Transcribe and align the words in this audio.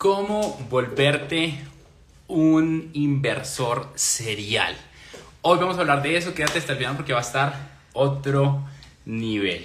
cómo 0.00 0.56
volverte 0.70 1.58
un 2.26 2.90
inversor 2.94 3.88
serial. 3.96 4.74
Hoy 5.42 5.58
vamos 5.58 5.76
a 5.76 5.82
hablar 5.82 6.02
de 6.02 6.16
eso, 6.16 6.34
quédate 6.34 6.58
hasta 6.58 6.72
el 6.72 6.78
final 6.78 6.96
porque 6.96 7.12
va 7.12 7.18
a 7.18 7.20
estar 7.20 7.52
otro 7.92 8.64
nivel. 9.04 9.62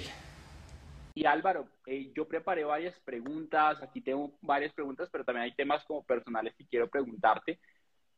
Y 1.14 1.24
Álvaro, 1.24 1.68
eh, 1.86 2.12
yo 2.14 2.28
preparé 2.28 2.64
varias 2.64 3.00
preguntas, 3.00 3.82
aquí 3.82 4.02
tengo 4.02 4.36
varias 4.42 4.74
preguntas, 4.74 5.08
pero 5.10 5.24
también 5.24 5.44
hay 5.44 5.54
temas 5.54 5.82
como 5.84 6.04
personales 6.04 6.54
que 6.54 6.66
quiero 6.66 6.90
preguntarte. 6.90 7.58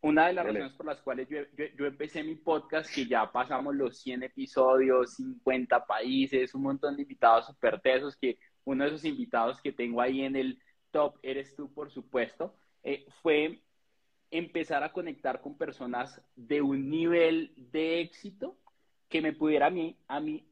Una 0.00 0.26
de 0.26 0.32
las 0.32 0.44
razones 0.44 0.72
por 0.72 0.86
las 0.86 1.00
cuales 1.00 1.28
yo, 1.28 1.38
yo, 1.76 1.86
empecé 1.86 2.24
mi 2.24 2.34
podcast, 2.34 2.92
que 2.92 3.06
ya 3.06 3.30
pasamos 3.30 3.76
los 3.76 3.96
100 3.96 4.24
episodios, 4.24 5.14
50 5.14 5.86
países, 5.86 6.52
un 6.52 6.62
montón 6.62 6.96
de 6.96 7.02
invitados 7.02 7.46
súper 7.46 7.80
tesos, 7.80 8.16
que 8.16 8.40
uno 8.64 8.82
de 8.82 8.90
esos 8.90 9.04
invitados 9.04 9.60
que 9.62 9.72
tengo 9.72 10.00
ahí 10.00 10.22
en 10.22 10.34
el 10.34 10.58
top 10.90 11.18
eres 11.22 11.54
tú, 11.54 11.72
por 11.72 11.90
supuesto, 11.90 12.54
eh, 12.82 13.06
fue 13.22 13.62
empezar 14.30 14.82
a 14.82 14.92
conectar 14.92 15.40
con 15.40 15.56
personas 15.56 16.20
de 16.36 16.60
un 16.60 16.90
nivel 16.90 17.52
de 17.56 18.00
éxito 18.00 18.58
que 19.08 19.22
me 19.22 19.32
pudiera 19.32 19.66
a 19.66 19.70
mí, 19.70 19.96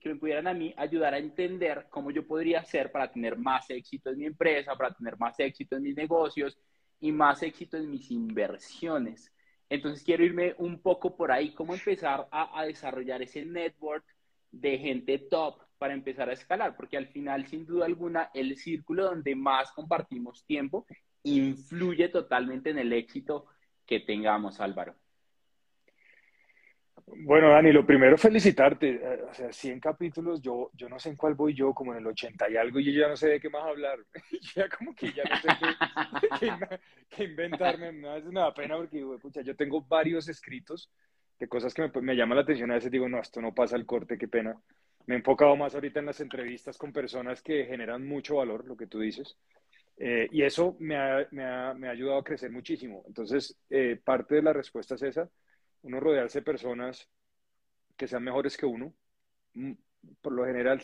que 0.00 0.08
me 0.08 0.16
pudieran 0.16 0.46
a 0.46 0.54
mí 0.54 0.72
ayudar 0.78 1.12
a 1.12 1.18
entender 1.18 1.88
cómo 1.90 2.10
yo 2.10 2.26
podría 2.26 2.60
hacer 2.60 2.90
para 2.90 3.12
tener 3.12 3.36
más 3.36 3.68
éxito 3.68 4.10
en 4.10 4.18
mi 4.18 4.24
empresa, 4.24 4.74
para 4.76 4.94
tener 4.94 5.18
más 5.18 5.38
éxito 5.40 5.76
en 5.76 5.82
mis 5.82 5.96
negocios 5.96 6.58
y 6.98 7.12
más 7.12 7.42
éxito 7.42 7.76
en 7.76 7.90
mis 7.90 8.10
inversiones. 8.10 9.30
Entonces 9.68 10.02
quiero 10.02 10.24
irme 10.24 10.54
un 10.58 10.80
poco 10.80 11.16
por 11.16 11.30
ahí, 11.30 11.52
cómo 11.52 11.74
empezar 11.74 12.28
a 12.30 12.64
desarrollar 12.64 13.20
ese 13.20 13.44
network 13.44 14.04
de 14.52 14.78
gente 14.78 15.18
top 15.18 15.65
para 15.78 15.94
empezar 15.94 16.28
a 16.28 16.32
escalar, 16.32 16.76
porque 16.76 16.96
al 16.96 17.06
final, 17.08 17.46
sin 17.46 17.66
duda 17.66 17.86
alguna, 17.86 18.30
el 18.34 18.56
círculo 18.56 19.04
donde 19.04 19.34
más 19.34 19.72
compartimos 19.72 20.44
tiempo 20.44 20.86
influye 21.22 22.08
totalmente 22.08 22.70
en 22.70 22.78
el 22.78 22.92
éxito 22.92 23.46
que 23.84 24.00
tengamos, 24.00 24.60
Álvaro. 24.60 24.94
Bueno, 27.06 27.50
Dani, 27.50 27.72
lo 27.72 27.86
primero 27.86 28.18
felicitarte. 28.18 28.94
Eh, 28.94 29.22
o 29.30 29.32
sea, 29.32 29.52
100 29.52 29.78
capítulos, 29.78 30.42
yo, 30.42 30.70
yo 30.74 30.88
no 30.88 30.98
sé 30.98 31.10
en 31.10 31.16
cuál 31.16 31.34
voy 31.34 31.54
yo, 31.54 31.72
como 31.72 31.92
en 31.92 31.98
el 31.98 32.06
80 32.08 32.50
y 32.50 32.56
algo, 32.56 32.80
y 32.80 32.92
yo 32.92 33.00
ya 33.00 33.08
no 33.08 33.16
sé 33.16 33.28
de 33.28 33.40
qué 33.40 33.48
más 33.48 33.64
hablar. 33.64 33.98
ya 34.56 34.68
como 34.68 34.94
que 34.94 35.12
ya 35.12 35.22
no 35.24 35.36
sé 35.36 35.48
qué, 37.10 37.24
inventarme. 37.24 38.08
A 38.08 38.14
veces 38.14 38.32
me 38.32 38.40
da 38.40 38.52
pena 38.52 38.76
porque, 38.76 39.04
escucha, 39.14 39.42
yo 39.42 39.54
tengo 39.54 39.82
varios 39.82 40.28
escritos 40.28 40.90
de 41.38 41.48
cosas 41.48 41.72
que 41.72 41.82
me, 41.82 42.00
me 42.02 42.16
llaman 42.16 42.36
la 42.36 42.42
atención. 42.42 42.72
A 42.72 42.74
veces 42.74 42.90
digo, 42.90 43.08
no, 43.08 43.20
esto 43.20 43.40
no 43.40 43.54
pasa 43.54 43.76
al 43.76 43.86
corte, 43.86 44.18
qué 44.18 44.26
pena. 44.26 44.60
Me 45.06 45.14
he 45.14 45.18
enfocado 45.18 45.56
más 45.56 45.74
ahorita 45.74 46.00
en 46.00 46.06
las 46.06 46.20
entrevistas 46.20 46.76
con 46.76 46.92
personas 46.92 47.42
que 47.42 47.64
generan 47.64 48.06
mucho 48.06 48.36
valor, 48.36 48.64
lo 48.66 48.76
que 48.76 48.86
tú 48.86 48.98
dices. 49.00 49.36
Eh, 49.98 50.28
y 50.30 50.42
eso 50.42 50.76
me 50.80 50.96
ha, 50.96 51.70
ayudado 51.70 52.18
a 52.18 52.24
crecer 52.24 52.50
muchísimo. 52.50 53.04
Entonces, 53.06 53.56
eh, 53.70 54.00
parte 54.02 54.34
de 54.36 54.42
la 54.42 54.52
respuesta 54.52 54.96
es 54.96 55.02
esa, 55.02 55.30
uno 55.82 56.00
rodearse 56.00 56.40
de 56.40 56.44
personas 56.44 57.08
que 57.96 58.08
sean 58.08 58.24
mejores 58.24 58.56
que 58.56 58.66
uno. 58.66 58.92
Mm, 59.54 59.72
por 60.20 60.32
lo 60.32 60.44
general, 60.44 60.82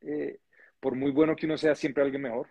eh, 0.00 0.40
por 0.80 0.94
muy 0.94 1.10
bueno 1.12 1.36
que 1.36 1.46
uno 1.46 1.56
sea, 1.58 1.74
siempre 1.74 2.02
alguien 2.02 2.22
mejor. 2.22 2.48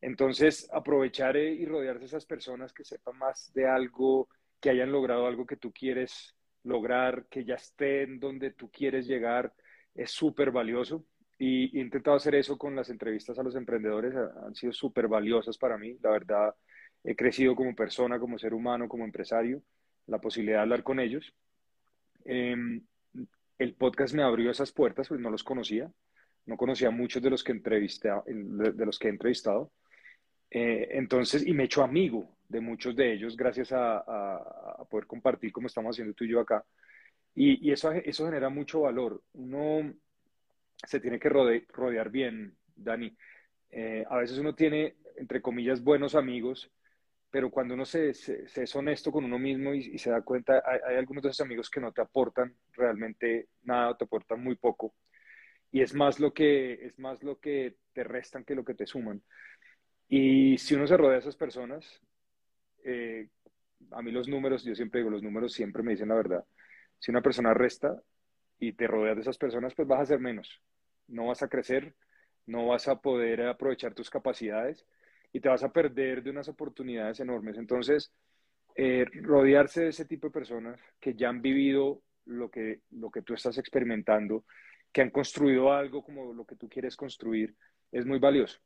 Entonces, 0.00 0.68
aprovechar 0.72 1.36
y 1.36 1.64
rodearse 1.66 2.00
de 2.00 2.06
esas 2.06 2.26
personas 2.26 2.72
que 2.72 2.84
sepan 2.84 3.18
más 3.18 3.52
de 3.54 3.66
algo, 3.66 4.28
que 4.60 4.70
hayan 4.70 4.92
logrado 4.92 5.26
algo 5.26 5.46
que 5.46 5.56
tú 5.56 5.72
quieres 5.72 6.34
lograr, 6.64 7.26
que 7.28 7.44
ya 7.44 7.54
estén 7.54 8.20
donde 8.20 8.50
tú 8.50 8.70
quieres 8.70 9.06
llegar, 9.06 9.52
es 9.96 10.10
súper 10.10 10.50
valioso. 10.50 11.04
Y 11.38 11.76
he 11.76 11.82
intentado 11.82 12.16
hacer 12.16 12.34
eso 12.34 12.56
con 12.56 12.74
las 12.74 12.88
entrevistas 12.88 13.38
a 13.38 13.42
los 13.42 13.56
emprendedores, 13.56 14.14
han 14.14 14.54
sido 14.54 14.72
súper 14.72 15.06
valiosas 15.06 15.58
para 15.58 15.76
mí. 15.76 15.98
La 16.02 16.10
verdad, 16.10 16.54
he 17.04 17.14
crecido 17.14 17.54
como 17.54 17.74
persona, 17.74 18.18
como 18.18 18.38
ser 18.38 18.54
humano, 18.54 18.88
como 18.88 19.04
empresario, 19.04 19.62
la 20.06 20.18
posibilidad 20.18 20.58
de 20.58 20.62
hablar 20.62 20.82
con 20.82 20.98
ellos. 20.98 21.34
Em, 22.24 22.80
el 23.58 23.74
podcast 23.74 24.14
me 24.14 24.22
abrió 24.22 24.50
esas 24.50 24.72
puertas, 24.72 25.08
pues 25.08 25.20
no 25.20 25.30
los 25.30 25.44
conocía, 25.44 25.90
no 26.46 26.56
conocía 26.56 26.90
muchos 26.90 27.22
de 27.22 27.30
los 27.30 27.44
que, 27.44 27.52
entrevisté, 27.52 28.10
de 28.26 28.86
los 28.86 28.98
que 28.98 29.08
he 29.08 29.10
entrevistado. 29.10 29.72
Eh, 30.50 30.88
entonces, 30.92 31.46
y 31.46 31.52
me 31.52 31.64
he 31.64 31.66
hecho 31.66 31.82
amigo 31.82 32.36
de 32.48 32.60
muchos 32.60 32.94
de 32.94 33.12
ellos 33.12 33.36
gracias 33.36 33.72
a, 33.72 33.98
a, 33.98 34.84
poder 34.88 35.06
compartir 35.06 35.52
como 35.52 35.66
estamos 35.66 35.94
haciendo 35.94 36.14
tú 36.14 36.24
y 36.24 36.30
yo 36.30 36.40
acá. 36.40 36.64
Y, 37.38 37.70
eso, 37.70 37.92
eso 37.92 38.24
genera 38.24 38.48
mucho 38.48 38.80
valor. 38.80 39.22
Uno 39.34 39.94
se 40.86 41.00
tiene 41.00 41.20
que 41.20 41.28
rodear 41.28 42.10
bien, 42.10 42.56
Dani. 42.74 43.14
Eh, 43.70 44.06
a 44.08 44.16
veces 44.16 44.38
uno 44.38 44.54
tiene, 44.54 44.96
entre 45.16 45.42
comillas, 45.42 45.84
buenos 45.84 46.14
amigos, 46.14 46.72
pero 47.30 47.50
cuando 47.50 47.74
uno 47.74 47.84
se, 47.84 48.08
es 48.08 48.74
honesto 48.74 49.12
con 49.12 49.26
uno 49.26 49.38
mismo 49.38 49.74
y, 49.74 49.98
se 49.98 50.10
da 50.10 50.22
cuenta, 50.22 50.62
hay, 50.64 50.96
algunos 50.96 51.22
de 51.22 51.28
esos 51.28 51.44
amigos 51.44 51.68
que 51.68 51.78
no 51.78 51.92
te 51.92 52.00
aportan 52.00 52.56
realmente 52.72 53.48
nada, 53.64 53.94
te 53.98 54.04
aportan 54.04 54.42
muy 54.42 54.56
poco. 54.56 54.94
Y 55.70 55.82
es 55.82 55.92
más 55.92 56.18
lo 56.18 56.32
que, 56.32 56.86
es 56.86 56.98
más 56.98 57.22
lo 57.22 57.38
que 57.38 57.76
te 57.92 58.02
restan 58.02 58.44
que 58.44 58.54
lo 58.54 58.64
que 58.64 58.74
te 58.74 58.86
suman. 58.86 59.22
Y 60.08 60.56
si 60.56 60.74
uno 60.74 60.86
se 60.86 60.96
rodea 60.96 61.14
de 61.14 61.18
esas 61.18 61.36
personas, 61.36 62.00
eh, 62.82 63.28
a 63.90 64.00
mí 64.00 64.10
los 64.10 64.26
números, 64.26 64.64
yo 64.64 64.74
siempre 64.74 65.00
digo, 65.00 65.10
los 65.10 65.22
números 65.22 65.52
siempre 65.52 65.82
me 65.82 65.90
dicen 65.90 66.08
la 66.08 66.14
verdad. 66.14 66.46
Si 66.98 67.10
una 67.10 67.22
persona 67.22 67.54
resta, 67.54 68.00
y 68.58 68.72
te 68.72 68.86
rodeas 68.86 69.16
de 69.16 69.22
esas 69.22 69.38
personas, 69.38 69.74
pues 69.74 69.86
vas 69.86 70.00
a 70.00 70.06
ser 70.06 70.20
menos. 70.20 70.62
No 71.08 71.26
vas 71.26 71.42
a 71.42 71.48
crecer, 71.48 71.94
no 72.46 72.66
vas 72.66 72.88
a 72.88 73.00
poder 73.00 73.42
aprovechar 73.42 73.94
tus 73.94 74.10
capacidades 74.10 74.86
y 75.32 75.40
te 75.40 75.48
vas 75.48 75.62
a 75.62 75.72
perder 75.72 76.22
de 76.22 76.30
unas 76.30 76.48
oportunidades 76.48 77.20
enormes. 77.20 77.58
Entonces, 77.58 78.12
eh, 78.74 79.06
rodearse 79.22 79.82
de 79.82 79.88
ese 79.88 80.04
tipo 80.04 80.28
de 80.28 80.32
personas 80.32 80.80
que 81.00 81.14
ya 81.14 81.28
han 81.28 81.42
vivido 81.42 82.02
lo 82.24 82.50
que, 82.50 82.80
lo 82.90 83.10
que 83.10 83.22
tú 83.22 83.34
estás 83.34 83.58
experimentando, 83.58 84.44
que 84.92 85.02
han 85.02 85.10
construido 85.10 85.72
algo 85.72 86.02
como 86.02 86.32
lo 86.32 86.44
que 86.44 86.56
tú 86.56 86.68
quieres 86.68 86.96
construir, 86.96 87.54
es 87.92 88.06
muy 88.06 88.18
valioso. 88.18 88.58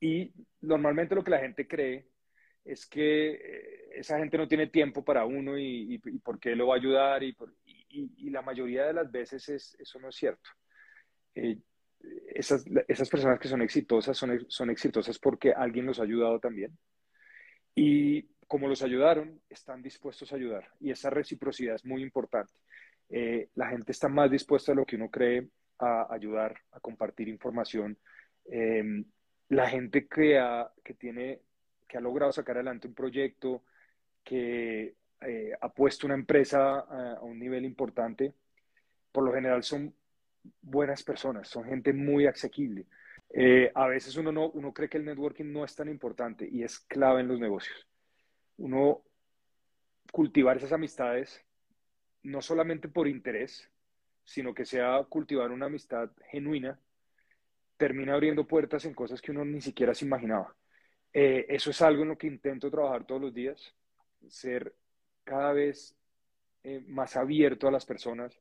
Y 0.00 0.32
normalmente 0.60 1.14
lo 1.14 1.24
que 1.24 1.30
la 1.30 1.38
gente 1.38 1.66
cree 1.66 2.06
es 2.64 2.86
que 2.86 3.32
eh, 3.32 3.90
esa 3.96 4.18
gente 4.18 4.38
no 4.38 4.48
tiene 4.48 4.68
tiempo 4.68 5.04
para 5.04 5.24
uno 5.24 5.58
y, 5.58 6.00
y, 6.04 6.18
por 6.18 6.38
qué 6.40 6.56
lo 6.56 6.68
va 6.68 6.74
a 6.74 6.78
ayudar 6.78 7.22
y, 7.22 7.36
la 8.30 8.42
mayoría 8.42 8.86
de 8.86 8.92
las 8.92 9.10
veces 9.12 9.48
es, 9.48 9.76
eso 9.78 10.00
no 10.00 10.08
es 10.08 10.16
cierto. 10.16 10.50
Eh, 11.34 11.58
esas, 12.34 12.64
esas, 12.88 13.08
personas 13.08 13.38
que 13.38 13.48
son 13.48 13.62
exitosas 13.62 14.16
son, 14.16 14.44
son 14.48 14.70
exitosas 14.70 15.18
porque 15.18 15.52
alguien 15.52 15.86
los 15.86 16.00
ha 16.00 16.02
ayudado 16.02 16.40
también. 16.40 16.76
Y 17.74 18.22
como 18.46 18.68
los 18.68 18.82
ayudaron, 18.82 19.40
están 19.48 19.82
dispuestos 19.82 20.32
a 20.32 20.36
ayudar. 20.36 20.68
Y 20.80 20.90
esa 20.90 21.10
reciprocidad 21.10 21.76
es 21.76 21.84
muy 21.84 22.02
importante. 22.02 22.52
Eh, 23.10 23.48
la 23.54 23.68
gente 23.68 23.92
está 23.92 24.08
más 24.08 24.30
dispuesta 24.30 24.72
a 24.72 24.74
lo 24.74 24.84
que 24.84 24.96
uno 24.96 25.10
cree 25.10 25.48
a 25.78 26.12
ayudar, 26.12 26.54
a 26.72 26.80
compartir 26.80 27.28
información. 27.28 27.98
Em, 28.46 29.04
la 29.48 29.68
gente 29.68 30.06
que 30.06 30.40
que, 30.82 30.94
tiene, 30.94 31.40
que 31.86 31.98
ha 31.98 32.00
logrado 32.00 32.32
sacar 32.32 32.56
adelante 32.56 32.88
un 32.88 32.94
proyecto, 32.94 33.64
que 34.22 34.96
eh, 35.20 35.52
ha 35.60 35.68
puesto 35.68 36.06
una 36.06 36.14
empresa 36.14 36.80
a, 36.80 37.22
un 37.22 37.38
nivel 37.38 37.64
importante, 37.64 38.34
por 39.12 39.24
lo 39.24 39.32
general 39.32 39.62
son 39.62 39.94
buenas 40.60 41.02
personas, 41.02 41.48
son 41.48 41.64
gente 41.64 41.92
muy 41.92 42.26
asequible. 42.26 42.86
Eh, 43.30 43.70
a 43.74 43.86
veces 43.86 44.16
uno, 44.16 44.32
no, 44.32 44.50
uno 44.50 44.72
cree 44.72 44.88
que 44.88 44.98
el 44.98 45.04
networking 45.04 45.52
no 45.52 45.64
es 45.64 45.74
tan 45.74 45.88
importante 45.88 46.48
y 46.50 46.62
es 46.62 46.78
clave 46.80 47.20
en 47.20 47.28
los 47.28 47.40
negocios. 47.40 47.88
Uno 48.58 49.02
cultivar 50.12 50.56
esas 50.56 50.72
amistades, 50.72 51.44
no 52.22 52.40
solamente 52.40 52.88
por 52.88 53.08
interés, 53.08 53.70
sino 54.24 54.54
que 54.54 54.64
sea 54.64 55.02
cultivar 55.04 55.50
una 55.50 55.66
amistad 55.66 56.10
genuina, 56.30 56.78
termina 57.76 58.14
abriendo 58.14 58.46
puertas 58.46 58.84
en 58.84 58.94
cosas 58.94 59.20
que 59.20 59.32
uno 59.32 59.44
ni 59.44 59.60
siquiera 59.60 59.94
se 59.94 60.04
imaginaba. 60.04 60.54
Eh, 61.16 61.46
eso 61.48 61.70
es 61.70 61.80
algo 61.80 62.02
en 62.02 62.08
lo 62.08 62.18
que 62.18 62.26
intento 62.26 62.68
trabajar 62.70 63.06
todos 63.06 63.20
los 63.20 63.32
días, 63.32 63.72
ser 64.28 64.74
cada 65.22 65.52
vez 65.52 65.96
eh, 66.64 66.80
más 66.88 67.16
abierto 67.16 67.68
a 67.68 67.70
las 67.70 67.86
personas, 67.86 68.40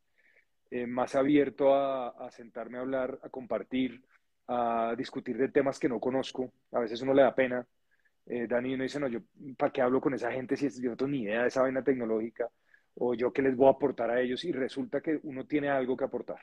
eh, 0.72 0.88
más 0.88 1.16
abierto 1.16 1.76
a, 1.76 2.32
sentarme 2.32 2.80
a 2.80 2.82
hablar, 2.82 3.20
a 3.22 3.30
compartir, 3.30 4.04
a 4.48 4.96
discutir 4.98 5.38
de 5.38 5.50
temas 5.50 5.78
que 5.78 5.88
no 5.88 6.00
conozco. 6.00 6.52
A 6.72 6.80
veces 6.80 7.02
uno 7.04 7.14
le 7.14 7.22
da 7.22 7.36
pena. 7.36 7.66
Dani 8.26 8.74
uno 8.74 8.84
dice, 8.84 9.00
no, 9.00 9.08
yo, 9.08 9.20
¿para 9.58 9.72
qué 9.72 9.82
hablo 9.82 10.02
con 10.02 10.14
esa 10.14 10.32
gente 10.32 10.56
si 10.56 10.70
yo 10.82 10.92
no 10.92 10.98
tengo 10.98 11.12
ni 11.12 11.24
idea 11.24 11.44
de 11.44 11.50
esa 11.50 11.62
vaina 11.62 11.84
tecnológica? 11.84 12.50
O 12.96 13.14
yo 13.14 13.34
qué 13.34 13.42
les 13.42 13.56
voy 13.56 13.68
a 13.68 13.72
aportar 13.72 14.10
a 14.10 14.22
ellos. 14.22 14.44
Y 14.46 14.52
resulta 14.52 15.02
que 15.02 15.20
uno 15.24 15.46
tiene 15.46 15.70
algo 15.70 15.98
que 15.98 16.06
aportar. 16.06 16.40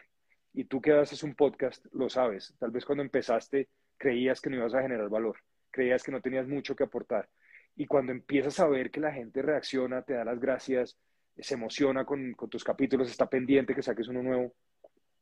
Y 0.52 0.64
tú 0.64 0.80
que 0.80 0.92
haces 0.92 1.22
un 1.22 1.34
podcast, 1.34 1.84
lo 1.92 2.08
sabes. 2.08 2.54
Tal 2.58 2.70
vez 2.70 2.84
cuando 2.84 3.02
empezaste 3.02 3.68
creías 3.96 4.40
que 4.40 4.50
no 4.50 4.56
ibas 4.56 4.74
a 4.74 4.82
generar 4.82 5.08
valor. 5.08 5.36
Creías 5.70 6.02
que 6.02 6.12
no 6.12 6.20
tenías 6.20 6.46
mucho 6.48 6.74
que 6.74 6.84
aportar 6.84 7.28
y 7.76 7.86
cuando 7.86 8.12
empiezas 8.12 8.60
a 8.60 8.68
ver 8.68 8.90
que 8.90 9.00
la 9.00 9.12
gente 9.12 9.42
reacciona, 9.42 10.02
te 10.02 10.14
da 10.14 10.24
las 10.24 10.40
gracias, 10.40 10.98
se 11.38 11.54
emociona 11.54 12.04
con, 12.04 12.34
tus 12.50 12.64
capítulos, 12.64 13.10
está 13.10 13.28
pendiente 13.28 13.74
que 13.74 13.82
saques 13.82 14.08
uno 14.08 14.22
nuevo, 14.22 14.54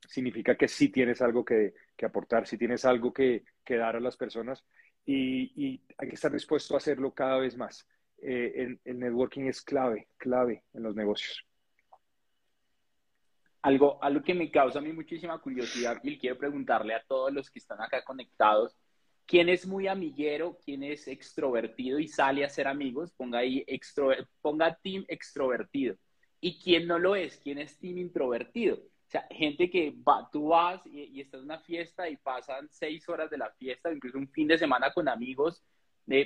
significa 0.09 0.57
que 0.57 0.67
sí 0.67 0.89
tienes 0.89 1.23
algo 1.23 1.45
que, 1.45 1.75
aportar, 2.03 2.47
sí 2.47 2.59
tienes 2.59 2.85
algo 2.85 3.13
que, 3.13 3.45
dar 3.69 3.97
a 3.97 4.01
las 4.01 4.17
personas. 4.17 4.65
y, 5.05 5.83
hay 5.99 6.09
que 6.09 6.15
estar 6.15 6.33
dispuesto 6.33 6.75
a 6.75 6.79
hacerlo 6.79 7.13
cada 7.13 7.39
vez 7.39 7.57
más. 7.57 7.87
Eh, 8.21 8.77
el, 8.85 8.99
networking 8.99 9.45
es 9.45 9.63
clave, 9.63 10.09
clave 10.17 10.65
en 10.73 10.83
los 10.83 10.95
negocios. 10.95 11.45
Algo, 13.63 14.03
algo 14.03 14.23
que 14.23 14.35
me 14.35 14.51
causa 14.51 14.79
a 14.79 14.83
mí 14.83 14.93
muchísima 14.93 15.41
curiosidad 15.41 16.01
y 16.03 16.19
quiero 16.19 16.39
preguntarle 16.39 16.95
a 16.95 17.05
todos 17.05 17.33
los 17.33 17.51
que 17.51 17.59
están 17.59 17.81
acá 17.83 18.03
conectados, 18.05 18.77
¿quién 19.29 19.49
es 19.51 19.67
muy 19.67 19.87
amiguero, 19.87 20.59
quién 20.65 20.83
es 20.83 21.07
extrovertido 21.07 21.99
y 21.99 22.09
sale 22.09 22.45
a 22.45 22.49
ser 22.49 22.67
amigos? 22.67 23.13
Ponga 23.13 23.41
ahí, 23.41 23.63
extro, 23.67 24.11
ponga 24.41 24.75
team 24.83 25.05
extrovertido. 25.07 25.97
¿Y 26.41 26.59
quién 26.59 26.89
no 26.89 26.99
lo 26.99 27.15
es? 27.15 27.37
¿Quién 27.37 27.59
es 27.59 27.79
team 27.79 27.99
introvertido? 27.99 28.77
O 28.77 29.11
sea, 29.11 29.27
gente 29.31 29.71
que 29.71 29.95
va, 30.07 30.29
tú 30.33 30.49
vas 30.49 30.81
y, 30.87 31.03
y, 31.03 31.21
estás 31.21 31.41
en 31.41 31.45
una 31.47 31.61
fiesta 31.61 32.09
y 32.09 32.17
pasan 32.17 32.69
seis 32.71 33.09
horas 33.09 33.31
de 33.31 33.39
la 33.39 33.51
fiesta, 33.53 33.93
incluso 33.93 34.19
un 34.19 34.29
fin 34.29 34.49
de 34.49 34.59
semana 34.59 34.93
con 34.93 35.09
amigos, 35.09 35.63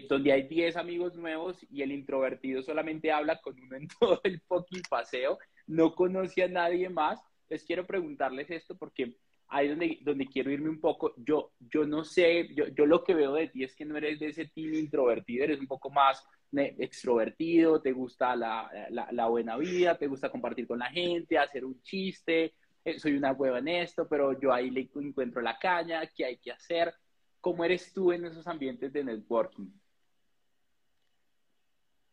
donde 0.08 0.32
hay 0.32 0.44
diez 0.44 0.76
amigos 0.76 1.16
nuevos 1.16 1.58
y 1.68 1.82
el 1.82 1.90
introvertido 1.90 2.62
solamente 2.62 3.10
habla 3.10 3.40
con 3.40 3.58
uno 3.60 3.76
en 3.76 3.88
todo 4.00 4.20
el 4.22 4.40
fucking 4.42 4.82
paseo, 4.88 5.38
no 5.66 5.94
conoce 5.94 6.44
a 6.44 6.48
nadie 6.48 6.88
más. 6.88 7.20
Les 7.48 7.64
quiero 7.64 7.84
preguntarles 7.84 8.50
esto 8.50 8.76
porque 8.76 9.16
ahí 9.52 9.68
donde, 9.68 9.98
donde 10.02 10.26
quiero 10.26 10.50
irme 10.50 10.70
un 10.70 10.80
poco. 10.80 11.14
Yo, 11.18 11.52
yo 11.60 11.86
no 11.86 12.04
sé, 12.04 12.48
yo, 12.54 12.66
yo 12.68 12.86
lo 12.86 13.04
que 13.04 13.14
veo 13.14 13.34
de 13.34 13.48
ti 13.48 13.62
es 13.64 13.76
que 13.76 13.84
no 13.84 13.96
eres 13.96 14.18
de 14.18 14.28
ese 14.28 14.46
team 14.48 14.74
introvertido, 14.74 15.44
eres 15.44 15.60
un 15.60 15.66
poco 15.66 15.90
más 15.90 16.24
extrovertido, 16.54 17.80
te 17.80 17.92
gusta 17.92 18.34
la, 18.36 18.70
la, 18.90 19.10
la 19.12 19.26
buena 19.28 19.56
vida, 19.56 19.96
te 19.96 20.06
gusta 20.06 20.30
compartir 20.30 20.66
con 20.66 20.78
la 20.78 20.90
gente, 20.90 21.38
hacer 21.38 21.64
un 21.64 21.80
chiste, 21.82 22.54
eh, 22.84 22.98
soy 22.98 23.12
una 23.12 23.32
hueva 23.32 23.58
en 23.58 23.68
esto, 23.68 24.08
pero 24.08 24.38
yo 24.38 24.52
ahí 24.52 24.70
le 24.70 24.88
encuentro 24.94 25.40
la 25.40 25.58
caña, 25.58 26.06
qué 26.06 26.24
hay 26.24 26.36
que 26.38 26.52
hacer. 26.52 26.92
¿Cómo 27.40 27.64
eres 27.64 27.92
tú 27.92 28.12
en 28.12 28.24
esos 28.24 28.46
ambientes 28.46 28.92
de 28.92 29.04
networking? 29.04 29.68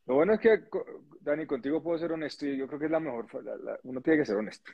Lo 0.09 0.15
bueno 0.15 0.33
es 0.33 0.39
que, 0.39 0.63
Dani, 1.21 1.45
contigo 1.45 1.83
puedo 1.83 1.99
ser 1.99 2.11
honesto 2.11 2.47
y 2.47 2.57
yo 2.57 2.65
creo 2.65 2.79
que 2.79 2.85
es 2.85 2.91
la 2.91 2.99
mejor, 2.99 3.27
uno 3.83 4.01
tiene 4.01 4.17
que 4.17 4.25
ser 4.25 4.37
honesto. 4.37 4.71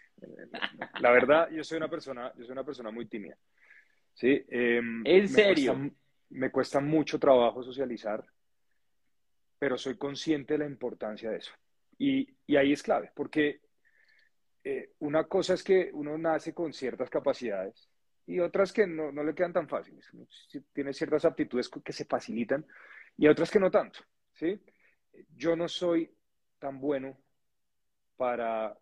La 1.01 1.11
verdad, 1.11 1.49
yo 1.51 1.61
soy 1.61 1.75
una 1.75 1.89
persona, 1.89 2.31
yo 2.37 2.45
soy 2.45 2.53
una 2.53 2.63
persona 2.63 2.89
muy 2.89 3.05
tímida. 3.07 3.35
¿sí? 4.13 4.45
Em, 4.47 5.05
¿En 5.05 5.27
serio? 5.27 5.91
me 6.29 6.51
cuesta 6.51 6.79
mucho 6.79 7.19
trabajo 7.19 7.61
socializar, 7.61 8.25
pero 9.59 9.77
soy 9.77 9.97
consciente 9.97 10.53
de 10.53 10.59
la 10.59 10.67
importancia 10.67 11.29
de 11.29 11.39
eso. 11.39 11.51
Y, 11.97 12.33
y 12.47 12.55
ahí 12.55 12.71
es 12.71 12.81
clave, 12.81 13.11
porque 13.13 13.59
eh, 14.63 14.91
una 14.99 15.25
cosa 15.25 15.55
es 15.55 15.65
que 15.65 15.89
uno 15.91 16.17
nace 16.17 16.53
con 16.53 16.71
ciertas 16.71 17.09
capacidades 17.09 17.89
y 18.25 18.39
otras 18.39 18.71
que 18.71 18.87
no, 18.87 19.11
no 19.11 19.21
le 19.21 19.35
quedan 19.35 19.51
tan 19.51 19.67
fáciles. 19.67 20.09
Tiene 20.71 20.93
ciertas 20.93 21.25
aptitudes 21.25 21.69
que 21.69 21.91
se 21.91 22.05
facilitan 22.05 22.65
y 23.17 23.27
otras 23.27 23.51
que 23.51 23.59
no 23.59 23.69
tanto. 23.69 23.99
¿sí? 24.31 24.61
Yo 25.35 25.55
no 25.55 25.67
soy 25.67 26.11
tan 26.59 26.79
bueno 26.79 27.17
para, 28.17 28.77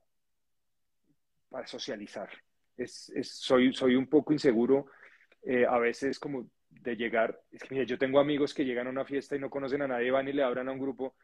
para 1.49 1.67
socializar. 1.67 2.29
Es, 2.75 3.11
soy, 3.23 3.73
soy 3.73 3.95
un 3.95 4.07
poco 4.07 4.33
inseguro 4.33 4.87
eh, 5.43 5.65
a 5.65 5.77
veces 5.77 6.19
como 6.19 6.49
de 6.69 6.95
llegar. 6.95 7.39
Es 7.51 7.63
que 7.63 7.75
mira, 7.75 7.85
yo 7.85 7.97
tengo 7.97 8.19
amigos 8.19 8.53
que 8.53 8.65
llegan 8.65 8.87
a 8.87 8.91
una 8.91 9.05
fiesta 9.05 9.35
y 9.35 9.39
no 9.39 9.49
conocen 9.49 9.81
a 9.83 9.87
nadie, 9.87 10.11
van 10.11 10.27
y 10.27 10.33
le 10.33 10.43
abran 10.43 10.69
a 10.69 10.71
un 10.71 10.79
grupo 10.79 11.15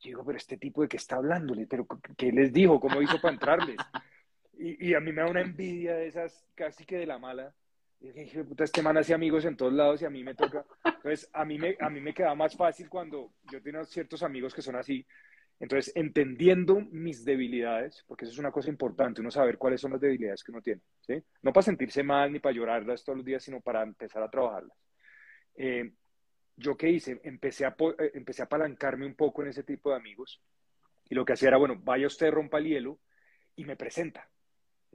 yo 0.00 0.08
digo, 0.08 0.24
pero 0.24 0.36
este 0.36 0.56
tipo 0.58 0.82
de 0.82 0.88
qué 0.88 0.96
está 0.96 1.16
hablándole, 1.16 1.66
pero 1.66 1.86
¿qué 2.16 2.30
les 2.32 2.52
dijo? 2.52 2.80
¿Cómo 2.80 3.00
hizo 3.00 3.20
para 3.20 3.34
entrarles? 3.34 3.76
Y, 4.56 4.90
y, 4.90 4.94
a 4.94 5.00
mí 5.00 5.12
me 5.12 5.20
da 5.20 5.28
una 5.28 5.40
envidia 5.40 5.96
de 5.96 6.06
esas 6.06 6.46
casi 6.54 6.86
que 6.86 6.96
de 6.96 7.06
la 7.06 7.18
mala. 7.18 7.52
Y 8.04 8.12
dije, 8.12 8.44
puta, 8.44 8.64
este 8.64 8.82
man 8.82 8.98
hace 8.98 9.14
amigos 9.14 9.46
en 9.46 9.56
todos 9.56 9.72
lados 9.72 10.02
y 10.02 10.04
a 10.04 10.10
mí 10.10 10.22
me 10.22 10.34
toca. 10.34 10.62
Entonces, 10.84 11.30
a 11.32 11.42
mí 11.46 11.58
me, 11.58 11.74
a 11.80 11.88
mí 11.88 12.02
me 12.02 12.12
queda 12.12 12.34
más 12.34 12.54
fácil 12.54 12.86
cuando 12.86 13.32
yo 13.50 13.62
tengo 13.62 13.82
ciertos 13.86 14.22
amigos 14.22 14.52
que 14.52 14.60
son 14.60 14.76
así. 14.76 15.06
Entonces, 15.58 15.90
entendiendo 15.96 16.82
mis 16.90 17.24
debilidades, 17.24 18.04
porque 18.06 18.26
eso 18.26 18.32
es 18.34 18.38
una 18.38 18.50
cosa 18.50 18.68
importante, 18.68 19.22
uno 19.22 19.30
saber 19.30 19.56
cuáles 19.56 19.80
son 19.80 19.92
las 19.92 20.02
debilidades 20.02 20.44
que 20.44 20.52
uno 20.52 20.60
tiene, 20.60 20.82
¿sí? 21.00 21.14
No 21.40 21.50
para 21.50 21.64
sentirse 21.64 22.02
mal 22.02 22.30
ni 22.30 22.40
para 22.40 22.54
llorarlas 22.54 23.02
todos 23.02 23.16
los 23.16 23.24
días, 23.24 23.42
sino 23.42 23.62
para 23.62 23.82
empezar 23.82 24.22
a 24.22 24.28
trabajarlas. 24.28 24.76
Eh, 25.54 25.90
¿Yo 26.56 26.76
qué 26.76 26.90
hice? 26.90 27.22
Empecé 27.24 27.64
a, 27.64 27.74
eh, 27.98 28.10
empecé 28.12 28.42
a 28.42 28.44
apalancarme 28.44 29.06
un 29.06 29.14
poco 29.14 29.40
en 29.40 29.48
ese 29.48 29.62
tipo 29.62 29.88
de 29.88 29.96
amigos. 29.96 30.42
Y 31.08 31.14
lo 31.14 31.24
que 31.24 31.32
hacía 31.32 31.48
era, 31.48 31.56
bueno, 31.56 31.80
vaya 31.82 32.06
usted, 32.06 32.30
rompa 32.30 32.58
el 32.58 32.66
hielo 32.66 32.98
y 33.56 33.64
me 33.64 33.76
presenta. 33.76 34.28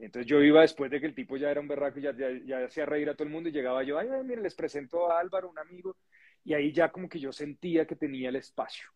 Entonces 0.00 0.26
yo 0.26 0.40
iba 0.42 0.62
después 0.62 0.90
de 0.90 1.00
que 1.00 1.06
el 1.06 1.14
tipo 1.14 1.36
ya 1.36 1.50
era 1.50 1.60
un 1.60 1.68
berraco 1.68 1.98
y 1.98 2.02
ya, 2.02 2.64
hacía 2.64 2.86
reír 2.86 3.08
a 3.10 3.14
todo 3.14 3.24
el 3.24 3.32
mundo 3.32 3.48
y 3.48 3.52
llegaba 3.52 3.82
yo, 3.82 3.98
ay, 3.98 4.08
mire, 4.24 4.40
les 4.40 4.54
presento 4.54 5.10
a 5.10 5.20
Álvaro, 5.20 5.50
un 5.50 5.58
amigo. 5.58 5.96
Y 6.44 6.54
ahí 6.54 6.72
ya 6.72 6.90
como 6.90 7.08
que 7.08 7.20
yo 7.20 7.32
sentía 7.32 7.86
que 7.86 7.96
tenía 7.96 8.30
el 8.30 8.36
espacio. 8.36 8.88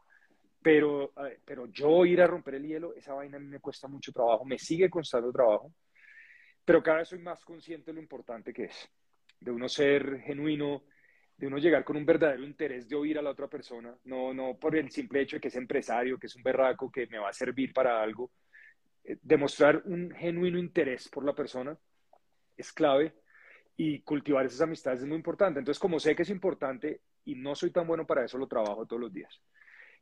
Pero, 0.62 1.12
pero 1.44 1.66
yo 1.66 2.06
ir 2.06 2.22
a 2.22 2.26
romper 2.26 2.54
el 2.54 2.66
hielo, 2.66 2.94
esa 2.94 3.12
vaina 3.12 3.36
a 3.36 3.40
mí 3.40 3.46
me 3.46 3.60
cuesta 3.60 3.86
mucho 3.86 4.12
trabajo, 4.12 4.46
me 4.46 4.58
sigue 4.58 4.88
costando 4.88 5.30
trabajo, 5.30 5.70
pero 6.64 6.82
cada 6.82 6.98
vez 6.98 7.08
soy 7.08 7.18
más 7.18 7.44
consciente 7.44 7.90
de 7.90 7.96
lo 7.96 8.00
importante 8.00 8.54
que 8.54 8.64
es, 8.64 8.88
de 9.40 9.50
uno 9.50 9.68
ser 9.68 10.20
genuino, 10.20 10.84
de 11.36 11.48
uno 11.48 11.58
llegar 11.58 11.84
con 11.84 11.98
un 11.98 12.06
verdadero 12.06 12.44
interés 12.44 12.88
de 12.88 12.96
oír 12.96 13.18
a 13.18 13.22
la 13.22 13.30
otra 13.30 13.46
persona, 13.46 13.94
no, 14.04 14.32
no 14.32 14.56
por 14.58 14.74
el 14.74 14.90
simple 14.90 15.20
hecho 15.20 15.36
de 15.36 15.40
que 15.40 15.48
es 15.48 15.56
empresario, 15.56 16.18
que 16.18 16.28
es 16.28 16.36
un 16.36 16.42
berraco, 16.42 16.90
que 16.90 17.06
me 17.08 17.18
va 17.18 17.28
a 17.28 17.34
servir 17.34 17.74
para 17.74 18.00
algo. 18.00 18.30
Eh, 19.04 19.18
demostrar 19.22 19.82
un 19.84 20.10
genuino 20.10 20.58
interés 20.58 21.08
por 21.08 21.24
la 21.24 21.34
persona 21.34 21.76
es 22.56 22.72
clave 22.72 23.14
y 23.76 24.00
cultivar 24.00 24.46
esas 24.46 24.62
amistades 24.62 25.00
es 25.00 25.06
muy 25.06 25.16
importante. 25.16 25.58
Entonces, 25.58 25.80
como 25.80 26.00
sé 26.00 26.14
que 26.14 26.22
es 26.22 26.30
importante 26.30 27.02
y 27.24 27.34
no 27.34 27.54
soy 27.54 27.70
tan 27.70 27.86
bueno 27.86 28.06
para 28.06 28.24
eso, 28.24 28.38
lo 28.38 28.46
trabajo 28.46 28.86
todos 28.86 29.00
los 29.00 29.12
días. 29.12 29.40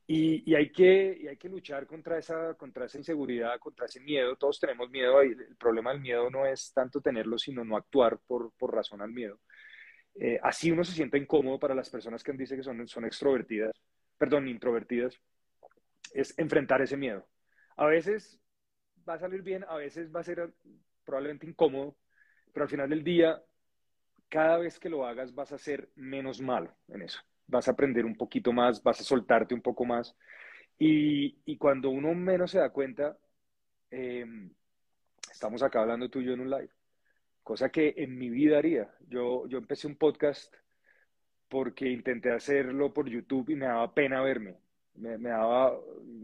Y, 0.06 0.50
y, 0.50 0.54
hay, 0.56 0.72
que, 0.72 1.16
y 1.20 1.28
hay 1.28 1.36
que 1.36 1.48
luchar 1.48 1.86
contra 1.86 2.18
esa, 2.18 2.54
contra 2.54 2.86
esa 2.86 2.98
inseguridad, 2.98 3.58
contra 3.60 3.86
ese 3.86 4.00
miedo. 4.00 4.36
Todos 4.36 4.58
tenemos 4.58 4.90
miedo. 4.90 5.20
El 5.20 5.56
problema 5.56 5.92
del 5.92 6.00
miedo 6.00 6.28
no 6.28 6.44
es 6.44 6.72
tanto 6.74 7.00
tenerlo, 7.00 7.38
sino 7.38 7.64
no 7.64 7.76
actuar 7.76 8.18
por, 8.26 8.52
por 8.58 8.74
razón 8.74 9.00
al 9.00 9.12
miedo. 9.12 9.40
Eh, 10.14 10.38
así 10.42 10.70
uno 10.70 10.84
se 10.84 10.92
siente 10.92 11.18
incómodo 11.18 11.58
para 11.58 11.74
las 11.74 11.88
personas 11.88 12.22
que 12.22 12.32
dicen 12.32 12.58
que 12.58 12.64
son, 12.64 12.86
son 12.86 13.04
extrovertidas, 13.04 13.72
perdón, 14.18 14.48
introvertidas, 14.48 15.18
es 16.12 16.38
enfrentar 16.38 16.82
ese 16.82 16.96
miedo. 16.96 17.26
A 17.76 17.86
veces 17.86 18.41
va 19.08 19.14
a 19.14 19.18
salir 19.18 19.42
bien, 19.42 19.64
a 19.68 19.76
veces 19.76 20.14
va 20.14 20.20
a 20.20 20.24
ser 20.24 20.52
probablemente 21.04 21.46
incómodo, 21.46 21.96
pero 22.52 22.64
al 22.64 22.70
final 22.70 22.90
del 22.90 23.04
día, 23.04 23.42
cada 24.28 24.58
vez 24.58 24.78
que 24.78 24.88
lo 24.88 25.06
hagas 25.06 25.34
vas 25.34 25.52
a 25.52 25.58
ser 25.58 25.90
menos 25.94 26.40
malo 26.40 26.74
en 26.88 27.02
eso. 27.02 27.20
Vas 27.46 27.68
a 27.68 27.72
aprender 27.72 28.04
un 28.04 28.16
poquito 28.16 28.52
más, 28.52 28.82
vas 28.82 29.00
a 29.00 29.04
soltarte 29.04 29.54
un 29.54 29.62
poco 29.62 29.84
más. 29.84 30.16
Y, 30.78 31.38
y 31.44 31.56
cuando 31.58 31.90
uno 31.90 32.14
menos 32.14 32.50
se 32.50 32.58
da 32.58 32.70
cuenta, 32.70 33.18
eh, 33.90 34.24
estamos 35.30 35.62
acá 35.62 35.82
hablando 35.82 36.08
tú 36.08 36.20
y 36.20 36.26
yo 36.26 36.32
en 36.32 36.40
un 36.40 36.50
live 36.50 36.70
cosa 37.42 37.70
que 37.70 37.94
en 37.96 38.16
mi 38.18 38.30
vida 38.30 38.58
haría. 38.58 38.90
Yo, 39.08 39.46
yo 39.48 39.58
empecé 39.58 39.86
un 39.86 39.96
podcast 39.96 40.54
porque 41.48 41.88
intenté 41.88 42.30
hacerlo 42.30 42.92
por 42.92 43.08
YouTube 43.08 43.50
y 43.50 43.56
me 43.56 43.66
daba 43.66 43.92
pena 43.94 44.22
verme. 44.22 44.56
Me, 44.94 45.18
me 45.18 45.30
daba, 45.30 45.78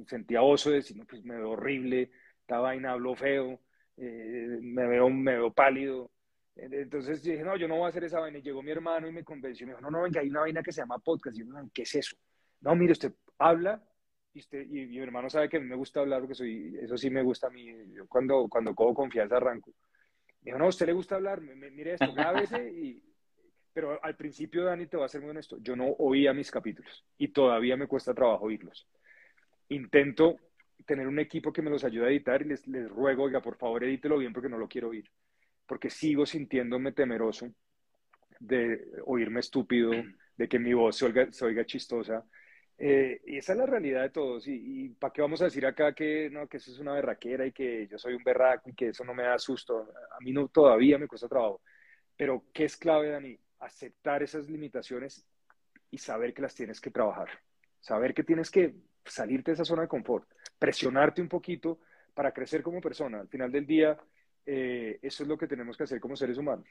sentía 0.07 0.43
oso 0.43 0.71
de 0.71 0.77
decir, 0.77 0.97
no, 0.97 1.05
pues 1.07 1.25
me 1.25 1.37
veo 1.37 1.51
horrible, 1.51 2.11
esta 2.49 2.61
vaina 2.61 2.93
hablo 2.93 3.15
feo, 3.15 3.61
eh, 3.99 4.59
me, 4.63 4.87
veo, 4.87 5.11
me 5.11 5.33
veo 5.33 5.53
pálido. 5.53 6.11
Entonces 6.57 7.23
dije, 7.23 7.45
no, 7.45 7.59
yo 7.59 7.69
no 7.69 7.77
voy 7.77 7.85
a 7.85 7.89
hacer 7.89 8.05
esa 8.05 8.21
vaina. 8.21 8.39
Y 8.39 8.43
llegó 8.43 8.63
mi 8.63 8.71
hermano 8.71 9.07
y 9.07 9.13
me 9.13 9.23
convenció. 9.23 9.67
Me 9.67 9.75
dijo, 9.75 9.83
no, 9.83 9.91
no, 9.91 10.03
venga, 10.03 10.23
hay 10.23 10.31
una 10.31 10.41
vaina 10.41 10.63
que 10.63 10.73
se 10.73 10.81
llama 10.81 10.99
podcast. 10.99 11.37
Y 11.37 11.41
yo, 11.41 11.45
no, 11.45 11.71
¿qué 11.75 11.83
es 11.83 11.95
eso? 11.95 12.17
No, 12.63 12.75
mire, 12.75 12.93
usted 12.93 13.13
habla 13.37 13.85
y, 14.33 14.39
usted, 14.39 14.63
y, 14.63 14.87
mi 14.87 14.99
hermano 14.99 15.29
sabe 15.29 15.51
que 15.51 15.59
a 15.59 15.61
mí 15.61 15.67
me 15.67 15.77
gusta 15.77 16.01
hablar 16.01 16.21
porque 16.21 16.35
soy, 16.35 16.75
eso 16.81 16.97
sí 16.97 17.11
me 17.11 17.23
gusta 17.23 17.49
a 17.49 17.51
mí. 17.51 17.67
Yo 17.93 18.07
cuando, 18.09 18.49
cuando 18.49 18.75
cojo 18.75 18.95
confianza 18.95 19.37
arranco 19.37 19.71
dijo, 20.41 20.57
no, 20.57 20.65
a 20.65 20.69
usted 20.69 20.87
le 20.87 20.95
gusta 20.95 21.17
hablar, 21.17 21.43
mire 21.43 21.93
esto, 21.93 22.13
grábese 22.15 22.71
y... 22.71 23.05
Pero 23.75 24.03
al 24.03 24.17
principio, 24.17 24.65
Dani, 24.65 24.87
te 24.87 24.97
voy 24.97 25.05
a 25.05 25.09
ser 25.09 25.21
muy 25.21 25.31
honesto, 25.31 25.59
yo 25.61 25.77
no 25.77 25.91
oía 25.99 26.33
mis 26.33 26.51
capítulos 26.51 27.05
y 27.19 27.29
todavía 27.29 27.77
me 27.77 27.87
cuesta 27.87 28.15
trabajo 28.15 28.47
oírlos. 28.47 28.89
Intento 29.69 30.39
tener 30.87 31.07
un 31.07 31.19
equipo 31.19 31.53
que 31.53 31.63
me 31.63 31.71
los 31.71 31.85
ayude 31.85 32.07
a 32.07 32.11
editar 32.11 32.43
y 32.43 32.47
les, 32.47 32.67
les 32.67 32.89
ruego, 32.89 33.25
oiga, 33.25 33.41
por 33.41 33.57
favor, 33.57 33.85
edítelo 33.85 34.19
bien 34.19 34.33
porque 34.33 34.49
no 34.49 34.59
lo 34.59 34.69
quiero 34.69 34.89
oír. 34.89 35.11
Porque 35.67 35.91
sigo 35.91 36.25
sintiéndome 36.25 36.93
temeroso 36.93 37.53
de 38.41 38.87
oírme 39.05 39.41
estúpido, 39.41 39.91
de 40.37 40.49
que 40.49 40.59
mi 40.59 40.73
voz 40.73 40.97
se 40.97 41.07
oiga, 41.07 41.33
se 41.33 41.45
oiga 41.45 41.67
chistosa, 41.67 42.25
eh, 42.81 43.21
y 43.27 43.39
esa 43.39 43.53
es 43.53 43.59
la 43.59 43.67
realidad 43.67 44.03
de 44.03 44.11
todos. 44.11 44.47
¿Y, 44.47 44.91
para 44.91 45.13
qué 45.13 45.21
vamos 45.21 45.43
a 45.43 45.47
decir 45.47 45.67
acá 45.67 45.93
que, 45.95 46.31
no, 46.31 46.47
que 46.47 46.59
eso 46.59 46.71
es 46.71 46.79
una 46.79 46.95
berraquera 46.95 47.45
y 47.45 47.53
que 47.53 47.89
yo 47.89 47.99
soy 47.99 48.15
un 48.15 48.23
berraco 48.23 48.71
y 48.71 48.75
que 48.75 48.89
eso 48.89 49.05
no 49.05 49.15
me 49.15 49.25
da 49.25 49.39
susto? 49.39 49.93
A 50.13 50.21
mí 50.21 50.33
no, 50.33 50.49
todavía 50.49 50.97
me 50.99 51.09
cuesta 51.09 51.29
trabajo. 51.29 51.61
Pero, 52.17 52.45
¿qué 52.53 52.65
es 52.65 52.77
clave, 52.77 53.11
Dani? 53.11 53.39
Aceptar 53.59 54.23
esas 54.23 54.49
limitaciones 54.49 55.27
y 55.91 55.99
saber 55.99 56.33
que 56.33 56.43
las 56.43 56.55
tienes 56.55 56.81
que 56.81 56.91
trabajar. 56.91 57.29
Saber 57.81 58.15
que 58.15 58.23
tienes 58.23 58.51
que 58.51 58.77
salirte 59.05 59.51
de 59.51 59.55
esa 59.55 59.65
zona 59.65 59.83
de 59.83 59.89
confort, 59.89 60.29
presionarte 60.59 61.23
un 61.23 61.29
poquito 61.29 61.79
para 62.15 62.33
crecer 62.33 62.63
como 62.63 62.81
persona. 62.81 63.21
Al 63.21 63.29
final 63.29 63.53
del 63.53 63.67
día, 63.67 63.97
eh, 64.45 64.99
eso 65.03 65.23
es 65.23 65.29
lo 65.29 65.39
que 65.39 65.47
tenemos 65.47 65.77
que 65.77 65.85
hacer 65.85 66.01
como 66.01 66.17
seres 66.17 66.39
humanos. 66.39 66.69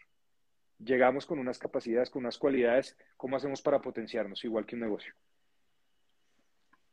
llegamos 0.79 1.25
con 1.25 1.39
unas 1.39 1.57
capacidades, 1.57 2.09
con 2.09 2.21
unas 2.21 2.37
cualidades, 2.37 2.95
¿cómo 3.15 3.35
hacemos 3.35 3.63
para 3.63 3.81
potenciarnos 3.81 4.43
igual 4.43 4.65
que 4.65 4.75
un 4.75 4.81
negocio? 4.81 5.13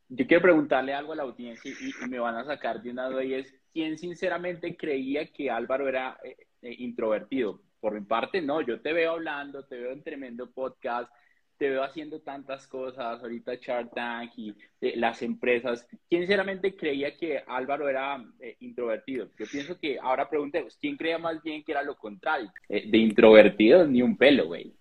Yo 0.09 0.25
quiero 0.27 0.41
preguntarle 0.41 0.93
algo 0.93 1.13
a 1.13 1.15
la 1.15 1.23
audiencia 1.23 1.71
y, 1.71 2.07
me 2.07 2.19
van 2.19 2.35
a 2.35 2.45
sacar 2.45 2.81
de 2.81 2.91
una 2.91 3.09
duda 3.09 3.23
y 3.23 3.33
es, 3.35 3.53
¿quién 3.73 3.97
sinceramente 3.97 4.77
creía 4.77 5.31
que 5.31 5.49
Álvaro 5.49 5.87
era 5.87 6.17
eh, 6.23 6.35
eh, 6.61 6.75
introvertido? 6.79 7.61
Por 7.79 7.93
mi 7.93 8.01
parte, 8.01 8.41
no, 8.41 8.61
yo 8.61 8.81
te 8.81 8.93
veo 8.93 9.11
hablando, 9.11 9.65
te 9.65 9.77
veo 9.77 9.91
en 9.91 10.03
tremendo 10.03 10.51
podcast, 10.51 11.11
te 11.57 11.69
veo 11.69 11.83
haciendo 11.83 12.21
tantas 12.21 12.67
cosas, 12.67 13.21
ahorita 13.21 13.55
Shark 13.55 13.91
Tank 13.93 14.31
y 14.37 14.53
eh, 14.81 14.93
las 14.95 15.21
empresas. 15.21 15.87
¿Quién 16.09 16.21
sinceramente 16.21 16.75
creía 16.75 17.15
que 17.15 17.43
Álvaro 17.47 17.89
era 17.89 18.23
introvertido? 18.59 19.29
Yo 19.37 19.45
pienso 19.51 19.79
que 19.79 19.97
ahora 19.99 20.29
preguntemos, 20.29 20.77
¿quién 20.79 20.97
creía 20.97 21.17
más 21.17 21.41
bien 21.41 21.63
que 21.63 21.71
era 21.71 21.83
lo 21.83 21.95
contrario? 21.95 22.51
de 22.67 22.97
introvertido, 22.97 23.87
ni 23.87 24.01
un 24.01 24.17
pelo, 24.17 24.47
güey. 24.47 24.75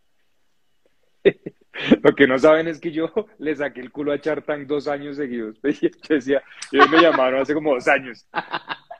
Lo 2.02 2.14
que 2.14 2.26
no 2.26 2.38
saben 2.38 2.68
es 2.68 2.80
que 2.80 2.92
yo 2.92 3.12
le 3.38 3.56
saqué 3.56 3.80
el 3.80 3.90
culo 3.90 4.12
a 4.12 4.20
Chartang 4.20 4.66
dos 4.66 4.88
años 4.88 5.16
seguidos. 5.16 5.56
Yo 5.62 6.14
decía, 6.14 6.42
ellos 6.72 6.90
me 6.90 7.00
llamaron 7.00 7.40
hace 7.40 7.54
como 7.54 7.74
dos 7.74 7.88
años. 7.88 8.26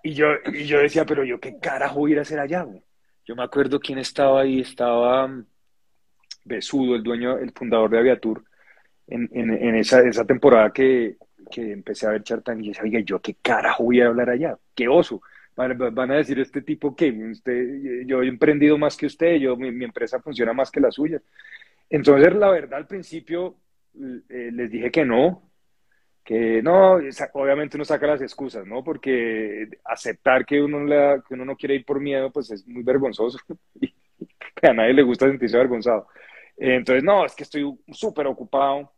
Y 0.03 0.13
yo, 0.13 0.27
y 0.53 0.67
yo 0.67 0.81
decía, 0.81 1.07
pero 1.07 1.25
yo 1.25 1.41
qué 1.41 1.59
carajo 1.59 2.01
voy 2.01 2.13
ir 2.13 2.19
a 2.19 2.23
hacer 2.23 2.39
allá, 2.39 2.67
Yo 3.25 3.35
me 3.35 3.43
acuerdo 3.43 3.81
quién 3.81 3.99
estaba 3.99 4.43
ahí, 4.43 4.61
estaba 4.61 5.27
mm, 5.27 5.47
Besudo, 6.45 6.95
el 6.95 7.03
dueño, 7.03 7.39
el 7.39 7.53
fundador 7.53 7.91
de 7.91 7.99
Aviatur, 7.99 8.45
en, 9.07 9.77
esa, 9.77 10.25
temporada 10.25 10.73
que, 10.73 11.17
empecé 11.57 12.07
a 12.07 12.11
ver 12.11 12.23
Chartang 12.23 12.63
y 12.63 12.69
decía, 12.69 12.85
oye, 12.85 13.05
yo 13.05 13.21
qué 13.21 13.37
carajo 13.41 13.85
voy 13.85 14.01
a 14.01 14.07
hablar 14.07 14.31
allá, 14.31 14.59
qué 14.75 14.89
oso. 14.89 15.21
Van, 15.57 16.11
a 16.11 16.17
decir 16.17 16.41
este 16.41 16.63
tipo 16.63 16.97
que 16.97 17.33
yo 18.07 18.23
he 18.23 18.27
emprendido 18.29 18.77
más 18.77 18.97
que 18.97 19.07
usted, 19.07 19.37
yo, 19.37 19.57
mi, 19.57 19.85
empresa 19.85 20.21
funciona 20.21 20.53
más 20.53 20.71
que 20.71 20.81
la 20.81 20.91
suya. 20.91 21.21
Entonces, 21.89 22.35
la 22.35 22.51
verdad, 22.51 22.79
al 22.79 22.87
principio 22.87 23.57
eh, 24.29 24.51
les 24.53 24.71
dije 24.71 24.91
que 24.91 25.05
no, 25.05 25.51
que 26.25 26.63
no, 26.63 26.99
obviamente 27.35 27.77
uno 27.77 27.85
saca 27.85 28.07
las 28.07 28.23
excusas, 28.23 28.67
¿no? 28.67 28.83
Porque 28.83 29.69
aceptar 29.85 30.45
que 30.45 30.61
uno, 30.61 30.79
que 31.29 31.35
uno 31.35 31.45
no 31.45 31.57
quiere 31.57 31.77
ir 31.77 31.85
por 31.85 32.01
miedo, 32.01 32.33
pues 32.33 32.51
es 32.51 32.67
muy 32.67 32.83
vergonzoso 32.83 33.39
a 34.69 34.73
nadie 34.73 34.95
le 34.95 35.03
gusta 35.03 35.29
sentirse 35.29 35.57
avergonzado. 35.57 36.09
Entonces, 36.57 37.03
no, 37.03 37.25
es 37.25 37.35
que 37.35 37.43
estoy 37.43 37.65
súper 37.93 38.27
ocupado, 38.27 38.93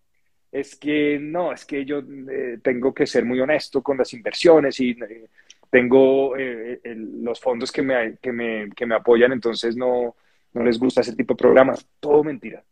es 0.53 0.77
que 0.77 1.19
no, 1.21 1.53
es 1.53 1.65
que 1.65 1.85
yo 1.85 1.99
eh, 1.99 2.59
tengo 2.63 2.95
que 2.95 3.07
ser 3.07 3.25
muy 3.25 3.41
honesto 3.41 3.83
con 3.83 3.99
las 3.99 4.13
inversiones 4.13 4.79
y 4.81 4.91
eh, 4.91 5.29
tengo 5.71 6.35
los 6.87 7.41
fondos 7.41 7.73
que 7.73 7.83
me, 7.83 8.17
que, 8.19 8.33
me, 8.33 8.71
que 8.71 8.87
me 8.87 8.95
apoyan, 8.95 9.33
entonces 9.33 9.77
no, 9.77 10.15
no 10.53 10.63
les 10.63 10.79
gusta 10.79 11.01
ese 11.01 11.17
tipo 11.17 11.35
de 11.35 11.39
programas. 11.39 11.87
Todo 12.01 12.23
mentira 12.23 12.63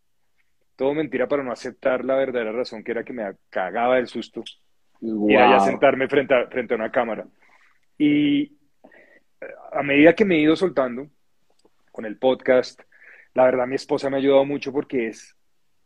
todo 0.77 0.95
mentira 0.95 1.29
para 1.29 1.43
no 1.43 1.53
aceptar 1.53 2.05
la 2.05 2.17
verdadera 2.17 2.53
razón, 2.53 2.83
que 2.83 2.93
era 2.93 3.05
que 3.05 3.13
me 3.13 3.33
cagaba 3.51 3.97
del 3.97 4.09
susto 4.09 4.43
y 5.01 5.35
a 5.35 5.61
sentarme 5.61 6.09
frente 6.09 6.35
a, 6.35 6.47
frente 6.47 6.75
a 6.75 6.77
una 6.77 6.91
cámara. 6.91 7.27
Y 7.99 8.43
eh, 8.43 8.51
a 9.73 9.83
medida 9.83 10.15
que 10.15 10.25
me 10.25 10.37
he 10.37 10.41
ido 10.41 10.57
soltando 10.57 11.09
con 11.93 12.05
el 12.05 12.19
podcast, 12.19 12.81
la 13.35 13.45
verdad 13.45 13.67
mi 13.67 13.75
esposa 13.75 14.09
me 14.09 14.17
ha 14.17 14.21
ayudado 14.21 14.45
mucho 14.45 14.73
porque 14.73 15.09
es, 15.09 15.37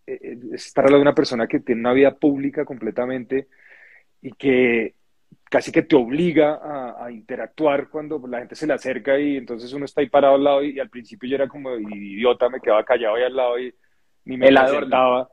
eh, 0.07 0.19
eh, 0.23 0.38
estar 0.52 0.85
al 0.85 0.93
lado 0.93 0.99
de 0.99 1.09
una 1.09 1.14
persona 1.14 1.47
que 1.47 1.61
tiene 1.61 1.81
una 1.81 1.93
vida 1.93 2.14
pública 2.14 2.64
completamente 2.64 3.49
y 4.23 4.33
que 4.33 4.95
casi 5.50 5.73
que 5.73 5.83
te 5.83 5.97
obliga 5.97 6.61
a, 7.02 7.11
interactuar 7.11 7.88
cuando 7.88 8.23
la 8.28 8.40
gente 8.40 8.55
se 8.55 8.67
le 8.67 8.75
acerca 8.75 9.19
y 9.19 9.38
entonces 9.38 9.73
uno 9.73 9.87
está 9.87 10.02
ahí 10.02 10.09
parado 10.09 10.35
al 10.35 10.45
lado 10.45 10.62
y, 10.62 10.76
y 10.76 10.81
al 10.81 10.90
principio 10.90 11.28
yo 11.28 11.37
era 11.37 11.49
como 11.49 11.75
idiota, 11.76 12.50
me 12.50 12.61
quedaba 12.61 12.85
callado 12.85 13.17
ahí 13.17 13.23
al 13.23 13.37
lado 13.37 13.59
y 13.59 13.75
ni 14.26 14.37
me 14.37 14.49
el 14.49 14.57
adorno. 14.57 15.31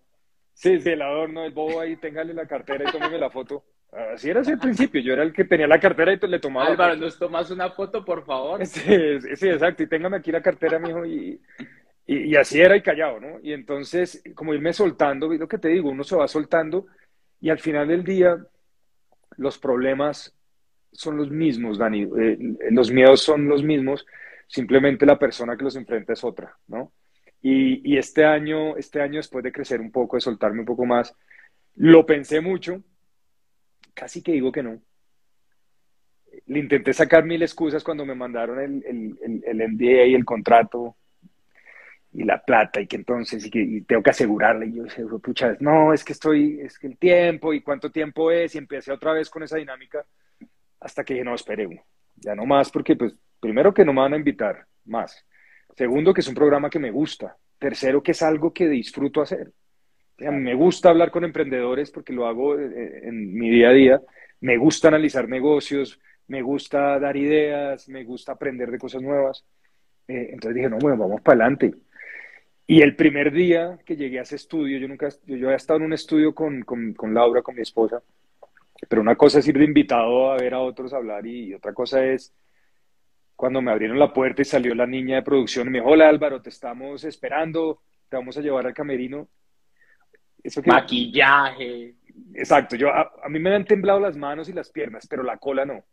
Sí, 0.54 0.80
sí, 0.80 0.90
el 0.90 1.02
adorno, 1.02 1.44
el 1.44 1.52
bobo 1.52 1.82
ahí, 1.82 1.98
téngale 1.98 2.34
la 2.34 2.48
cartera 2.48 2.86
y 2.88 2.92
tómeme 2.92 3.18
la 3.18 3.30
foto. 3.30 3.66
Así 4.14 4.30
era 4.30 4.42
el 4.42 4.58
principio, 4.58 5.02
yo 5.02 5.14
era 5.14 5.24
el 5.24 5.34
que 5.34 5.46
tenía 5.46 5.68
la 5.68 5.80
cartera 5.80 6.14
y 6.14 6.28
le 6.28 6.40
tomaba. 6.40 6.68
Álvaro, 6.68 6.96
¿nos 6.96 7.20
tomas 7.20 7.52
una 7.52 7.70
foto, 7.70 8.04
por 8.04 8.26
favor? 8.26 8.66
Sí, 8.66 9.20
sí, 9.36 9.50
exacto, 9.50 9.84
y 9.84 9.88
téngame 9.88 10.18
aquí 10.18 10.32
la 10.32 10.42
cartera, 10.42 10.80
mijo, 10.80 11.06
y, 11.06 11.40
y, 12.08 12.36
así 12.36 12.62
era 12.62 12.78
y 12.78 12.82
callado, 12.82 13.20
¿no? 13.20 13.40
Y 13.42 13.54
entonces, 13.54 14.22
como 14.36 14.54
irme 14.54 14.74
soltando, 14.74 15.28
lo 15.28 15.48
que 15.48 15.58
te 15.58 15.70
digo, 15.70 15.90
uno 15.90 16.04
se 16.04 16.16
va 16.16 16.28
soltando 16.28 16.86
y 17.42 17.50
al 17.50 17.60
final 17.60 17.88
del 17.88 18.04
día 18.04 18.38
los 19.38 19.58
problemas 19.58 20.36
son 20.92 21.18
los 21.18 21.30
mismos, 21.30 21.78
Dani, 21.78 22.04
eh, 22.04 22.38
los 22.72 22.92
miedos 22.92 23.22
son 23.22 23.48
los 23.48 23.64
mismos, 23.64 24.06
simplemente 24.48 25.06
la 25.06 25.20
persona 25.20 25.58
que 25.58 25.64
los 25.64 25.76
enfrenta 25.76 26.14
es 26.14 26.24
otra, 26.24 26.56
¿no? 26.68 26.94
Y, 27.42 27.96
este 27.96 28.26
año, 28.26 28.76
este 28.76 29.02
año, 29.02 29.18
después 29.18 29.44
de 29.44 29.52
crecer 29.52 29.80
un 29.80 29.92
poco, 29.92 30.18
de 30.18 30.22
soltarme 30.22 30.62
un 30.62 30.66
poco 30.66 30.84
más, 30.84 31.16
lo 31.76 32.04
pensé 32.04 32.42
mucho, 32.42 32.82
casi 33.94 34.24
que 34.24 34.32
digo 34.32 34.52
que 34.52 34.64
no. 34.64 34.82
Le 36.48 36.60
intenté 36.60 36.92
sacar 36.92 37.24
mil 37.24 37.44
excusas 37.44 37.84
cuando 37.84 38.04
me 38.04 38.16
mandaron 38.16 38.60
el, 38.60 38.84
el, 39.22 39.44
el, 39.44 39.74
NDA 39.74 40.06
y 40.08 40.16
el 40.16 40.26
contrato 40.26 40.96
y 42.18 42.24
la 42.24 42.44
plata 42.44 42.82
y 42.82 42.88
que 42.88 42.96
entonces 42.96 43.46
y 43.46 43.50
que 43.50 43.84
tengo 43.88 44.02
que 44.02 44.10
asegurarle 44.10 44.68
y 44.68 44.74
yo 44.74 44.84
dije, 44.84 45.04
pucha, 45.22 45.58
no, 45.60 45.94
es 45.94 46.04
que 46.04 46.14
estoy, 46.14 46.60
es 46.62 46.80
que 46.80 46.88
el 46.88 46.98
tiempo 46.98 47.54
y 47.54 47.62
cuánto 47.62 47.92
tiempo 47.92 48.32
es 48.32 48.56
y 48.56 48.58
empecé 48.58 48.92
otra 48.92 49.14
vez 49.14 49.30
con 49.30 49.44
esa 49.44 49.58
dinámica 49.58 50.06
hasta 50.80 51.04
que 51.04 51.14
dije, 51.14 51.26
no, 51.26 51.36
espere 51.36 51.68
uno, 51.68 51.82
ya 52.16 52.36
no 52.36 52.46
más 52.46 52.72
porque 52.72 52.96
pues 52.96 53.14
primero 53.40 53.74
que 53.74 53.84
no 53.84 53.94
me 53.94 54.02
van 54.02 54.14
a 54.14 54.18
invitar 54.18 54.66
más 54.86 55.26
Segundo, 55.76 56.14
que 56.14 56.22
es 56.22 56.28
un 56.28 56.36
programa 56.36 56.70
que 56.70 56.80
me 56.80 56.92
gusta. 56.92 57.36
Tercero, 57.60 58.02
que 58.02 58.12
es 58.12 58.22
algo 58.22 58.54
que 58.54 58.68
disfruto 58.68 59.22
hacer. 59.22 59.52
me 60.18 60.56
gusta 60.56 60.90
hablar 60.90 61.12
con 61.12 61.26
emprendedores 61.26 61.92
porque 61.92 62.14
lo 62.14 62.28
hago 62.28 62.58
eh, 62.58 62.66
eh, 62.66 63.02
en 63.04 63.34
mi 63.34 63.50
día 63.50 63.70
a 63.70 63.74
día. 63.74 64.02
Me 64.40 64.58
gusta 64.58 64.88
analizar 64.88 65.28
negocios, 65.28 66.00
me 66.28 66.42
gusta 66.42 66.98
dar 67.00 67.18
ideas, 67.18 67.90
me 67.90 68.04
gusta 68.06 68.34
aprender 68.34 68.72
de 68.72 68.80
cosas 68.80 69.02
nuevas. 69.02 69.46
Eh, 70.08 70.30
entonces 70.32 70.56
dije, 70.56 70.70
no, 70.70 70.78
bueno, 70.78 70.98
vamos 70.98 71.22
para 71.22 71.44
adelante. 71.44 71.74
Y 72.68 72.82
el 72.82 72.96
primer 72.96 73.32
día 73.32 73.78
que 73.86 73.96
llegué 73.96 74.20
a 74.20 74.24
ese 74.24 74.38
estudio, 74.38 74.80
yo 74.80 74.88
nunca, 74.88 75.10
yo, 75.26 75.36
yo 75.36 75.48
había 75.48 75.58
estado 75.58 75.78
en 75.78 75.86
un 75.86 75.94
estudio 75.94 76.34
con, 76.34 76.64
con, 76.64 76.94
con, 76.94 77.14
Laura, 77.14 77.42
con 77.42 77.56
mi 77.56 77.62
esposa, 77.62 78.02
pero 78.90 79.02
una 79.02 79.16
cosa 79.16 79.40
es 79.40 79.48
ir 79.48 79.58
de 79.58 79.66
invitado 79.66 80.32
a 80.32 80.38
ver 80.38 80.54
a 80.54 80.60
otros 80.60 80.94
hablar 80.94 81.26
y 81.28 81.54
otra 81.54 81.74
cosa 81.74 82.04
es 82.04 82.34
cuando 83.36 83.62
me 83.62 83.72
abrieron 83.72 84.00
la 84.00 84.14
puerta 84.14 84.42
y 84.42 84.46
salió 84.46 84.74
la 84.74 84.88
niña 84.88 85.18
de 85.18 85.22
producción 85.22 85.68
y 85.68 85.72
me 85.72 85.80
dijo, 85.80 85.92
hola 85.92 86.10
Álvaro, 86.10 86.42
te 86.42 86.50
estamos 86.50 87.04
esperando, 87.04 87.82
te 88.10 88.16
vamos 88.16 88.38
a 88.38 88.42
llevar 88.42 88.66
al 88.66 88.74
camerino. 88.74 89.28
Eso 90.44 90.62
Maquillaje. 90.66 91.96
Exacto, 92.34 92.76
yo, 92.76 92.90
a, 92.94 93.12
mí 93.30 93.40
me 93.40 93.54
han 93.54 93.66
temblado 93.66 94.00
las 94.00 94.16
manos 94.16 94.48
y 94.48 94.54
las 94.54 94.70
piernas, 94.70 95.08
pero 95.08 95.24
la 95.24 95.38
cola 95.38 95.66
no. 95.66 95.84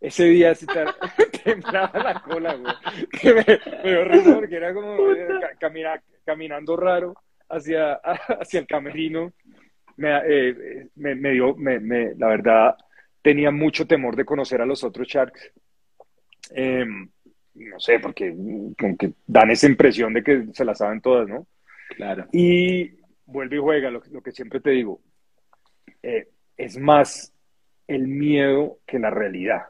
Ese 0.00 0.24
día 0.24 0.54
sí 0.54 0.66
te... 0.66 0.84
temblaba 1.44 1.98
la 1.98 2.22
cola, 2.22 2.54
güey. 2.54 3.34
me, 3.34 3.90
dio 3.90 4.04
risa 4.04 4.34
porque 4.34 4.56
era 4.56 4.74
como 4.74 5.12
eh, 5.12 5.28
caminando 6.24 6.76
raro 6.76 7.14
hacia, 7.48 7.94
hacia 7.94 8.60
el 8.60 8.66
camerino. 8.66 9.32
Me, 9.96 10.20
eh, 10.26 10.88
me, 10.96 11.14
me 11.14 11.32
dio, 11.32 11.54
me, 11.56 12.14
la 12.16 12.28
verdad, 12.28 12.76
tenía 13.22 13.50
mucho 13.50 13.86
temor 13.86 14.16
de 14.16 14.24
conocer 14.24 14.60
a 14.60 14.66
los 14.66 14.84
otros 14.84 15.08
Sharks 15.08 15.52
Em, 16.50 17.08
no 17.54 17.80
sé, 17.80 17.98
porque 17.98 18.34
como 18.78 18.96
que 18.96 19.12
dan 19.26 19.50
esa 19.50 19.66
impresión 19.66 20.12
de 20.12 20.22
que 20.22 20.46
se 20.52 20.64
la 20.64 20.74
saben 20.74 21.00
todas, 21.00 21.28
¿no? 21.28 21.46
Claro. 21.96 22.26
Y 22.32 22.98
vuelve 23.24 23.56
y 23.56 23.60
juega, 23.60 23.90
lo, 23.90 24.00
que 24.00 24.32
siempre 24.32 24.60
te 24.60 24.70
digo, 24.70 25.00
eh, 26.02 26.28
es 26.56 26.78
más 26.78 27.32
el 27.86 28.08
miedo 28.08 28.78
que 28.86 28.98
la 28.98 29.10
realidad, 29.10 29.62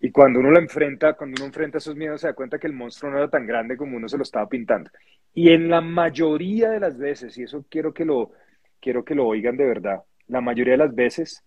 Y 0.00 0.10
cuando 0.10 0.40
uno 0.40 0.50
lo 0.50 0.58
enfrenta, 0.58 1.12
cuando 1.12 1.36
uno 1.40 1.46
enfrenta 1.46 1.78
esos 1.78 1.94
miedos, 1.94 2.20
se 2.20 2.26
da 2.26 2.32
cuenta 2.32 2.58
que 2.58 2.66
el 2.66 2.72
monstruo 2.72 3.10
no 3.10 3.18
era 3.18 3.28
tan 3.28 3.46
grande 3.46 3.76
como 3.76 3.96
uno 3.96 4.08
se 4.08 4.16
lo 4.16 4.22
estaba 4.22 4.48
pintando. 4.48 4.90
Y 5.34 5.50
en 5.50 5.68
la 5.68 5.80
mayoría 5.80 6.70
de 6.70 6.80
las 6.80 6.98
veces, 6.98 7.36
y 7.38 7.42
eso 7.42 7.64
quiero 7.68 7.92
que 7.92 8.04
lo, 8.04 8.32
quiero 8.80 9.04
que 9.04 9.14
lo 9.14 9.26
oigan 9.26 9.56
de 9.56 9.66
verdad, 9.66 10.02
la 10.28 10.40
mayoría 10.40 10.72
de 10.72 10.78
las 10.78 10.94
veces, 10.94 11.44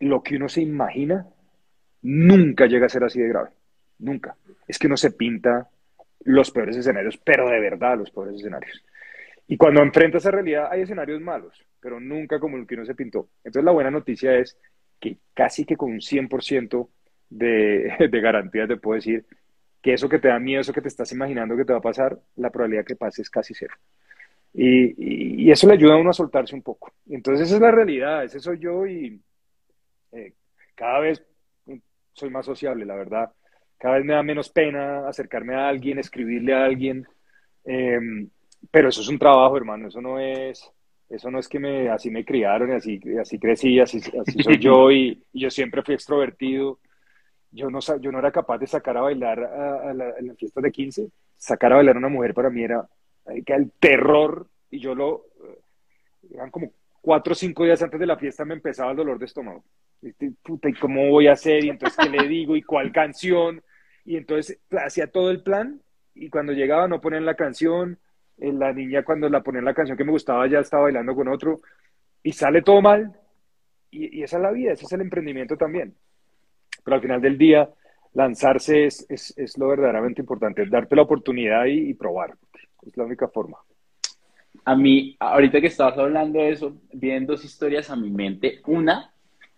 lo 0.00 0.22
que 0.22 0.36
uno 0.36 0.48
se 0.48 0.62
imagina 0.62 1.26
nunca 2.02 2.66
llega 2.66 2.86
a 2.86 2.88
ser 2.88 3.04
así 3.04 3.20
de 3.20 3.28
grave. 3.28 3.50
Nunca. 3.98 4.36
Es 4.66 4.78
que 4.78 4.86
uno 4.86 4.96
se 4.96 5.10
pinta 5.10 5.68
los 6.20 6.50
peores 6.50 6.76
escenarios, 6.76 7.18
pero 7.18 7.48
de 7.48 7.60
verdad 7.60 7.98
los 7.98 8.10
peores 8.10 8.36
escenarios. 8.36 8.82
Y 9.46 9.56
cuando 9.56 9.82
enfrenta 9.82 10.18
esa 10.18 10.30
realidad 10.30 10.68
hay 10.70 10.82
escenarios 10.82 11.20
malos, 11.20 11.64
pero 11.80 12.00
nunca 12.00 12.38
como 12.38 12.56
el 12.56 12.66
que 12.66 12.74
uno 12.74 12.84
se 12.84 12.94
pintó. 12.94 13.28
Entonces 13.44 13.64
la 13.64 13.72
buena 13.72 13.90
noticia 13.90 14.36
es 14.36 14.56
que 15.00 15.18
casi 15.34 15.64
que 15.64 15.76
con 15.76 15.90
un 15.92 16.00
100% 16.00 16.88
de, 17.30 17.94
de 18.10 18.20
garantía 18.20 18.66
te 18.66 18.76
puedo 18.76 18.96
decir 18.96 19.24
que 19.82 19.94
eso 19.94 20.08
que 20.08 20.18
te 20.18 20.28
da 20.28 20.38
miedo, 20.38 20.60
eso 20.60 20.72
que 20.72 20.82
te 20.82 20.88
estás 20.88 21.10
imaginando 21.12 21.56
que 21.56 21.64
te 21.64 21.72
va 21.72 21.78
a 21.78 21.82
pasar, 21.82 22.18
la 22.36 22.50
probabilidad 22.50 22.84
que 22.84 22.96
pase 22.96 23.22
es 23.22 23.30
casi 23.30 23.54
cero. 23.54 23.74
Y, 24.52 25.50
eso 25.50 25.66
le 25.66 25.74
ayuda 25.74 25.94
a 25.94 25.96
uno 25.96 26.10
a 26.10 26.14
soltarse 26.14 26.54
un 26.54 26.62
poco. 26.62 26.92
Entonces 27.08 27.46
esa 27.46 27.56
es 27.56 27.62
la 27.62 27.70
realidad, 27.70 28.24
ese 28.24 28.40
soy 28.40 28.58
yo 28.58 28.86
y 28.86 29.20
eh, 30.12 30.34
cada 30.74 31.00
vez 31.00 31.24
soy 32.12 32.30
más 32.30 32.46
sociable, 32.46 32.84
la 32.84 32.94
verdad. 32.94 33.32
Cada 33.78 33.96
vez 33.96 34.04
me 34.04 34.14
da 34.14 34.22
menos 34.22 34.50
pena 34.50 35.08
acercarme 35.08 35.54
a 35.54 35.68
alguien, 35.68 35.98
escribirle 35.98 36.54
a 36.54 36.64
alguien. 36.64 37.06
Em, 37.64 38.28
pero 38.70 38.88
eso 38.90 39.00
es 39.00 39.08
un 39.08 39.18
trabajo, 39.18 39.56
hermano, 39.56 39.88
eso 39.88 40.00
no 40.00 40.18
es, 40.20 40.70
eso 41.10 41.30
no 41.30 41.40
es 41.40 41.48
que 41.48 41.58
me, 41.58 41.88
así 41.90 42.08
me 42.10 42.24
criaron 42.24 42.70
y 42.70 42.74
así, 42.74 43.00
así 43.20 43.38
crecí, 43.38 43.80
así, 43.80 43.98
así 43.98 44.42
soy 44.42 44.58
yo 44.60 44.90
y, 44.92 45.22
yo 45.32 45.50
siempre 45.50 45.82
fui 45.82 45.94
extrovertido. 45.94 46.78
Yo 47.50 47.68
no, 47.68 47.80
yo 48.00 48.12
no 48.12 48.20
era 48.20 48.30
capaz 48.30 48.58
de 48.58 48.68
sacar 48.68 48.96
a 48.96 49.00
bailar 49.00 49.42
a, 49.42 49.92
la, 49.92 50.10
en 50.18 50.28
las 50.28 50.38
fiestas 50.38 50.62
de 50.62 50.70
15. 50.70 51.10
Sacar 51.36 51.72
a 51.72 51.76
bailar 51.76 51.96
a 51.96 51.98
una 51.98 52.08
mujer 52.08 52.32
para 52.32 52.48
mí 52.48 52.62
era, 52.62 52.88
el 53.26 53.72
terror 53.72 54.46
y 54.70 54.78
yo 54.78 54.94
lo, 54.94 55.26
eran 56.32 56.50
como 56.50 56.72
cuatro 57.00 57.32
o 57.32 57.36
cinco 57.36 57.64
días 57.64 57.82
antes 57.82 57.98
de 57.98 58.06
la 58.06 58.16
fiesta 58.16 58.44
me 58.44 58.54
empezaba 58.54 58.92
el 58.92 58.96
dolor 58.96 59.18
de 59.18 59.26
estómago. 59.26 59.64
Este, 60.00 60.32
puta, 60.42 60.68
¿y 60.68 60.74
cómo 60.74 61.08
voy 61.10 61.26
a 61.26 61.32
hacer? 61.32 61.64
Y 61.64 61.70
entonces, 61.70 61.98
¿qué 61.98 62.08
le 62.08 62.28
digo? 62.28 62.56
¿Y 62.56 62.62
cuál 62.62 62.92
canción? 62.92 63.62
Y 64.04 64.16
entonces 64.16 64.60
hacía 64.70 65.08
todo 65.08 65.30
el 65.30 65.42
plan 65.42 65.82
y 66.14 66.30
cuando 66.30 66.52
llegaba 66.52 66.86
no 66.86 67.00
ponían 67.00 67.26
la 67.26 67.34
canción. 67.34 67.98
La 68.40 68.72
niña 68.72 69.04
cuando 69.04 69.28
la 69.28 69.42
ponían 69.42 69.64
la 69.64 69.74
canción 69.74 69.96
que 69.96 70.04
me 70.04 70.12
gustaba 70.12 70.46
ya 70.46 70.60
estaba 70.60 70.84
bailando 70.84 71.14
con 71.14 71.28
otro 71.28 71.60
y 72.22 72.32
sale 72.32 72.62
todo 72.62 72.80
mal. 72.80 73.14
Y, 73.90 74.22
esa 74.22 74.36
es 74.36 74.42
la 74.42 74.50
vida, 74.52 74.72
ese 74.72 74.84
es 74.86 74.92
el 74.92 75.02
emprendimiento 75.02 75.56
también. 75.56 75.94
Pero 76.84 76.94
al 76.94 77.02
final 77.02 77.20
del 77.20 77.36
día, 77.36 77.68
lanzarse 78.14 78.86
es, 78.86 79.06
es, 79.08 79.36
es 79.36 79.58
lo 79.58 79.68
verdaderamente 79.68 80.20
importante, 80.20 80.66
darte 80.66 80.96
la 80.96 81.02
oportunidad 81.02 81.66
y, 81.66 81.90
y 81.90 81.94
probar. 81.94 82.34
Es 82.86 82.96
la 82.96 83.04
única 83.04 83.28
forma. 83.28 83.58
A 84.64 84.74
mí, 84.74 85.16
ahorita 85.20 85.60
que 85.60 85.66
estabas 85.66 85.98
hablando 85.98 86.38
de 86.38 86.50
eso, 86.50 86.76
vienen 86.92 87.26
dos 87.26 87.44
historias 87.44 87.90
a 87.90 87.96
mi 87.96 88.10
mente. 88.10 88.60
Una 88.66 89.12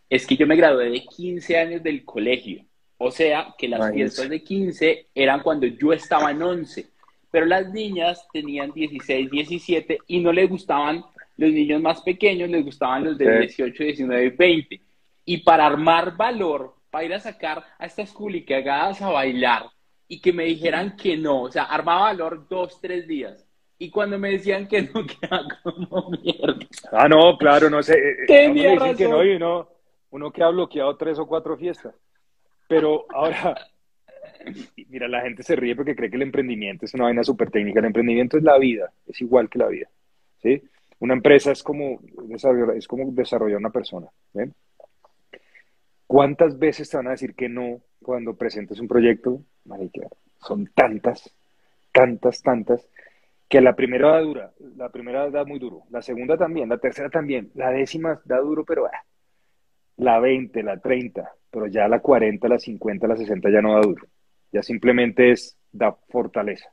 es 0.09 0.27
que 0.27 0.37
yo 0.37 0.47
me 0.47 0.57
gradué 0.57 0.91
de 0.91 1.05
15 1.05 1.57
años 1.57 1.83
del 1.83 2.05
colegio. 2.05 2.65
O 2.99 3.11
sea, 3.11 3.55
que 3.57 3.67
las 3.67 3.93
fiestas 3.93 4.29
de 4.29 4.43
15 4.43 5.09
eran 5.15 5.43
cuando 5.43 5.67
yo 5.67 5.93
estaba 5.93 6.31
en 6.31 6.43
11. 6.43 6.92
Pero 7.33 7.47
las 7.47 7.73
niñas 7.73 8.29
tenían 8.33 8.73
16, 8.73 9.31
17 9.31 9.99
y 10.07 10.21
no 10.21 10.33
les 10.33 10.49
gustaban 10.49 11.05
los 11.39 11.51
niños 11.51 11.81
más 11.81 12.03
pequeños, 12.03 12.51
les 12.51 12.65
gustaban 12.65 13.05
los 13.05 13.19
de 13.19 13.41
18, 13.41 13.83
19, 13.83 14.31
20. 14.31 14.81
Y 15.25 15.39
para 15.39 15.67
armar 15.67 16.17
valor, 16.17 16.75
para 16.91 17.05
ir 17.05 17.15
a 17.15 17.19
sacar 17.19 17.65
a 17.79 17.87
estas 17.87 18.13
culiqueagadas 18.13 19.01
a 19.01 19.11
bailar 19.11 19.65
y 20.07 20.21
que 20.21 20.33
me 20.33 20.45
dijeran 20.45 20.95
que 20.95 21.17
no, 21.17 21.45
o 21.45 21.51
sea, 21.51 21.65
armaba 21.65 22.03
valor 22.03 22.47
dos, 22.49 22.79
tres 22.83 23.09
días. 23.09 23.49
Y 23.79 23.91
cuando 23.91 24.19
me 24.19 24.33
decían 24.33 24.69
que 24.69 24.83
no, 24.83 25.07
quedaba 25.07 25.49
como 25.63 26.11
mierda. 26.11 26.67
Ah, 26.93 27.09
no, 27.09 27.39
claro, 27.39 27.71
no 27.71 27.83
sé. 27.83 27.95
Eh, 27.95 28.11
eh, 28.11 28.27
Tenía 28.27 28.75
razón. 28.75 28.97
Que 28.97 29.09
no, 29.09 29.25
y 29.25 29.31
uno, 29.37 29.69
uno 30.11 30.31
que 30.31 30.43
ha 30.43 30.49
bloqueado 30.51 30.95
tres 30.99 31.19
o 31.19 31.27
cuatro 31.27 31.57
fiestas. 31.57 31.95
Pero 32.69 33.07
ahora, 33.09 33.57
mira, 34.89 35.09
la 35.09 35.23
gente 35.23 35.43
se 35.43 35.57
ríe 35.57 35.77
porque 35.77 35.97
cree 35.97 36.11
que 36.11 36.17
el 36.17 36.23
emprendimiento 36.23 36.85
es 36.85 36.95
una 36.95 37.05
vaina 37.05 37.25
súper 37.25 37.51
técnica. 37.51 37.81
El 37.81 37.87
emprendimiento 37.87 38.37
es 38.37 38.43
la 38.43 38.59
vida, 38.59 38.93
es 39.07 39.21
igual 39.21 39.49
que 39.49 39.59
la 39.59 39.69
vida. 39.69 39.89
¿sí? 40.43 40.63
Una 41.01 41.15
empresa 41.15 41.53
es 41.53 41.63
como, 41.63 42.01
es 42.77 42.87
como 42.87 43.11
desarrollar 43.13 43.59
una 43.59 43.71
persona. 43.71 44.07
¿Cuántas 46.07 46.59
veces 46.59 46.89
te 46.89 46.97
van 46.97 47.09
a 47.09 47.13
decir 47.13 47.35
que 47.35 47.49
no 47.49 47.81
cuando 48.01 48.35
presentes 48.35 48.79
un 48.81 48.89
proyecto? 48.89 49.43
son 50.39 50.67
tantas, 50.75 51.35
tantas, 51.93 52.43
tantas 52.43 52.87
que 53.49 53.61
la 53.61 53.75
primera 53.75 54.13
da 54.13 54.21
dura, 54.21 54.53
la 54.77 54.89
primera 54.89 55.29
da 55.31 55.45
muy 55.45 55.59
duro, 55.59 55.83
la 55.91 56.03
segunda 56.03 56.37
también, 56.37 56.69
la 56.69 56.79
tercera 56.79 57.11
también, 57.11 57.51
la 57.55 57.71
décima 57.71 58.21
da 58.25 58.39
duro, 58.39 58.65
pero 58.65 58.87
ah, 58.87 59.05
la 59.99 60.21
20, 60.21 60.63
la 60.63 60.79
30, 60.79 61.31
pero 61.51 61.67
ya 61.67 61.87
la 61.87 62.01
40, 62.01 62.49
la 62.49 62.59
50, 62.59 63.07
la 63.07 63.17
60 63.17 63.51
ya 63.51 63.61
no 63.61 63.75
da 63.75 63.81
duro, 63.83 64.07
ya 64.53 64.63
simplemente 64.63 65.33
es, 65.33 65.57
da 65.73 65.93
fortaleza. 66.09 66.71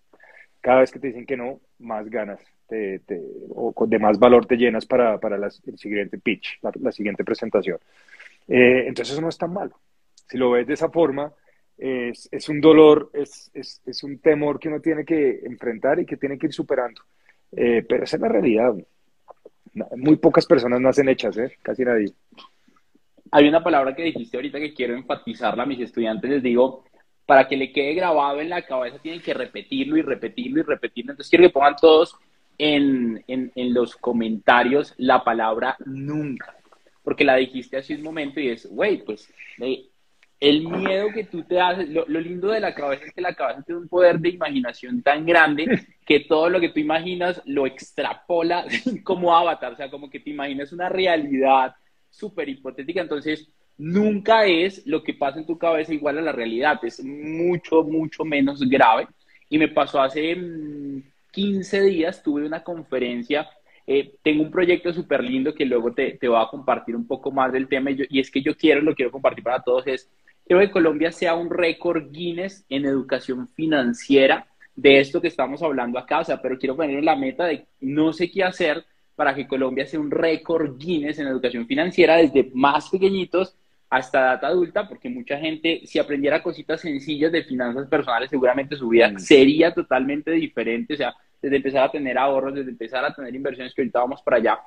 Cada 0.61 0.81
vez 0.81 0.91
que 0.91 0.99
te 0.99 1.07
dicen 1.07 1.25
que 1.25 1.37
no, 1.37 1.61
más 1.79 2.09
ganas 2.09 2.39
o 3.49 3.73
de 3.87 3.99
más 3.99 4.19
valor 4.19 4.45
te 4.45 4.55
llenas 4.55 4.85
para, 4.85 5.19
para 5.19 5.37
el 5.37 5.77
siguiente 5.77 6.19
pitch, 6.19 6.59
la, 6.61 6.91
siguiente 6.91 7.23
presentación. 7.23 7.79
Eh, 8.47 8.85
entonces 8.87 9.13
eso 9.13 9.21
no 9.21 9.29
es 9.29 9.37
tan 9.37 9.53
malo. 9.53 9.79
Si 10.27 10.37
lo 10.37 10.51
ves 10.51 10.67
de 10.67 10.73
esa 10.73 10.89
forma, 10.89 11.33
es, 11.77 12.27
es 12.31 12.49
un 12.49 12.61
dolor, 12.61 13.09
es, 13.13 13.49
es, 13.53 13.81
es, 13.85 14.03
un 14.03 14.19
temor 14.19 14.59
que 14.59 14.67
uno 14.67 14.81
tiene 14.81 15.05
que 15.05 15.39
enfrentar 15.43 15.99
y 15.99 16.05
que 16.05 16.17
tiene 16.17 16.37
que 16.37 16.47
ir 16.47 16.53
superando. 16.53 17.01
Eh, 17.51 17.83
pero 17.87 18.03
esa 18.03 18.17
es 18.17 18.21
la 18.21 18.29
realidad. 18.29 18.75
Muy 19.95 20.17
pocas 20.17 20.45
personas 20.45 20.81
nacen 20.81 21.09
hechas, 21.09 21.37
¿eh? 21.37 21.57
casi 21.61 21.83
nadie. 21.85 22.11
Hay 23.31 23.47
una 23.47 23.63
palabra 23.63 23.95
que 23.95 24.03
dijiste 24.03 24.37
ahorita 24.37 24.59
que 24.59 24.73
quiero 24.73 24.95
enfatizarla 24.95 25.63
a 25.63 25.67
mis 25.67 25.79
estudiantes. 25.79 26.29
Les 26.29 26.43
digo, 26.43 26.83
para 27.29 27.47
que 27.47 27.55
le 27.55 27.71
quede 27.71 27.93
grabado 27.93 28.41
en 28.41 28.49
la 28.49 28.63
cabeza 28.63 28.97
tienen 28.97 29.21
que 29.21 29.35
repetirlo 29.35 29.97
y 29.97 30.01
repetirlo 30.01 30.61
y 30.61 30.63
repetirlo. 30.63 31.11
Entonces 31.11 31.29
quiero 31.29 31.45
que 31.45 31.53
pongan 31.53 31.75
todos 31.79 32.15
en, 32.57 33.23
en, 33.27 33.51
en 33.53 33.71
los 33.71 33.95
comentarios 33.95 34.95
la 34.97 35.23
palabra 35.23 35.77
nunca. 35.85 36.55
Porque 37.03 37.23
la 37.23 37.35
dijiste 37.35 37.77
hace 37.77 37.93
un 37.93 38.01
momento 38.01 38.39
y 38.39 38.49
es, 38.49 38.65
güey, 38.65 39.05
pues 39.05 39.31
el 40.39 40.67
miedo 40.67 41.09
que 41.13 41.25
tú 41.25 41.43
te 41.43 41.61
haces, 41.61 41.87
lo, 41.87 42.03
lindo 42.07 42.47
de 42.47 42.61
la 42.61 42.73
cabeza 42.73 43.05
es 43.05 43.13
que 43.13 43.21
la 43.21 43.35
cabeza 43.35 43.61
tiene 43.61 43.81
un 43.81 43.87
poder 43.87 44.17
de 44.19 44.29
imaginación 44.29 45.03
tan 45.03 45.23
grande 45.23 45.85
que 46.07 46.21
todo 46.21 46.49
lo 46.49 46.59
que 46.59 46.69
tú 46.69 46.79
imaginas 46.79 47.43
lo 47.45 47.67
extrapola 47.67 48.65
como 49.03 49.37
avatar, 49.37 49.73
o 49.73 49.75
sea, 49.75 49.91
como 49.91 50.09
que 50.09 50.19
te 50.19 50.31
imaginas 50.31 50.73
una 50.73 50.89
realidad 50.89 51.75
súper 52.09 52.49
hipotética, 52.49 53.01
entonces 53.01 53.47
nunca 53.79 54.45
es 54.45 54.85
lo 54.85 55.01
que 55.01 55.15
pasa 55.15 55.39
en 55.39 55.47
tu 55.47 55.57
cabeza 55.57 55.93
igual 55.93 56.19
a 56.19 56.21
la 56.21 56.31
realidad, 56.31 56.79
es 56.83 57.03
mucho, 57.03 57.83
mucho 57.83 58.23
menos 58.23 58.61
grave. 58.61 59.07
Y 59.49 59.57
me 59.57 59.69
pasó 59.69 59.99
hace 59.99 60.37
15 61.31 61.81
mm, 61.81 61.85
días, 61.85 62.21
tuve 62.21 62.45
una 62.45 62.63
conferencia 62.63 63.49
eh, 63.91 64.17
tengo 64.21 64.43
un 64.43 64.51
proyecto 64.51 64.93
súper 64.93 65.23
lindo 65.23 65.55
que 65.55 65.65
luego 65.65 65.91
te, 65.91 66.11
te, 66.11 66.27
voy 66.27 66.39
a 66.39 66.47
compartir 66.47 66.95
un 66.95 67.07
poco 67.07 67.31
más 67.31 67.51
del 67.51 67.67
tema 67.67 67.89
y, 67.89 67.97
y, 68.07 68.19
es 68.19 68.29
que 68.29 68.39
yo 68.39 68.55
quiero, 68.55 68.81
lo 68.81 68.93
quiero 68.93 69.11
compartir 69.11 69.43
para 69.43 69.63
todos, 69.63 69.87
es 69.87 70.07
quiero 70.45 70.61
que 70.61 70.69
Colombia 70.69 71.11
sea 71.11 71.33
un 71.33 71.49
récord 71.49 72.11
Guinness 72.11 72.63
en 72.69 72.85
educación 72.85 73.47
financiera 73.47 74.45
de 74.75 74.99
esto 74.99 75.19
que 75.19 75.27
estamos 75.27 75.63
hablando 75.63 75.97
acá, 75.97 76.19
o 76.19 76.23
sea, 76.23 76.39
pero 76.39 76.59
quiero 76.59 76.75
poner 76.75 77.03
la 77.03 77.15
meta 77.15 77.45
de 77.45 77.65
no 77.81 78.13
sé 78.13 78.29
qué 78.29 78.43
hacer 78.43 78.85
para 79.15 79.33
que 79.33 79.47
Colombia 79.47 79.87
sea 79.87 79.99
un 79.99 80.11
récord 80.11 80.77
Guinness 80.77 81.17
en 81.17 81.25
educación 81.25 81.65
financiera 81.65 82.17
desde 82.17 82.51
más 82.53 82.91
pequeñitos 82.91 83.55
hasta 83.89 84.19
edad 84.19 84.45
adulta, 84.45 84.87
porque 84.87 85.09
mucha 85.09 85.37
gente, 85.37 85.81
si 85.85 85.99
aprendiera 85.99 86.43
cositas 86.43 86.81
sencillas 86.81 87.31
de 87.31 87.43
finanzas 87.43 87.87
personales, 87.87 88.29
seguramente 88.29 88.75
su 88.75 88.89
vida 88.89 89.09
mm. 89.09 89.19
sería 89.19 89.73
totalmente 89.73 90.31
diferente, 90.31 90.93
o 90.93 90.97
sea, 90.97 91.15
desde 91.41 91.57
empezar 91.57 91.83
a 91.83 91.91
tener 91.91 92.17
ahorros, 92.17 92.53
desde 92.53 92.71
empezar 92.71 93.03
a 93.03 93.13
tener 93.13 93.33
inversiones 93.33 93.73
que 93.73 93.81
ahorita 93.81 93.99
vamos 93.99 94.21
para 94.21 94.37
allá, 94.37 94.59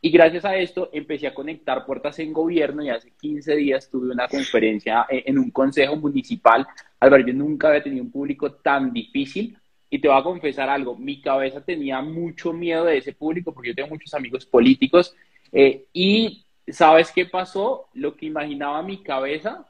y 0.00 0.10
gracias 0.10 0.44
a 0.44 0.56
esto 0.56 0.90
empecé 0.92 1.26
a 1.26 1.34
conectar 1.34 1.84
puertas 1.84 2.18
en 2.18 2.32
gobierno 2.32 2.82
y 2.82 2.90
hace 2.90 3.10
15 3.18 3.56
días 3.56 3.90
tuve 3.90 4.12
una 4.12 4.28
conferencia 4.28 5.06
en 5.08 5.38
un 5.38 5.50
consejo 5.50 5.96
municipal. 5.96 6.66
Álvaro, 7.00 7.26
yo 7.26 7.32
nunca 7.32 7.68
había 7.68 7.82
tenido 7.82 8.04
un 8.04 8.12
público 8.12 8.52
tan 8.52 8.92
difícil 8.92 9.58
y 9.90 9.98
te 9.98 10.08
voy 10.08 10.16
a 10.16 10.22
confesar 10.22 10.68
algo, 10.68 10.96
mi 10.96 11.20
cabeza 11.20 11.60
tenía 11.60 12.00
mucho 12.02 12.52
miedo 12.52 12.84
de 12.84 12.98
ese 12.98 13.14
público 13.14 13.52
porque 13.52 13.70
yo 13.70 13.74
tengo 13.74 13.88
muchos 13.88 14.12
amigos 14.14 14.44
políticos 14.44 15.14
eh, 15.52 15.86
y 15.92 16.45
¿sabes 16.68 17.12
qué 17.12 17.26
pasó? 17.26 17.88
Lo 17.94 18.16
que 18.16 18.26
imaginaba 18.26 18.82
mi 18.82 19.02
cabeza, 19.02 19.66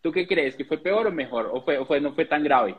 ¿tú 0.00 0.12
qué 0.12 0.26
crees? 0.26 0.56
¿Que 0.56 0.64
fue 0.64 0.78
peor 0.78 1.06
o 1.06 1.12
mejor? 1.12 1.50
¿O, 1.52 1.62
fue, 1.62 1.78
o 1.78 1.86
fue, 1.86 2.00
no 2.00 2.14
fue 2.14 2.24
tan 2.24 2.42
grave? 2.42 2.76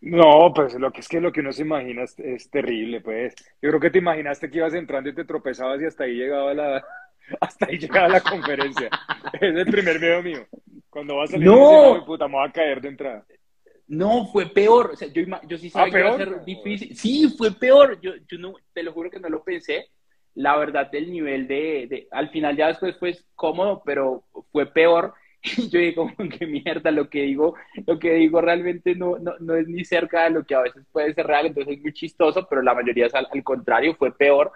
No, 0.00 0.52
pues 0.54 0.74
lo 0.74 0.92
que 0.92 1.00
es 1.00 1.08
que 1.08 1.20
lo 1.20 1.32
que 1.32 1.40
uno 1.40 1.52
se 1.52 1.62
imagina 1.62 2.02
es, 2.02 2.50
terrible, 2.50 3.00
pues. 3.00 3.34
Yo 3.62 3.70
creo 3.70 3.80
que 3.80 3.90
te 3.90 3.98
imaginaste 3.98 4.50
que 4.50 4.58
ibas 4.58 4.74
entrando 4.74 5.10
y 5.10 5.14
te 5.14 5.24
tropezabas 5.24 5.80
y 5.80 5.86
hasta 5.86 6.04
ahí 6.04 6.14
llegaba 6.14 6.54
la, 6.54 6.84
hasta 7.40 7.66
ahí 7.66 7.78
llegaba 7.78 8.08
la 8.08 8.20
conferencia. 8.20 8.90
es 9.40 9.56
el 9.56 9.66
primer 9.66 9.98
video 9.98 10.22
mío. 10.22 10.46
Cuando 10.90 11.16
vas 11.16 11.30
a 11.30 11.32
salir, 11.32 11.46
no. 11.46 12.04
puta, 12.06 12.28
me 12.28 12.34
voy 12.34 12.48
a 12.48 12.52
caer 12.52 12.80
de 12.80 12.88
entrada. 12.88 13.26
No, 13.88 14.26
fue 14.26 14.46
peor. 14.46 14.90
O 14.92 14.96
sea, 14.96 15.08
yo, 15.08 15.22
yo 15.46 15.58
sí 15.58 15.70
sabía 15.70 15.88
ah, 15.88 15.90
que 15.90 16.00
iba 16.00 16.14
a 16.14 16.18
ser 16.18 16.44
difícil. 16.44 16.96
Sí, 16.96 17.34
fue 17.36 17.52
peor. 17.52 18.00
Yo, 18.00 18.12
yo 18.28 18.38
no, 18.38 18.54
te 18.72 18.82
lo 18.82 18.92
juro 18.92 19.10
que 19.10 19.20
no 19.20 19.28
lo 19.28 19.42
pensé. 19.44 19.90
La 20.36 20.56
verdad, 20.56 20.88
el 20.94 21.10
nivel 21.10 21.48
de, 21.48 21.86
de, 21.90 22.08
al 22.12 22.30
final 22.30 22.56
ya 22.56 22.68
después 22.68 22.96
fue 22.98 23.16
cómodo, 23.34 23.82
pero 23.84 24.22
fue 24.52 24.66
peor 24.66 25.14
yo 25.70 25.78
digo, 25.78 26.10
que 26.38 26.46
mierda, 26.46 26.90
lo 26.90 27.08
que 27.08 27.22
digo, 27.22 27.54
lo 27.86 27.98
que 27.98 28.14
digo 28.14 28.40
realmente 28.40 28.94
no, 28.94 29.18
no, 29.18 29.34
no, 29.40 29.54
es 29.54 29.68
ni 29.68 29.84
cerca 29.84 30.24
de 30.24 30.30
lo 30.30 30.44
que 30.44 30.54
a 30.54 30.62
veces 30.62 30.84
puede 30.92 31.14
ser 31.14 31.26
real, 31.26 31.46
entonces 31.46 31.76
es 31.76 31.82
muy 31.82 31.92
chistoso, 31.92 32.46
pero 32.48 32.62
la 32.62 32.74
mayoría 32.74 33.06
al, 33.12 33.28
al 33.32 33.44
contrario, 33.44 33.94
fue 33.94 34.16
peor, 34.16 34.52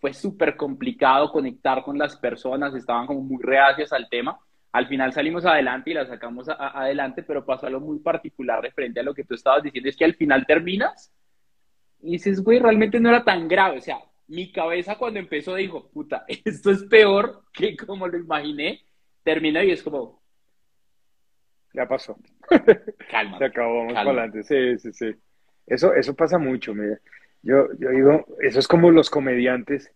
fue 0.00 0.12
súper 0.12 0.56
complicado 0.56 1.30
conectar 1.30 1.82
con 1.82 1.98
las 1.98 2.16
personas, 2.16 2.74
estaban 2.74 3.06
como 3.06 3.20
muy 3.20 3.42
reacias 3.42 3.92
al 3.92 4.08
tema. 4.08 4.38
Al 4.72 4.88
final 4.88 5.12
salimos 5.12 5.44
adelante 5.44 5.90
y 5.90 5.94
la 5.94 6.06
sacamos 6.06 6.48
adelante, 6.48 7.22
pero 7.22 7.44
pasó 7.44 7.66
algo 7.66 7.80
muy 7.80 7.98
particular 7.98 8.62
referente 8.62 9.00
a 9.00 9.02
lo 9.02 9.14
que 9.14 9.24
tú 9.24 9.34
estabas 9.34 9.62
diciendo, 9.62 9.88
es 9.88 9.96
que 9.96 10.04
al 10.04 10.14
final 10.14 10.46
terminas 10.46 11.12
y 12.00 12.12
dices, 12.12 12.42
güey, 12.42 12.58
realmente 12.58 12.98
no 12.98 13.10
era 13.10 13.22
tan 13.22 13.46
grave, 13.46 13.78
o 13.78 13.80
sea, 13.80 13.98
mi 14.28 14.52
cabeza 14.52 14.96
cuando 14.96 15.20
empezó 15.20 15.54
dijo, 15.54 15.90
puta, 15.90 16.24
esto 16.44 16.70
es 16.70 16.84
peor 16.84 17.44
que 17.52 17.76
como 17.76 18.08
lo 18.08 18.18
imaginé, 18.18 18.84
termina 19.22 19.62
y 19.64 19.70
es 19.70 19.82
como, 19.82 20.22
ya 21.72 21.88
pasó. 21.88 22.18
Calma. 23.10 23.38
Se 23.38 23.44
acabó, 23.44 23.78
vamos 23.78 23.94
para 23.94 24.10
adelante. 24.10 24.42
Sí, 24.42 24.78
sí, 24.78 24.92
sí. 24.92 25.14
Eso, 25.66 25.94
eso 25.94 26.14
pasa 26.14 26.38
mucho. 26.38 26.74
Mira. 26.74 27.00
Yo, 27.42 27.68
yo 27.78 27.90
digo, 27.90 28.26
eso 28.40 28.58
es 28.58 28.68
como 28.68 28.90
los 28.90 29.10
comediantes. 29.10 29.90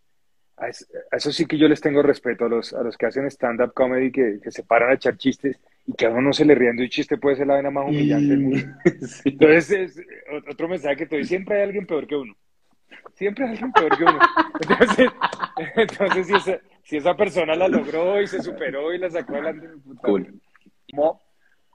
A 0.59 0.69
eso 0.69 1.33
sí 1.33 1.45
que 1.45 1.59
yo 1.59 1.69
les 1.69 1.83
tengo 1.83 2.03
respeto 2.03 2.47
a 2.47 2.49
los, 2.49 2.73
a 2.73 2.83
los 2.83 2.97
que 2.97 3.05
hacen 3.05 3.27
stand-up 3.27 3.75
comedy, 3.75 4.11
que, 4.11 4.41
que, 4.43 4.51
se 4.51 4.63
paran 4.63 4.91
a 4.91 4.95
echar 4.95 5.19
chistes 5.19 5.61
y 5.87 5.93
que 5.93 6.07
a 6.07 6.11
uno 6.11 6.23
no 6.23 6.33
se 6.33 6.47
le 6.47 6.55
rían 6.55 6.77
de 6.77 6.85
un 6.85 6.89
chiste, 6.89 7.19
puede 7.19 7.37
ser 7.37 7.47
la 7.47 7.57
vena 7.57 7.71
más 7.71 7.87
humillante 7.87 8.35
mm, 8.35 8.79
Entonces, 9.27 9.71
es, 9.71 10.07
otro 10.49 10.67
mensaje 10.67 10.97
que 10.97 11.07
te 11.07 11.17
doy, 11.17 11.27
siempre 11.27 11.57
hay 11.57 11.65
alguien 11.65 11.87
peor 11.87 12.07
que 12.07 12.17
uno. 12.17 12.35
Siempre 13.15 13.45
hay 13.45 13.51
alguien 13.53 13.73
peor 13.73 13.97
que 13.97 14.05
uno. 14.05 14.19
Entonces, 14.61 15.11
entonces 15.77 16.27
si, 16.27 16.35
esa, 16.35 16.61
si 16.83 16.97
esa 16.97 17.17
persona 17.17 17.55
la 17.55 17.69
logró 17.69 18.21
y 18.21 18.27
se 18.27 18.43
superó 18.43 18.93
y 18.93 18.99
la 18.99 19.11
sacó 19.11 19.35
adelante, 19.35 19.69
cool. 20.03 20.41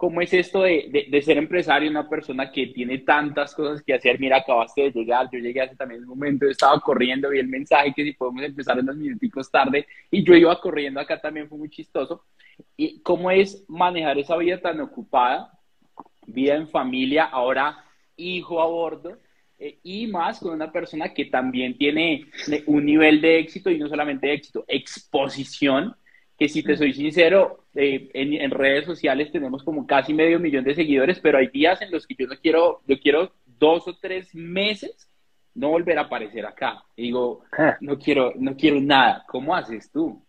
¿Cómo 0.02 0.20
es 0.20 0.34
esto 0.34 0.64
de, 0.64 1.08
de, 1.12 1.22
ser 1.22 1.38
empresario, 1.38 1.88
una 1.88 2.10
persona 2.10 2.52
que 2.52 2.66
tiene 2.74 2.98
tantas 2.98 3.54
cosas 3.54 3.84
que 3.84 3.94
hacer? 3.94 4.20
Mira, 4.20 4.38
acabaste 4.38 4.82
de 4.82 4.92
llegar, 4.92 5.30
yo 5.32 5.38
llegué 5.38 5.62
hace 5.62 5.76
también 5.76 6.02
un 6.02 6.08
momento, 6.08 6.48
estaba 6.48 6.80
corriendo, 6.80 7.30
vi 7.30 7.38
el 7.38 7.48
mensaje 7.48 7.94
que 7.96 8.04
si 8.04 8.14
podemos 8.14 8.42
empezar 8.42 8.80
unos 8.80 8.96
minuticos 8.96 9.52
tarde 9.52 9.86
y 10.10 10.24
yo 10.26 10.34
iba 10.34 10.60
corriendo 10.60 11.00
acá 11.00 11.22
también, 11.22 11.48
fue 11.48 11.60
muy 11.60 11.70
chistoso. 11.70 12.26
¿Y 12.76 13.00
cómo 13.02 13.30
es 13.30 13.64
manejar 13.68 14.18
esa 14.18 14.36
vida 14.38 14.60
tan 14.60 14.82
ocupada, 14.82 15.52
vida 16.26 16.56
en 16.56 16.68
familia, 16.68 17.26
ahora 17.26 17.86
hijo 18.16 18.60
a 18.60 18.66
bordo? 18.66 19.20
Eh, 19.64 19.78
y 19.84 20.08
más 20.08 20.40
con 20.40 20.54
una 20.54 20.72
persona 20.72 21.14
que 21.14 21.26
también 21.26 21.78
tiene 21.78 22.26
un 22.66 22.84
nivel 22.84 23.22
de 23.22 23.38
éxito 23.38 23.70
y 23.70 23.78
no 23.78 23.88
solamente 23.88 24.34
éxito, 24.34 24.66
exposición 24.68 25.96
que 26.36 26.50
si 26.50 26.64
te 26.64 26.76
soy 26.76 26.94
sincero, 26.94 27.66
eh, 27.76 28.10
en, 28.16 28.50
redes 28.50 28.86
sociales 28.86 29.32
tenemos 29.32 29.64
como 29.64 29.86
casi 29.86 30.16
medio 30.16 30.40
millón 30.40 30.64
de 30.64 30.74
seguidores, 30.74 31.20
pero 31.20 31.38
hay 31.38 31.50
días 31.50 31.80
en 31.84 31.92
los 31.92 32.08
que 32.08 32.16
yo 32.18 32.26
no 32.26 32.36
quiero, 32.42 32.82
yo 32.88 33.00
quiero 33.00 33.34
dos 33.46 33.88
o 33.88 33.96
tres 33.96 34.34
meses 34.34 35.08
no 35.54 35.70
volver 35.70 36.00
a 36.00 36.04
aparecer 36.06 36.44
acá. 36.44 36.84
digo, 36.98 37.44
ah. 37.56 37.78
no 37.82 38.00
quiero, 38.00 38.34
no 38.38 38.58
quiero 38.58 38.82
nada. 38.82 39.24
¿Cómo 39.28 39.56
haces 39.56 39.92
tú? 39.92 40.26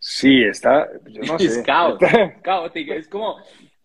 Sí, 0.00 0.42
está, 0.42 0.88
yo 1.06 1.22
no 1.22 1.38
sé. 1.38 1.44
Es 1.46 1.58
caos. 1.58 2.00
Es 2.74 3.06
como, 3.06 3.36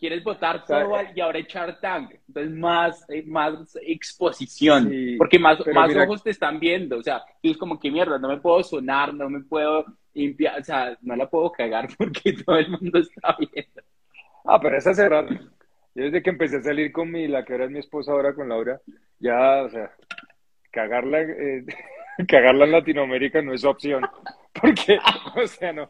quieres 0.04 0.22
votar 0.22 0.66
todo 0.66 0.98
y 1.16 1.22
ahora 1.22 1.40
echar 1.40 1.80
tank. 1.80 2.16
Entonces, 2.28 2.54
más, 2.54 3.10
eh, 3.10 3.24
más 3.26 3.78
exposición. 3.82 4.92
porque 5.18 5.40
más, 5.40 5.66
más 5.74 5.96
ojos 5.96 6.22
te 6.22 6.32
están 6.32 6.60
viendo. 6.60 6.98
O 6.98 7.02
sea, 7.02 7.24
tú 7.42 7.52
es 7.52 7.58
como 7.58 7.80
que 7.80 7.90
mierda, 7.90 8.20
no 8.20 8.28
me 8.28 8.42
puedo 8.42 8.62
sonar, 8.64 9.14
no 9.14 9.30
me 9.30 9.40
puedo 9.40 9.86
limpia, 10.14 10.58
o 10.60 10.64
sea, 10.64 10.98
no 11.04 11.16
la 11.16 11.30
puedo 11.30 11.50
cagar 11.54 11.88
porque 11.98 12.34
todo 12.34 12.58
el 12.58 12.70
mundo 12.70 13.00
está 13.00 13.38
viendo. 13.40 13.82
Ah, 14.44 14.60
pero 14.60 14.78
esa 14.78 14.94
cerrada. 14.94 15.30
Yo 15.96 16.04
desde 16.04 16.22
que 16.22 16.32
empecé 16.32 16.58
a 16.58 16.64
salir 16.64 16.92
con 16.92 17.10
mi, 17.10 17.30
la 17.30 17.46
que 17.46 17.56
era 17.56 17.70
mi 17.70 17.80
esposa 17.80 18.12
ahora 18.12 18.36
con 18.36 18.50
Laura, 18.50 18.82
ya, 19.20 19.64
o 19.64 19.70
sea, 19.70 19.90
cagarla, 20.70 21.22
eh, 21.22 21.64
cagarla 22.28 22.66
en 22.66 22.72
Latinoamérica 22.74 23.42
no 23.42 23.54
es 23.54 23.64
opción. 23.64 24.04
Porque, 24.62 25.00
o 25.42 25.48
sea, 25.48 25.72
no. 25.72 25.90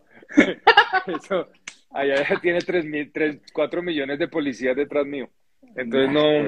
Eso, 1.07 1.47
allá 1.93 2.39
tiene 2.41 2.59
3, 2.59 2.85
mil, 2.85 3.11
3, 3.11 3.41
4 3.53 3.81
millones 3.81 4.19
de 4.19 4.27
policías 4.27 4.75
detrás 4.75 5.05
mío. 5.05 5.29
Entonces 5.75 6.11
no, 6.11 6.43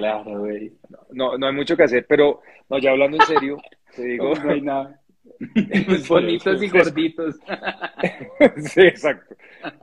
no, 1.12 1.38
no 1.38 1.48
hay 1.48 1.54
mucho 1.54 1.76
que 1.76 1.84
hacer, 1.84 2.06
pero 2.08 2.42
no, 2.70 2.80
ya 2.80 2.92
hablando 2.92 3.18
en 3.18 3.24
serio, 3.24 3.58
te 3.96 4.04
digo, 4.04 4.34
no 4.36 4.52
hay 4.52 4.62
nada. 4.62 5.02
Bonitos 6.10 6.62
y 6.62 6.70
gorditos. 6.70 7.36
sí, 8.58 8.82
exacto. 8.82 9.36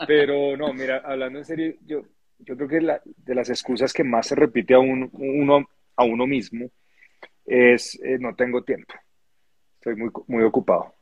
Pero 0.07 0.57
no, 0.57 0.72
mira, 0.72 1.03
hablando 1.05 1.38
en 1.38 1.44
serio, 1.44 1.75
yo, 1.85 2.03
yo 2.38 2.57
creo 2.57 2.68
que 2.68 2.81
la, 2.81 3.01
de 3.05 3.35
las 3.35 3.51
excusas 3.51 3.92
que 3.92 4.05
más 4.05 4.29
se 4.29 4.35
repite 4.35 4.75
a 4.75 4.79
uno, 4.79 5.09
uno 5.12 5.66
a 5.96 6.05
uno 6.05 6.27
mismo 6.27 6.70
es 7.44 8.01
eh, 8.03 8.18
no 8.18 8.35
tengo 8.35 8.62
tiempo. 8.62 8.94
Estoy 9.75 9.96
muy, 9.96 10.11
muy 10.29 10.44
ocupado. 10.44 10.94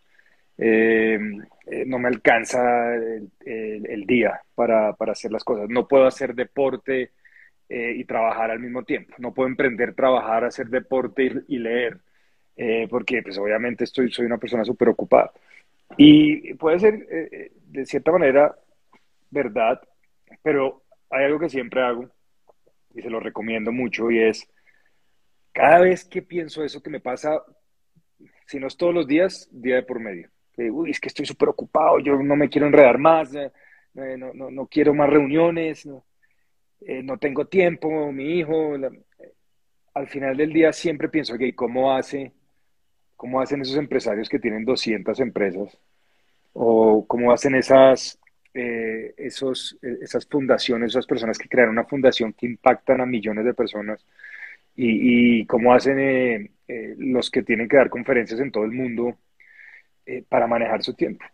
Eh, 0.63 1.19
eh, 1.67 1.85
no 1.87 1.99
me 1.99 2.09
alcanza 2.09 2.95
el, 2.95 4.05
día 4.07 4.41
para, 4.55 4.93
para, 4.95 5.13
hacer 5.13 5.33
las 5.33 5.45
cosas. 5.45 5.69
No 5.69 5.89
puedo 5.89 6.07
hacer 6.07 6.35
deporte 6.35 7.13
y 7.69 8.05
trabajar 8.05 8.51
al 8.51 8.61
mismo 8.61 8.83
tiempo. 8.83 9.15
No 9.19 9.33
puedo 9.33 9.49
emprender, 9.49 9.95
trabajar, 9.95 10.45
hacer 10.45 10.69
deporte 10.69 11.33
y 11.49 11.59
leer 11.59 12.01
eh, 12.63 12.87
porque 12.91 13.23
pues 13.23 13.39
obviamente 13.39 13.85
estoy, 13.85 14.13
soy 14.13 14.27
una 14.27 14.37
persona 14.37 14.67
súper 14.67 14.91
ocupada. 14.91 15.33
Y 15.97 16.53
puede 16.55 16.79
ser 16.79 16.95
eh, 17.11 17.29
eh, 17.33 17.53
de 17.69 17.87
cierta 17.87 18.13
manera 18.13 18.55
verdad, 19.31 19.81
pero 20.43 20.83
hay 21.09 21.25
algo 21.25 21.39
que 21.39 21.49
siempre 21.49 21.81
hago 21.81 22.11
y 22.95 23.01
se 23.01 23.09
lo 23.09 23.19
recomiendo 23.19 23.73
mucho 23.73 24.11
y 24.11 24.19
es, 24.21 24.47
cada 25.53 25.81
vez 25.81 26.05
que 26.05 26.21
pienso 26.21 26.63
eso 26.63 26.83
que 26.83 26.91
me 26.91 27.01
pasa, 27.01 27.43
si 28.47 28.61
no 28.61 28.67
es 28.67 28.77
todos 28.77 28.93
los 28.93 29.07
días, 29.07 29.49
día 29.51 29.77
de 29.77 29.83
por 29.83 29.99
medio. 29.99 30.29
Uy, 30.57 30.91
es 30.91 31.01
que 31.01 31.09
estoy 31.09 31.27
súper 31.27 31.49
ocupado, 31.49 31.99
yo 32.01 32.17
no 32.23 32.37
me 32.37 32.49
quiero 32.49 32.67
enredar 32.67 32.99
más, 32.99 33.33
no, 33.33 34.35
no, 34.35 34.51
no, 34.51 34.67
quiero 34.67 34.93
más 34.95 35.09
reuniones, 35.09 35.87
no, 35.87 36.05
no 37.03 37.19
tengo 37.19 37.47
tiempo, 37.47 38.13
mi 38.13 38.39
hijo. 38.39 38.75
al 39.95 40.09
final 40.09 40.37
del 40.37 40.53
día 40.53 40.73
siempre 40.73 41.09
pienso, 41.09 41.35
ok, 41.35 41.43
¿cómo 41.55 41.95
hace 41.95 42.33
cómo 43.21 43.39
hacen 43.43 43.61
esos 43.61 43.77
empresarios 43.77 44.31
que 44.31 44.39
tienen 44.39 44.65
200 44.65 45.21
empresas 45.21 45.77
o 46.55 47.05
cómo 47.07 47.33
hacen 47.33 47.55
esas, 47.55 48.19
eh, 48.55 49.13
esos, 49.19 49.77
esas 49.83 50.27
fundaciones, 50.27 50.93
esas 50.93 51.05
personas 51.05 51.37
que 51.37 51.47
crean 51.47 51.69
una 51.69 51.85
fundación 51.85 52.33
que 52.33 52.47
impactan 52.47 53.03
a 53.03 53.05
millones 53.05 53.45
de 53.45 53.53
personas 53.53 54.07
y, 54.75 55.45
cómo 55.45 55.75
hacen 55.75 55.99
eh, 55.99 56.51
eh, 56.67 56.95
los 56.97 57.31
que 57.31 57.43
tienen 57.43 57.69
que 57.69 57.77
dar 57.77 57.91
conferencias 57.91 58.41
en 58.41 58.51
todo 58.51 58.65
el 58.65 58.73
mundo 58.73 59.19
para 60.29 60.47
manejar 60.47 60.83
su 60.83 60.95
tiempo. 60.95 61.25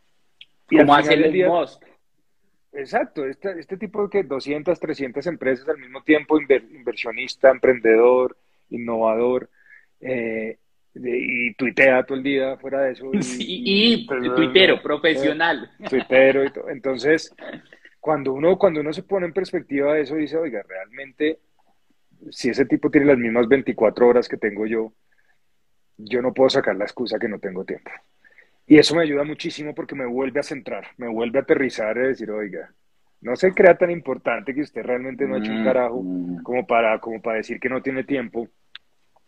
Y 0.71 0.79
¿Cómo 0.79 0.95
hace 0.95 1.15
el 1.15 1.33
día, 1.33 1.49
Exacto, 2.73 3.25
este, 3.25 3.59
este 3.59 3.79
tipo 3.79 4.03
de 4.03 4.11
que 4.11 4.23
200, 4.23 4.79
300 4.79 5.27
empresas 5.27 5.67
al 5.69 5.79
mismo 5.79 6.03
tiempo, 6.03 6.39
inversionista, 6.39 7.51
emprendedor, 7.51 8.37
innovador, 8.69 9.49
eh, 10.01 10.59
y 10.95 11.55
tuitea 11.55 12.05
todo 12.05 12.19
el 12.19 12.25
día 12.25 12.57
fuera 12.59 12.83
de 12.83 12.93
eso. 12.93 13.11
Y, 13.13 13.19
y, 14.05 14.07
tuitero, 14.07 14.83
profesional. 14.83 15.71
Tuitero 15.89 16.45
y 16.45 16.51
todo. 16.51 16.69
Entonces, 16.69 17.35
cuando 18.01 18.33
uno, 18.33 18.59
cuando 18.59 18.81
uno 18.81 18.93
se 18.93 19.03
pone 19.03 19.27
en 19.27 19.33
perspectiva 19.33 19.95
de 19.95 20.03
eso, 20.03 20.17
dice, 20.17 20.37
oiga, 20.37 20.63
realmente, 20.67 21.39
si 22.31 22.51
ese 22.51 22.67
tipo 22.67 22.91
tiene 22.91 23.07
las 23.07 23.19
mismas 23.19 23.49
24 23.49 24.07
horas 24.07 24.29
que 24.29 24.37
tengo 24.37 24.67
yo, 24.67 24.93
yo 25.97 26.21
no 26.21 26.35
puedo 26.35 26.51
sacar 26.51 26.77
la 26.77 26.85
excusa 26.85 27.19
que 27.19 27.29
no 27.29 27.39
tengo 27.39 27.65
tiempo. 27.65 27.91
Y 28.67 28.79
eso 28.79 28.97
me 28.97 29.03
ayuda 29.03 29.23
muchísimo 29.23 29.75
porque 29.75 29.95
me 29.95 30.07
vuelve 30.07 30.41
a 30.41 30.43
centrar, 30.43 30.89
me 30.97 31.09
vuelve 31.09 31.39
a 31.39 31.43
aterrizar 31.43 31.97
y 31.97 32.09
decir, 32.09 32.31
oiga, 32.31 32.75
no 33.21 33.37
se 33.37 33.53
crea 33.53 33.77
tan 33.77 33.91
importante 33.91 34.55
que 34.55 34.63
usted 34.63 34.83
realmente 34.83 35.27
no 35.27 35.37
ha 35.37 35.39
hecho 35.39 35.53
un 35.53 35.63
mm, 35.63 35.65
carajo 35.65 36.03
mm. 36.03 36.43
como 36.43 36.67
para, 36.67 36.99
como 36.99 37.23
para 37.23 37.39
decir 37.39 37.61
que 37.61 37.69
no 37.69 37.81
tiene 37.81 38.05
tiempo 38.05 38.49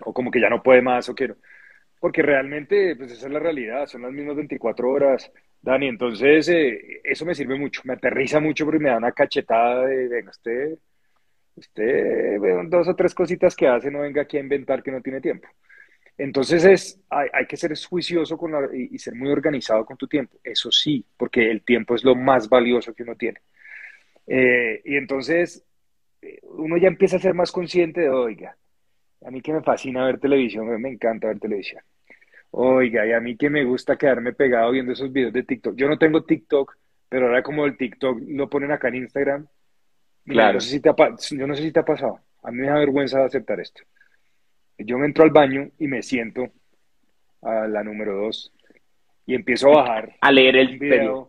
o 0.00 0.12
como 0.12 0.30
que 0.30 0.40
ya 0.40 0.50
no 0.50 0.62
puede 0.62 0.82
más 0.82 1.08
o 1.08 1.14
quiero. 1.14 1.36
Porque 2.00 2.22
realmente, 2.22 2.94
pues 2.96 3.12
esa 3.12 3.26
es 3.26 3.32
la 3.32 3.40
realidad, 3.40 3.86
son 3.86 4.02
las 4.02 4.12
mismas 4.12 4.36
24 4.36 4.90
horas, 4.90 5.32
Dani. 5.60 5.88
Entonces, 5.88 6.48
eh, 6.48 7.00
eso 7.04 7.24
me 7.24 7.34
sirve 7.34 7.58
mucho, 7.58 7.82
me 7.84 7.94
aterriza 7.94 8.40
mucho 8.40 8.64
porque 8.64 8.78
me 8.78 8.90
da 8.90 8.98
una 8.98 9.12
cachetada 9.12 9.86
de, 9.86 10.08
venga, 10.08 10.30
usted, 10.30 10.78
usted, 11.56 12.38
dos 12.68 12.88
o 12.88 12.94
tres 12.94 13.14
cositas 13.14 13.56
que 13.56 13.66
hace, 13.66 13.90
no 13.90 14.00
venga 14.00 14.22
aquí 14.22 14.36
a 14.36 14.40
inventar 14.40 14.82
que 14.82 14.92
no 14.92 15.00
tiene 15.00 15.20
tiempo. 15.20 15.48
Entonces, 16.18 16.64
es, 16.64 17.00
hay, 17.08 17.28
hay 17.32 17.46
que 17.46 17.56
ser 17.56 17.72
juicioso 17.78 18.36
con 18.36 18.52
y, 18.74 18.98
ser 18.98 19.14
muy 19.14 19.30
organizado 19.30 19.86
con 19.86 19.96
tu 19.96 20.08
tiempo, 20.08 20.36
eso 20.42 20.70
sí, 20.72 21.04
porque 21.16 21.48
el 21.48 21.62
tiempo 21.62 21.94
es 21.94 22.02
lo 22.02 22.16
más 22.16 22.48
valioso 22.48 22.92
que 22.92 23.04
uno 23.04 23.14
tiene. 23.14 23.40
Eh, 24.26 24.82
y 24.84 24.96
entonces, 24.96 25.64
eh, 26.20 26.40
uno 26.42 26.76
ya 26.76 26.88
empieza 26.88 27.16
a 27.16 27.20
ser 27.20 27.34
más 27.34 27.52
consciente 27.52 28.00
de, 28.00 28.10
oiga, 28.10 28.56
a 29.24 29.30
mí 29.30 29.40
que 29.40 29.52
me 29.52 29.62
fascina 29.62 30.04
ver 30.06 30.18
televisión, 30.18 30.66
me 30.80 30.88
encanta 30.88 31.28
ver 31.28 31.38
televisión. 31.38 31.82
Oiga, 32.50 33.06
y 33.06 33.12
a 33.12 33.20
mí 33.20 33.36
que 33.36 33.48
me 33.48 33.64
gusta 33.64 33.96
quedarme 33.96 34.32
pegado 34.32 34.72
viendo 34.72 34.92
esos 34.92 35.12
videos 35.12 35.32
de 35.32 35.44
TikTok. 35.44 35.76
Yo 35.76 35.86
no 35.86 35.98
tengo 35.98 36.24
TikTok, 36.24 36.76
pero 37.08 37.26
ahora 37.26 37.42
como 37.42 37.64
el 37.64 37.76
TikTok 37.76 38.20
lo 38.26 38.48
ponen 38.48 38.72
acá 38.72 38.88
en 38.88 38.96
Instagram. 38.96 39.46
Claro. 40.24 40.54
No 40.54 40.60
sé 40.60 40.70
si 40.70 40.80
te 40.80 40.88
ha, 40.88 40.94
yo 41.30 41.46
no 41.46 41.54
sé 41.54 41.62
si 41.62 41.72
te 41.72 41.80
ha 41.80 41.84
pasado. 41.84 42.20
A 42.42 42.50
mí 42.50 42.58
me 42.58 42.68
da 42.68 42.78
vergüenza 42.78 43.24
aceptar 43.24 43.60
esto. 43.60 43.82
Yo 44.78 44.98
me 44.98 45.06
entro 45.06 45.24
al 45.24 45.30
baño 45.30 45.70
y 45.78 45.88
me 45.88 46.02
siento 46.02 46.50
a 47.42 47.66
la 47.66 47.82
número 47.82 48.16
dos 48.16 48.52
y 49.26 49.34
empiezo 49.34 49.68
a 49.68 49.82
bajar. 49.82 50.16
A 50.20 50.32
leer 50.32 50.56
el 50.56 50.78
video. 50.78 51.26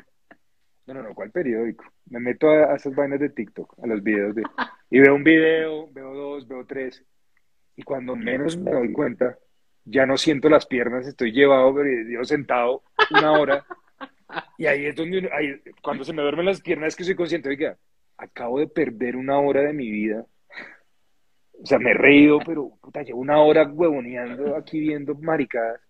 No, 0.88 0.93
no, 0.93 1.03
no, 1.03 1.13
¿cuál 1.13 1.31
periódico? 1.31 1.85
Me 2.09 2.19
meto 2.19 2.49
a, 2.49 2.73
a 2.73 2.75
esas 2.75 2.95
vainas 2.95 3.19
de 3.19 3.29
TikTok, 3.29 3.83
a 3.83 3.88
los 3.88 4.01
videos 4.01 4.35
de... 4.35 4.43
Y 4.89 4.99
veo 4.99 5.13
un 5.13 5.23
video, 5.23 5.91
veo 5.91 6.13
dos, 6.13 6.47
veo 6.47 6.65
tres 6.65 7.03
y 7.79 7.83
cuando 7.83 8.13
menos 8.13 8.57
me 8.57 8.71
doy 8.71 8.91
cuenta, 8.91 9.38
ya 9.85 10.05
no 10.05 10.17
siento 10.17 10.49
las 10.49 10.65
piernas, 10.65 11.07
estoy 11.07 11.31
llevado, 11.31 11.73
yo 12.09 12.25
sentado 12.25 12.83
una 13.09 13.31
hora. 13.31 13.65
Y 14.57 14.65
ahí 14.65 14.85
es 14.85 14.95
donde, 14.97 15.29
cuando 15.81 16.03
se 16.03 16.12
me 16.12 16.21
duermen 16.21 16.45
las 16.45 16.59
piernas, 16.59 16.89
es 16.89 16.95
que 16.97 17.05
soy 17.05 17.15
consciente, 17.15 17.47
oiga, 17.47 17.77
acabo 18.17 18.59
de 18.59 18.67
perder 18.67 19.15
una 19.15 19.39
hora 19.39 19.62
de 19.62 19.71
mi 19.71 19.89
vida 19.89 20.25
O 21.61 21.65
sea, 21.65 21.79
me 21.79 21.91
he 21.91 21.93
reído, 21.93 22.39
pero 22.45 22.71
puta, 22.81 23.03
llevo 23.03 23.19
una 23.19 23.39
hora 23.41 23.67
huevoneando 23.67 24.55
aquí 24.55 24.79
viendo 24.79 25.15
maricadas. 25.15 25.81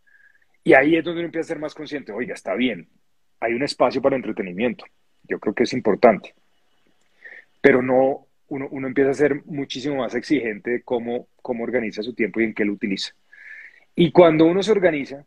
Y 0.63 0.73
ahí 0.73 0.95
es 0.95 1.03
donde 1.03 1.19
uno 1.21 1.27
empieza 1.27 1.45
a 1.45 1.53
ser 1.55 1.59
más 1.59 1.75
consciente. 1.75 2.11
Oiga, 2.11 2.33
está 2.33 2.55
bien, 2.55 2.89
hay 3.39 3.53
un 3.53 3.63
espacio 3.63 4.01
para 4.01 4.15
entretenimiento. 4.15 4.85
Yo 5.23 5.39
creo 5.39 5.53
que 5.53 5.63
es 5.63 5.73
importante. 5.73 6.33
Pero 7.61 7.81
no, 7.81 8.27
uno, 8.47 8.67
uno 8.71 8.87
empieza 8.87 9.11
a 9.11 9.13
ser 9.13 9.45
muchísimo 9.45 9.97
más 9.97 10.15
exigente 10.15 10.71
de 10.71 10.81
cómo, 10.81 11.27
cómo 11.41 11.63
organiza 11.63 12.01
su 12.01 12.13
tiempo 12.13 12.39
y 12.39 12.45
en 12.45 12.53
qué 12.53 12.65
lo 12.65 12.73
utiliza. 12.73 13.13
Y 13.95 14.11
cuando 14.11 14.45
uno 14.45 14.63
se 14.63 14.71
organiza, 14.71 15.25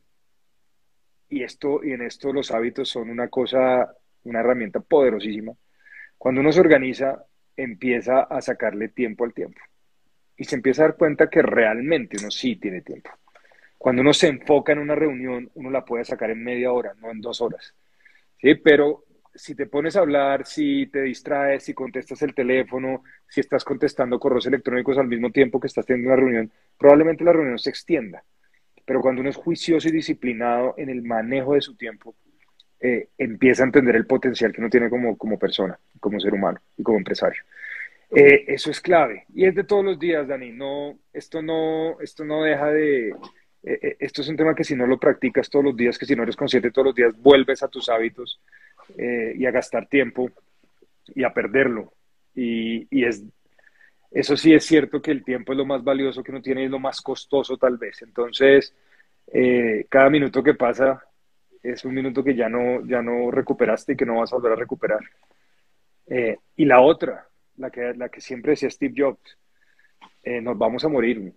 y, 1.29 1.43
esto, 1.43 1.83
y 1.83 1.93
en 1.93 2.03
esto 2.03 2.33
los 2.33 2.51
hábitos 2.51 2.89
son 2.89 3.09
una 3.11 3.29
cosa, 3.29 3.95
una 4.25 4.41
herramienta 4.41 4.81
poderosísima, 4.81 5.53
cuando 6.19 6.41
uno 6.41 6.53
se 6.53 6.61
organiza, 6.61 7.25
empieza 7.57 8.23
a 8.23 8.41
sacarle 8.41 8.89
tiempo 8.89 9.25
al 9.25 9.33
tiempo. 9.35 9.61
Y 10.37 10.45
se 10.45 10.57
empieza 10.57 10.83
a 10.83 10.89
dar 10.89 10.97
cuenta 10.97 11.29
que 11.29 11.43
realmente 11.43 12.17
uno 12.21 12.31
sí 12.31 12.57
tiene 12.57 12.81
tiempo. 12.81 13.11
Cuando 13.79 14.03
uno 14.03 14.13
se 14.13 14.29
enfoca 14.29 14.73
en 14.73 14.79
una 14.79 14.95
reunión, 14.95 15.51
uno 15.55 15.71
la 15.71 15.85
puede 15.85 16.05
sacar 16.05 16.31
en 16.31 16.43
media 16.43 16.73
hora, 16.73 16.95
no 17.01 17.11
en 17.11 17.21
dos 17.21 17.41
horas. 17.41 17.75
¿Sí? 18.41 18.55
Pero 18.55 19.05
si 19.35 19.55
te 19.55 19.67
pones 19.67 19.97
a 19.97 20.01
hablar, 20.01 20.47
si 20.47 20.87
te 20.87 21.03
distraes, 21.03 21.65
si 21.65 21.75
contestas 21.75 22.23
el 22.23 22.35
teléfono, 22.35 23.03
si 23.29 23.41
estás 23.41 23.65
contestando 23.65 24.19
correos 24.19 24.47
electrónicos 24.47 24.99
al 24.99 25.09
mismo 25.09 25.31
tiempo 25.31 25.59
que 25.59 25.67
estás 25.67 25.87
teniendo 25.87 26.13
una 26.13 26.21
reunión, 26.21 26.53
probablemente 26.79 27.25
la 27.25 27.33
reunión 27.33 27.59
se 27.59 27.71
extienda. 27.71 28.23
Pero 28.85 29.01
cuando 29.01 29.21
uno 29.21 29.31
es 29.31 29.37
juicioso 29.37 29.89
y 29.89 29.93
disciplinado 29.93 30.75
en 30.77 30.91
el 30.91 31.03
manejo 31.03 31.55
de 31.55 31.61
su 31.61 31.75
tiempo, 31.77 32.15
eh, 32.81 33.09
empieza 33.17 33.63
a 33.63 33.67
entender 33.67 33.95
el 33.95 34.07
potencial 34.07 34.53
que 34.53 34.61
uno 34.61 34.69
tiene 34.69 34.91
como, 34.91 35.17
como 35.17 35.39
persona, 35.39 35.79
como 36.01 36.19
ser 36.19 36.35
humano 36.35 36.61
y 36.77 36.83
como 36.83 36.99
empresario. 36.99 37.43
Eh, 38.15 38.45
eso 38.49 38.71
es 38.71 38.81
clave. 38.81 39.25
Y 39.35 39.47
es 39.47 39.55
de 39.55 39.65
todos 39.65 39.85
los 39.85 39.99
días, 39.99 40.29
Dani. 40.29 40.53
No, 40.53 40.99
esto, 41.13 41.43
no, 41.43 42.01
esto 42.01 42.25
no 42.25 42.43
deja 42.43 42.67
de... 42.69 43.15
Eh, 43.65 43.97
esto 44.01 44.23
es 44.23 44.29
un 44.29 44.37
tema 44.37 44.55
que 44.55 44.65
si 44.65 44.75
no 44.75 44.87
lo 44.87 44.99
practicas 44.99 45.49
todos 45.49 45.65
los 45.65 45.77
días, 45.77 45.99
que 45.99 46.07
si 46.07 46.17
no 46.17 46.23
eres 46.23 46.37
consciente 46.37 46.71
todos 46.71 46.87
los 46.87 46.95
días, 46.95 47.17
vuelves 47.17 47.63
a 47.63 47.69
tus 47.69 47.89
hábitos 47.89 48.41
y 48.97 49.47
a 49.47 49.51
gastar 49.51 49.87
tiempo 49.87 50.31
y 51.15 51.25
a 51.25 51.33
perderlo. 51.33 51.93
Y, 52.35 52.87
y 52.91 53.05
es, 53.05 53.23
eso 54.11 54.37
sí 54.37 54.53
es 54.53 54.65
cierto 54.65 55.01
que 55.01 55.13
el 55.13 55.25
tiempo 55.25 55.53
es 55.53 55.59
lo 55.59 55.65
más 55.65 55.83
valioso 55.83 56.23
que 56.23 56.33
uno 56.33 56.43
tiene 56.43 56.63
y 56.63 56.65
es 56.65 56.71
lo 56.71 56.81
más 56.81 57.01
costoso 57.01 57.57
tal 57.57 57.79
vez. 57.79 58.03
Entonces, 58.03 58.75
cada 59.89 60.11
minuto 60.11 60.43
que 60.43 60.55
pasa 60.55 61.03
es 61.63 61.85
un 61.85 61.95
minuto 61.95 62.25
que 62.25 62.35
ya 62.35 62.49
no, 62.49 62.85
ya 62.85 63.01
no 63.01 63.31
recuperaste 63.31 63.93
y 63.93 63.97
que 63.97 64.05
no 64.05 64.19
vas 64.19 64.33
a 64.33 64.37
volver 64.37 64.53
a 64.53 64.57
recuperar. 64.57 65.01
Eh, 66.07 66.37
y 66.57 66.65
la 66.65 66.83
otra, 66.83 67.27
la 67.63 67.71
que, 67.71 67.95
la 67.95 68.09
que 68.09 68.21
siempre 68.21 68.51
decía 68.51 68.71
Steve 68.71 68.95
Jobs, 68.97 69.39
eh, 70.23 70.41
nos 70.41 70.59
vamos 70.59 70.85
a 70.85 70.89
morir. 70.89 71.33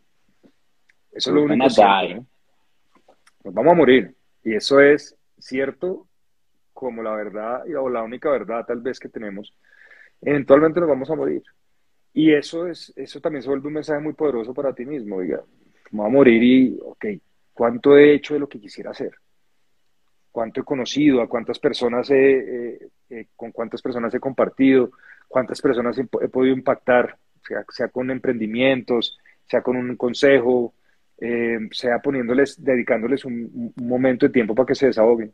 Eso 1.12 1.30
es 1.30 1.36
lo 1.36 1.44
único 1.44 1.70
cierto. 1.70 2.26
Nos 3.44 3.54
vamos 3.54 3.72
a 3.72 3.76
morir. 3.76 4.16
Y 4.44 4.54
eso 4.54 4.82
es 4.82 5.16
cierto 5.40 6.08
como 6.74 7.02
la 7.02 7.16
verdad 7.16 7.64
o 7.80 7.90
la 7.90 8.04
única 8.04 8.30
verdad 8.30 8.66
tal 8.66 8.82
vez 8.82 9.00
que 9.00 9.08
tenemos. 9.08 9.56
Eventualmente 10.22 10.80
nos 10.80 10.90
vamos 10.90 11.10
a 11.10 11.16
morir. 11.16 11.44
Y 12.14 12.34
eso, 12.34 12.68
es, 12.68 12.94
eso 12.96 13.20
también 13.22 13.44
se 13.44 13.50
vuelve 13.50 13.68
un 13.68 13.74
mensaje 13.74 14.02
muy 14.02 14.14
poderoso 14.14 14.54
para 14.54 14.74
ti 14.74 14.86
mismo. 14.86 15.22
Diga, 15.22 15.44
vamos 15.92 16.08
a 16.08 16.14
morir 16.14 16.44
y, 16.44 16.80
ok, 16.82 17.06
¿cuánto 17.54 17.98
he 17.98 18.14
hecho 18.14 18.34
de 18.34 18.40
lo 18.40 18.50
que 18.50 18.60
quisiera 18.60 18.92
hacer? 18.92 19.14
Cuánto 20.36 20.60
he 20.60 20.64
conocido, 20.66 21.22
a 21.22 21.30
cuántas 21.30 21.60
personas 21.60 22.10
he, 22.12 22.90
eh, 23.10 23.28
con 23.38 23.54
cuántas 23.54 23.82
personas 23.82 24.14
he 24.14 24.20
compartido, 24.20 24.92
cuántas 25.30 25.62
personas 25.62 25.98
he, 25.98 26.04
podido 26.04 26.54
impactar, 26.54 27.18
sea, 27.70 27.88
con 27.88 28.12
emprendimientos, 28.12 29.18
sea 29.46 29.62
con 29.62 29.78
un 29.78 29.96
consejo, 29.96 30.74
eh, 31.20 31.58
sea 31.72 32.00
poniéndoles, 32.00 32.62
dedicándoles 32.62 33.24
un, 33.24 33.74
momento 33.78 34.26
de 34.26 34.34
tiempo 34.34 34.54
para 34.54 34.68
que 34.68 34.76
se 34.76 34.88
desahoguen. 34.88 35.34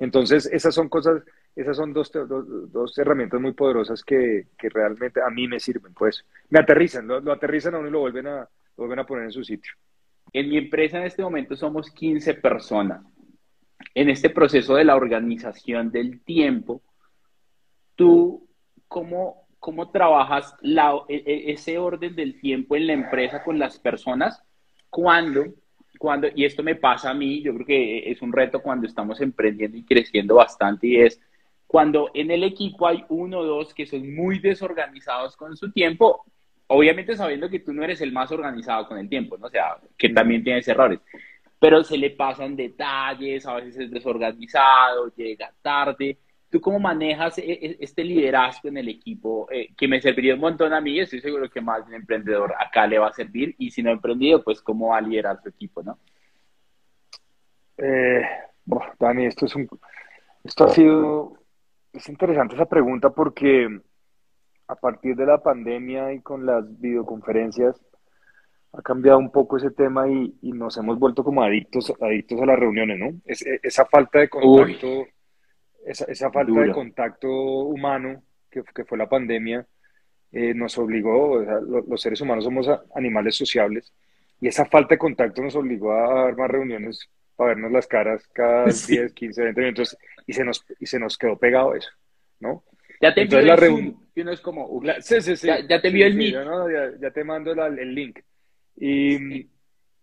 Entonces, 0.00 0.50
esas 0.52 0.74
son 0.74 0.88
cosas, 0.88 1.22
esas 1.54 1.76
son 1.76 1.92
dos, 1.92 2.10
dos, 2.10 2.98
herramientas 2.98 3.40
muy 3.40 3.52
poderosas 3.52 4.02
que, 4.02 4.48
que, 4.58 4.68
realmente 4.68 5.20
a 5.22 5.30
mí 5.30 5.46
me 5.46 5.60
sirven, 5.60 5.94
pues. 5.94 6.24
Me 6.50 6.58
aterrizan, 6.58 7.06
lo, 7.06 7.20
lo, 7.20 7.30
aterrizan 7.30 7.76
a 7.76 7.78
uno 7.78 7.86
y 7.86 7.92
lo 7.92 8.00
vuelven 8.00 8.26
a, 8.26 8.38
lo 8.40 8.48
vuelven 8.78 8.98
a 8.98 9.06
poner 9.06 9.26
en 9.26 9.32
su 9.32 9.44
sitio. 9.44 9.74
En 10.32 10.48
mi 10.48 10.58
empresa 10.58 10.98
en 10.98 11.04
este 11.04 11.22
momento 11.22 11.54
somos 11.54 11.92
15 11.92 12.34
personas 12.34 13.02
en 13.94 14.10
este 14.10 14.30
proceso 14.30 14.74
de 14.74 14.84
la 14.84 14.96
organización 14.96 15.90
del 15.90 16.20
tiempo, 16.20 16.82
tú, 17.94 18.48
¿cómo, 18.86 19.46
cómo 19.58 19.90
trabajas 19.90 20.54
e, 20.62 21.14
e, 21.14 21.52
ese 21.52 21.78
orden 21.78 22.14
del 22.14 22.40
tiempo 22.40 22.76
en 22.76 22.86
la 22.86 22.92
empresa 22.92 23.42
con 23.42 23.58
las 23.58 23.78
personas? 23.78 24.42
Cuando, 24.90 25.46
cuando, 25.98 26.28
y 26.34 26.44
esto 26.44 26.62
me 26.62 26.76
pasa 26.76 27.10
a 27.10 27.14
mí, 27.14 27.42
yo 27.42 27.54
creo 27.54 27.66
que 27.66 28.10
es 28.10 28.22
un 28.22 28.32
reto 28.32 28.62
cuando 28.62 28.86
estamos 28.86 29.20
emprendiendo 29.20 29.76
y 29.76 29.84
creciendo 29.84 30.36
bastante, 30.36 30.86
y 30.86 30.96
es 30.98 31.20
cuando 31.66 32.10
en 32.14 32.30
el 32.30 32.44
equipo 32.44 32.86
hay 32.86 33.04
uno 33.08 33.40
o 33.40 33.44
dos 33.44 33.74
que 33.74 33.84
son 33.84 34.14
muy 34.14 34.38
desorganizados 34.38 35.36
con 35.36 35.56
su 35.56 35.70
tiempo, 35.70 36.24
obviamente 36.68 37.16
sabiendo 37.16 37.50
que 37.50 37.60
tú 37.60 37.72
no 37.72 37.82
eres 37.82 38.00
el 38.00 38.12
más 38.12 38.30
organizado 38.32 38.86
con 38.86 38.96
el 38.96 39.08
tiempo, 39.08 39.36
¿no? 39.36 39.46
O 39.46 39.50
sea, 39.50 39.76
que 39.96 40.08
también 40.08 40.42
tienes 40.42 40.66
errores 40.68 41.00
pero 41.58 41.82
se 41.82 41.98
le 41.98 42.10
pasan 42.10 42.56
detalles, 42.56 43.46
a 43.46 43.54
veces 43.54 43.78
es 43.78 43.90
desorganizado, 43.90 45.12
llega 45.16 45.52
tarde. 45.60 46.18
¿Tú 46.50 46.60
cómo 46.60 46.78
manejas 46.78 47.38
e, 47.38 47.52
e, 47.52 47.76
este 47.80 48.04
liderazgo 48.04 48.68
en 48.68 48.78
el 48.78 48.88
equipo? 48.88 49.48
Eh, 49.50 49.74
que 49.76 49.88
me 49.88 50.00
serviría 50.00 50.34
un 50.34 50.40
montón 50.40 50.72
a 50.72 50.80
mí, 50.80 50.98
estoy 50.98 51.20
seguro 51.20 51.50
que 51.50 51.60
más 51.60 51.86
un 51.86 51.94
emprendedor 51.94 52.54
acá 52.58 52.86
le 52.86 52.98
va 52.98 53.08
a 53.08 53.12
servir, 53.12 53.54
y 53.58 53.70
si 53.70 53.82
no 53.82 53.90
ha 53.90 53.94
emprendido, 53.94 54.42
pues 54.42 54.62
cómo 54.62 54.88
va 54.88 54.98
a 54.98 55.02
liderar 55.02 55.40
su 55.42 55.48
equipo, 55.48 55.82
¿no? 55.82 55.98
Eh, 57.76 58.22
bueno, 58.64 58.92
Dani, 58.98 59.26
esto 59.26 59.46
es 59.46 59.54
un, 59.54 59.68
esto 60.44 60.64
ha 60.64 60.68
sido, 60.70 61.34
es 61.92 62.08
interesante 62.08 62.54
esa 62.54 62.66
pregunta 62.66 63.10
porque 63.10 63.80
a 64.66 64.74
partir 64.74 65.16
de 65.16 65.26
la 65.26 65.42
pandemia 65.42 66.12
y 66.12 66.20
con 66.20 66.46
las 66.46 66.80
videoconferencias, 66.80 67.80
ha 68.78 68.82
cambiado 68.82 69.18
un 69.18 69.32
poco 69.32 69.56
ese 69.56 69.72
tema 69.72 70.08
y, 70.08 70.32
nos 70.52 70.76
hemos 70.76 71.00
vuelto 71.00 71.24
como 71.24 71.42
adictos, 71.42 71.92
adictos 72.00 72.40
a 72.40 72.46
las 72.46 72.58
reuniones, 72.58 72.98
¿no? 72.98 73.06
E, 73.26 73.58
esa 73.60 73.84
falta 73.84 74.20
de 74.20 74.28
contacto, 74.28 75.08
esa, 75.84 76.30
falta 76.30 76.60
de 76.60 76.70
contacto 76.70 77.28
humano 77.28 78.22
que, 78.48 78.62
fue 78.84 78.96
la 78.96 79.08
pandemia, 79.08 79.66
eh, 80.30 80.54
nos 80.54 80.78
obligó, 80.78 81.40
los 81.88 82.00
seres 82.00 82.20
humanos 82.20 82.44
somos 82.44 82.68
animales 82.94 83.34
sociables, 83.36 83.92
y 84.40 84.46
esa 84.46 84.64
falta 84.64 84.94
de 84.94 84.98
contacto 84.98 85.42
nos 85.42 85.56
obligó 85.56 85.92
a 85.92 86.26
dar 86.26 86.36
más 86.36 86.48
reuniones 86.48 87.10
para 87.34 87.54
vernos 87.54 87.72
las 87.72 87.88
caras 87.88 88.28
cada 88.32 88.66
10, 88.66 89.12
15, 89.12 89.42
20 89.42 89.60
minutos, 89.60 89.98
y 90.24 90.34
se 90.34 90.44
nos, 90.44 90.64
y 90.78 90.86
se 90.86 91.00
nos 91.00 91.18
quedó 91.18 91.36
pegado 91.36 91.74
eso, 91.74 91.90
¿no? 92.38 92.62
Ya 93.00 93.12
te 93.12 93.22
envió 93.22 93.40
el 93.40 93.58
Zoom, 93.58 93.96
no 94.14 94.32
es 94.32 94.40
como, 94.40 94.80
sí, 95.00 95.20
sí, 95.20 95.36
sí, 95.36 95.48
ya, 95.68 95.80
te 95.80 95.88
envió 95.88 96.06
el 96.06 96.14
Meet. 96.14 97.00
ya, 97.00 97.10
te 97.10 97.24
mando 97.24 97.52
el 97.52 97.94
link. 97.94 98.20
Y, 98.80 99.48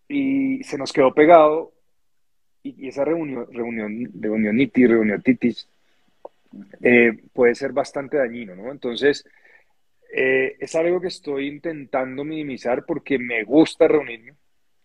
y 0.07 0.63
se 0.63 0.77
nos 0.77 0.91
quedó 0.91 1.13
pegado 1.13 1.73
y, 2.63 2.87
esa 2.87 3.05
reunión, 3.05 3.47
reunión, 3.51 4.11
reunionitis, 4.19 4.89
reunionitis, 4.89 5.69
eh, 6.81 7.11
puede 7.33 7.55
ser 7.55 7.73
bastante 7.73 8.17
dañino, 8.17 8.55
¿no? 8.55 8.71
Entonces, 8.71 9.25
eh, 10.13 10.55
es 10.59 10.75
algo 10.75 11.01
que 11.01 11.07
estoy 11.07 11.47
intentando 11.47 12.23
minimizar 12.23 12.85
porque 12.85 13.19
me 13.19 13.43
gusta 13.43 13.87
reunirme. 13.87 14.33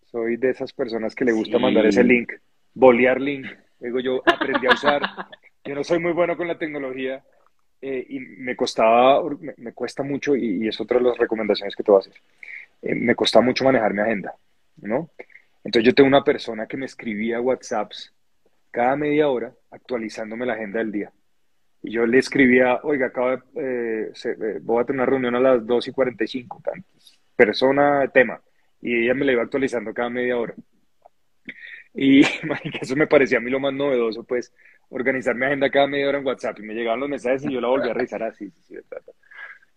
Soy 0.04 0.36
de 0.36 0.50
esas 0.50 0.72
personas 0.72 1.14
que 1.14 1.24
le 1.24 1.32
gusta 1.32 1.58
mandar 1.58 1.86
ese 1.86 2.02
link, 2.02 2.32
bolear 2.74 3.20
link. 3.20 3.46
Digo, 3.78 4.00
yo 4.00 4.22
aprendí 4.26 4.66
a 4.66 4.74
usar. 4.74 5.02
yo 5.64 5.74
no 5.74 5.84
soy 5.84 6.00
muy 6.00 6.12
bueno 6.12 6.36
con 6.36 6.48
la 6.48 6.58
tecnología 6.58 7.22
eh, 7.80 8.04
y 8.08 8.18
me 8.18 8.56
costaba, 8.56 9.22
me, 9.56 9.72
cuesta 9.72 10.02
mucho 10.02 10.34
y, 10.34 10.64
y, 10.64 10.68
es 10.68 10.80
otra 10.80 10.98
de 10.98 11.04
las 11.04 11.16
recomendaciones 11.16 11.76
que 11.76 11.84
te 11.84 11.92
voy 11.92 11.98
a 11.98 12.00
hacer. 12.00 12.14
Eh, 12.82 12.94
me 12.94 13.14
costaba 13.14 13.44
mucho 13.44 13.64
manejar 13.64 13.92
mi 13.94 14.00
agenda, 14.00 14.34
¿no? 14.76 15.10
Entonces 15.64 15.86
yo 15.86 15.94
tengo 15.94 16.08
una 16.08 16.24
persona 16.24 16.66
que 16.66 16.76
me 16.76 16.86
escribía 16.86 17.40
WhatsApps 17.40 18.14
cada 18.70 18.96
media 18.96 19.28
hora 19.28 19.52
actualizándome 19.70 20.46
la 20.46 20.54
agenda 20.54 20.78
del 20.78 20.92
día. 20.92 21.12
Y 21.82 21.92
yo 21.92 22.06
le 22.06 22.18
escribía, 22.18 22.80
oiga, 22.82 23.06
acabo 23.06 23.30
de, 23.30 23.36
eh, 23.56 24.12
eh, 24.24 24.58
voy 24.62 24.82
a 24.82 24.84
tener 24.84 25.00
una 25.00 25.06
reunión 25.06 25.34
a 25.34 25.40
las 25.40 25.66
2 25.66 25.88
y 25.88 25.92
45, 25.92 26.62
persona, 27.34 28.06
tema. 28.08 28.40
Y 28.82 29.04
ella 29.04 29.14
me 29.14 29.24
la 29.24 29.32
iba 29.32 29.42
actualizando 29.42 29.92
cada 29.94 30.10
media 30.10 30.36
hora. 30.36 30.54
Y 31.94 32.20
eso 32.80 32.96
me 32.96 33.06
parecía 33.06 33.38
a 33.38 33.40
mí 33.40 33.50
lo 33.50 33.60
más 33.60 33.72
novedoso, 33.72 34.24
pues, 34.24 34.52
organizar 34.90 35.34
mi 35.34 35.46
agenda 35.46 35.70
cada 35.70 35.86
media 35.86 36.08
hora 36.08 36.18
en 36.18 36.26
WhatsApp. 36.26 36.58
Y 36.58 36.62
me 36.62 36.74
llegaban 36.74 37.00
los 37.00 37.08
mensajes 37.08 37.44
y 37.44 37.52
yo 37.52 37.60
la 37.60 37.68
volví 37.68 37.88
a 37.88 37.94
revisar 37.94 38.22
así. 38.22 38.50
sí, 38.50 38.62
sí, 38.62 38.76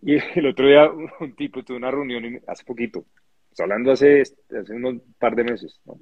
y 0.35 0.39
el 0.39 0.45
otro 0.47 0.67
día 0.67 0.89
un 1.19 1.35
tipo 1.35 1.63
tuvo 1.63 1.77
una 1.77 1.91
reunión 1.91 2.41
hace 2.47 2.63
poquito, 2.63 3.05
hablando 3.59 3.91
hace, 3.91 4.21
hace 4.21 4.73
unos 4.73 5.01
par 5.17 5.35
de 5.35 5.43
meses, 5.43 5.79
¿no? 5.85 5.99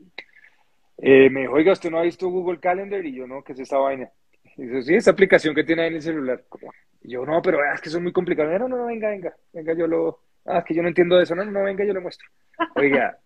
Eh, 0.97 1.29
me 1.29 1.41
dijo, 1.41 1.53
oiga, 1.53 1.73
¿usted 1.73 1.89
no 1.89 1.97
ha 1.97 2.03
visto 2.03 2.29
Google 2.29 2.59
Calendar? 2.59 3.03
Y 3.03 3.15
yo, 3.15 3.25
no, 3.25 3.43
¿qué 3.43 3.53
es 3.53 3.59
esa 3.59 3.77
vaina? 3.77 4.09
Y 4.55 4.63
dice, 4.63 4.83
sí, 4.83 4.95
esa 4.95 5.11
aplicación 5.11 5.55
que 5.55 5.63
tiene 5.63 5.81
ahí 5.81 5.87
en 5.87 5.95
el 5.95 6.01
celular. 6.01 6.43
Y 7.01 7.13
yo, 7.13 7.25
no, 7.25 7.41
pero 7.41 7.57
es 7.73 7.81
que 7.81 7.89
eso 7.89 7.97
es 7.97 8.03
muy 8.03 8.11
complicado. 8.11 8.51
No, 8.59 8.67
no, 8.67 8.77
no, 8.77 8.85
venga, 8.85 9.09
venga, 9.09 9.35
venga, 9.51 9.73
yo 9.73 9.87
lo, 9.87 10.19
Ah, 10.45 10.59
es 10.59 10.65
que 10.65 10.73
yo 10.73 10.81
no 10.81 10.87
entiendo 10.87 11.17
de 11.17 11.23
eso. 11.23 11.35
No, 11.35 11.45
no, 11.45 11.63
venga, 11.63 11.85
yo 11.85 11.93
le 11.93 11.99
muestro. 11.99 12.27
Oiga, 12.75 13.17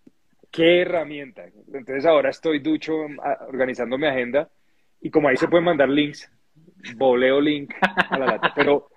qué 0.50 0.82
herramienta. 0.82 1.44
Entonces 1.72 2.04
ahora 2.04 2.30
estoy 2.30 2.58
ducho 2.58 2.94
organizando 3.48 3.98
mi 3.98 4.06
agenda 4.06 4.48
y 5.00 5.10
como 5.10 5.28
ahí 5.28 5.36
se 5.36 5.48
pueden 5.48 5.64
mandar 5.64 5.88
links, 5.88 6.30
voleo 6.96 7.40
link 7.40 7.72
a 7.80 8.18
la 8.18 8.26
lata. 8.26 8.52
Pero, 8.54 8.88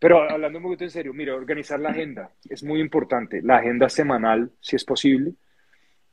pero 0.00 0.22
hablando 0.22 0.58
un 0.58 0.64
poquito 0.64 0.84
en 0.84 0.90
serio, 0.90 1.12
mira, 1.12 1.34
organizar 1.34 1.78
la 1.78 1.90
agenda 1.90 2.32
es 2.48 2.64
muy 2.64 2.80
importante. 2.80 3.42
La 3.42 3.58
agenda 3.58 3.90
semanal, 3.90 4.50
si 4.58 4.74
es 4.74 4.84
posible. 4.84 5.34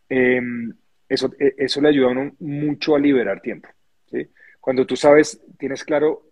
Em, 0.10 0.74
eso, 1.08 1.34
e, 1.40 1.56
eso 1.58 1.80
le 1.80 1.88
ayuda 1.88 2.08
a 2.08 2.12
uno 2.12 2.36
mucho 2.40 2.96
a 2.96 3.00
liberar 3.00 3.42
tiempo. 3.42 3.70
¿sí? 4.12 4.28
Cuando 4.60 4.86
tú 4.86 4.98
sabes, 4.98 5.42
tienes 5.58 5.86
claro 5.86 6.24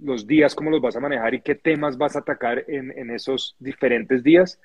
los 0.00 0.28
días, 0.28 0.54
cómo 0.54 0.70
los 0.70 0.80
vas 0.80 0.94
a 0.94 1.00
manejar 1.00 1.34
y 1.34 1.40
qué 1.40 1.56
temas 1.56 1.98
vas 1.98 2.14
a 2.14 2.20
atacar 2.20 2.64
en, 2.68 2.96
en 2.96 3.10
esos 3.10 3.56
diferentes 3.58 4.22
días, 4.22 4.60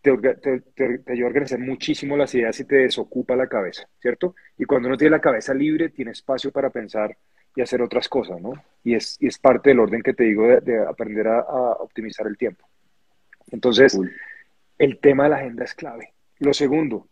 te, 0.00 0.16
te, 0.16 0.60
te, 0.60 1.12
ayuda 1.12 1.26
a 1.26 1.30
organizar 1.30 1.58
muchísimo 1.58 2.16
las 2.16 2.32
ideas 2.36 2.60
y 2.60 2.64
te 2.64 2.76
desocupa 2.76 3.34
la 3.34 3.48
cabeza, 3.48 3.88
¿cierto? 4.00 4.36
Y 4.56 4.66
cuando 4.66 4.86
uno 4.86 4.96
tiene 4.96 5.10
la 5.16 5.20
cabeza 5.20 5.52
libre, 5.52 5.88
tiene 5.88 6.12
espacio 6.12 6.52
para 6.52 6.70
pensar 6.70 7.16
y 7.56 7.62
hacer 7.62 7.82
otras 7.82 8.08
cosas, 8.08 8.40
¿no? 8.40 8.52
Y 8.82 8.94
es, 8.94 9.16
y 9.20 9.28
es 9.28 9.38
parte 9.38 9.70
del 9.70 9.80
orden 9.80 10.02
que 10.02 10.14
te 10.14 10.24
digo 10.24 10.46
de, 10.46 10.78
aprender 10.86 11.28
a, 11.28 11.40
optimizar 11.40 12.26
el 12.26 12.36
tiempo. 12.36 12.66
Entonces, 13.50 13.98
el 14.78 14.98
tema 14.98 15.24
de 15.24 15.30
la 15.30 15.36
agenda 15.36 15.64
es 15.64 15.74
clave. 15.74 16.12
Lo 16.38 16.52
segundo, 16.52 17.08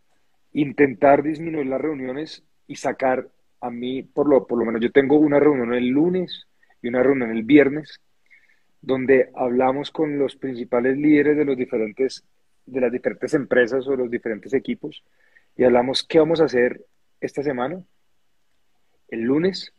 intentar 0.51 1.23
disminuir 1.23 1.67
las 1.67 1.81
reuniones 1.81 2.43
y 2.67 2.75
sacar 2.75 3.27
a 3.61 3.69
mí, 3.69 4.03
por 4.03 4.27
lo, 4.27 4.45
por 4.45 4.59
lo 4.59 4.65
menos 4.65 4.81
yo 4.81 4.91
tengo 4.91 5.17
una 5.17 5.39
reunión 5.39 5.73
el 5.73 5.87
lunes 5.87 6.47
y 6.81 6.89
una 6.89 7.01
reunión 7.01 7.31
el 7.31 7.43
viernes, 7.43 8.01
donde 8.81 9.29
hablamos 9.35 9.91
con 9.91 10.19
los 10.19 10.35
principales 10.35 10.97
líderes 10.97 11.37
de 11.37 11.45
los 11.45 11.57
diferentes 11.57 12.25
de 12.65 12.79
las 12.79 12.91
diferentes 12.91 13.33
empresas 13.33 13.87
o 13.87 13.95
los 13.95 14.09
diferentes 14.09 14.53
equipos 14.53 15.03
y 15.55 15.63
hablamos 15.63 16.03
qué 16.03 16.19
vamos 16.19 16.41
a 16.41 16.45
hacer 16.45 16.85
esta 17.19 17.43
semana, 17.43 17.83
el 19.09 19.21
lunes, 19.21 19.73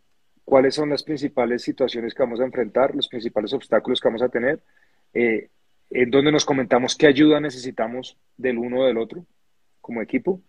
cuáles 0.45 0.75
son 0.75 0.91
las 0.91 1.03
principales 1.03 1.63
situaciones 1.63 2.15
que 2.15 2.23
vamos 2.23 2.41
a 2.41 2.45
enfrentar, 2.45 2.95
los 2.95 3.09
principales 3.09 3.53
obstáculos 3.53 4.01
que 4.01 4.09
vamos 4.09 4.23
a 4.23 4.29
tener, 4.29 4.61
eh, 5.13 5.49
en 5.91 6.11
donde 6.11 6.33
nos 6.33 6.45
comentamos 6.45 6.97
qué 6.97 7.07
ayuda 7.07 7.41
necesitamos 7.41 8.17
del 8.37 8.59
uno 8.59 8.81
o 8.81 8.87
del 8.87 8.99
otro 8.99 9.25
como 9.81 10.03
equipo 10.03 10.41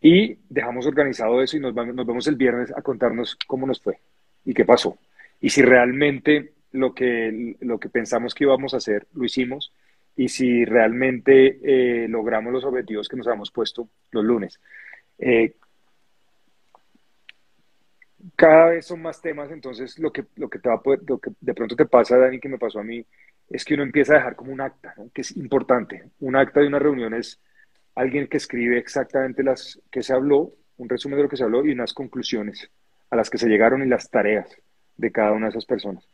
y 0.00 0.38
dejamos 0.48 0.86
organizado 0.86 1.42
eso 1.42 1.56
y 1.56 1.60
nos, 1.60 1.74
vamos, 1.74 1.94
nos 1.94 2.06
vemos 2.06 2.26
el 2.26 2.36
viernes 2.36 2.72
a 2.76 2.82
contarnos 2.82 3.36
cómo 3.46 3.66
nos 3.66 3.80
fue 3.80 3.98
y 4.44 4.54
qué 4.54 4.64
pasó. 4.64 4.98
Y 5.40 5.50
si 5.50 5.62
realmente 5.62 6.52
lo 6.72 6.94
que, 6.94 7.56
lo 7.60 7.78
que 7.78 7.88
pensamos 7.88 8.34
que 8.34 8.44
íbamos 8.44 8.74
a 8.74 8.78
hacer 8.78 9.06
lo 9.14 9.24
hicimos 9.24 9.72
y 10.16 10.28
si 10.28 10.64
realmente 10.64 11.58
eh, 11.62 12.08
logramos 12.08 12.52
los 12.52 12.64
objetivos 12.64 13.08
que 13.08 13.16
nos 13.16 13.26
hemos 13.26 13.50
puesto 13.50 13.88
los 14.10 14.24
lunes. 14.24 14.60
Eh, 15.18 15.54
cada 18.36 18.70
vez 18.70 18.86
son 18.86 19.02
más 19.02 19.20
temas, 19.20 19.50
entonces 19.50 19.98
lo 19.98 20.12
que, 20.12 20.24
lo 20.36 20.48
que, 20.48 20.58
te 20.58 20.68
va 20.68 20.76
a 20.76 20.82
de 21.40 21.54
pronto 21.54 21.76
te 21.76 21.86
pasa, 21.86 22.16
Dani, 22.18 22.38
que 22.38 22.48
me 22.48 22.58
pasó 22.58 22.80
a 22.80 22.84
mí, 22.84 23.04
es 23.50 23.64
que 23.64 23.74
uno 23.74 23.82
empieza 23.82 24.14
a 24.14 24.16
dejar 24.16 24.36
como 24.36 24.52
un 24.52 24.60
acta, 24.60 24.94
que 25.12 25.20
es 25.20 25.36
importante. 25.36 26.04
Un 26.20 26.36
acta 26.36 26.60
de 26.60 26.66
una 26.66 26.78
reunión 26.78 27.14
es 27.14 27.40
alguien 27.94 28.28
que 28.28 28.38
escribe 28.38 28.78
exactamente 28.78 29.42
las 29.42 29.80
que 29.90 30.02
se 30.02 30.12
habló, 30.12 30.52
un 30.78 30.88
resumen 30.88 31.18
de 31.18 31.24
lo 31.24 31.28
que 31.28 31.36
se 31.36 31.44
habló 31.44 31.64
y 31.64 31.72
unas 31.72 31.92
conclusiones 31.92 32.70
a 33.10 33.16
las 33.16 33.28
que 33.28 33.38
se 33.38 33.48
llegaron 33.48 33.82
y 33.82 33.86
las 33.86 34.10
tareas 34.10 34.48
de 34.96 35.12
cada 35.12 35.32
una 35.32 35.46
de 35.46 35.50
esas 35.50 35.66
personas. 35.66 36.04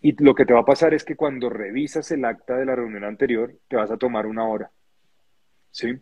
Y 0.00 0.22
lo 0.22 0.34
que 0.34 0.44
te 0.44 0.52
va 0.52 0.60
a 0.60 0.64
pasar 0.64 0.94
es 0.94 1.04
que 1.04 1.16
cuando 1.16 1.50
revisas 1.50 2.10
el 2.12 2.24
acta 2.24 2.56
de 2.56 2.66
la 2.66 2.76
reunión 2.76 3.04
anterior, 3.04 3.52
te 3.66 3.76
vas 3.76 3.90
a 3.90 3.96
tomar 3.96 4.26
una 4.26 4.46
hora. 4.46 4.70
¿Sí? 5.72 5.98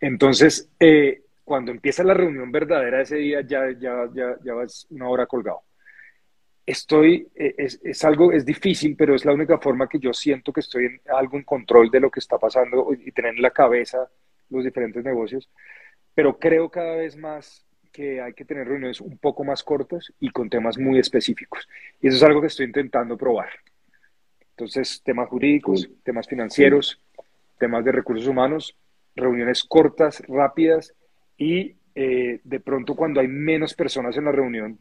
Entonces, 0.00 0.70
eh, 0.78 1.22
cuando 1.44 1.70
empieza 1.70 2.04
la 2.04 2.14
reunión 2.14 2.50
verdadera 2.52 3.02
ese 3.02 3.16
día, 3.16 3.40
ya, 3.42 3.70
ya, 3.78 4.08
ya, 4.12 4.36
ya 4.42 4.54
vas 4.54 4.86
una 4.90 5.08
hora 5.08 5.26
colgado. 5.26 5.62
Estoy, 6.64 7.28
eh, 7.34 7.54
es, 7.58 7.80
es, 7.82 8.04
algo, 8.04 8.32
es 8.32 8.44
difícil, 8.44 8.94
pero 8.96 9.14
es 9.14 9.24
la 9.24 9.32
única 9.32 9.58
forma 9.58 9.88
que 9.88 9.98
yo 9.98 10.12
siento 10.12 10.52
que 10.52 10.60
estoy 10.60 10.86
en 10.86 11.00
algo 11.14 11.36
en 11.36 11.44
control 11.44 11.90
de 11.90 12.00
lo 12.00 12.10
que 12.10 12.20
está 12.20 12.38
pasando 12.38 12.88
y 12.92 13.10
tener 13.10 13.34
en 13.34 13.42
la 13.42 13.50
cabeza 13.50 14.08
los 14.50 14.64
diferentes 14.64 15.02
negocios. 15.04 15.50
Pero 16.14 16.38
creo 16.38 16.70
cada 16.70 16.96
vez 16.96 17.16
más 17.16 17.66
que 17.90 18.20
hay 18.20 18.32
que 18.32 18.44
tener 18.44 18.66
reuniones 18.66 19.00
un 19.00 19.18
poco 19.18 19.44
más 19.44 19.62
cortas 19.62 20.12
y 20.20 20.30
con 20.30 20.48
temas 20.48 20.78
muy 20.78 20.98
específicos. 20.98 21.68
Y 22.00 22.08
eso 22.08 22.16
es 22.16 22.22
algo 22.22 22.40
que 22.40 22.46
estoy 22.46 22.66
intentando 22.66 23.16
probar. 23.16 23.50
Entonces, 24.50 25.02
temas 25.04 25.28
jurídicos, 25.28 25.88
temas 26.04 26.28
financieros, 26.28 27.00
temas 27.58 27.84
de 27.84 27.92
recursos 27.92 28.26
humanos, 28.26 28.76
reuniones 29.14 29.64
cortas, 29.64 30.22
rápidas 30.28 30.94
y 31.36 31.74
eh, 31.94 32.40
de 32.42 32.60
pronto 32.60 32.94
cuando 32.94 33.20
hay 33.20 33.28
menos 33.28 33.74
personas 33.74 34.16
en 34.16 34.24
la 34.24 34.32
reunión, 34.32 34.78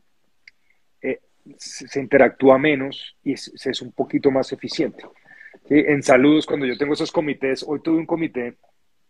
eh, 1.02 1.20
se, 1.58 2.00
interactúa 2.00 2.58
menos 2.58 3.18
y 3.24 3.34
es 3.34 3.82
un 3.82 3.92
poquito 3.92 4.32
más 4.32 4.52
eficiente. 4.52 5.04
En 5.70 6.04
saludos, 6.04 6.46
cuando 6.46 6.66
yo 6.66 6.78
tengo 6.78 6.94
esos 6.94 7.12
comités, 7.12 7.64
hoy 7.68 7.82
tuve 7.82 7.98
un 7.98 8.06
comité, 8.06 8.56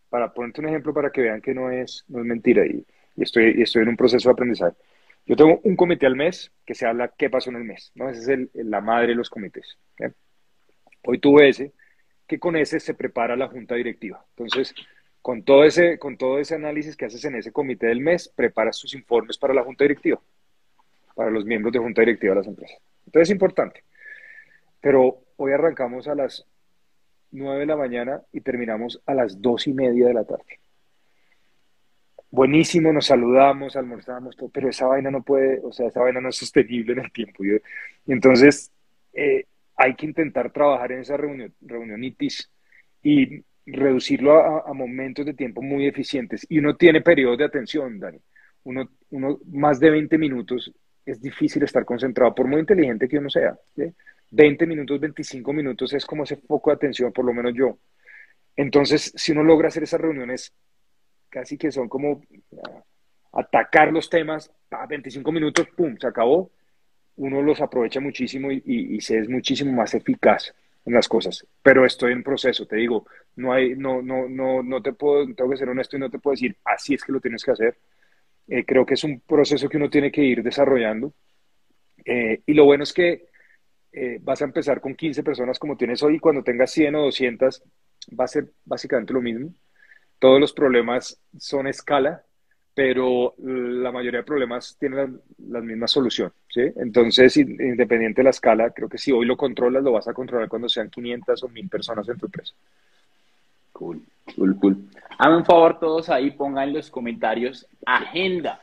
para 0.09 0.33
ponerte 0.33 0.61
un 0.61 0.67
ejemplo 0.67 0.93
para 0.93 1.09
que 1.09 1.21
vean 1.21 1.41
que 1.41 1.53
no 1.53 1.71
es, 1.71 2.03
no 2.09 2.19
es 2.19 2.25
mentira, 2.25 2.65
y 2.65 2.85
y 3.15 3.23
estoy, 3.23 3.61
estoy 3.61 3.83
en 3.83 3.89
un 3.89 3.97
proceso 3.97 4.29
de 4.29 4.33
aprendizaje. 4.33 4.75
Yo 5.25 5.35
tengo 5.35 5.59
un 5.63 5.75
comité 5.75 6.05
al 6.05 6.15
mes 6.15 6.51
que 6.65 6.73
se 6.73 6.85
habla 6.85 7.13
qué 7.15 7.29
pasó 7.29 7.49
en 7.49 7.57
el 7.57 7.63
mes, 7.63 7.91
¿no? 7.95 8.09
Esa 8.09 8.33
es 8.33 8.49
la 8.53 8.81
madre 8.81 9.09
de 9.09 9.15
los 9.15 9.29
comités. 9.29 9.77
Hoy 11.03 11.19
tuve 11.19 11.49
ese, 11.49 11.73
que 12.27 12.39
con 12.39 12.55
ese 12.55 12.79
se 12.79 12.93
prepara 12.93 13.35
la 13.35 13.47
junta 13.47 13.75
directiva. 13.75 14.25
Entonces, 14.35 14.73
con 15.21 15.43
todo, 15.43 15.63
ese, 15.63 15.99
con 15.99 16.17
todo 16.17 16.39
ese 16.39 16.55
análisis 16.55 16.95
que 16.95 17.05
haces 17.05 17.23
en 17.25 17.35
ese 17.35 17.51
comité 17.51 17.87
del 17.87 18.01
mes, 18.01 18.31
preparas 18.35 18.79
tus 18.79 18.93
informes 18.95 19.37
para 19.37 19.53
la 19.53 19.63
junta 19.63 19.83
directiva, 19.83 20.19
para 21.15 21.29
los 21.29 21.45
miembros 21.45 21.73
de 21.73 21.79
junta 21.79 22.01
directiva 22.01 22.33
de 22.33 22.39
las 22.39 22.47
empresas. 22.47 22.79
Entonces 23.05 23.29
es 23.29 23.33
importante. 23.33 23.83
Pero 24.79 25.21
hoy 25.37 25.51
arrancamos 25.53 26.07
a 26.07 26.15
las 26.15 26.45
9 27.31 27.59
de 27.59 27.65
la 27.65 27.77
mañana 27.77 28.21
y 28.31 28.41
terminamos 28.41 29.01
a 29.05 29.13
las 29.13 29.41
2 29.41 29.67
y 29.67 29.73
media 29.73 30.07
de 30.07 30.13
la 30.13 30.23
tarde 30.23 30.61
buenísimo, 32.31 32.93
nos 32.93 33.07
saludamos, 33.07 33.75
almorzamos, 33.75 34.35
todo, 34.35 34.49
pero 34.49 34.69
esa 34.69 34.87
vaina 34.87 35.11
no 35.11 35.21
puede, 35.21 35.59
o 35.63 35.71
sea, 35.71 35.87
esa 35.87 35.99
vaina 35.99 36.21
no 36.21 36.29
es 36.29 36.37
sostenible 36.37 36.93
en 36.93 36.99
el 36.99 37.11
tiempo. 37.11 37.43
Entonces 38.07 38.71
eh, 39.13 39.45
hay 39.75 39.95
que 39.95 40.05
intentar 40.05 40.51
trabajar 40.51 40.93
en 40.93 41.01
esa 41.01 41.17
reunión, 41.17 41.53
reunionitis 41.61 42.49
y 43.03 43.43
reducirlo 43.65 44.65
a, 44.67 44.73
momentos 44.73 45.25
de 45.25 45.33
tiempo 45.33 45.61
muy 45.61 45.87
eficientes. 45.87 46.45
Y 46.49 46.59
uno 46.59 46.75
tiene 46.75 47.01
periodos 47.01 47.37
de 47.37 47.45
atención, 47.45 47.99
Dani. 47.99 48.19
Uno, 48.63 48.89
uno 49.09 49.39
más 49.51 49.79
de 49.79 49.89
20 49.89 50.17
minutos 50.17 50.71
es 51.05 51.21
difícil 51.21 51.63
estar 51.63 51.83
concentrado, 51.83 52.33
por 52.33 52.47
muy 52.47 52.59
inteligente 52.59 53.07
que 53.07 53.17
uno 53.17 53.29
sea. 53.29 53.57
20 54.31 54.65
minutos, 54.65 54.99
25 54.99 55.53
minutos 55.53 55.93
es 55.93 56.05
como 56.05 56.23
ese 56.23 56.37
foco 56.37 56.69
de 56.69 56.75
atención, 56.75 57.11
por 57.11 57.25
lo 57.25 57.33
menos 57.33 57.53
yo. 57.53 57.77
Entonces, 58.55 59.11
si 59.15 59.31
uno 59.31 59.43
logra 59.43 59.67
hacer 59.69 59.83
esas 59.83 60.01
reuniones 60.01 60.53
casi 61.29 61.57
que 61.57 61.71
son 61.71 61.87
como 61.87 62.21
atacar 63.33 63.91
los 63.91 64.09
temas, 64.09 64.51
a 64.69 64.85
25 64.85 65.31
minutos, 65.31 65.67
¡pum!, 65.75 65.95
se 65.97 66.07
acabó. 66.07 66.51
Uno 67.15 67.41
los 67.41 67.61
aprovecha 67.61 67.99
muchísimo 67.99 68.51
y, 68.51 68.99
se 69.01 69.19
es 69.19 69.29
muchísimo 69.29 69.71
más 69.71 69.93
eficaz 69.93 70.53
en 70.85 70.93
las 70.93 71.07
cosas. 71.07 71.45
Pero 71.61 71.85
estoy 71.85 72.13
en 72.13 72.23
proceso, 72.23 72.65
te 72.65 72.77
digo, 72.77 73.05
no 73.35 73.53
hay, 73.53 73.75
no, 73.75 74.01
no, 74.01 74.27
no, 74.27 74.63
no 74.63 74.81
te 74.81 74.93
puedo, 74.93 75.25
tengo 75.33 75.49
que 75.49 75.57
ser 75.57 75.69
honesto 75.69 75.97
y 75.97 75.99
no 75.99 76.09
te 76.09 76.19
puedo 76.19 76.33
decir, 76.33 76.57
así 76.65 76.93
es 76.93 77.03
que 77.03 77.11
lo 77.11 77.19
tienes 77.19 77.43
que 77.43 77.51
hacer. 77.51 77.77
Eh, 78.47 78.65
creo 78.65 78.85
que 78.85 78.95
es 78.95 79.03
un 79.03 79.21
proceso 79.21 79.69
que 79.69 79.77
uno 79.77 79.89
tiene 79.89 80.11
que 80.11 80.23
ir 80.23 80.43
desarrollando. 80.43 81.13
Eh, 82.03 82.41
y 82.45 82.53
lo 82.53 82.65
bueno 82.65 82.83
es 82.83 82.93
que 82.93 83.27
eh, 83.91 84.19
vas 84.21 84.41
a 84.41 84.45
empezar 84.45 84.81
con 84.81 84.95
15 84.95 85.23
personas 85.23 85.59
como 85.59 85.77
tienes 85.77 86.01
hoy 86.01 86.15
y 86.15 86.19
cuando 86.19 86.43
tengas 86.43 86.71
100 86.71 86.95
o 86.95 87.01
200 87.03 87.63
va 88.19 88.23
a 88.23 88.27
ser 88.27 88.51
básicamente 88.65 89.13
lo 89.13 89.21
mismo 89.21 89.53
todos 90.21 90.39
los 90.39 90.53
problemas 90.53 91.19
son 91.39 91.65
escala, 91.65 92.23
pero 92.73 93.35
la 93.37 93.91
mayoría 93.91 94.19
de 94.19 94.25
problemas 94.25 94.77
tienen 94.79 95.19
la, 95.49 95.59
misma 95.59 95.87
solución, 95.87 96.31
¿sí? 96.47 96.61
Entonces, 96.77 97.35
independiente 97.37 98.21
de 98.21 98.25
la 98.25 98.29
escala, 98.29 98.69
creo 98.69 98.87
que 98.87 98.97
si 98.97 99.11
hoy 99.11 99.25
lo 99.25 99.35
controlas, 99.35 99.83
lo 99.83 99.91
vas 99.91 100.07
a 100.07 100.13
controlar 100.13 100.47
cuando 100.47 100.69
sean 100.69 100.89
500 100.89 101.43
o 101.43 101.49
1000 101.49 101.69
personas 101.69 102.07
en 102.07 102.17
tu 102.17 102.27
empresa. 102.27 102.53
Cool, 103.73 104.01
cool, 104.35 104.55
cool. 104.57 104.77
Hagan 105.17 105.37
un 105.37 105.45
favor 105.45 105.79
todos 105.79 106.09
ahí, 106.09 106.31
pongan 106.31 106.69
en 106.69 106.75
los 106.75 106.89
comentarios 106.89 107.67
agenda. 107.85 108.61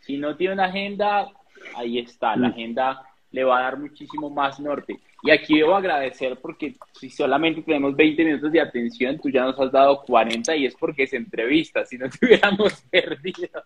Si 0.00 0.16
no 0.16 0.36
tienen 0.36 0.60
agenda, 0.60 1.28
ahí 1.76 1.98
está, 1.98 2.36
la 2.36 2.48
mm. 2.48 2.52
agenda 2.52 3.02
le 3.32 3.44
va 3.44 3.58
a 3.58 3.62
dar 3.62 3.78
muchísimo 3.78 4.30
más 4.30 4.58
norte. 4.58 4.98
Y 5.22 5.30
aquí 5.30 5.58
debo 5.58 5.74
agradecer 5.74 6.38
porque 6.40 6.74
si 6.92 7.10
solamente 7.10 7.62
tenemos 7.62 7.94
20 7.94 8.24
minutos 8.24 8.52
de 8.52 8.60
atención, 8.60 9.18
tú 9.20 9.28
ya 9.28 9.44
nos 9.44 9.58
has 9.60 9.70
dado 9.70 10.02
40 10.02 10.56
y 10.56 10.66
es 10.66 10.74
porque 10.74 11.02
es 11.02 11.12
entrevista, 11.12 11.84
si 11.84 11.98
no 11.98 12.08
te 12.08 12.18
hubiéramos 12.26 12.80
perdido. 12.90 13.62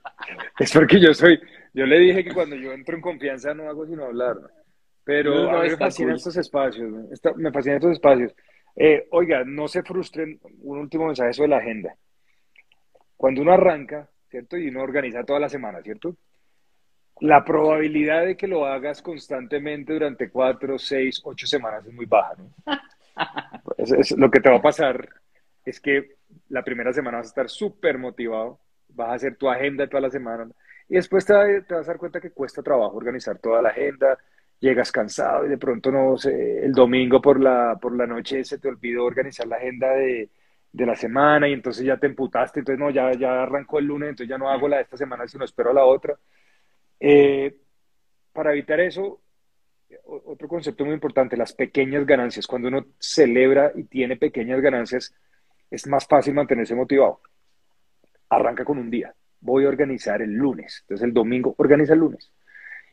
Es 0.59 0.73
porque 0.73 1.01
yo 1.01 1.15
soy, 1.15 1.41
yo 1.73 1.87
le 1.87 1.99
dije 1.99 2.25
que 2.25 2.35
cuando 2.35 2.57
yo 2.57 2.73
entro 2.73 2.97
en 2.97 3.03
confianza 3.03 3.55
no 3.55 3.69
hago 3.69 3.87
sino 3.87 4.05
hablar, 4.05 4.37
pero 5.05 5.51
a 5.51 5.63
mí 5.63 5.69
me 5.69 5.77
fascinan 5.77 6.17
estos 6.17 6.37
espacios, 6.37 6.91
me 7.37 7.53
fascinan 7.53 7.77
estos 7.77 7.93
espacios. 7.93 8.33
Eh, 8.77 9.07
oiga, 9.11 9.45
no 9.45 9.69
se 9.69 9.83
frustren. 9.83 10.41
Un 10.63 10.79
último 10.79 11.07
mensaje 11.07 11.33
sobre 11.33 11.51
la 11.51 11.59
agenda. 11.59 11.95
Cuando 13.17 13.43
uno 13.43 13.53
arranca, 13.53 14.09
¿cierto? 14.29 14.57
Y 14.57 14.69
uno 14.69 14.83
organiza 14.83 15.25
toda 15.25 15.41
la 15.41 15.49
semana, 15.49 15.81
¿cierto? 15.83 16.17
La 17.21 17.45
probabilidad 17.45 18.27
de 18.27 18.37
que 18.37 18.49
lo 18.49 18.67
hagas 18.67 19.01
constantemente 19.01 19.93
durante 19.93 20.31
cuatro, 20.31 20.79
seis, 20.79 21.21
ocho 21.25 21.47
semanas 21.47 21.87
es 21.87 21.93
muy 21.93 22.07
baja, 22.07 22.35
¿no? 22.37 22.53
lo 24.17 24.31
que 24.31 24.41
te 24.41 24.51
va 24.51 24.57
a 24.57 24.63
pasar 24.63 25.09
es 25.65 25.81
que 25.81 26.17
la 26.49 26.63
primera 26.63 26.93
semana 26.93 27.19
vas 27.19 27.27
a 27.27 27.29
estar 27.29 27.49
súper 27.49 27.99
motivado, 27.99 28.59
vas 28.89 29.11
a 29.11 29.15
hacer 29.15 29.37
tu 29.37 29.49
agenda 29.49 29.87
toda 29.89 30.03
la 30.03 30.11
semana 30.11 30.49
y 30.89 30.95
después 30.97 31.25
te, 31.25 31.33
vas 31.33 31.71
a 31.71 31.93
dar 31.93 31.99
cuenta 31.99 32.21
que 32.21 32.31
cuesta 32.31 32.63
trabajo 32.63 32.97
organizar 32.97 33.39
toda 33.39 33.63
la 33.63 33.71
agenda, 33.71 34.19
llegas 34.61 34.93
cansado 34.93 35.47
y 35.47 35.49
de 35.49 35.59
pronto 35.59 35.91
no 35.91 36.17
sé, 36.17 36.65
el 36.65 36.73
domingo 36.73 37.21
por 37.21 37.41
la, 37.41 37.79
por 37.81 37.97
la 37.97 38.07
noche 38.07 38.45
se 38.45 38.59
te 38.59 38.69
olvidó 38.69 39.05
organizar 39.05 39.47
la 39.47 39.57
agenda 39.57 39.93
de, 39.93 40.29
de 40.73 40.87
la 40.87 40.97
semana 40.97 41.49
y 41.49 41.53
entonces 41.53 41.85
ya 41.85 41.97
te 41.97 42.09
emputaste, 42.09 42.61
entonces 42.61 42.81
no, 42.81 42.91
ya, 42.91 43.13
ya 43.13 43.45
arrancó 43.45 43.79
el 43.79 43.87
lunes, 43.87 44.11
entonces 44.11 44.29
ya 44.29 44.39
no 44.39 44.51
hago 44.51 44.67
la 44.67 44.77
de 44.77 44.83
esta 44.83 44.97
semana, 44.97 45.27
sino 45.29 45.45
espero 45.45 45.73
la 45.73 45.85
otra. 45.85 46.19
Eh, 47.01 47.57
para 48.33 48.53
evitar 48.53 48.81
eso, 48.81 49.21
otro 50.05 50.49
concepto 50.49 50.85
muy 50.85 50.95
importante, 50.95 51.37
las 51.37 51.53
pequeñas 51.53 52.07
ganancias. 52.07 52.47
Cuando 52.47 52.69
uno 52.69 52.87
celebra 52.99 53.73
y 53.75 53.85
tiene 53.85 54.17
pequeñas 54.17 54.61
ganancias, 54.61 55.15
es 55.71 55.87
más 55.87 56.07
fácil 56.07 56.35
mantenerse 56.35 56.75
motivado. 56.75 57.21
Arranca 58.29 58.65
con 58.65 58.79
un 58.79 58.91
día. 58.91 59.15
Voy 59.41 59.65
a 59.65 59.69
organizar 59.69 60.23
el 60.23 60.33
lunes. 60.33 60.81
Entonces 60.83 61.05
el 61.05 61.13
domingo 61.13 61.55
organiza 61.59 61.93
el 61.93 62.01
lunes. 62.01 62.33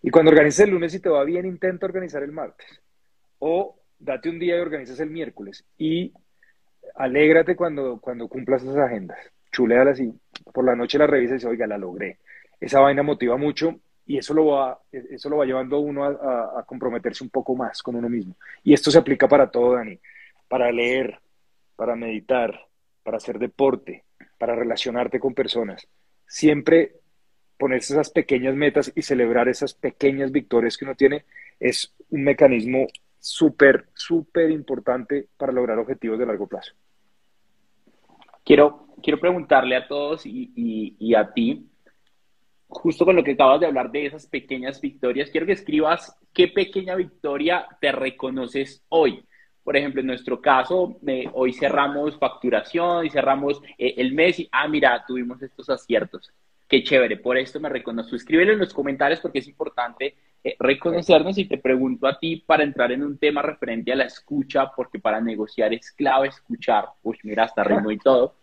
Y 0.01 0.09
cuando 0.09 0.31
organizas 0.31 0.65
el 0.65 0.71
lunes 0.71 0.93
y 0.93 0.99
te 0.99 1.09
va 1.09 1.23
bien, 1.23 1.45
intenta 1.45 1.85
organizar 1.85 2.23
el 2.23 2.31
martes. 2.31 2.81
O 3.39 3.79
date 3.99 4.29
un 4.29 4.39
día 4.39 4.57
y 4.57 4.59
organizas 4.59 4.99
el 4.99 5.09
miércoles. 5.09 5.65
Y 5.77 6.13
alégrate 6.95 7.55
cuando, 7.55 7.99
cuando 7.99 8.27
cumplas 8.27 8.63
esas 8.63 8.77
agendas. 8.77 9.19
Chulealas 9.51 9.99
y 9.99 10.13
por 10.53 10.65
la 10.65 10.75
noche 10.75 10.97
la 10.97 11.07
revisas 11.07 11.33
y 11.33 11.35
dices, 11.35 11.49
oiga, 11.49 11.67
la 11.67 11.77
logré. 11.77 12.19
Esa 12.59 12.79
vaina 12.79 13.03
motiva 13.03 13.37
mucho 13.37 13.79
y 14.11 14.17
eso 14.17 14.33
lo 14.33 14.47
va, 14.47 14.77
eso 14.91 15.29
lo 15.29 15.37
va 15.37 15.45
llevando 15.45 15.77
a 15.77 15.79
uno 15.79 16.03
a, 16.03 16.65
comprometerse 16.65 17.23
un 17.23 17.29
poco 17.29 17.55
más 17.55 17.81
con 17.81 17.95
uno 17.95 18.09
mismo. 18.09 18.35
Y 18.61 18.73
esto 18.73 18.91
se 18.91 18.97
aplica 18.97 19.25
para 19.25 19.49
todo, 19.49 19.75
Dani, 19.75 19.97
para 20.49 20.69
leer, 20.69 21.17
para 21.77 21.95
meditar, 21.95 22.67
para 23.03 23.17
hacer 23.17 23.39
deporte, 23.39 24.03
para 24.37 24.53
relacionarte 24.53 25.17
con 25.17 25.33
personas. 25.33 25.87
Siempre 26.27 26.97
ponerse 27.57 27.93
esas 27.93 28.09
pequeñas 28.09 28.53
metas 28.53 28.91
y 28.93 29.01
celebrar 29.01 29.47
esas 29.47 29.73
pequeñas 29.73 30.33
victorias 30.33 30.75
que 30.75 30.83
uno 30.83 30.95
tiene 30.95 31.23
es 31.57 31.95
un 32.09 32.25
mecanismo 32.25 32.87
súper, 33.17 33.87
súper 33.93 34.51
importante 34.51 35.29
para 35.37 35.53
lograr 35.53 35.79
objetivos 35.79 36.19
de 36.19 36.25
largo 36.25 36.47
plazo. 36.47 36.73
Quiero, 38.43 38.87
quiero 39.01 39.21
preguntarle 39.21 39.77
a 39.77 39.87
todos 39.87 40.23
y 40.25 41.15
a 41.15 41.31
ti, 41.31 41.70
justo 42.71 43.05
con 43.05 43.15
lo 43.15 43.23
que 43.23 43.33
acabas 43.33 43.59
de 43.59 43.67
hablar 43.67 43.91
de 43.91 44.05
esas 44.05 44.25
pequeñas 44.25 44.79
victorias, 44.79 45.29
quiero 45.29 45.45
que 45.45 45.53
escribas 45.53 46.17
qué 46.33 46.47
pequeña 46.47 46.95
victoria 46.95 47.67
te 47.79 47.91
reconoces 47.91 48.83
hoy. 48.89 49.23
Por 49.63 49.77
ejemplo, 49.77 50.01
en 50.01 50.07
nuestro 50.07 50.41
caso, 50.41 50.99
hoy 51.33 51.53
cerramos 51.53 52.17
facturación 52.17 53.05
y 53.05 53.09
cerramos 53.09 53.61
eh, 53.77 53.93
el 53.97 54.13
mes 54.13 54.39
y, 54.39 54.49
ah, 54.51 54.67
mira, 54.67 55.03
tuvimos 55.05 55.41
estos 55.41 55.69
aciertos. 55.69 56.31
Qué 56.67 56.83
chévere, 56.83 57.17
por 57.17 57.37
esto 57.37 57.59
me 57.59 57.69
reconozco. 57.69 58.15
Escríbelo 58.15 58.53
en 58.53 58.59
los 58.59 58.73
comentarios 58.73 59.19
porque 59.19 59.39
es 59.39 59.47
importante 59.47 60.15
eh, 60.43 60.55
reconocernos 60.57 61.37
y 61.37 61.45
te 61.45 61.57
pregunto 61.57 62.07
a 62.07 62.17
ti 62.17 62.37
para 62.37 62.63
entrar 62.63 62.91
en 62.91 63.03
un 63.03 63.17
tema 63.17 63.41
referente 63.41 63.91
a 63.91 63.95
la 63.95 64.05
escucha, 64.05 64.71
porque 64.75 64.97
para 64.97 65.21
negociar 65.21 65.73
es 65.73 65.91
clave 65.91 66.29
escuchar. 66.29 66.85
Uy, 67.03 67.19
mira, 67.23 67.43
hasta 67.43 67.63
ritmo 67.63 67.91
y 67.91 67.97
todo. 67.97 68.35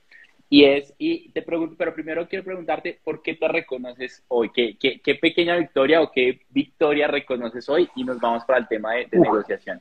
Y 0.50 0.64
es, 0.64 0.94
y 0.96 1.30
te 1.32 1.42
pregunto, 1.42 1.74
pero 1.76 1.92
primero 1.92 2.26
quiero 2.26 2.44
preguntarte 2.44 3.00
por 3.04 3.20
qué 3.20 3.34
te 3.34 3.46
reconoces 3.48 4.24
hoy, 4.28 4.50
qué, 4.50 4.78
qué, 4.78 5.00
qué 5.02 5.14
pequeña 5.16 5.56
victoria 5.56 6.00
o 6.00 6.10
qué 6.10 6.40
victoria 6.48 7.06
reconoces 7.06 7.68
hoy 7.68 7.90
y 7.94 8.04
nos 8.04 8.18
vamos 8.18 8.44
para 8.46 8.60
el 8.60 8.68
tema 8.68 8.94
de, 8.94 9.08
negociación. 9.12 9.80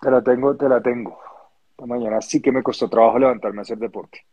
Te 0.00 0.10
la 0.10 0.22
tengo, 0.22 0.56
te 0.56 0.68
la 0.68 0.82
tengo. 0.82 1.18
Esta 1.70 1.86
mañana 1.86 2.20
sí 2.20 2.42
que 2.42 2.50
me 2.50 2.64
costó 2.64 2.88
trabajo 2.88 3.18
levantarme 3.18 3.60
a 3.60 3.62
hacer 3.62 3.78
deporte. 3.78 4.26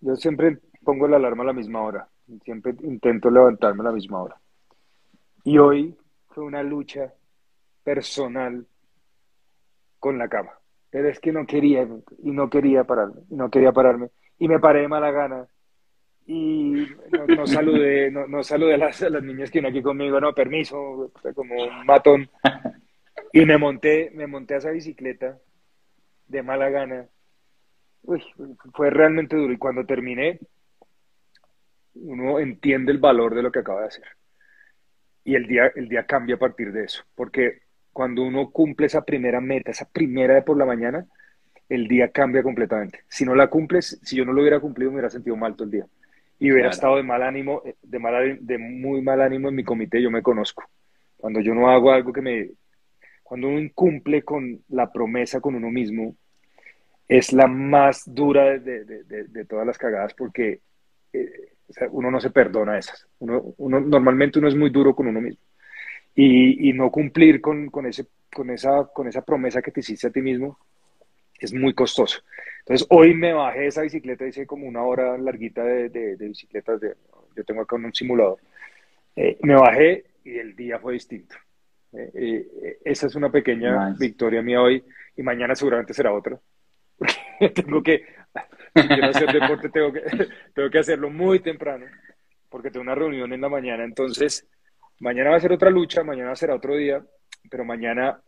Yo 0.00 0.14
siempre 0.16 0.58
pongo 0.84 1.08
la 1.08 1.16
alarma 1.16 1.44
a 1.44 1.46
la 1.46 1.52
misma 1.54 1.80
hora, 1.80 2.08
siempre 2.44 2.74
intento 2.82 3.30
levantarme 3.30 3.80
a 3.80 3.84
la 3.84 3.92
misma 3.92 4.22
hora. 4.22 4.36
Y 5.42 5.56
hoy 5.56 5.96
fue 6.28 6.44
una 6.44 6.62
lucha 6.62 7.14
personal 7.82 8.66
con 9.98 10.18
la 10.18 10.28
cama 10.28 10.57
pero 10.90 11.08
es 11.08 11.20
que 11.20 11.32
no 11.32 11.46
quería 11.46 11.86
y 12.22 12.30
no 12.30 12.48
quería 12.50 12.84
pararme, 12.84 13.22
y 13.30 13.34
no 13.34 13.50
quería 13.50 13.72
pararme 13.72 14.10
y 14.38 14.48
me 14.48 14.58
paré 14.58 14.82
de 14.82 14.88
mala 14.88 15.10
gana 15.10 15.48
y 16.26 16.86
no, 17.28 17.46
saludé, 17.46 18.10
no, 18.10 18.42
saludé 18.42 18.74
a 18.74 18.78
las, 18.78 19.00
niñas 19.22 19.50
que 19.50 19.60
vienen 19.60 19.70
aquí 19.70 19.82
conmigo, 19.82 20.20
no, 20.20 20.34
permiso, 20.34 21.10
como 21.34 21.54
un 21.54 21.86
matón. 21.86 22.28
Y 23.32 23.46
me 23.46 23.56
monté, 23.56 24.10
me 24.14 24.26
monté 24.26 24.54
a 24.54 24.58
esa 24.58 24.70
bicicleta 24.70 25.38
de 26.26 26.42
mala 26.42 26.68
gana. 26.68 27.08
Uy, 28.02 28.22
fue 28.74 28.90
realmente 28.90 29.36
duro. 29.36 29.54
Y 29.54 29.56
cuando 29.56 29.86
terminé, 29.86 30.38
uno 31.94 32.38
entiende 32.40 32.92
el 32.92 32.98
valor 32.98 33.34
de 33.34 33.42
lo 33.42 33.50
que 33.50 33.60
acaba 33.60 33.80
de 33.80 33.86
hacer. 33.88 34.06
Y 35.24 35.34
el 35.34 35.46
día, 35.46 35.72
el 35.76 35.88
día 35.88 36.04
cambia 36.04 36.36
a 36.36 36.38
partir 36.38 36.72
de 36.72 36.84
eso. 36.84 37.04
Porque 37.14 37.62
cuando 37.98 38.22
uno 38.22 38.50
cumple 38.52 38.86
esa 38.86 39.04
primera 39.04 39.40
meta, 39.40 39.72
esa 39.72 39.84
primera 39.84 40.32
de 40.34 40.42
por 40.42 40.56
la 40.56 40.64
mañana, 40.64 41.04
el 41.68 41.88
día 41.88 42.12
cambia 42.12 42.44
completamente. 42.44 43.00
Si 43.08 43.24
no 43.24 43.34
la 43.34 43.48
cumples, 43.48 43.98
si 44.04 44.14
yo 44.14 44.24
no 44.24 44.32
lo 44.32 44.42
hubiera 44.42 44.60
cumplido, 44.60 44.92
me 44.92 44.98
hubiera 44.98 45.10
sentido 45.10 45.34
mal 45.34 45.56
todo 45.56 45.64
el 45.64 45.72
día. 45.72 45.86
Y 46.38 46.52
hubiera 46.52 46.70
estado 46.70 46.94
de 46.94 47.02
mal 47.02 47.24
ánimo, 47.24 47.60
eh, 47.64 47.74
de, 47.82 47.98
mal, 47.98 48.38
de 48.40 48.56
muy 48.56 49.02
mal 49.02 49.20
ánimo 49.20 49.48
en 49.48 49.56
mi 49.56 49.64
comité, 49.64 50.00
yo 50.00 50.12
me 50.12 50.22
conozco. 50.22 50.62
Cuando 51.16 51.40
yo 51.40 51.56
no 51.56 51.68
hago 51.68 51.90
algo 51.90 52.12
que 52.12 52.22
me... 52.22 52.50
Cuando 53.24 53.48
uno 53.48 53.58
incumple 53.58 54.22
con 54.22 54.62
la 54.68 54.92
promesa 54.92 55.40
con 55.40 55.56
uno 55.56 55.68
mismo, 55.68 56.14
es 57.08 57.32
la 57.32 57.48
más 57.48 58.04
dura 58.06 58.60
de, 58.60 59.44
todas 59.48 59.66
las 59.66 59.76
cagadas 59.76 60.14
porque 60.14 60.60
eh, 61.12 61.50
uno 61.90 62.12
no 62.12 62.20
se 62.20 62.30
perdona 62.30 62.78
esas. 62.78 63.08
Uno, 63.18 63.54
uno, 63.56 63.80
normalmente 63.80 64.38
uno 64.38 64.46
es 64.46 64.54
muy 64.54 64.70
duro 64.70 64.94
con 64.94 65.08
uno 65.08 65.20
mismo 65.20 65.47
y, 66.20 66.72
no 66.72 66.90
cumplir 66.90 67.40
con, 67.40 67.70
con, 67.70 67.86
ese, 67.86 68.06
con, 68.34 68.50
esa, 68.50 68.86
con 68.92 69.06
esa 69.06 69.22
promesa 69.24 69.62
que 69.62 69.70
te 69.70 69.80
hiciste 69.80 70.08
a 70.08 70.10
ti 70.10 70.20
mismo 70.20 70.58
es 71.38 71.54
muy 71.54 71.72
costoso. 71.74 72.20
Entonces, 72.60 72.84
hoy 72.90 73.14
me 73.14 73.32
bajé 73.32 73.68
esa 73.68 73.82
bicicleta, 73.82 74.26
hice 74.26 74.44
como 74.44 74.66
una 74.66 74.82
hora 74.82 75.16
larguita 75.16 75.62
de, 75.62 75.88
de, 75.88 76.16
bicicletas, 76.16 76.80
de, 76.80 76.94
yo 77.36 77.44
tengo 77.44 77.62
acá 77.62 77.76
un 77.76 77.94
simulador. 77.94 78.38
Eh, 79.14 79.38
me 79.42 79.54
bajé 79.54 80.06
y 80.24 80.36
el 80.38 80.56
día 80.56 80.80
fue 80.80 80.94
distinto. 80.94 81.36
Eh, 81.92 82.10
eh, 82.14 82.78
esa 82.84 83.06
es 83.06 83.14
una 83.14 83.30
pequeña 83.30 83.94
victoria 83.96 84.42
mía 84.42 84.60
hoy 84.60 84.82
y 85.16 85.22
mañana 85.22 85.54
seguramente 85.54 85.94
será 85.94 86.12
otra. 86.12 86.36
tengo 87.54 87.80
que, 87.80 88.04
si 88.74 88.88
quiero 88.88 89.06
hacer 89.06 89.32
deporte, 89.32 89.68
tengo 89.68 89.92
que, 89.92 90.02
tengo 90.52 90.68
que 90.68 90.78
hacerlo 90.78 91.10
muy 91.10 91.38
temprano 91.38 91.86
porque 92.48 92.72
tengo 92.72 92.82
una 92.82 92.96
reunión 92.96 93.32
en 93.32 93.40
la 93.40 93.48
mañana. 93.48 93.84
Entonces, 93.84 94.44
Mañana 95.00 95.30
va 95.30 95.36
a 95.36 95.40
ser 95.40 95.52
otra 95.52 95.70
lucha, 95.70 96.02
mañana 96.02 96.34
será 96.34 96.54
otro 96.54 96.76
día, 96.76 97.04
pero 97.50 97.64
mañana, 97.64 98.20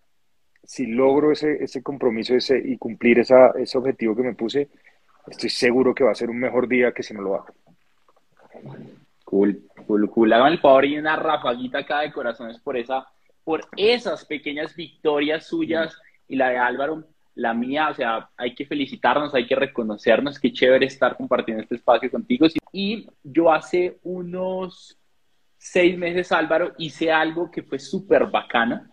si 0.62 0.86
logro 0.86 1.32
ese, 1.32 1.62
ese 1.62 1.82
compromiso 1.82 2.34
ese, 2.34 2.58
y 2.64 2.78
cumplir 2.78 3.18
esa, 3.18 3.50
ese 3.58 3.76
objetivo 3.76 4.14
que 4.14 4.22
me 4.22 4.34
puse, 4.34 4.68
estoy 5.26 5.50
seguro 5.50 5.94
que 5.94 6.04
va 6.04 6.12
a 6.12 6.14
ser 6.14 6.30
un 6.30 6.38
mejor 6.38 6.68
día 6.68 6.92
que 6.92 7.02
si 7.02 7.12
no 7.12 7.22
lo 7.22 7.34
hago. 7.36 7.54
Cool, 9.24 9.62
cool, 9.86 10.10
cool. 10.10 10.32
Hagan 10.32 10.52
el 10.52 10.60
favor 10.60 10.84
y 10.84 10.98
una 10.98 11.16
rafaguita 11.16 11.78
acá 11.78 12.00
de 12.00 12.12
corazones 12.12 12.58
por, 12.58 12.76
esa, 12.76 13.06
por 13.42 13.62
esas 13.76 14.24
pequeñas 14.24 14.74
victorias 14.76 15.46
suyas 15.46 15.96
y 16.28 16.36
la 16.36 16.50
de 16.50 16.58
Álvaro, 16.58 17.04
la 17.34 17.54
mía, 17.54 17.88
o 17.90 17.94
sea, 17.94 18.28
hay 18.36 18.54
que 18.54 18.66
felicitarnos, 18.66 19.34
hay 19.34 19.46
que 19.46 19.56
reconocernos, 19.56 20.38
qué 20.38 20.52
chévere 20.52 20.86
estar 20.86 21.16
compartiendo 21.16 21.62
este 21.62 21.76
espacio 21.76 22.10
contigo. 22.10 22.46
Y 22.72 23.08
yo 23.24 23.52
hace 23.52 23.98
unos 24.02 24.99
seis 25.60 25.96
meses, 25.98 26.32
Álvaro, 26.32 26.72
hice 26.78 27.12
algo 27.12 27.50
que 27.50 27.62
fue 27.62 27.78
súper 27.78 28.26
bacana. 28.26 28.90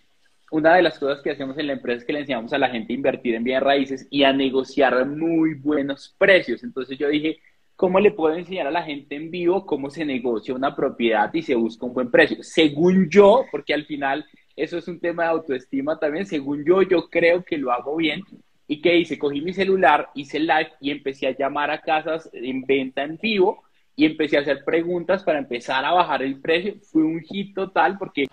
Una 0.51 0.75
de 0.75 0.81
las 0.81 0.99
cosas 0.99 1.21
que 1.23 1.31
hacemos 1.31 1.57
en 1.57 1.67
la 1.67 1.73
empresa 1.73 1.99
es 1.99 2.05
que 2.05 2.11
le 2.11 2.19
enseñamos 2.19 2.51
a 2.51 2.57
la 2.57 2.69
gente 2.69 2.91
a 2.91 2.95
invertir 2.95 3.35
en 3.35 3.43
bienes 3.45 3.63
raíces 3.63 4.07
y 4.11 4.23
a 4.23 4.33
negociar 4.33 5.05
muy 5.05 5.53
buenos 5.53 6.13
precios. 6.17 6.63
Entonces 6.63 6.97
yo 6.97 7.07
dije, 7.07 7.39
¿cómo 7.77 8.01
le 8.01 8.11
puedo 8.11 8.35
enseñar 8.35 8.67
a 8.67 8.71
la 8.71 8.83
gente 8.83 9.15
en 9.15 9.31
vivo 9.31 9.65
cómo 9.65 9.89
se 9.89 10.03
negocia 10.03 10.53
una 10.53 10.75
propiedad 10.75 11.33
y 11.33 11.41
se 11.41 11.55
busca 11.55 11.85
un 11.85 11.93
buen 11.93 12.11
precio? 12.11 12.43
Según 12.43 13.09
yo, 13.09 13.45
porque 13.49 13.73
al 13.73 13.85
final 13.85 14.25
eso 14.57 14.77
es 14.77 14.89
un 14.89 14.99
tema 14.99 15.23
de 15.23 15.29
autoestima 15.29 15.97
también, 15.97 16.25
según 16.25 16.65
yo, 16.65 16.81
yo 16.81 17.09
creo 17.09 17.45
que 17.45 17.57
lo 17.57 17.71
hago 17.71 17.95
bien. 17.95 18.23
¿Y 18.67 18.81
qué 18.81 18.97
hice? 18.97 19.17
Cogí 19.17 19.39
mi 19.39 19.53
celular, 19.53 20.09
hice 20.15 20.39
live 20.39 20.73
y 20.81 20.91
empecé 20.91 21.27
a 21.27 21.37
llamar 21.37 21.71
a 21.71 21.79
casas 21.79 22.29
en 22.33 22.65
venta 22.65 23.03
en 23.03 23.17
vivo 23.17 23.63
y 23.97 24.05
empecé 24.05 24.37
a 24.37 24.41
hacer 24.41 24.63
preguntas 24.63 25.23
para 25.25 25.39
empezar 25.39 25.83
a 25.83 25.91
bajar 25.91 26.21
el 26.21 26.39
precio. 26.39 26.75
Fue 26.83 27.03
un 27.03 27.19
hit 27.19 27.53
total 27.53 27.97
porque, 27.97 28.27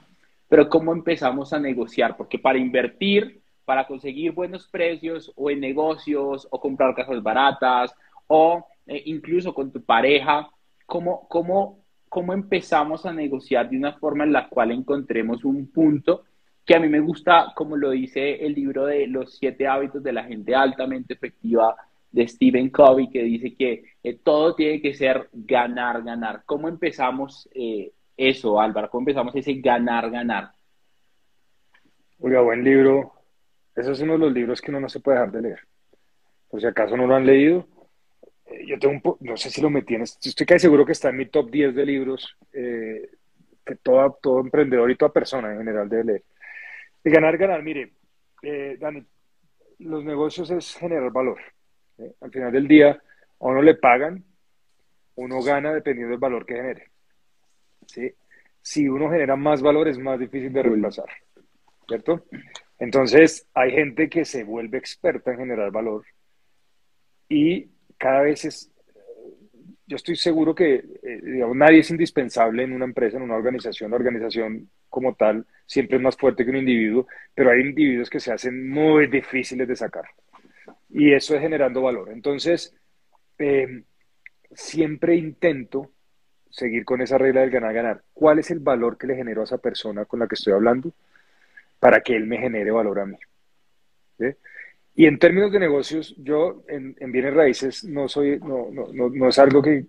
pero 0.48 0.68
¿cómo 0.68 0.92
empezamos 0.92 1.52
a 1.52 1.58
negociar? 1.58 2.16
Porque 2.16 2.38
para 2.38 2.58
invertir 2.58 3.42
para 3.64 3.86
conseguir 3.86 4.32
buenos 4.32 4.68
precios 4.68 5.32
o 5.36 5.50
en 5.50 5.60
negocios 5.60 6.46
o 6.50 6.60
comprar 6.60 6.94
casas 6.94 7.22
baratas 7.22 7.94
o 8.26 8.66
eh, 8.86 9.02
incluso 9.06 9.54
con 9.54 9.72
tu 9.72 9.82
pareja, 9.82 10.48
¿cómo, 10.86 11.26
cómo, 11.28 11.84
¿cómo 12.08 12.32
empezamos 12.32 13.06
a 13.06 13.12
negociar 13.12 13.70
de 13.70 13.78
una 13.78 13.94
forma 13.94 14.24
en 14.24 14.32
la 14.32 14.48
cual 14.48 14.70
encontremos 14.70 15.44
un 15.44 15.70
punto 15.70 16.24
que 16.64 16.74
a 16.74 16.80
mí 16.80 16.88
me 16.88 17.00
gusta, 17.00 17.52
como 17.54 17.76
lo 17.76 17.90
dice 17.90 18.44
el 18.44 18.54
libro 18.54 18.86
de 18.86 19.06
los 19.06 19.36
siete 19.36 19.66
hábitos 19.66 20.02
de 20.02 20.12
la 20.12 20.24
gente 20.24 20.54
altamente 20.54 21.14
efectiva 21.14 21.76
de 22.14 22.28
Stephen 22.28 22.70
Covey, 22.70 23.10
que 23.10 23.24
dice 23.24 23.56
que 23.56 23.82
eh, 24.04 24.18
todo 24.22 24.54
tiene 24.54 24.80
que 24.80 24.94
ser 24.94 25.28
ganar, 25.32 26.04
ganar. 26.04 26.44
¿Cómo 26.46 26.68
empezamos 26.68 27.48
eh, 27.52 27.90
eso, 28.16 28.60
Álvaro? 28.60 28.88
¿Cómo 28.88 29.00
empezamos 29.00 29.34
ese 29.34 29.54
ganar, 29.54 30.08
ganar? 30.10 30.52
Oiga, 32.20 32.40
buen 32.40 32.62
libro. 32.62 33.14
Ese 33.74 33.90
es 33.90 34.00
uno 34.00 34.12
de 34.12 34.20
los 34.20 34.32
libros 34.32 34.62
que 34.62 34.70
uno 34.70 34.78
no 34.78 34.88
se 34.88 35.00
puede 35.00 35.18
dejar 35.18 35.32
de 35.32 35.42
leer. 35.42 35.60
Por 36.48 36.60
si 36.60 36.68
acaso 36.68 36.96
no 36.96 37.08
lo 37.08 37.16
han 37.16 37.26
leído, 37.26 37.66
eh, 38.46 38.64
yo 38.64 38.78
tengo 38.78 38.94
un 38.94 39.16
no 39.28 39.36
sé 39.36 39.50
si 39.50 39.60
lo 39.60 39.68
metí 39.68 39.96
estoy 39.96 40.46
casi 40.46 40.60
seguro 40.60 40.86
que 40.86 40.92
está 40.92 41.08
en 41.08 41.16
mi 41.16 41.26
top 41.26 41.50
10 41.50 41.74
de 41.74 41.84
libros 41.84 42.36
que 42.52 43.76
todo, 43.82 44.18
todo 44.22 44.38
emprendedor 44.38 44.88
y 44.88 44.96
toda 44.96 45.12
persona 45.12 45.50
en 45.50 45.58
general 45.58 45.88
debe 45.88 46.04
leer. 46.04 46.22
El 47.02 47.12
ganar, 47.12 47.36
ganar, 47.36 47.60
mire, 47.60 47.92
Dani, 48.78 49.04
los 49.80 50.04
negocios 50.04 50.48
es 50.52 50.76
generar 50.76 51.10
valor. 51.10 51.40
¿Eh? 51.98 52.14
Al 52.20 52.30
final 52.30 52.52
del 52.52 52.68
día, 52.68 52.90
a 52.90 53.46
uno 53.46 53.62
le 53.62 53.74
pagan, 53.74 54.24
uno 55.16 55.42
gana 55.42 55.72
dependiendo 55.72 56.12
del 56.12 56.20
valor 56.20 56.46
que 56.46 56.54
genere. 56.54 56.90
Si 58.62 58.88
uno 58.88 59.10
genera 59.10 59.36
más 59.36 59.62
valor, 59.62 59.88
es 59.88 59.98
más 59.98 60.18
difícil 60.18 60.52
de 60.52 60.62
reemplazar. 60.62 61.08
¿Cierto? 61.86 62.24
Entonces, 62.78 63.46
hay 63.54 63.70
gente 63.72 64.08
que 64.08 64.24
se 64.24 64.42
vuelve 64.44 64.78
experta 64.78 65.32
en 65.32 65.38
generar 65.38 65.70
valor 65.70 66.04
y 67.28 67.70
cada 67.98 68.22
vez 68.22 68.44
es, 68.44 68.72
yo 69.86 69.96
estoy 69.96 70.16
seguro 70.16 70.54
que 70.54 70.74
eh, 70.74 71.20
digamos, 71.22 71.56
nadie 71.56 71.80
es 71.80 71.90
indispensable 71.90 72.62
en 72.62 72.72
una 72.72 72.84
empresa, 72.84 73.16
en 73.16 73.22
una 73.22 73.36
organización. 73.36 73.90
La 73.90 73.96
organización 73.96 74.70
como 74.88 75.14
tal 75.14 75.46
siempre 75.66 75.96
es 75.96 76.02
más 76.02 76.16
fuerte 76.16 76.44
que 76.44 76.50
un 76.50 76.58
individuo, 76.58 77.06
pero 77.34 77.50
hay 77.50 77.60
individuos 77.60 78.10
que 78.10 78.20
se 78.20 78.32
hacen 78.32 78.68
muy 78.68 79.06
difíciles 79.06 79.66
de 79.66 79.76
sacar. 79.76 80.04
Y 80.94 81.12
eso 81.12 81.34
es 81.34 81.40
generando 81.40 81.82
valor. 81.82 82.10
Entonces, 82.12 82.72
eh, 83.38 83.82
siempre 84.54 85.16
intento 85.16 85.90
seguir 86.48 86.84
con 86.84 87.00
esa 87.00 87.18
regla 87.18 87.40
del 87.40 87.50
ganar-ganar. 87.50 88.04
¿Cuál 88.14 88.38
es 88.38 88.52
el 88.52 88.60
valor 88.60 88.96
que 88.96 89.08
le 89.08 89.16
genero 89.16 89.40
a 89.40 89.44
esa 89.44 89.58
persona 89.58 90.04
con 90.04 90.20
la 90.20 90.28
que 90.28 90.36
estoy 90.36 90.52
hablando 90.52 90.92
para 91.80 92.00
que 92.00 92.14
él 92.14 92.28
me 92.28 92.38
genere 92.38 92.70
valor 92.70 93.00
a 93.00 93.06
mí? 93.06 93.16
Y 94.94 95.06
en 95.06 95.18
términos 95.18 95.50
de 95.50 95.58
negocios, 95.58 96.14
yo 96.16 96.62
en, 96.68 96.94
bienes 97.10 97.34
raíces 97.34 97.82
no 97.82 98.06
soy, 98.06 98.38
no, 98.38 98.68
no, 98.70 99.10
no, 99.10 99.28
es 99.28 99.38
algo 99.40 99.60
que, 99.60 99.86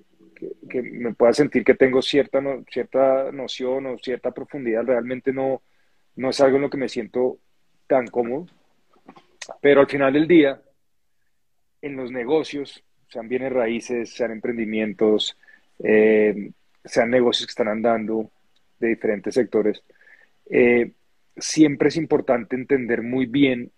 que, 0.68 0.82
me 0.82 1.14
pueda 1.14 1.34
sentir 1.34 1.64
que 1.64 1.76
tengo 1.76 2.01
cierta, 2.01 2.41
cierta 2.72 3.32
noción 3.32 3.86
o 3.86 3.97
cierta 3.99 4.32
profundidad. 4.32 4.84
Realmente 4.84 5.32
no, 5.32 5.62
no 6.16 6.32
es 6.32 6.41
algo 6.41 6.56
en 6.56 6.64
lo 6.64 6.70
que 6.72 6.78
me 6.78 6.89
siento 6.89 7.38
tan 7.86 8.08
cómodo. 8.08 8.47
Pero 9.62 9.82
al 9.82 9.88
final 9.88 10.14
del 10.14 10.28
día, 10.28 10.60
en 11.86 11.95
los 11.95 12.11
negocios, 12.11 12.83
sean 13.09 13.29
bienes 13.29 13.53
raíces, 13.53 14.09
sean 14.09 14.31
emprendimientos, 14.31 15.38
eh, 15.83 16.51
sean 16.83 17.11
negocios 17.11 17.45
que 17.45 17.51
están 17.51 17.67
andando 17.67 18.31
de 18.79 18.88
diferentes 18.88 19.36
sectores, 19.36 19.83
eh, 20.49 20.93
siempre 21.38 21.89
es 21.89 21.97
importante 21.97 22.55
entender 22.55 23.03
muy 23.03 23.27
bien 23.27 23.71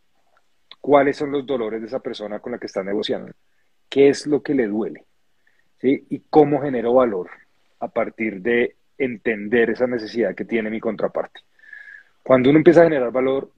cuáles 0.80 1.18
son 1.18 1.32
los 1.32 1.45
dolores 1.45 1.82
de 1.82 1.88
esa 1.88 1.99
persona 1.99 2.39
con 2.39 2.53
la 2.53 2.60
que 2.60 2.68
está 2.68 2.82
negociando, 2.82 3.34
qué 3.89 4.08
es 4.08 4.26
lo 4.26 4.41
que 4.41 4.53
le 4.53 4.68
duele. 4.68 5.03
Y 5.80 6.22
cómo 6.32 6.60
genero 6.60 6.93
valor 6.93 7.30
a 7.80 7.88
partir 7.88 8.41
de 8.41 8.76
entender 8.97 9.70
esa 9.70 9.86
necesidad 9.86 10.34
que 10.34 10.43
tiene 10.43 10.72
mi 10.72 10.80
contraparte. 10.80 11.41
Cuando 12.24 12.49
uno 12.49 12.58
empieza 12.58 12.82
a 12.82 12.86
generar 12.86 13.12
valor, 13.12 13.51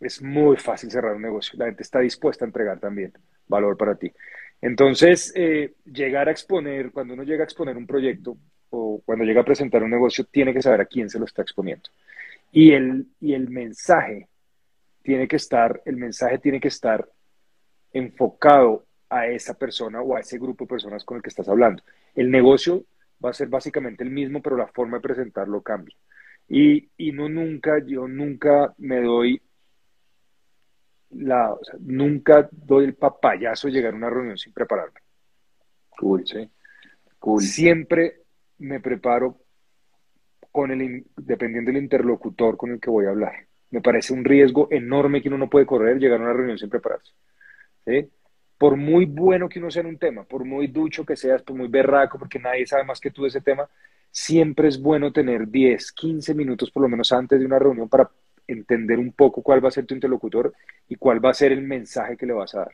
es 0.00 0.20
muy 0.20 0.58
fácil 0.58 0.90
cerrar 0.90 1.14
un 1.14 1.22
negocio. 1.22 1.58
La 1.58 1.64
gente 1.64 1.82
está 1.82 2.00
dispuesta 2.00 2.44
a 2.44 2.48
entregar 2.48 2.78
también 2.78 3.14
valor 3.46 3.76
para 3.76 3.96
ti. 3.96 4.12
Entonces, 4.60 5.32
eh, 5.34 5.74
llegar 5.84 6.28
a 6.28 6.32
exponer, 6.32 6.90
cuando 6.90 7.14
uno 7.14 7.22
llega 7.22 7.42
a 7.42 7.44
exponer 7.44 7.76
un 7.76 7.86
proyecto 7.86 8.36
o 8.70 9.02
cuando 9.04 9.24
llega 9.24 9.42
a 9.42 9.44
presentar 9.44 9.82
un 9.82 9.90
negocio, 9.90 10.24
tiene 10.24 10.54
que 10.54 10.62
saber 10.62 10.80
a 10.80 10.86
quién 10.86 11.10
se 11.10 11.18
lo 11.18 11.26
está 11.26 11.42
exponiendo. 11.42 11.90
Y 12.50 12.72
el, 12.72 13.06
y 13.20 13.34
el 13.34 13.50
mensaje 13.50 14.28
tiene 15.02 15.28
que 15.28 15.36
estar, 15.36 15.82
el 15.84 15.96
mensaje 15.96 16.38
tiene 16.38 16.60
que 16.60 16.68
estar 16.68 17.06
enfocado 17.92 18.86
a 19.10 19.26
esa 19.26 19.54
persona 19.54 20.00
o 20.00 20.16
a 20.16 20.20
ese 20.20 20.38
grupo 20.38 20.64
de 20.64 20.68
personas 20.70 21.04
con 21.04 21.16
el 21.16 21.22
que 21.22 21.28
estás 21.28 21.48
hablando. 21.48 21.82
El 22.14 22.30
negocio 22.30 22.84
va 23.24 23.30
a 23.30 23.34
ser 23.34 23.48
básicamente 23.48 24.02
el 24.02 24.10
mismo, 24.10 24.40
pero 24.42 24.56
la 24.56 24.66
forma 24.68 24.96
de 24.96 25.02
presentarlo 25.02 25.62
cambia. 25.62 25.94
Y, 26.48 26.88
y 26.96 27.12
no 27.12 27.28
nunca, 27.28 27.84
yo 27.84 28.08
nunca 28.08 28.74
me 28.78 29.00
doy 29.00 29.40
la, 31.16 31.52
o 31.52 31.64
sea, 31.64 31.76
nunca 31.80 32.48
doy 32.50 32.84
el 32.84 32.94
papayazo 32.94 33.68
de 33.68 33.74
llegar 33.74 33.94
a 33.94 33.96
una 33.96 34.10
reunión 34.10 34.38
sin 34.38 34.52
prepararme. 34.52 35.00
Cool, 35.90 36.26
sí. 36.26 36.48
Cool. 37.18 37.42
Siempre 37.42 38.22
me 38.58 38.80
preparo 38.80 39.38
con 40.50 40.70
el, 40.70 41.04
dependiendo 41.16 41.70
del 41.72 41.82
interlocutor 41.82 42.56
con 42.56 42.72
el 42.72 42.80
que 42.80 42.90
voy 42.90 43.06
a 43.06 43.10
hablar. 43.10 43.46
Me 43.70 43.80
parece 43.80 44.12
un 44.12 44.24
riesgo 44.24 44.68
enorme 44.70 45.20
que 45.20 45.28
uno 45.28 45.38
no 45.38 45.50
puede 45.50 45.66
correr, 45.66 45.98
llegar 45.98 46.20
a 46.20 46.24
una 46.24 46.32
reunión 46.32 46.58
sin 46.58 46.70
prepararse. 46.70 47.12
¿sí? 47.84 48.10
por 48.58 48.76
muy 48.76 49.04
bueno 49.04 49.48
que 49.48 49.58
uno 49.58 49.70
sea 49.70 49.82
en 49.82 49.88
un 49.88 49.98
tema, 49.98 50.24
por 50.24 50.44
muy 50.44 50.68
ducho 50.68 51.04
que 51.04 51.16
seas, 51.16 51.42
por 51.42 51.56
muy 51.56 51.68
berraco, 51.68 52.18
porque 52.18 52.38
nadie 52.38 52.66
sabe 52.66 52.84
más 52.84 53.00
que 53.00 53.10
tú 53.10 53.22
de 53.22 53.28
ese 53.28 53.40
tema, 53.40 53.68
siempre 54.10 54.68
es 54.68 54.80
bueno 54.80 55.12
tener 55.12 55.48
10, 55.48 55.92
15 55.92 56.34
minutos 56.34 56.70
por 56.70 56.82
lo 56.82 56.88
menos 56.88 57.12
antes 57.12 57.38
de 57.38 57.46
una 57.46 57.58
reunión 57.58 57.88
para 57.88 58.08
entender 58.46 58.98
un 58.98 59.12
poco 59.12 59.42
cuál 59.42 59.64
va 59.64 59.68
a 59.68 59.72
ser 59.72 59.86
tu 59.86 59.94
interlocutor 59.94 60.52
y 60.88 60.96
cuál 60.96 61.24
va 61.24 61.30
a 61.30 61.34
ser 61.34 61.52
el 61.52 61.62
mensaje 61.62 62.16
que 62.16 62.26
le 62.26 62.32
vas 62.32 62.54
a 62.54 62.60
dar. 62.60 62.72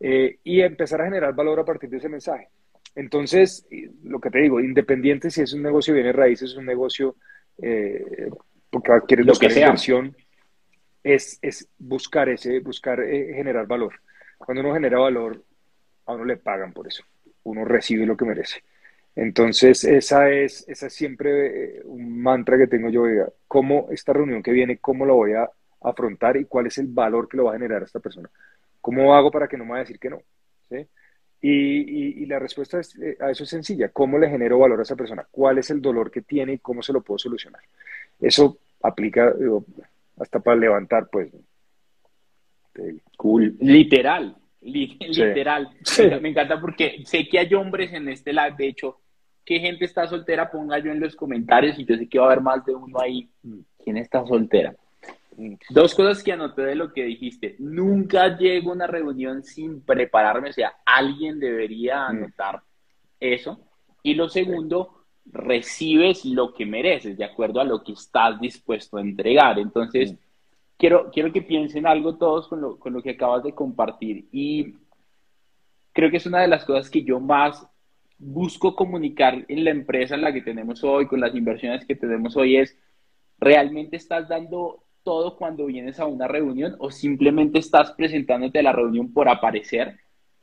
Eh, 0.00 0.38
y 0.44 0.60
empezar 0.60 1.00
a 1.00 1.04
generar 1.04 1.34
valor 1.34 1.60
a 1.60 1.64
partir 1.64 1.88
de 1.90 1.98
ese 1.98 2.08
mensaje. 2.08 2.48
Entonces, 2.94 3.66
lo 4.04 4.20
que 4.20 4.30
te 4.30 4.38
digo, 4.38 4.60
independiente 4.60 5.30
si 5.30 5.42
es 5.42 5.52
un 5.52 5.62
negocio 5.62 5.92
de 5.92 6.00
bienes 6.00 6.16
raíces, 6.16 6.50
es 6.50 6.56
un 6.56 6.66
negocio 6.66 7.16
eh, 7.60 8.28
porque 8.70 8.92
quieres 9.06 9.26
buscar 9.26 9.50
inversión, 9.50 10.16
es, 11.02 11.38
es 11.42 11.68
buscar 11.78 12.28
ese, 12.28 12.60
buscar 12.60 13.00
eh, 13.00 13.34
generar 13.34 13.66
valor. 13.66 13.94
Cuando 14.38 14.62
uno 14.62 14.74
genera 14.74 14.98
valor, 14.98 15.42
a 16.06 16.12
uno 16.12 16.24
le 16.24 16.36
pagan 16.36 16.72
por 16.72 16.86
eso. 16.86 17.04
Uno 17.44 17.64
recibe 17.64 18.06
lo 18.06 18.16
que 18.16 18.24
merece. 18.24 18.62
Entonces, 19.16 19.84
esa 19.84 20.30
es, 20.30 20.68
esa 20.68 20.86
es 20.86 20.92
siempre 20.92 21.76
eh, 21.78 21.82
un 21.84 22.20
mantra 22.20 22.58
que 22.58 22.66
tengo 22.66 22.90
yo, 22.90 23.04
cómo 23.46 23.88
esta 23.90 24.12
reunión 24.12 24.42
que 24.42 24.50
viene, 24.50 24.78
cómo 24.78 25.06
la 25.06 25.12
voy 25.12 25.32
a 25.34 25.48
afrontar 25.82 26.36
y 26.36 26.46
cuál 26.46 26.66
es 26.66 26.78
el 26.78 26.88
valor 26.88 27.28
que 27.28 27.36
lo 27.36 27.44
va 27.44 27.52
a 27.52 27.54
generar 27.54 27.82
a 27.82 27.84
esta 27.84 28.00
persona. 28.00 28.28
¿Cómo 28.80 29.14
hago 29.14 29.30
para 29.30 29.46
que 29.46 29.56
no 29.56 29.64
me 29.64 29.72
vaya 29.72 29.82
a 29.82 29.84
decir 29.84 29.98
que 29.98 30.10
no? 30.10 30.20
Y, 31.40 32.24
la 32.26 32.38
respuesta 32.38 32.80
eh, 32.80 33.16
a 33.20 33.30
eso 33.30 33.44
es 33.44 33.50
sencilla. 33.50 33.90
¿Cómo 33.90 34.18
le 34.18 34.30
genero 34.30 34.58
valor 34.58 34.80
a 34.80 34.82
esa 34.82 34.96
persona? 34.96 35.26
¿Cuál 35.30 35.58
es 35.58 35.70
el 35.70 35.80
dolor 35.80 36.10
que 36.10 36.22
tiene 36.22 36.54
y 36.54 36.58
cómo 36.58 36.82
se 36.82 36.92
lo 36.92 37.02
puedo 37.02 37.18
solucionar? 37.18 37.60
Eso 38.18 38.58
aplica 38.82 39.34
hasta 40.18 40.40
para 40.40 40.56
levantar, 40.56 41.08
pues, 41.10 41.30
Cool. 43.16 43.56
Literal, 43.60 44.36
literal. 44.60 45.70
Me 46.20 46.30
encanta 46.30 46.60
porque 46.60 47.02
sé 47.04 47.28
que 47.28 47.38
hay 47.38 47.54
hombres 47.54 47.92
en 47.92 48.08
este 48.08 48.32
live. 48.32 48.54
De 48.58 48.68
hecho, 48.68 49.00
¿qué 49.44 49.60
gente 49.60 49.84
está 49.84 50.06
soltera? 50.06 50.50
Ponga 50.50 50.78
yo 50.78 50.90
en 50.90 51.00
los 51.00 51.16
comentarios 51.16 51.78
y 51.78 51.84
yo 51.84 51.96
sé 51.96 52.08
que 52.08 52.18
va 52.18 52.26
a 52.26 52.28
haber 52.28 52.42
más 52.42 52.64
de 52.64 52.74
uno 52.74 53.00
ahí. 53.00 53.28
¿Quién 53.82 53.96
está 53.96 54.26
soltera? 54.26 54.74
Dos 55.70 55.94
cosas 55.94 56.22
que 56.22 56.32
anoté 56.32 56.62
de 56.62 56.74
lo 56.76 56.92
que 56.92 57.04
dijiste. 57.04 57.56
Nunca 57.58 58.36
llego 58.36 58.70
a 58.70 58.74
una 58.74 58.86
reunión 58.86 59.42
sin 59.42 59.80
prepararme, 59.80 60.50
o 60.50 60.52
sea, 60.52 60.74
alguien 60.86 61.40
debería 61.40 62.04
mm. 62.04 62.16
anotar 62.16 62.62
eso. 63.18 63.60
Y 64.02 64.14
lo 64.14 64.28
segundo, 64.28 65.04
recibes 65.26 66.24
lo 66.24 66.54
que 66.54 66.66
mereces, 66.66 67.16
de 67.16 67.24
acuerdo 67.24 67.60
a 67.60 67.64
lo 67.64 67.82
que 67.82 67.92
estás 67.92 68.40
dispuesto 68.40 68.96
a 68.96 69.00
entregar. 69.00 69.58
Entonces, 69.58 70.12
mm 70.12 70.16
quiero, 70.78 71.10
quiero 71.10 71.32
que 71.32 71.42
piensen 71.42 71.86
algo 71.86 72.16
todos 72.16 72.48
con 72.48 72.60
lo, 72.60 72.78
con 72.78 72.92
lo 72.92 73.02
que 73.02 73.10
acabas 73.10 73.42
de 73.42 73.54
compartir 73.54 74.28
y 74.32 74.74
creo 75.92 76.10
que 76.10 76.16
es 76.16 76.26
una 76.26 76.40
de 76.40 76.48
las 76.48 76.64
cosas 76.64 76.90
que 76.90 77.02
yo 77.02 77.20
más 77.20 77.66
busco 78.24 78.74
comunicar 78.74 79.44
en 79.48 79.64
la 79.64 79.70
empresa 79.70 80.14
en 80.14 80.22
la 80.22 80.32
que 80.32 80.40
tenemos 80.40 80.82
hoy, 80.82 81.06
con 81.06 81.20
las 81.20 81.34
inversiones 81.34 81.84
que 81.84 81.94
tenemos 81.94 82.36
hoy, 82.36 82.56
es, 82.56 82.76
¿realmente 83.38 83.96
estás 83.96 84.28
dando 84.28 84.84
todo 85.02 85.36
cuando 85.36 85.66
vienes 85.66 86.00
a 86.00 86.06
una 86.06 86.26
reunión 86.26 86.76
o 86.78 86.90
simplemente 86.90 87.58
estás 87.58 87.92
presentándote 87.92 88.58
a 88.58 88.62
la 88.62 88.72
reunión 88.72 89.12
por 89.12 89.28
aparecer? 89.28 89.98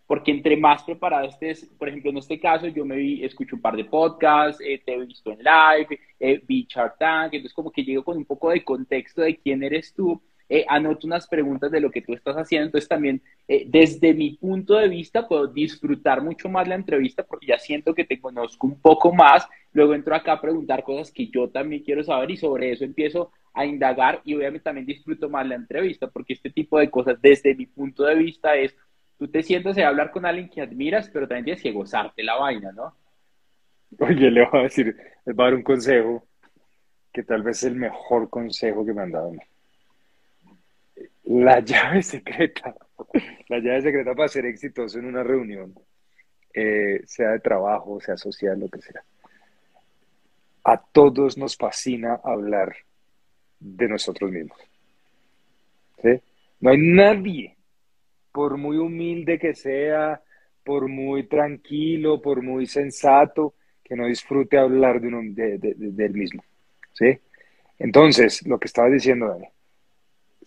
Porque 0.05 0.31
entre 0.31 0.57
más 0.57 0.83
preparado 0.83 1.27
estés, 1.27 1.65
por 1.79 1.89
ejemplo, 1.89 2.11
en 2.11 2.17
este 2.17 2.39
caso, 2.39 2.67
yo 2.67 2.85
me 2.85 2.97
vi, 2.97 3.23
escucho 3.23 3.55
un 3.55 3.61
par 3.61 3.75
de 3.75 3.85
podcasts, 3.85 4.61
eh, 4.63 4.81
te 4.85 4.93
he 4.93 5.05
visto 5.05 5.31
en 5.31 5.39
live, 5.39 5.99
eh, 6.19 6.41
vi 6.45 6.67
Chart 6.67 6.95
Tank, 6.99 7.33
entonces 7.33 7.53
como 7.53 7.71
que 7.71 7.83
llego 7.83 8.03
con 8.03 8.17
un 8.17 8.25
poco 8.25 8.51
de 8.51 8.63
contexto 8.63 9.21
de 9.21 9.37
quién 9.37 9.63
eres 9.63 9.93
tú 9.93 10.21
eh, 10.53 10.65
anoto 10.67 11.07
unas 11.07 11.27
preguntas 11.27 11.71
de 11.71 11.79
lo 11.79 11.89
que 11.89 12.01
tú 12.01 12.13
estás 12.13 12.35
haciendo. 12.35 12.65
Entonces 12.65 12.89
también, 12.89 13.21
eh, 13.47 13.63
desde 13.69 14.13
mi 14.13 14.31
punto 14.31 14.75
de 14.75 14.89
vista, 14.89 15.25
puedo 15.25 15.47
disfrutar 15.47 16.21
mucho 16.21 16.49
más 16.49 16.67
la 16.67 16.75
entrevista 16.75 17.23
porque 17.23 17.47
ya 17.47 17.57
siento 17.57 17.95
que 17.95 18.03
te 18.03 18.19
conozco 18.19 18.67
un 18.67 18.77
poco 18.81 19.13
más. 19.13 19.47
Luego 19.71 19.93
entro 19.93 20.13
acá 20.13 20.33
a 20.33 20.41
preguntar 20.41 20.83
cosas 20.83 21.09
que 21.09 21.27
yo 21.27 21.47
también 21.49 21.83
quiero 21.83 22.03
saber 22.03 22.31
y 22.31 22.35
sobre 22.35 22.69
eso 22.73 22.83
empiezo 22.83 23.31
a 23.53 23.65
indagar 23.65 24.19
y 24.25 24.35
obviamente 24.35 24.65
también 24.65 24.85
disfruto 24.85 25.29
más 25.29 25.47
la 25.47 25.55
entrevista 25.55 26.07
porque 26.07 26.33
este 26.33 26.49
tipo 26.49 26.77
de 26.77 26.89
cosas, 26.89 27.21
desde 27.21 27.55
mi 27.55 27.65
punto 27.67 28.03
de 28.03 28.15
vista, 28.15 28.53
es 28.55 28.75
tú 29.17 29.29
te 29.29 29.43
sientas 29.43 29.77
a 29.77 29.87
hablar 29.87 30.11
con 30.11 30.25
alguien 30.25 30.49
que 30.49 30.59
admiras, 30.59 31.09
pero 31.13 31.29
también 31.29 31.45
tienes 31.45 31.63
que 31.63 31.71
gozarte 31.71 32.23
la 32.23 32.35
vaina, 32.35 32.73
¿no? 32.73 32.93
Oye, 33.99 34.29
le 34.29 34.45
voy 34.45 34.59
a 34.59 34.63
decir, 34.63 34.97
les 35.25 35.33
voy 35.33 35.43
a 35.43 35.47
dar 35.47 35.55
un 35.55 35.63
consejo 35.63 36.27
que 37.13 37.23
tal 37.23 37.41
vez 37.41 37.63
es 37.63 37.71
el 37.71 37.77
mejor 37.77 38.29
consejo 38.29 38.85
que 38.85 38.93
me 38.93 39.03
han 39.03 39.11
dado. 39.11 39.31
La 41.31 41.59
llave 41.63 42.03
secreta, 42.03 42.75
la 43.47 43.59
llave 43.59 43.81
secreta 43.81 44.13
para 44.13 44.27
ser 44.27 44.45
exitoso 44.45 44.99
en 44.99 45.05
una 45.05 45.23
reunión, 45.23 45.73
eh, 46.53 47.01
sea 47.05 47.29
de 47.29 47.39
trabajo, 47.39 48.01
sea 48.01 48.17
social, 48.17 48.59
lo 48.59 48.67
que 48.67 48.81
sea. 48.81 49.01
A 50.65 50.77
todos 50.77 51.37
nos 51.37 51.55
fascina 51.55 52.19
hablar 52.23 52.75
de 53.59 53.87
nosotros 53.87 54.29
mismos. 54.29 54.59
¿Sí? 56.01 56.21
No 56.59 56.71
hay 56.71 56.77
nadie, 56.77 57.55
por 58.33 58.57
muy 58.57 58.77
humilde 58.77 59.39
que 59.39 59.55
sea, 59.55 60.21
por 60.65 60.89
muy 60.89 61.27
tranquilo, 61.27 62.21
por 62.21 62.41
muy 62.41 62.65
sensato, 62.65 63.53
que 63.83 63.95
no 63.95 64.05
disfrute 64.05 64.57
hablar 64.57 64.99
de, 64.99 65.07
uno, 65.07 65.21
de, 65.23 65.57
de, 65.57 66.05
él 66.05 66.13
mismo. 66.13 66.43
¿Sí? 66.91 67.17
Entonces, 67.79 68.45
lo 68.45 68.59
que 68.59 68.67
estaba 68.67 68.89
diciendo, 68.89 69.29
Dani, 69.29 69.47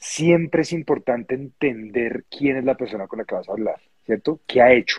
siempre 0.05 0.61
es 0.63 0.73
importante 0.75 1.35
entender 1.35 2.27
quién 2.31 2.59
es 2.59 2.65
la 2.65 2.77
persona 2.77 3.07
con 3.07 3.21
la 3.21 3.25
que 3.25 3.35
vas 3.35 3.49
a 3.49 3.53
hablar, 3.53 3.81
¿cierto? 4.05 4.41
¿Qué 4.47 4.61
ha 4.61 4.71
hecho? 4.71 4.99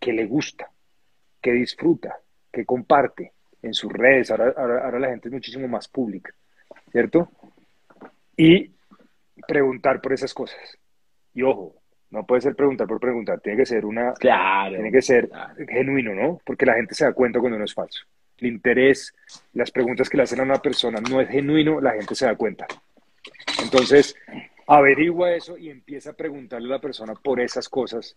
¿Qué 0.00 0.14
le 0.14 0.24
gusta? 0.24 0.70
¿Qué 1.40 1.52
disfruta? 1.52 2.18
¿Qué 2.50 2.64
comparte 2.64 3.32
en 3.60 3.74
sus 3.74 3.92
redes? 3.92 4.30
Ahora, 4.30 4.54
ahora, 4.56 4.98
la 4.98 5.10
gente 5.10 5.28
es 5.28 5.34
muchísimo 5.34 5.68
más 5.68 5.86
pública, 5.86 6.32
¿cierto? 6.90 7.30
Y 8.34 8.70
preguntar 9.46 10.00
por 10.00 10.14
esas 10.14 10.32
cosas. 10.32 10.78
Y 11.34 11.42
ojo, 11.42 11.74
no 12.08 12.24
puede 12.24 12.40
ser 12.40 12.56
preguntar 12.56 12.86
por 12.86 13.00
preguntar, 13.00 13.38
tiene 13.40 13.58
que 13.58 13.66
ser 13.66 13.84
una... 13.84 14.14
Claro. 14.14 14.76
Tiene 14.76 14.90
que 14.90 15.02
ser 15.02 15.28
genuino, 15.68 16.14
¿no? 16.14 16.40
Porque 16.42 16.64
la 16.64 16.74
gente 16.74 16.94
se 16.94 17.04
da 17.04 17.12
cuenta 17.12 17.38
cuando 17.38 17.58
no 17.58 17.66
es 17.66 17.74
falso. 17.74 18.06
El 18.38 18.46
interés, 18.46 19.14
las 19.52 19.70
preguntas 19.70 20.08
que 20.08 20.16
le 20.16 20.22
hacen 20.22 20.40
a 20.40 20.44
una 20.44 20.62
persona 20.62 21.00
no 21.02 21.20
es 21.20 21.28
genuino, 21.28 21.82
la 21.82 21.92
gente 21.92 22.14
se 22.14 22.24
da 22.24 22.34
cuenta. 22.34 22.66
Entonces, 23.62 24.14
averigua 24.66 25.32
eso 25.32 25.58
y 25.58 25.70
empieza 25.70 26.10
a 26.10 26.14
preguntarle 26.14 26.68
a 26.68 26.76
la 26.76 26.80
persona 26.80 27.14
por 27.14 27.40
esas 27.40 27.68
cosas, 27.68 28.16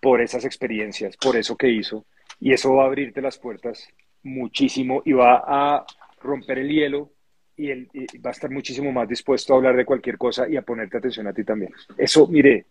por 0.00 0.20
esas 0.20 0.44
experiencias, 0.44 1.16
por 1.16 1.36
eso 1.36 1.56
que 1.56 1.68
hizo. 1.68 2.06
Y 2.40 2.52
eso 2.52 2.74
va 2.74 2.84
a 2.84 2.86
abrirte 2.86 3.22
las 3.22 3.38
puertas 3.38 3.88
muchísimo 4.22 5.02
y 5.04 5.12
va 5.12 5.42
a 5.46 5.86
romper 6.20 6.58
el 6.58 6.68
hielo 6.68 7.12
y, 7.56 7.72
va 8.18 8.30
a 8.30 8.32
estar 8.32 8.50
muchísimo 8.50 8.92
más 8.92 9.08
dispuesto 9.08 9.54
a 9.54 9.56
hablar 9.56 9.76
de 9.76 9.84
cualquier 9.84 10.18
cosa 10.18 10.48
y 10.48 10.56
a 10.56 10.62
ponerte 10.62 10.98
atención 10.98 11.26
a 11.26 11.32
ti 11.32 11.44
también. 11.44 11.72
Eso, 11.96 12.26
mire, 12.26 12.66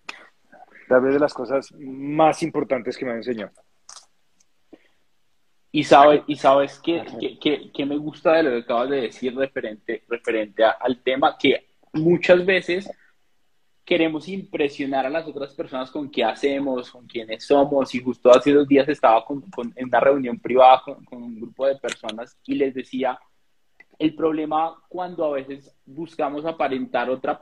tal 0.88 1.02
vez 1.02 1.14
de 1.14 1.20
las 1.20 1.34
cosas 1.34 1.72
más 1.80 2.44
importantes 2.44 2.98
que 2.98 3.06
me 3.06 3.12
ha 3.12 3.16
enseñado. 3.16 3.52
Y, 5.76 5.84
sabe, 5.84 6.24
y 6.26 6.38
sabes 6.38 6.80
que, 6.80 7.04
que, 7.74 7.86
me 7.86 7.98
gusta 7.98 8.32
de 8.32 8.44
lo 8.44 8.50
que 8.52 8.60
acabas 8.60 8.90
de 8.92 9.02
decir 9.02 9.36
referente, 9.36 10.04
referente 10.08 10.64
al 10.64 11.04
tema, 11.04 11.38
que 11.38 11.66
muchas 11.92 12.46
veces 12.46 12.90
queremos 13.84 14.30
impresionar 14.30 15.06
a 15.06 15.10
las 15.10 15.28
otras 15.28 15.54
personas 15.54 15.92
con 15.92 16.10
qué 16.10 16.24
hacemos, 16.24 16.90
con 16.90 17.06
quiénes 17.06 17.46
somos. 17.46 17.94
Y 17.94 18.02
justo 18.02 18.32
hace 18.32 18.54
dos 18.54 18.66
días 18.66 18.88
estaba 18.88 19.26
con, 19.26 19.44
en 19.76 19.88
una 19.88 20.00
reunión 20.00 20.40
privada 20.40 20.82
con, 20.82 21.22
un 21.22 21.36
grupo 21.36 21.68
de 21.68 21.76
personas 21.76 22.38
y 22.46 22.56
les 22.56 22.74
decía, 22.74 23.20
el 24.00 24.16
problema 24.16 24.82
cuando 24.88 25.26
a 25.26 25.32
veces 25.34 25.76
buscamos 25.86 26.46
aparentar 26.46 27.10
otra 27.10 27.42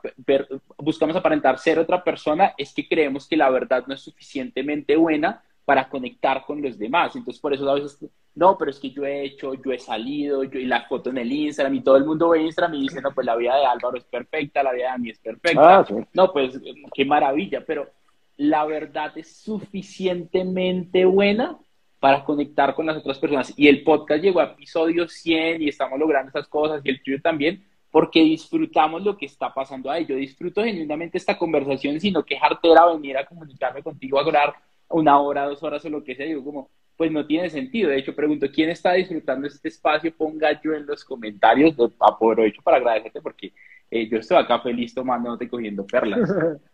buscamos 0.80 1.16
aparentar 1.16 1.60
ser 1.60 1.78
otra 1.78 2.04
persona 2.04 2.56
es 2.58 2.74
que 2.74 2.88
creemos 2.88 3.28
que 3.28 3.38
la 3.38 3.52
verdad 3.52 3.86
no 3.86 3.94
es 3.94 4.02
suficientemente 4.02 4.96
buena 4.96 5.44
para 5.66 5.88
conectar 5.88 6.44
con 6.46 6.62
los 6.62 6.78
demás. 6.78 7.16
Entonces, 7.16 7.42
por 7.42 7.54
eso 7.54 7.70
a 7.70 7.76
veces, 7.76 7.98
no, 8.36 8.58
pero 8.58 8.72
es 8.72 8.80
que 8.80 8.92
yo 8.92 9.06
he 9.06 9.24
hecho, 9.24 9.54
yo 9.54 9.72
he 9.72 9.80
salido, 9.80 10.44
yo 10.44 10.60
y 10.60 10.66
la 10.66 10.86
foto 10.88 11.10
en 11.10 11.20
el 11.20 11.32
Instagram 11.32 11.76
y 11.76 11.82
todo 11.82 11.98
el 11.98 12.06
mundo 12.06 12.30
ve 12.30 12.42
Instagram 12.42 12.76
y 12.76 12.82
dice, 12.82 13.02
no, 13.02 13.14
pues 13.14 13.26
la 13.26 13.36
vida 13.36 13.56
de 13.56 13.66
Álvaro 13.66 13.98
es 13.98 14.04
perfecta, 14.04 14.64
la 14.64 14.74
vida 14.74 14.92
de 14.94 15.00
mí 15.00 15.10
es 15.10 15.20
perfecta. 15.20 15.80
Ah, 15.80 15.86
no, 16.14 16.32
pues 16.34 16.60
qué 16.94 17.06
maravilla, 17.06 17.64
pero 17.66 17.90
la 18.38 18.66
verdad 18.66 19.18
es 19.18 19.36
suficientemente 19.38 21.06
buena 21.06 21.58
para 22.00 22.26
conectar 22.26 22.76
con 22.76 22.86
las 22.86 22.98
otras 22.98 23.18
personas. 23.18 23.54
Y 23.56 23.70
el 23.70 23.84
podcast 23.84 24.22
llegó 24.22 24.42
a 24.42 24.46
episodio 24.46 25.08
100 25.08 25.62
y 25.62 25.70
estamos 25.70 25.98
logrando 25.98 26.30
esas 26.30 26.48
cosas 26.50 26.82
y 26.84 26.90
el 26.90 27.02
tuyo 27.02 27.22
también, 27.22 27.64
porque 27.90 28.22
disfrutamos 28.22 29.04
lo 29.04 29.16
que 29.16 29.28
está 29.28 29.54
pasando 29.54 29.90
ahí. 29.90 30.06
Yo 30.06 30.16
disfruto 30.18 30.64
genuinamente 30.64 31.18
esta 31.18 31.38
conversación, 31.38 32.02
sino 32.02 32.24
que 32.26 32.38
era 32.64 32.88
venir 32.88 33.18
a 33.18 33.26
comunicarme 33.26 33.82
contigo, 33.82 34.20
a 34.20 34.24
hablar 34.24 34.54
una 34.90 35.20
hora, 35.20 35.46
dos 35.46 35.64
horas 35.64 35.84
o 35.86 35.90
lo 35.90 36.04
que 36.04 36.16
sea, 36.16 36.26
digo 36.26 36.44
como, 36.44 36.70
pues 36.96 37.12
no 37.12 37.26
tiene 37.26 37.50
sentido. 37.50 37.90
De 37.90 37.98
hecho, 37.98 38.16
pregunto, 38.16 38.48
¿quién 38.54 38.70
está 38.70 38.94
disfrutando 38.94 39.48
este 39.48 39.68
espacio? 39.68 40.16
Ponga 40.16 40.62
yo 40.62 40.74
en 40.74 40.86
los 40.86 41.04
comentarios, 41.04 41.76
aprovecho 42.00 42.62
para 42.62 42.78
agradecerte 42.78 43.22
porque 43.22 43.54
eh, 43.90 44.08
yo 44.08 44.18
estoy 44.18 44.38
acá 44.38 44.60
feliz 44.60 44.94
tomándote 44.94 45.50
cogiendo 45.50 45.86
perlas. 45.86 46.30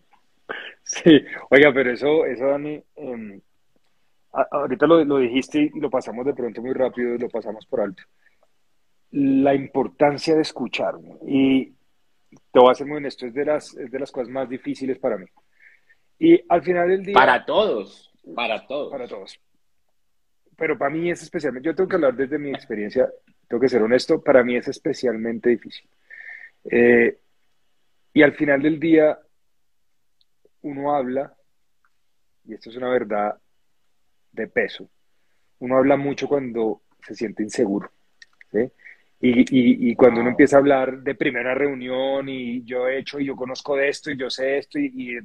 Sí, 0.83 1.23
oiga, 1.51 1.71
pero 1.71 1.91
eso, 1.91 2.25
eso 2.25 2.47
Dani, 2.47 2.81
em, 2.95 3.39
ahorita 4.31 4.87
lo, 4.87 5.05
lo, 5.05 5.17
dijiste 5.19 5.71
y 5.73 5.79
lo 5.79 5.91
pasamos 5.91 6.25
de 6.25 6.33
pronto 6.33 6.61
muy 6.63 6.73
rápido 6.73 7.15
lo 7.17 7.29
pasamos 7.29 7.67
por 7.67 7.81
alto. 7.81 8.01
La 9.11 9.53
importancia 9.53 10.35
de 10.35 10.41
escuchar, 10.41 10.95
y 11.27 11.73
te 12.51 12.59
voy 12.59 12.71
a 12.71 12.75
ser 12.75 12.87
muy 12.87 12.97
honesto, 12.97 13.25
es 13.25 13.33
de 13.33 13.45
las, 13.45 13.75
es 13.75 13.91
de 13.91 13.99
las 13.99 14.11
cosas 14.11 14.29
más 14.29 14.49
difíciles 14.49 14.97
para 14.97 15.17
mí. 15.17 15.25
Y 16.19 16.43
al 16.49 16.61
final 16.61 16.89
del 16.89 17.03
día... 17.03 17.13
Para 17.13 17.45
todos, 17.45 18.11
para 18.35 18.67
todos. 18.67 18.91
Para 18.91 19.07
todos. 19.07 19.39
Pero 20.57 20.77
para 20.77 20.91
mí 20.91 21.09
es 21.09 21.23
especialmente, 21.23 21.67
yo 21.67 21.75
tengo 21.75 21.87
que 21.87 21.95
hablar 21.95 22.15
desde 22.15 22.37
mi 22.37 22.49
experiencia, 22.49 23.09
tengo 23.47 23.61
que 23.61 23.69
ser 23.69 23.81
honesto, 23.81 24.21
para 24.21 24.43
mí 24.43 24.57
es 24.57 24.67
especialmente 24.67 25.49
difícil. 25.49 25.89
Eh, 26.65 27.17
y 28.13 28.21
al 28.21 28.33
final 28.33 28.61
del 28.61 28.77
día, 28.77 29.17
uno 30.61 30.93
habla, 30.93 31.33
y 32.43 32.53
esto 32.53 32.69
es 32.69 32.75
una 32.75 32.89
verdad 32.89 33.39
de 34.33 34.47
peso, 34.47 34.89
uno 35.59 35.77
habla 35.77 35.95
mucho 35.95 36.27
cuando 36.27 36.81
se 37.01 37.15
siente 37.15 37.41
inseguro. 37.41 37.89
¿sí? 38.51 38.69
Y, 39.21 39.89
y, 39.89 39.95
cuando 39.95 40.21
uno 40.21 40.29
empieza 40.29 40.55
a 40.55 40.59
hablar 40.59 41.01
de 41.01 41.13
primera 41.13 41.53
reunión 41.53 42.29
y 42.29 42.63
yo 42.63 42.87
he 42.87 42.99
hecho 42.99 43.19
y 43.19 43.25
yo 43.25 43.35
conozco 43.35 43.75
de 43.75 43.89
esto 43.89 44.09
y 44.09 44.17
yo 44.17 44.29
sé 44.29 44.59
esto 44.59 44.79
y, 44.79 45.17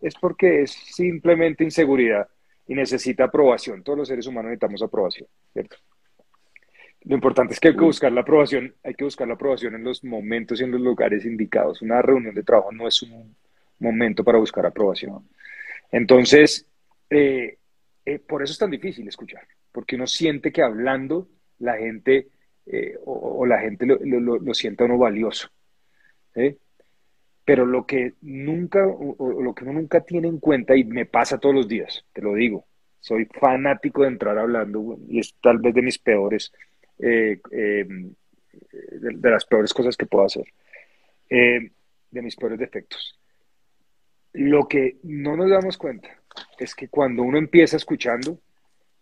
es 0.00 0.14
porque 0.14 0.62
es 0.62 0.70
simplemente 0.70 1.64
inseguridad 1.64 2.28
y 2.68 2.76
necesita 2.76 3.24
aprobación. 3.24 3.82
Todos 3.82 3.98
los 3.98 4.08
seres 4.08 4.28
humanos 4.28 4.50
necesitamos 4.50 4.82
aprobación, 4.82 5.28
¿cierto? 5.52 5.76
Lo 7.02 7.14
importante 7.16 7.54
es 7.54 7.58
que 7.58 7.68
hay 7.68 7.76
que 7.76 7.84
buscar 7.84 8.12
la 8.12 8.20
aprobación, 8.20 8.72
hay 8.84 8.94
que 8.94 9.02
buscar 9.02 9.26
la 9.26 9.34
aprobación 9.34 9.74
en 9.74 9.82
los 9.82 10.04
momentos 10.04 10.60
y 10.60 10.64
en 10.64 10.70
los 10.70 10.80
lugares 10.80 11.24
indicados. 11.24 11.82
Una 11.82 12.00
reunión 12.02 12.34
de 12.36 12.44
trabajo 12.44 12.70
no 12.70 12.86
es 12.86 13.02
un 13.02 13.34
momento 13.80 14.22
para 14.22 14.38
buscar 14.38 14.64
aprobación. 14.64 15.28
Entonces, 15.90 16.66
eh, 17.08 17.58
eh, 18.04 18.18
por 18.20 18.44
eso 18.44 18.52
es 18.52 18.58
tan 18.58 18.70
difícil 18.70 19.08
escuchar, 19.08 19.42
porque 19.72 19.96
uno 19.96 20.06
siente 20.06 20.52
que 20.52 20.62
hablando 20.62 21.26
la 21.58 21.76
gente 21.78 22.28
eh, 22.66 22.96
o, 23.04 23.44
la 23.46 23.58
gente 23.58 23.86
lo, 23.86 23.98
lo, 23.98 24.54
sienta 24.54 24.84
uno 24.84 24.98
valioso. 24.98 25.48
Pero 27.44 27.66
lo 27.66 27.84
que 27.84 28.14
nunca, 28.20 28.80
lo 28.84 29.54
que 29.54 29.64
uno 29.64 29.72
nunca 29.72 30.00
tiene 30.02 30.28
en 30.28 30.38
cuenta, 30.38 30.76
y 30.76 30.84
me 30.84 31.06
pasa 31.06 31.38
todos 31.38 31.54
los 31.54 31.68
días, 31.68 32.04
te 32.12 32.22
lo 32.22 32.34
digo, 32.34 32.66
soy 33.00 33.24
fanático 33.24 34.02
de 34.02 34.08
entrar 34.08 34.38
hablando, 34.38 34.98
y 35.08 35.18
es 35.18 35.34
tal 35.42 35.58
vez 35.58 35.74
de 35.74 35.82
mis 35.82 35.98
peores, 35.98 36.52
eh, 36.98 37.40
eh, 37.50 37.86
de, 38.92 39.30
las 39.30 39.44
peores 39.46 39.74
cosas 39.74 39.96
que 39.96 40.06
puedo 40.06 40.26
hacer, 40.26 40.44
de 41.28 42.22
mis 42.22 42.36
peores 42.36 42.58
defectos. 42.58 43.18
Lo 44.32 44.68
que 44.68 44.98
no 45.02 45.36
nos 45.36 45.50
damos 45.50 45.76
cuenta 45.76 46.08
es 46.58 46.74
que 46.74 46.88
cuando 46.88 47.24
uno 47.24 47.38
empieza 47.38 47.76
escuchando, 47.76 48.38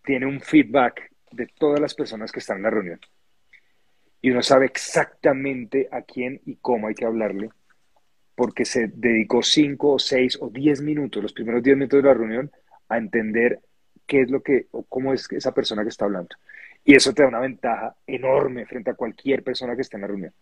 tiene 0.03 0.25
un 0.25 0.41
feedback 0.41 1.11
de 1.33 1.49
todas 1.59 1.81
las 1.81 1.95
personas 1.95 2.33
que 2.33 2.39
están 2.39 2.59
en 2.59 2.63
la 2.63 2.71
reunión 2.71 3.01
y 4.21 4.31
uno 4.31 4.43
sabe 4.43 4.67
exactamente 4.67 5.89
a 5.91 6.03
quién 6.03 6.41
y 6.45 6.57
cómo 6.57 6.89
hay 6.89 6.95
que 6.95 7.05
hablarle, 7.05 7.51
porque 8.35 8.65
se 8.65 8.89
dedicó 8.89 9.43
cinco 9.43 9.93
o 9.93 9.99
seis 9.99 10.39
o 10.41 10.49
diez 10.51 10.81
minutos, 10.81 11.23
los 11.23 11.33
primeros 11.33 11.63
diez 11.63 11.77
minutos 11.77 12.03
de 12.03 12.09
la 12.09 12.15
reunión, 12.15 12.51
a 12.89 12.99
entender 12.99 13.61
qué 14.07 14.23
es 14.23 14.31
lo 14.31 14.43
que 14.43 14.67
o 14.71 14.83
cómo 14.85 15.13
es 15.13 15.31
esa 15.31 15.53
persona 15.53 15.83
que 15.83 15.91
está 15.91 16.07
hablando. 16.07 16.37
Y 16.85 16.95
eso 16.95 17.13
te 17.13 17.23
da 17.23 17.29
una 17.29 17.41
ventaja 17.41 17.97
enorme 18.07 18.65
frente 18.67 18.91
a 18.91 18.95
cualquier 18.95 19.43
persona 19.43 19.75
que 19.75 19.83
esté 19.83 19.97
en 19.97 20.01
la 20.01 20.07
reunión. 20.07 20.33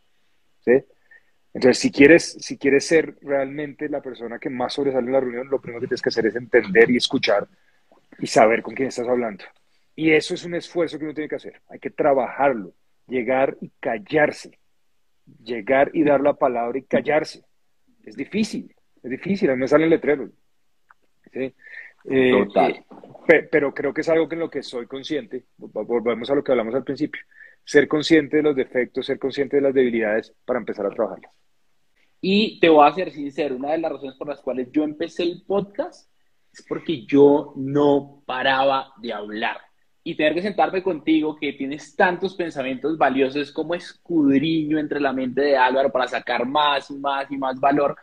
Entonces, 1.52 1.78
si 1.78 1.90
quieres, 1.90 2.36
si 2.40 2.58
quieres 2.58 2.86
ser 2.86 3.16
realmente 3.22 3.88
la 3.88 4.02
persona 4.02 4.38
que 4.38 4.50
más 4.50 4.74
sobresale 4.74 5.06
en 5.06 5.12
la 5.12 5.20
reunión, 5.20 5.48
lo 5.48 5.60
primero 5.60 5.80
que 5.80 5.86
tienes 5.86 6.02
que 6.02 6.10
hacer 6.10 6.26
es 6.26 6.36
entender 6.36 6.90
y 6.90 6.98
escuchar 6.98 7.48
y 8.18 8.26
saber 8.26 8.62
con 8.62 8.74
quién 8.74 8.88
estás 8.88 9.08
hablando. 9.08 9.44
Y 9.94 10.10
eso 10.10 10.34
es 10.34 10.44
un 10.44 10.54
esfuerzo 10.54 10.98
que 10.98 11.04
uno 11.04 11.14
tiene 11.14 11.28
que 11.28 11.36
hacer. 11.36 11.62
Hay 11.68 11.78
que 11.78 11.90
trabajarlo, 11.90 12.74
llegar 13.08 13.56
y 13.60 13.70
callarse, 13.80 14.58
llegar 15.42 15.90
y 15.94 16.04
dar 16.04 16.20
la 16.20 16.34
palabra 16.34 16.78
y 16.78 16.82
callarse. 16.82 17.44
Es 18.04 18.16
difícil, 18.16 18.74
es 19.02 19.10
difícil, 19.10 19.50
a 19.50 19.54
mí 19.54 19.60
me 19.60 19.68
salen 19.68 19.90
letreros. 19.90 20.30
¿sí? 21.32 21.54
Eh, 22.08 22.30
Total. 22.30 22.84
eh, 23.28 23.48
pero 23.50 23.74
creo 23.74 23.92
que 23.92 24.02
es 24.02 24.08
algo 24.08 24.28
que 24.28 24.36
en 24.36 24.40
lo 24.40 24.50
que 24.50 24.62
soy 24.62 24.86
consciente, 24.86 25.44
volvemos 25.56 26.30
a 26.30 26.34
lo 26.34 26.44
que 26.44 26.52
hablamos 26.52 26.74
al 26.74 26.84
principio, 26.84 27.20
ser 27.64 27.88
consciente 27.88 28.36
de 28.36 28.42
los 28.44 28.54
defectos, 28.54 29.06
ser 29.06 29.18
consciente 29.18 29.56
de 29.56 29.62
las 29.62 29.74
debilidades 29.74 30.32
para 30.44 30.60
empezar 30.60 30.86
a 30.86 30.90
trabajarlas. 30.90 31.32
Y 32.20 32.58
te 32.60 32.68
voy 32.68 32.88
a 32.88 32.94
ser 32.94 33.10
sincero, 33.10 33.56
una 33.56 33.72
de 33.72 33.78
las 33.78 33.92
razones 33.92 34.16
por 34.16 34.28
las 34.28 34.40
cuales 34.40 34.68
yo 34.70 34.84
empecé 34.84 35.24
el 35.24 35.42
podcast 35.46 36.10
es 36.52 36.64
porque 36.66 37.04
yo 37.04 37.52
no 37.56 38.22
paraba 38.24 38.92
de 38.98 39.12
hablar. 39.12 39.58
Y 40.06 40.14
tener 40.14 40.34
que 40.34 40.42
sentarme 40.42 40.84
contigo, 40.84 41.34
que 41.34 41.52
tienes 41.54 41.96
tantos 41.96 42.36
pensamientos 42.36 42.96
valiosos, 42.96 43.50
como 43.50 43.74
escudriño 43.74 44.78
entre 44.78 45.00
la 45.00 45.12
mente 45.12 45.40
de 45.40 45.56
Álvaro 45.56 45.90
para 45.90 46.06
sacar 46.06 46.46
más 46.46 46.88
y 46.92 46.94
más 46.94 47.28
y 47.28 47.36
más 47.36 47.58
valor. 47.58 47.96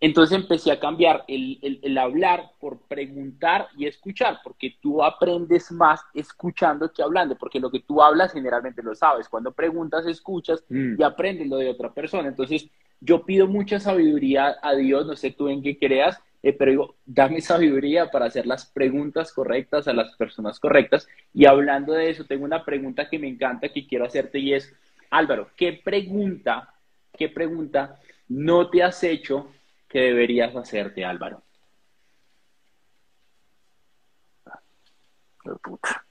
Entonces 0.00 0.36
empecé 0.36 0.70
a 0.70 0.78
cambiar 0.78 1.24
el, 1.28 1.58
el, 1.62 1.80
el, 1.82 1.96
hablar 1.96 2.52
por 2.60 2.80
preguntar 2.88 3.68
y 3.76 3.86
escuchar, 3.86 4.40
porque 4.44 4.76
tú 4.82 5.02
aprendes 5.02 5.72
más 5.72 6.02
escuchando 6.12 6.92
que 6.92 7.02
hablando, 7.02 7.36
porque 7.36 7.58
lo 7.58 7.70
que 7.70 7.80
tú 7.80 8.02
hablas 8.02 8.34
generalmente 8.34 8.82
lo 8.82 8.94
sabes. 8.94 9.26
Cuando 9.26 9.52
preguntas, 9.52 10.06
escuchas 10.06 10.62
mm. 10.68 11.00
y 11.00 11.02
aprendes 11.02 11.48
lo 11.48 11.56
de 11.56 11.70
otra 11.70 11.92
persona. 11.92 12.28
Entonces 12.28 12.68
yo 13.00 13.24
pido 13.24 13.46
mucha 13.46 13.80
sabiduría 13.80 14.56
a 14.62 14.74
Dios, 14.74 15.06
no 15.06 15.16
sé 15.16 15.30
tú 15.30 15.48
en 15.48 15.62
qué 15.62 15.78
creas, 15.78 16.22
eh, 16.42 16.52
pero 16.52 16.70
digo, 16.70 16.96
dame 17.04 17.40
sabiduría 17.40 18.10
para 18.10 18.26
hacer 18.26 18.46
las 18.46 18.66
preguntas 18.66 19.32
correctas 19.32 19.88
a 19.88 19.92
las 19.92 20.14
personas 20.16 20.58
correctas. 20.58 21.08
Y 21.34 21.46
hablando 21.46 21.92
de 21.92 22.10
eso, 22.10 22.24
tengo 22.24 22.44
una 22.44 22.64
pregunta 22.64 23.08
que 23.08 23.18
me 23.18 23.28
encanta 23.28 23.68
que 23.68 23.86
quiero 23.86 24.06
hacerte 24.06 24.38
y 24.38 24.54
es, 24.54 24.74
Álvaro, 25.10 25.50
¿qué 25.56 25.80
pregunta, 25.84 26.74
qué 27.16 27.28
pregunta 27.28 27.98
no 28.28 28.70
te 28.70 28.82
has 28.82 29.02
hecho 29.02 29.50
que 29.88 30.00
deberías 30.00 30.54
hacerte, 30.56 31.04
Álvaro? 31.04 31.42
puta. 35.62 36.04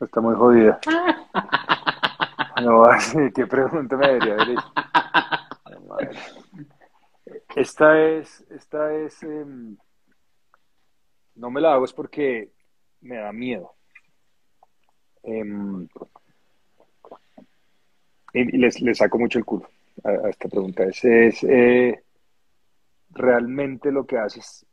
Está 0.00 0.20
muy 0.20 0.34
jodida. 0.34 0.78
No, 2.60 2.84
¿qué 3.34 3.46
pregunta 3.46 3.96
me 3.96 4.08
debería 4.08 4.34
haber 4.34 4.50
hecho? 4.50 4.72
Esta 7.54 8.00
es, 8.00 8.44
esta 8.50 8.94
es, 8.94 9.22
eh, 9.22 9.44
no 11.34 11.50
me 11.50 11.60
la 11.60 11.74
hago 11.74 11.84
es 11.84 11.92
porque 11.92 12.50
me 13.00 13.16
da 13.16 13.32
miedo. 13.32 13.74
Eh, 15.22 15.44
y 18.34 18.56
les, 18.56 18.80
les, 18.80 18.98
saco 18.98 19.18
mucho 19.18 19.38
el 19.38 19.44
culo 19.44 19.68
a, 20.02 20.08
a 20.08 20.30
esta 20.30 20.48
pregunta. 20.48 20.84
Es, 20.84 21.04
es 21.04 21.44
eh, 21.44 22.02
realmente 23.10 23.92
lo 23.92 24.06
que 24.06 24.18
haces, 24.18 24.66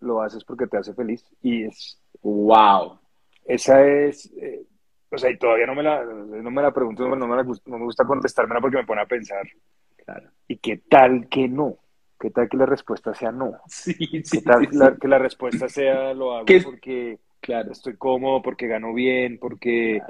lo 0.00 0.22
haces 0.22 0.44
porque 0.44 0.66
te 0.66 0.78
hace 0.78 0.94
feliz 0.94 1.24
y 1.42 1.64
es, 1.64 2.00
wow. 2.22 2.98
Esa 3.44 3.84
es, 3.84 4.32
eh, 4.36 4.64
o 5.10 5.18
sea, 5.18 5.30
y 5.30 5.38
todavía 5.38 5.66
no 5.66 5.74
me 5.74 5.82
la, 5.82 6.04
no 6.04 6.50
me 6.50 6.62
la 6.62 6.72
pregunto, 6.72 7.08
no 7.08 7.26
me, 7.26 7.36
la, 7.36 7.42
no 7.42 7.78
me 7.78 7.84
gusta 7.84 8.04
contestármela 8.04 8.60
porque 8.60 8.78
me 8.78 8.86
pone 8.86 9.02
a 9.02 9.06
pensar. 9.06 9.46
Claro. 9.96 10.30
¿Y 10.46 10.58
qué 10.58 10.78
tal 10.88 11.28
que 11.28 11.48
no? 11.48 11.78
¿Qué 12.24 12.30
tal 12.30 12.48
que 12.48 12.56
la 12.56 12.64
respuesta 12.64 13.12
sea 13.12 13.30
no? 13.32 13.52
Sí, 13.68 13.92
sí, 14.24 14.38
¿Qué 14.38 14.40
tal 14.40 14.66
sí, 14.70 14.74
la- 14.78 14.96
que 14.96 15.08
la 15.08 15.18
respuesta 15.18 15.68
sea 15.68 16.14
lo 16.14 16.32
hago 16.32 16.46
¿Qué? 16.46 16.62
porque 16.62 17.18
Claro. 17.40 17.70
estoy 17.70 17.98
cómodo, 17.98 18.40
porque 18.40 18.66
gano 18.66 18.94
bien, 18.94 19.36
porque 19.38 20.00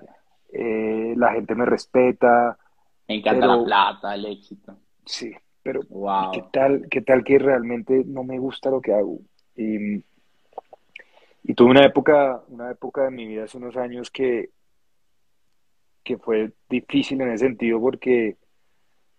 eh, 0.53 1.15
la 1.17 1.33
gente 1.33 1.57
me 1.57 1.67
respeta? 1.67 2.57
Me 3.09 3.17
encanta 3.17 3.41
Pero- 3.41 3.57
la 3.57 3.65
plata, 3.65 4.15
el 4.15 4.27
éxito. 4.27 4.77
Sí, 5.05 5.33
pero 5.61 5.81
Wow. 5.89 6.31
¿qué 6.31 6.45
tal, 6.53 6.87
qué 6.89 7.01
tal 7.03 7.25
que 7.25 7.37
realmente 7.41 8.05
no 8.07 8.23
me 8.23 8.39
gusta 8.39 8.71
lo 8.71 8.81
que 8.81 8.95
hago? 8.95 9.19
Y, 9.57 9.97
y 11.43 11.55
tuve 11.57 11.73
una 11.73 11.85
época, 11.85 12.43
una 12.47 12.71
época 12.71 13.03
de 13.03 13.11
mi 13.11 13.27
vida 13.27 13.43
hace 13.45 13.59
unos 13.59 13.77
años 13.77 14.09
que, 14.13 14.51
que 16.05 16.17
fue 16.19 16.53
difícil 16.71 17.21
en 17.23 17.33
ese 17.33 17.47
sentido 17.47 17.81
porque 17.81 18.37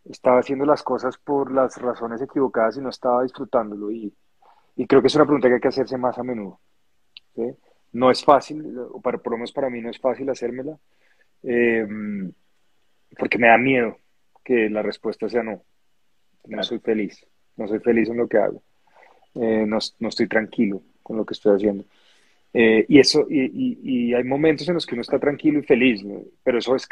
estaba 0.10 0.40
haciendo 0.40 0.66
las 0.66 0.84
cosas 0.84 1.18
por 1.18 1.52
las 1.52 1.78
razones 1.82 2.22
equivocadas 2.22 2.78
y 2.78 2.82
no 2.82 2.90
estaba 2.90 3.24
disfrutándolo. 3.24 3.92
Y, 3.92 4.14
y 4.76 4.88
creo 4.88 5.02
que 5.02 5.08
es 5.08 5.16
una 5.16 5.26
pregunta 5.26 5.48
que 5.48 5.56
hay 5.56 5.62
que 5.62 5.68
hacerse 5.70 5.98
más 5.98 6.18
a 6.18 6.24
menudo. 6.24 6.60
¿sí? 7.36 7.44
No 7.94 8.12
es 8.12 8.24
fácil, 8.24 8.78
o 8.92 9.02
para, 9.02 9.18
por 9.18 9.32
lo 9.32 9.38
menos 9.38 9.52
para 9.52 9.70
mí 9.70 9.82
no 9.82 9.90
es 9.90 10.00
fácil 10.00 10.30
hacérmela, 10.30 10.78
eh, 11.44 11.88
porque 13.18 13.38
me 13.38 13.48
da 13.48 13.58
miedo 13.58 13.98
que 14.44 14.70
la 14.70 14.82
respuesta 14.82 15.30
sea 15.30 15.44
no. 15.44 15.62
No 16.48 16.62
soy 16.64 16.80
feliz, 16.80 17.26
no 17.58 17.68
soy 17.68 17.80
feliz 17.80 18.10
en 18.10 18.18
lo 18.18 18.28
que 18.28 18.38
hago, 18.38 18.62
Eh, 19.36 19.66
no, 19.68 19.80
no 20.00 20.10
estoy 20.10 20.28
tranquilo 20.28 20.82
con 21.04 21.18
lo 21.18 21.26
que 21.26 21.34
estoy 21.34 21.56
haciendo. 21.56 21.84
Eh, 22.54 22.86
y 22.88 23.00
eso, 23.00 23.26
y, 23.30 23.42
y- 23.46 23.80
y 24.10 24.14
hay 24.14 24.24
momentos 24.24 24.68
en 24.70 24.76
los 24.76 24.86
que 24.86 24.96
uno 24.96 25.02
está 25.02 25.20
tranquilo 25.20 25.60
y 25.60 25.64
feliz, 25.64 26.04
¿no? 26.06 26.22
pero 26.44 26.60
eso, 26.60 26.76
es, 26.76 26.88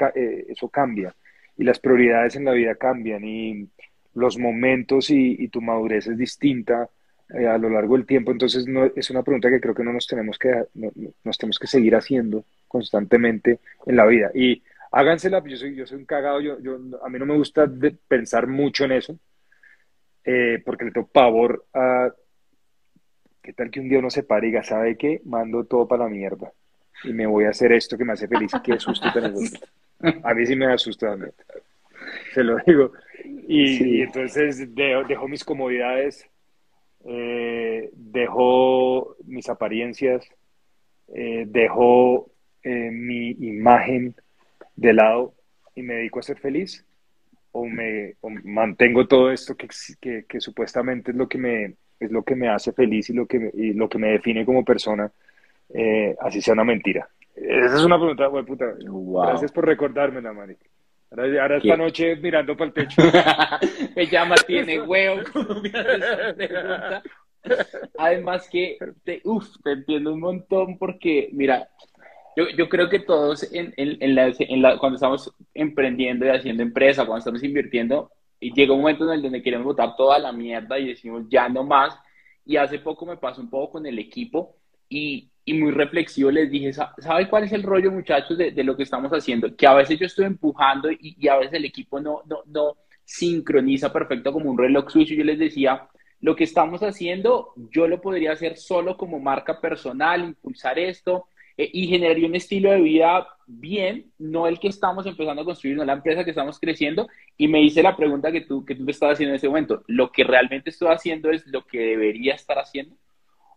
eso 0.49 0.67
cambia 0.69 1.15
y 1.57 1.63
las 1.63 1.79
prioridades 1.79 2.35
en 2.35 2.45
la 2.45 2.51
vida 2.53 2.75
cambian 2.75 3.23
y 3.23 3.67
los 4.15 4.37
momentos 4.37 5.09
y, 5.09 5.35
y 5.39 5.47
tu 5.49 5.61
madurez 5.61 6.07
es 6.07 6.17
distinta 6.17 6.89
eh, 7.33 7.47
a 7.47 7.57
lo 7.57 7.69
largo 7.69 7.95
del 7.95 8.05
tiempo. 8.05 8.31
Entonces, 8.31 8.67
no, 8.67 8.85
es 8.95 9.09
una 9.09 9.23
pregunta 9.23 9.49
que 9.49 9.59
creo 9.61 9.73
que 9.73 9.83
no 9.83 9.93
nos 9.93 10.07
tenemos 10.07 10.37
que, 10.37 10.49
no- 10.75 10.91
no- 10.95 11.11
nos 11.23 11.37
tenemos 11.37 11.57
que 11.59 11.67
seguir 11.67 11.95
haciendo 11.95 12.45
constantemente 12.67 13.59
en 13.85 13.95
la 13.95 14.05
vida. 14.05 14.31
Y 14.33 14.61
hágansela, 14.91 15.43
yo 15.45 15.57
soy, 15.57 15.75
yo 15.75 15.85
soy 15.87 15.97
un 15.99 16.05
cagado, 16.05 16.41
yo, 16.41 16.59
yo, 16.59 16.77
a 17.03 17.09
mí 17.09 17.17
no 17.19 17.25
me 17.25 17.37
gusta 17.37 17.65
de- 17.67 17.95
pensar 18.07 18.47
mucho 18.47 18.85
en 18.85 18.91
eso, 18.93 19.17
eh, 20.25 20.61
porque 20.65 20.85
le 20.85 20.91
tengo 20.91 21.07
pavor 21.07 21.65
a 21.73 22.11
qué 23.41 23.53
tal 23.53 23.69
que 23.69 23.79
un 23.79 23.89
día 23.89 23.99
uno 23.99 24.09
se 24.09 24.23
pare 24.23 24.47
y 24.47 24.51
diga, 24.51 24.63
¿sabe 24.63 24.97
qué? 24.97 25.21
Mando 25.25 25.65
todo 25.65 25.87
para 25.87 26.03
la 26.05 26.09
mierda 26.09 26.51
y 27.03 27.11
me 27.13 27.25
voy 27.27 27.45
a 27.45 27.49
hacer 27.49 27.71
esto 27.73 27.97
que 27.97 28.05
me 28.05 28.13
hace 28.13 28.27
feliz. 28.27 28.51
Qué 28.63 28.79
susto 28.79 29.11
tan. 29.13 29.33
A 30.23 30.33
mí 30.33 30.45
sí 30.45 30.55
me 30.55 30.65
asusta. 30.67 31.17
Se 32.33 32.43
lo 32.43 32.57
digo. 32.65 32.91
Y, 33.47 33.77
Sí. 33.77 33.89
y 33.97 34.01
entonces 34.01 34.73
dejo, 34.75 35.03
dejo 35.05 35.27
mis 35.27 35.43
comodidades, 35.43 36.27
eh, 37.05 37.89
dejo 37.93 39.15
mis 39.25 39.49
apariencias, 39.49 40.27
eh, 41.13 41.45
dejo 41.47 42.29
eh, 42.63 42.89
mi 42.91 43.31
imagen 43.31 44.15
de 44.75 44.93
lado 44.93 45.33
y 45.75 45.83
me 45.83 45.95
dedico 45.95 46.19
a 46.19 46.23
ser 46.23 46.39
feliz 46.39 46.85
o 47.51 47.65
me 47.65 48.15
o 48.21 48.29
mantengo 48.29 49.07
todo 49.07 49.31
esto 49.31 49.55
que, 49.55 49.67
que, 50.01 50.25
que 50.27 50.39
supuestamente 50.41 51.11
es 51.11 51.17
lo 51.17 51.27
que 51.27 51.37
me 51.37 51.75
es 51.99 52.11
lo 52.11 52.23
que 52.23 52.35
me 52.35 52.49
hace 52.49 52.71
feliz 52.73 53.09
y 53.09 53.13
lo 53.13 53.25
que 53.27 53.39
me, 53.39 53.51
y 53.53 53.73
lo 53.73 53.87
que 53.89 53.97
me 53.99 54.09
define 54.13 54.45
como 54.45 54.65
persona 54.65 55.11
eh, 55.73 56.15
así 56.21 56.41
sea 56.41 56.53
una 56.53 56.63
mentira 56.63 57.07
esa 57.35 57.75
es 57.75 57.83
una 57.85 57.97
pregunta 57.97 58.27
güey, 58.27 58.43
puta 58.45 58.65
Wow. 58.87 59.27
gracias 59.27 59.51
por 59.51 59.65
recordármela 59.65 60.33
Marica 60.33 60.65
ahora, 61.11 61.41
ahora 61.41 61.57
esta 61.57 61.77
noche 61.77 62.15
mirando 62.17 62.55
para 62.55 62.67
el 62.69 62.73
techo 62.73 63.01
Me 63.95 64.07
llama, 64.07 64.35
tiene 64.47 64.81
huevo. 64.81 65.21
Además 67.97 68.47
que, 68.49 68.77
te, 69.03 69.21
uf, 69.25 69.47
te 69.63 69.71
entiendo 69.73 70.13
un 70.13 70.21
montón 70.21 70.77
porque, 70.77 71.29
mira, 71.33 71.69
yo, 72.37 72.45
yo 72.57 72.69
creo 72.69 72.89
que 72.89 72.99
todos 72.99 73.51
en, 73.53 73.73
en, 73.77 73.97
en 74.01 74.15
la, 74.15 74.33
en 74.39 74.61
la- 74.61 74.77
cuando 74.79 74.95
estamos 74.95 75.33
emprendiendo 75.53 76.25
y 76.25 76.29
haciendo 76.29 76.63
empresa, 76.63 77.05
cuando 77.05 77.19
estamos 77.19 77.43
invirtiendo, 77.43 78.11
y 78.39 78.53
llega 78.53 78.73
un 78.73 78.79
momento 78.81 79.05
en 79.05 79.11
el 79.15 79.21
donde 79.21 79.41
queremos 79.41 79.65
botar 79.65 79.95
toda 79.95 80.17
la 80.19 80.31
mierda 80.31 80.79
y 80.79 80.87
decimos 80.87 81.25
ya 81.29 81.47
no 81.49 81.63
más. 81.63 81.97
Y 82.45 82.57
hace 82.57 82.79
poco 82.79 83.05
me 83.05 83.17
pasó 83.17 83.41
un 83.41 83.49
poco 83.49 83.73
con 83.73 83.85
el 83.85 83.99
equipo 83.99 84.57
y, 84.89 85.29
y 85.45 85.53
muy 85.53 85.71
reflexivo 85.71 86.31
les 86.31 86.49
dije, 86.51 86.73
"Sa- 86.73 86.93
¿sabe 86.99 87.27
cuál 87.29 87.43
es 87.45 87.51
el 87.53 87.63
rollo, 87.63 87.91
muchachos, 87.91 88.37
de, 88.37 88.51
de 88.51 88.63
lo 88.63 88.75
que 88.77 88.83
estamos 88.83 89.11
haciendo? 89.11 89.55
Que 89.55 89.67
a 89.67 89.73
veces 89.73 89.99
yo 89.99 90.05
estoy 90.05 90.25
empujando 90.25 90.91
y, 90.91 91.15
y 91.19 91.27
a 91.27 91.37
veces 91.37 91.53
el 91.53 91.65
equipo 91.65 91.99
no, 91.99 92.21
no, 92.25 92.39
no 92.47 92.77
sincroniza 93.05 93.91
perfecto 93.91 94.31
como 94.33 94.49
un 94.51 94.57
reloj 94.57 94.89
suizo. 94.89 95.13
Yo 95.13 95.23
les 95.23 95.39
decía, 95.39 95.87
lo 96.21 96.35
que 96.35 96.45
estamos 96.45 96.81
haciendo, 96.81 97.53
yo 97.71 97.87
lo 97.87 97.99
podría 98.01 98.31
hacer 98.33 98.57
solo 98.57 98.95
como 98.97 99.19
marca 99.19 99.59
personal, 99.59 100.23
impulsar 100.23 100.79
esto 100.79 101.27
eh, 101.57 101.69
y 101.73 101.87
generaría 101.87 102.27
un 102.27 102.35
estilo 102.35 102.71
de 102.71 102.81
vida 102.81 103.27
bien, 103.45 104.11
no 104.17 104.47
el 104.47 104.59
que 104.59 104.69
estamos 104.69 105.05
empezando 105.05 105.41
a 105.41 105.45
construir, 105.45 105.75
no 105.77 105.83
la 105.85 105.93
empresa 105.93 106.23
que 106.23 106.29
estamos 106.31 106.59
creciendo. 106.59 107.07
Y 107.37 107.47
me 107.49 107.61
hice 107.61 107.83
la 107.83 107.95
pregunta 107.97 108.31
que 108.31 108.41
tú, 108.41 108.63
que 108.65 108.75
tú 108.75 108.85
te 108.85 108.91
estabas 108.91 109.15
haciendo 109.15 109.31
en 109.33 109.37
ese 109.37 109.47
momento, 109.49 109.83
¿lo 109.87 110.11
que 110.11 110.23
realmente 110.23 110.69
estoy 110.69 110.89
haciendo 110.89 111.29
es 111.31 111.45
lo 111.47 111.65
que 111.65 111.79
debería 111.79 112.35
estar 112.35 112.57
haciendo? 112.57 112.95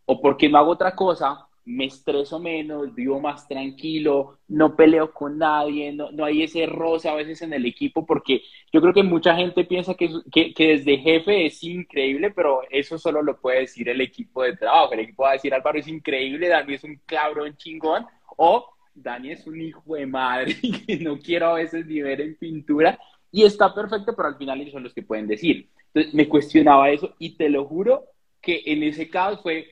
¿O 0.07 0.21
porque 0.21 0.49
no 0.49 0.59
hago 0.59 0.73
otra 0.73 0.95
cosa? 0.95 1.47
Me 1.67 1.87
estreso 1.87 2.39
menos, 2.39 2.95
vivo 2.95 3.21
más 3.21 3.49
tranquilo, 3.49 4.39
no 4.49 4.77
peleo 4.77 5.13
con 5.13 5.37
nadie, 5.37 5.93
no, 5.93 6.13
no 6.13 6.25
hay 6.25 6.45
ese 6.45 6.65
roce 6.65 7.09
a 7.09 7.15
veces 7.15 7.43
en 7.43 7.53
el 7.53 7.67
equipo, 7.67 8.07
porque 8.07 8.43
yo 8.73 8.81
creo 8.81 8.95
que 8.95 9.03
mucha 9.03 9.35
gente 9.35 9.65
piensa 9.65 9.95
que, 9.95 10.09
que, 10.31 10.55
que, 10.55 10.69
desde 10.69 10.99
jefe 10.99 11.47
es 11.47 11.63
increíble, 11.65 12.31
pero 12.31 12.61
eso 12.71 12.99
solo 12.99 13.21
lo 13.21 13.41
puede 13.41 13.61
decir 13.61 13.89
el 13.89 14.01
equipo 14.01 14.45
de 14.45 14.57
trabajo. 14.57 14.93
El 14.93 15.01
equipo 15.01 15.25
va 15.25 15.31
a 15.31 15.33
decir, 15.33 15.53
Álvaro 15.53 15.79
es 15.79 15.89
increíble, 15.89 16.49
Dani 16.49 16.75
es 16.75 16.85
un 16.85 17.01
cabrón 17.05 17.57
chingón, 17.57 18.07
o 18.37 18.73
Dani 18.95 19.33
es 19.33 19.45
un 19.49 19.61
hijo 19.61 19.83
de 19.97 20.07
madre 20.07 20.57
que 20.87 20.99
no 20.99 21.19
quiero 21.19 21.49
a 21.49 21.55
veces 21.55 21.85
ni 21.87 22.01
ver 22.01 22.21
en 22.21 22.37
pintura, 22.37 22.97
y 23.33 23.43
está 23.43 23.75
perfecto, 23.75 24.15
pero 24.15 24.29
al 24.29 24.39
final 24.39 24.61
ellos 24.61 24.73
son 24.73 24.85
los 24.85 24.95
que 24.95 25.03
pueden 25.03 25.27
decir. 25.27 25.69
Entonces 25.89 26.15
me 26.15 26.29
cuestionaba 26.29 26.91
eso, 26.91 27.17
y 27.19 27.37
te 27.37 27.49
lo 27.49 27.65
juro 27.65 28.05
que 28.41 28.63
en 28.67 28.85
ese 28.85 29.11
caso 29.11 29.43
fue 29.43 29.67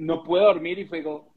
no 0.00 0.22
puedo 0.22 0.44
dormir 0.44 0.78
y 0.78 0.86
fue 0.86 1.02
como, 1.02 1.34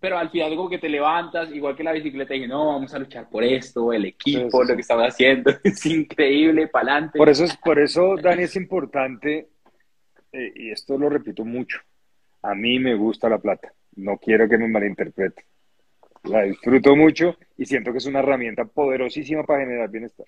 pero 0.00 0.18
al 0.18 0.30
final 0.30 0.54
como 0.56 0.68
que 0.68 0.78
te 0.78 0.88
levantas, 0.88 1.50
igual 1.52 1.76
que 1.76 1.82
la 1.82 1.92
bicicleta, 1.92 2.34
y 2.34 2.38
dije, 2.38 2.48
no, 2.48 2.68
vamos 2.68 2.94
a 2.94 2.98
luchar 2.98 3.28
por 3.28 3.42
esto, 3.42 3.92
el 3.92 4.04
equipo, 4.04 4.62
lo 4.62 4.74
que 4.74 4.80
estamos 4.80 5.04
haciendo, 5.04 5.50
es 5.64 5.84
increíble, 5.86 6.68
para 6.68 6.92
adelante. 6.92 7.18
Por 7.18 7.28
eso, 7.28 7.44
por 7.64 7.78
eso, 7.78 8.16
Dani, 8.16 8.44
es 8.44 8.56
importante, 8.56 9.48
eh, 10.32 10.52
y 10.54 10.70
esto 10.70 10.96
lo 10.96 11.08
repito 11.08 11.44
mucho, 11.44 11.80
a 12.42 12.54
mí 12.54 12.78
me 12.78 12.94
gusta 12.94 13.28
la 13.28 13.38
plata, 13.38 13.72
no 13.96 14.16
quiero 14.18 14.48
que 14.48 14.58
me 14.58 14.68
malinterprete. 14.68 15.44
La 16.24 16.42
disfruto 16.42 16.96
mucho 16.96 17.36
y 17.56 17.66
siento 17.66 17.92
que 17.92 17.98
es 17.98 18.06
una 18.06 18.18
herramienta 18.18 18.64
poderosísima 18.64 19.44
para 19.44 19.60
generar 19.60 19.88
bienestar. 19.88 20.26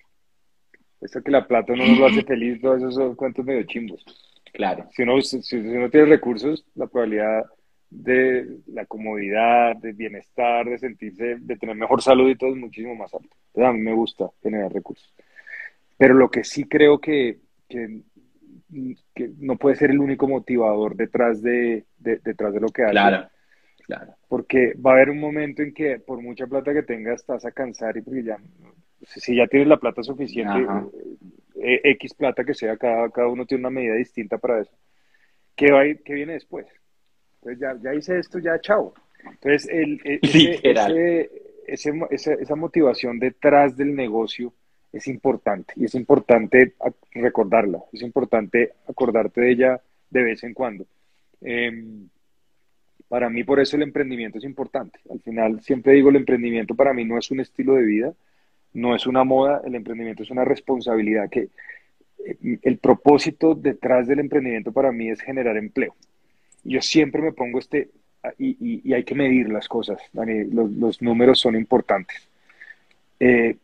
Esto 1.01 1.21
que 1.21 1.31
la 1.31 1.45
plata 1.45 1.73
no 1.75 1.85
nos 1.85 1.97
lo 1.97 2.05
hace 2.07 2.23
feliz, 2.27 2.61
todos 2.61 2.83
esos 2.83 3.15
cuentos 3.17 3.45
medio 3.45 3.63
chimbos. 3.63 4.05
Claro. 4.53 4.87
Si 4.91 5.03
uno, 5.03 5.21
si, 5.21 5.57
uno 5.57 5.89
tiene 5.89 6.07
recursos, 6.07 6.65
la 6.75 6.87
probabilidad 6.87 7.45
de 7.89 8.59
la 8.67 8.85
comodidad, 8.85 9.75
de 9.77 9.93
bienestar, 9.93 10.67
de 10.67 10.77
sentirse, 10.77 11.37
de 11.39 11.57
tener 11.57 11.75
mejor 11.75 12.01
salud 12.01 12.29
y 12.29 12.35
todo 12.35 12.51
es 12.51 12.57
muchísimo 12.57 12.95
más 12.95 13.13
alto. 13.13 13.29
a 13.55 13.73
mí 13.73 13.79
me 13.79 13.93
gusta 13.93 14.29
generar 14.43 14.71
recursos. 14.71 15.13
Pero 15.97 16.13
lo 16.13 16.29
que 16.29 16.43
sí 16.43 16.65
creo 16.65 16.99
que, 16.99 17.39
que, 17.67 18.01
no 19.39 19.57
puede 19.57 19.75
ser 19.75 19.89
el 19.89 19.99
único 19.99 20.27
motivador 20.27 20.95
detrás 20.95 21.41
de, 21.41 21.85
detrás 21.97 22.53
de 22.53 22.59
lo 22.59 22.67
que 22.67 22.83
hace. 22.83 22.91
Claro, 22.91 23.27
claro. 23.85 24.13
Porque 24.27 24.73
va 24.75 24.91
a 24.91 24.93
haber 24.93 25.09
un 25.09 25.19
momento 25.19 25.63
en 25.63 25.73
que 25.73 25.99
por 25.99 26.21
mucha 26.21 26.45
plata 26.45 26.73
que 26.73 26.83
tengas 26.83 27.21
estás 27.21 27.45
a 27.45 27.51
cansar 27.51 27.97
y 27.97 28.01
porque 28.01 28.23
ya, 28.23 28.37
si 29.01 29.35
ya 29.35 29.47
tienes 29.47 29.67
la 29.67 29.77
plata 29.77 30.03
suficiente, 30.03 30.67
eh, 31.61 31.81
X 31.83 32.13
plata 32.13 32.43
que 32.43 32.53
sea, 32.53 32.77
cada, 32.77 33.09
cada 33.09 33.27
uno 33.27 33.45
tiene 33.45 33.61
una 33.61 33.69
medida 33.69 33.95
distinta 33.95 34.37
para 34.37 34.61
eso. 34.61 34.75
¿Qué, 35.55 35.71
va, 35.71 35.83
qué 36.03 36.13
viene 36.13 36.33
después? 36.33 36.67
Entonces 37.41 37.59
ya, 37.59 37.77
ya 37.81 37.95
hice 37.95 38.19
esto, 38.19 38.39
ya 38.39 38.59
chao. 38.59 38.93
Entonces, 39.23 39.67
el, 39.69 39.99
e, 40.03 40.19
ese, 40.21 41.29
ese, 42.09 42.33
esa 42.39 42.55
motivación 42.55 43.19
detrás 43.19 43.75
del 43.75 43.95
negocio 43.95 44.53
es 44.91 45.07
importante 45.07 45.73
y 45.75 45.85
es 45.85 45.95
importante 45.95 46.73
recordarla, 47.11 47.79
es 47.93 48.01
importante 48.01 48.73
acordarte 48.87 49.41
de 49.41 49.51
ella 49.51 49.81
de 50.09 50.23
vez 50.23 50.43
en 50.43 50.53
cuando. 50.53 50.85
Em, 51.41 52.07
para 53.07 53.29
mí 53.29 53.43
por 53.43 53.59
eso 53.59 53.75
el 53.75 53.83
emprendimiento 53.83 54.37
es 54.37 54.43
importante. 54.43 54.99
Al 55.09 55.19
final 55.21 55.61
siempre 55.61 55.93
digo 55.93 56.09
el 56.09 56.15
emprendimiento 56.15 56.75
para 56.75 56.93
mí 56.93 57.05
no 57.05 57.17
es 57.17 57.29
un 57.31 57.39
estilo 57.39 57.75
de 57.75 57.83
vida, 57.83 58.13
no 58.73 58.95
es 58.95 59.07
una 59.07 59.23
moda, 59.23 59.61
el 59.65 59.75
emprendimiento 59.75 60.23
es 60.23 60.31
una 60.31 60.45
responsabilidad 60.45 61.29
que 61.29 61.49
eh, 62.25 62.59
el 62.61 62.77
propósito 62.77 63.55
detrás 63.55 64.07
del 64.07 64.19
emprendimiento 64.19 64.71
para 64.71 64.91
mí 64.91 65.09
es 65.09 65.21
generar 65.21 65.57
empleo. 65.57 65.95
Yo 66.63 66.81
siempre 66.81 67.21
me 67.21 67.31
pongo 67.31 67.59
este, 67.59 67.89
y, 68.37 68.93
hay 68.93 69.03
que 69.03 69.15
medir 69.15 69.49
las 69.49 69.67
cosas, 69.67 70.01
los, 70.13 71.01
números 71.01 71.39
son 71.39 71.55
importantes. 71.55 72.27
Eh, 73.19 73.55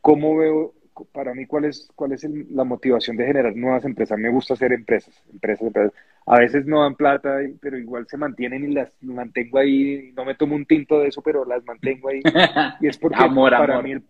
¿Cómo 0.00 0.36
veo, 0.36 0.72
para 1.12 1.34
mí, 1.34 1.46
cuál 1.46 1.64
es, 1.64 1.90
cuál 1.96 2.12
es 2.12 2.24
la 2.24 2.64
motivación 2.64 3.16
de 3.16 3.26
generar 3.26 3.56
nuevas 3.56 3.84
empresas? 3.84 4.18
Me 4.18 4.28
gusta 4.28 4.54
hacer 4.54 4.72
empresas, 4.72 5.14
empresas, 5.32 5.66
empresas. 5.66 5.92
A 6.26 6.38
veces 6.38 6.66
no 6.66 6.82
dan 6.82 6.94
plata, 6.94 7.38
pero 7.60 7.78
igual 7.78 8.06
se 8.08 8.16
mantienen 8.16 8.64
y 8.64 8.74
las 8.74 8.92
mantengo 9.02 9.58
ahí. 9.58 10.12
No 10.16 10.24
me 10.24 10.34
tomo 10.34 10.54
un 10.54 10.66
tinto 10.66 11.00
de 11.00 11.08
eso, 11.08 11.22
pero 11.22 11.44
las 11.44 11.64
mantengo 11.64 12.08
ahí. 12.08 12.22
Y 12.80 12.86
es 12.86 12.98
porque 12.98 13.18
para 13.18 13.82
mí 13.82 13.92
el 13.92 14.02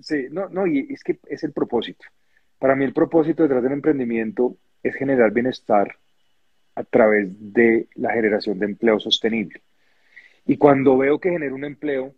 Sí, 0.00 0.26
no, 0.30 0.48
no, 0.48 0.66
y 0.66 0.86
es 0.90 1.04
que 1.04 1.18
es 1.28 1.44
el 1.44 1.52
propósito. 1.52 2.06
Para 2.58 2.74
mí 2.74 2.84
el 2.84 2.92
propósito 2.92 3.42
detrás 3.42 3.62
del 3.62 3.72
emprendimiento 3.72 4.56
es 4.82 4.94
generar 4.94 5.32
bienestar 5.32 5.96
a 6.74 6.84
través 6.84 7.28
de 7.52 7.88
la 7.94 8.12
generación 8.12 8.58
de 8.58 8.66
empleo 8.66 8.98
sostenible. 9.00 9.62
Y 10.46 10.56
cuando 10.56 10.96
veo 10.96 11.18
que 11.18 11.30
genero 11.30 11.54
un 11.54 11.64
empleo 11.64 12.14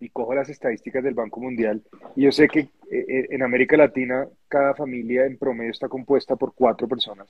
y 0.00 0.08
cojo 0.08 0.34
las 0.34 0.48
estadísticas 0.48 1.04
del 1.04 1.14
Banco 1.14 1.40
Mundial, 1.40 1.82
y 2.16 2.22
yo 2.22 2.32
sé 2.32 2.48
que 2.48 2.60
eh, 2.60 2.68
eh, 2.90 3.26
en 3.30 3.42
América 3.42 3.76
Latina 3.76 4.26
cada 4.48 4.74
familia 4.74 5.26
en 5.26 5.38
promedio 5.38 5.70
está 5.70 5.88
compuesta 5.88 6.36
por 6.36 6.54
cuatro 6.54 6.88
personas. 6.88 7.28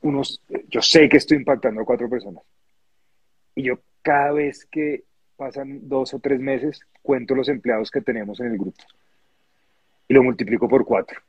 Unos, 0.00 0.42
yo 0.68 0.80
sé 0.80 1.08
que 1.08 1.16
estoy 1.16 1.38
impactando 1.38 1.80
a 1.80 1.84
cuatro 1.84 2.08
personas. 2.08 2.44
Y 3.54 3.64
yo 3.64 3.80
cada 4.02 4.32
vez 4.32 4.66
que 4.66 5.04
pasan 5.36 5.88
dos 5.88 6.14
o 6.14 6.18
tres 6.18 6.40
meses, 6.40 6.80
cuento 7.02 7.34
los 7.34 7.48
empleados 7.48 7.90
que 7.90 8.00
tenemos 8.00 8.40
en 8.40 8.46
el 8.46 8.58
grupo 8.58 8.82
y 10.08 10.14
lo 10.14 10.22
multiplico 10.22 10.68
por 10.68 10.84
cuatro. 10.84 11.20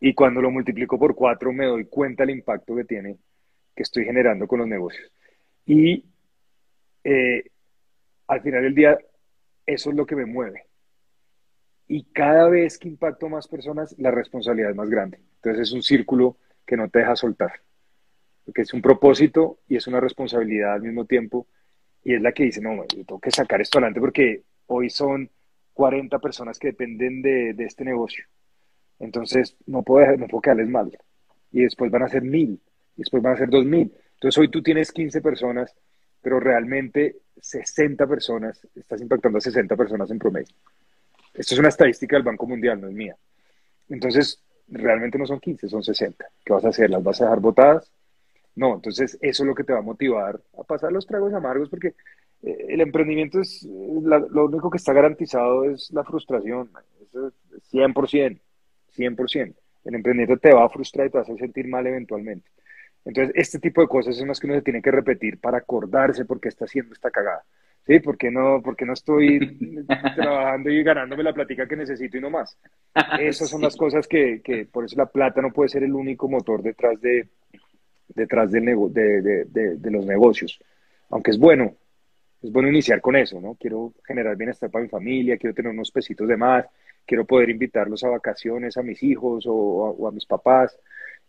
Y 0.00 0.14
cuando 0.14 0.40
lo 0.40 0.50
multiplico 0.50 0.98
por 0.98 1.14
cuatro 1.14 1.52
me 1.52 1.66
doy 1.66 1.84
cuenta 1.84 2.24
del 2.24 2.36
impacto 2.36 2.74
que 2.74 2.84
tiene, 2.84 3.18
que 3.74 3.82
estoy 3.82 4.04
generando 4.04 4.46
con 4.46 4.60
los 4.60 4.68
negocios. 4.68 5.10
Y 5.66 6.04
eh, 7.04 7.44
al 8.26 8.40
final 8.42 8.62
del 8.62 8.74
día, 8.74 8.98
eso 9.66 9.90
es 9.90 9.96
lo 9.96 10.06
que 10.06 10.16
me 10.16 10.26
mueve. 10.26 10.66
Y 11.88 12.04
cada 12.04 12.48
vez 12.48 12.78
que 12.78 12.88
impacto 12.88 13.28
más 13.28 13.46
personas, 13.48 13.94
la 13.98 14.10
responsabilidad 14.10 14.70
es 14.70 14.76
más 14.76 14.88
grande. 14.88 15.20
Entonces 15.36 15.68
es 15.68 15.72
un 15.72 15.82
círculo 15.82 16.36
que 16.66 16.76
no 16.76 16.88
te 16.88 17.00
deja 17.00 17.16
soltar. 17.16 17.52
Porque 18.44 18.62
es 18.62 18.72
un 18.72 18.82
propósito 18.82 19.58
y 19.68 19.76
es 19.76 19.86
una 19.86 20.00
responsabilidad 20.00 20.74
al 20.74 20.82
mismo 20.82 21.04
tiempo 21.04 21.46
y 22.04 22.14
es 22.14 22.22
la 22.22 22.32
que 22.32 22.44
dice, 22.44 22.60
no, 22.60 22.74
yo 22.88 23.04
tengo 23.04 23.20
que 23.20 23.30
sacar 23.30 23.60
esto 23.60 23.78
adelante 23.78 24.00
porque 24.00 24.42
hoy 24.66 24.90
son 24.90 25.30
40 25.74 26.18
personas 26.18 26.58
que 26.58 26.68
dependen 26.68 27.22
de, 27.22 27.54
de 27.54 27.64
este 27.64 27.84
negocio. 27.84 28.24
Entonces, 28.98 29.56
no 29.66 29.82
puedo, 29.82 30.16
no 30.16 30.26
puedo 30.28 30.42
quedarles 30.42 30.68
mal. 30.68 30.96
Y 31.50 31.62
después 31.62 31.90
van 31.90 32.02
a 32.02 32.08
ser 32.08 32.22
mil, 32.22 32.60
y 32.96 32.98
después 32.98 33.22
van 33.22 33.34
a 33.34 33.38
ser 33.38 33.50
dos 33.50 33.64
mil. 33.64 33.92
Entonces, 34.14 34.38
hoy 34.38 34.48
tú 34.48 34.62
tienes 34.62 34.92
15 34.92 35.20
personas, 35.20 35.74
pero 36.20 36.38
realmente 36.38 37.16
60 37.40 38.06
personas, 38.06 38.66
estás 38.74 39.00
impactando 39.00 39.38
a 39.38 39.40
60 39.40 39.76
personas 39.76 40.10
en 40.10 40.18
promedio. 40.18 40.54
Esto 41.34 41.54
es 41.54 41.58
una 41.58 41.68
estadística 41.68 42.16
del 42.16 42.22
Banco 42.22 42.46
Mundial, 42.46 42.80
no 42.80 42.88
es 42.88 42.94
mía. 42.94 43.16
Entonces, 43.88 44.40
realmente 44.68 45.18
no 45.18 45.26
son 45.26 45.40
15, 45.40 45.68
son 45.68 45.82
60. 45.82 46.24
¿Qué 46.44 46.52
vas 46.52 46.64
a 46.64 46.68
hacer? 46.68 46.90
¿Las 46.90 47.02
vas 47.02 47.20
a 47.20 47.24
dejar 47.24 47.40
botadas? 47.40 47.90
No, 48.54 48.74
entonces 48.74 49.18
eso 49.20 49.42
es 49.42 49.46
lo 49.46 49.54
que 49.54 49.64
te 49.64 49.72
va 49.72 49.78
a 49.78 49.82
motivar 49.82 50.40
a 50.58 50.62
pasar 50.64 50.92
los 50.92 51.06
tragos 51.06 51.32
amargos 51.32 51.70
porque 51.70 51.94
eh, 52.42 52.66
el 52.68 52.80
emprendimiento 52.80 53.40
es, 53.40 53.62
lo 53.64 54.44
único 54.44 54.70
que 54.70 54.76
está 54.76 54.92
garantizado 54.92 55.64
es 55.64 55.90
la 55.92 56.04
frustración, 56.04 56.70
eso 57.02 57.28
es 57.28 57.72
100%, 57.72 58.40
100%. 58.96 59.54
El 59.84 59.94
emprendimiento 59.94 60.36
te 60.36 60.54
va 60.54 60.64
a 60.64 60.68
frustrar 60.68 61.06
y 61.06 61.10
te 61.10 61.18
va 61.18 61.20
a 61.20 61.24
hacer 61.24 61.38
sentir 61.38 61.66
mal 61.66 61.86
eventualmente. 61.86 62.50
Entonces, 63.04 63.34
este 63.36 63.58
tipo 63.58 63.80
de 63.80 63.88
cosas 63.88 64.16
son 64.16 64.28
las 64.28 64.38
que 64.38 64.46
uno 64.46 64.56
se 64.56 64.62
tiene 64.62 64.82
que 64.82 64.90
repetir 64.90 65.40
para 65.40 65.58
acordarse 65.58 66.24
por 66.24 66.40
qué 66.40 66.48
está 66.48 66.66
haciendo 66.66 66.92
esta 66.92 67.10
cagada. 67.10 67.42
¿Sí? 67.84 67.98
¿Por 67.98 68.16
no, 68.30 68.62
porque 68.62 68.84
no 68.84 68.92
estoy 68.92 69.84
trabajando 70.14 70.70
y 70.70 70.84
ganándome 70.84 71.24
la 71.24 71.32
plática 71.32 71.66
que 71.66 71.74
necesito 71.74 72.16
y 72.16 72.20
no 72.20 72.30
más? 72.30 72.56
Esas 73.20 73.48
son 73.48 73.60
las 73.60 73.76
cosas 73.76 74.06
que, 74.06 74.40
que, 74.40 74.66
por 74.66 74.84
eso 74.84 74.96
la 74.96 75.06
plata 75.06 75.42
no 75.42 75.52
puede 75.52 75.68
ser 75.68 75.82
el 75.82 75.92
único 75.92 76.28
motor 76.28 76.62
detrás 76.62 77.00
de, 77.00 77.28
detrás 78.14 78.50
de, 78.50 78.60
los 79.90 80.06
negocios. 80.06 80.58
Aunque 81.10 81.30
es 81.30 81.38
bueno, 81.38 81.74
es 82.42 82.50
bueno 82.50 82.68
iniciar 82.68 83.00
con 83.00 83.16
eso, 83.16 83.40
¿no? 83.40 83.54
Quiero 83.54 83.92
generar 84.06 84.36
bienestar 84.36 84.70
para 84.70 84.82
mi 84.82 84.88
familia, 84.88 85.36
quiero 85.36 85.54
tener 85.54 85.72
unos 85.72 85.90
pesitos 85.90 86.26
de 86.26 86.36
más, 86.36 86.66
quiero 87.06 87.24
poder 87.24 87.50
invitarlos 87.50 88.02
a 88.04 88.08
vacaciones 88.08 88.76
a 88.76 88.82
mis 88.82 89.02
hijos 89.02 89.44
o, 89.46 90.08
a, 90.08 90.12
mis 90.12 90.26
papás. 90.26 90.78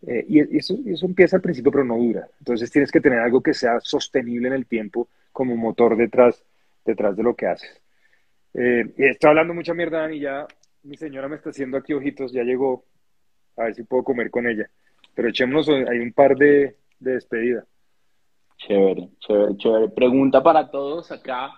Eh, 0.06 0.26
y, 0.28 0.58
eso, 0.58 0.78
eso 0.86 1.06
empieza 1.06 1.38
al 1.38 1.42
principio, 1.42 1.72
pero 1.72 1.84
no 1.84 1.98
dura. 1.98 2.28
Entonces 2.40 2.72
tienes 2.72 2.92
que 2.92 3.02
tener 3.02 3.20
algo 3.20 3.42
que 3.42 3.54
sea 3.54 3.80
sostenible 3.80 4.48
en 4.48 4.54
el 4.54 4.66
tiempo 4.66 5.08
como 5.32 5.56
motor 5.56 5.96
detrás, 5.98 6.44
detrás 6.86 7.16
de 7.16 7.24
lo 7.24 7.36
que 7.36 7.48
haces. 7.48 7.82
Eh, 8.54 8.86
estoy 8.98 9.30
hablando 9.30 9.54
mucha 9.54 9.74
mierda 9.74 10.12
y 10.14 10.20
ya 10.20 10.46
mi 10.84 10.98
señora 10.98 11.28
me 11.28 11.38
está 11.38 11.50
haciendo 11.50 11.78
aquí 11.78 11.94
ojitos, 11.94 12.32
ya 12.32 12.44
llegó. 12.44 12.86
A 13.58 13.66
ver 13.66 13.76
si 13.76 13.84
puedo 13.84 14.04
comer 14.04 14.30
con 14.30 14.48
ella. 14.48 14.70
Pero 15.16 15.30
echémonos, 15.30 15.70
hay 15.70 16.00
un 16.00 16.14
par 16.14 16.36
de, 16.36 16.76
de 17.00 17.12
despedida. 17.12 17.66
Chévere, 18.58 19.10
chévere, 19.20 19.58
chévere. 19.58 19.90
Pregunta 19.90 20.42
para 20.42 20.70
todos 20.70 21.12
acá. 21.12 21.52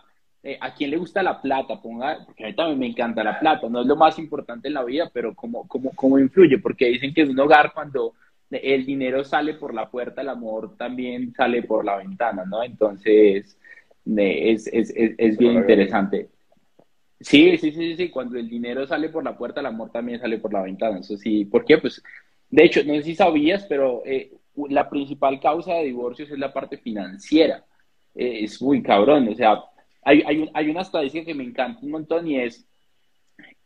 Eh, 0.44 0.58
¿A 0.62 0.76
quién 0.76 0.92
le 0.92 0.98
gusta 0.98 1.24
la 1.24 1.42
plata? 1.42 1.82
Ponga, 1.82 2.24
porque 2.24 2.44
a 2.44 2.48
mí 2.48 2.56
también 2.56 2.80
me 2.80 2.88
encanta 2.88 3.24
la 3.24 3.40
plata. 3.40 3.68
No 3.68 3.82
es 3.82 3.88
lo 3.88 3.96
más 3.96 4.20
importante 4.20 4.68
en 4.68 4.76
la 4.76 4.84
vida, 4.84 5.10
pero 5.12 5.34
¿cómo, 5.34 5.68
cómo, 5.68 5.92
cómo 5.96 6.20
influye? 6.20 6.60
Porque 6.60 6.86
dicen 6.86 7.14
que 7.14 7.22
en 7.22 7.32
un 7.32 7.40
hogar 7.40 7.74
cuando 7.74 8.14
el 8.52 8.86
dinero 8.86 9.24
sale 9.24 9.56
por 9.56 9.74
la 9.74 9.90
puerta, 9.90 10.22
el 10.22 10.30
amor 10.30 10.78
también 10.78 11.34
sale 11.34 11.64
por 11.64 11.84
la 11.84 11.98
ventana, 11.98 12.46
¿no? 12.46 12.64
Entonces, 12.64 13.58
Es, 14.06 14.68
es, 14.68 14.94
es, 14.96 15.38
bien 15.38 15.54
interesante. 15.54 16.30
Sí, 17.20 17.58
sí, 17.58 17.72
sí, 17.72 17.96
sí, 17.98 18.10
cuando 18.10 18.38
el 18.38 18.48
dinero 18.48 18.86
sale 18.86 19.10
por 19.10 19.24
la 19.24 19.36
puerta, 19.36 19.62
el 19.62 19.66
amor 19.66 19.90
también 19.92 20.20
sale 20.20 20.38
por 20.38 20.54
la 20.54 20.62
ventana. 20.62 21.00
Eso 21.00 21.18
sí, 21.18 21.46
¿por 21.46 21.66
qué? 21.66 21.80
Pues, 21.80 22.04
de 22.50 22.64
hecho, 22.64 22.84
no 22.84 22.94
sé 22.96 23.04
si 23.04 23.16
sabías, 23.16 23.66
pero 23.68 24.04
eh, 24.06 24.32
la 24.70 24.90
principal 24.90 25.40
causa 25.40 25.74
de 25.76 25.86
divorcios 25.86 26.30
es 26.32 26.40
la 26.40 26.54
parte 26.54 26.78
financiera. 26.78 27.66
Eh, 28.14 28.44
es 28.44 28.62
muy 28.62 28.82
cabrón, 28.82 29.28
o 29.28 29.36
sea, 29.36 29.62
hay, 30.04 30.22
hay, 30.26 30.50
hay, 30.54 30.70
una 30.70 30.82
estadística 30.82 31.26
que 31.26 31.34
me 31.34 31.44
encanta 31.44 31.82
un 31.82 31.92
montón 31.92 32.28
y 32.28 32.40
es 32.40 32.66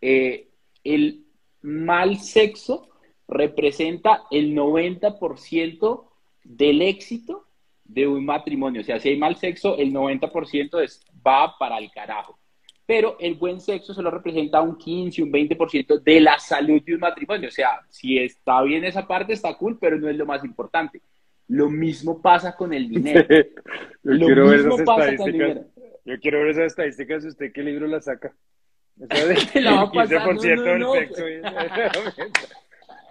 eh, 0.01 0.47
el 0.84 1.25
mal 1.61 2.17
sexo 2.17 2.89
representa 3.27 4.23
el 4.32 4.55
90% 4.55 6.09
del 6.43 6.82
éxito 6.82 7.45
de 7.84 8.07
un 8.07 8.25
matrimonio. 8.25 8.82
O 8.82 8.84
sea, 8.84 8.99
si 8.99 9.09
hay 9.09 9.17
mal 9.17 9.36
sexo, 9.36 9.77
el 9.77 9.93
90% 9.93 10.82
es, 10.82 11.05
va 11.25 11.55
para 11.59 11.77
el 11.77 11.91
carajo. 11.91 12.39
Pero 12.90 13.18
el 13.20 13.36
buen 13.36 13.62
sexo 13.62 13.94
solo 13.94 14.10
representa 14.10 14.62
un 14.62 14.76
15, 14.76 15.22
un 15.22 15.32
20% 15.32 16.02
de 16.02 16.22
la 16.22 16.40
salud 16.40 16.82
de 16.82 16.96
un 16.96 17.00
matrimonio. 17.00 17.48
O 17.48 17.52
sea, 17.52 17.82
si 17.88 18.18
está 18.18 18.64
bien 18.64 18.84
esa 18.84 19.06
parte, 19.06 19.34
está 19.34 19.56
cool, 19.56 19.78
pero 19.80 20.00
no 20.00 20.10
es 20.10 20.18
lo 20.18 20.26
más 20.26 20.44
importante. 20.44 21.00
Lo 21.50 21.70
mismo 21.70 22.20
pasa 22.20 22.56
con 22.56 22.74
el 22.74 22.90
dinero. 22.90 23.28
Yo 23.30 23.46
lo 24.02 24.26
quiero 24.26 24.46
mismo 24.48 24.76
ver 24.76 24.82
esas 24.82 24.82
pasa 24.88 25.16
con 25.18 25.28
el 25.28 25.34
dinero. 25.34 25.52
estadísticas. 25.52 26.02
Yo 26.04 26.20
quiero 26.20 26.40
ver 26.40 26.48
esas 26.48 26.66
estadísticas. 26.66 27.26
¿Usted 27.26 27.52
qué 27.54 27.62
libro 27.62 27.86
la 27.86 28.02
saca? 28.02 28.34
De 28.96 29.36
Te 29.54 29.62
la 29.62 29.72
va 29.74 29.82
a 29.82 29.92
pasar, 29.92 30.28
15% 30.28 30.56
no, 30.56 30.78
no, 30.80 30.94
del 30.94 31.08
sexo. 31.10 31.24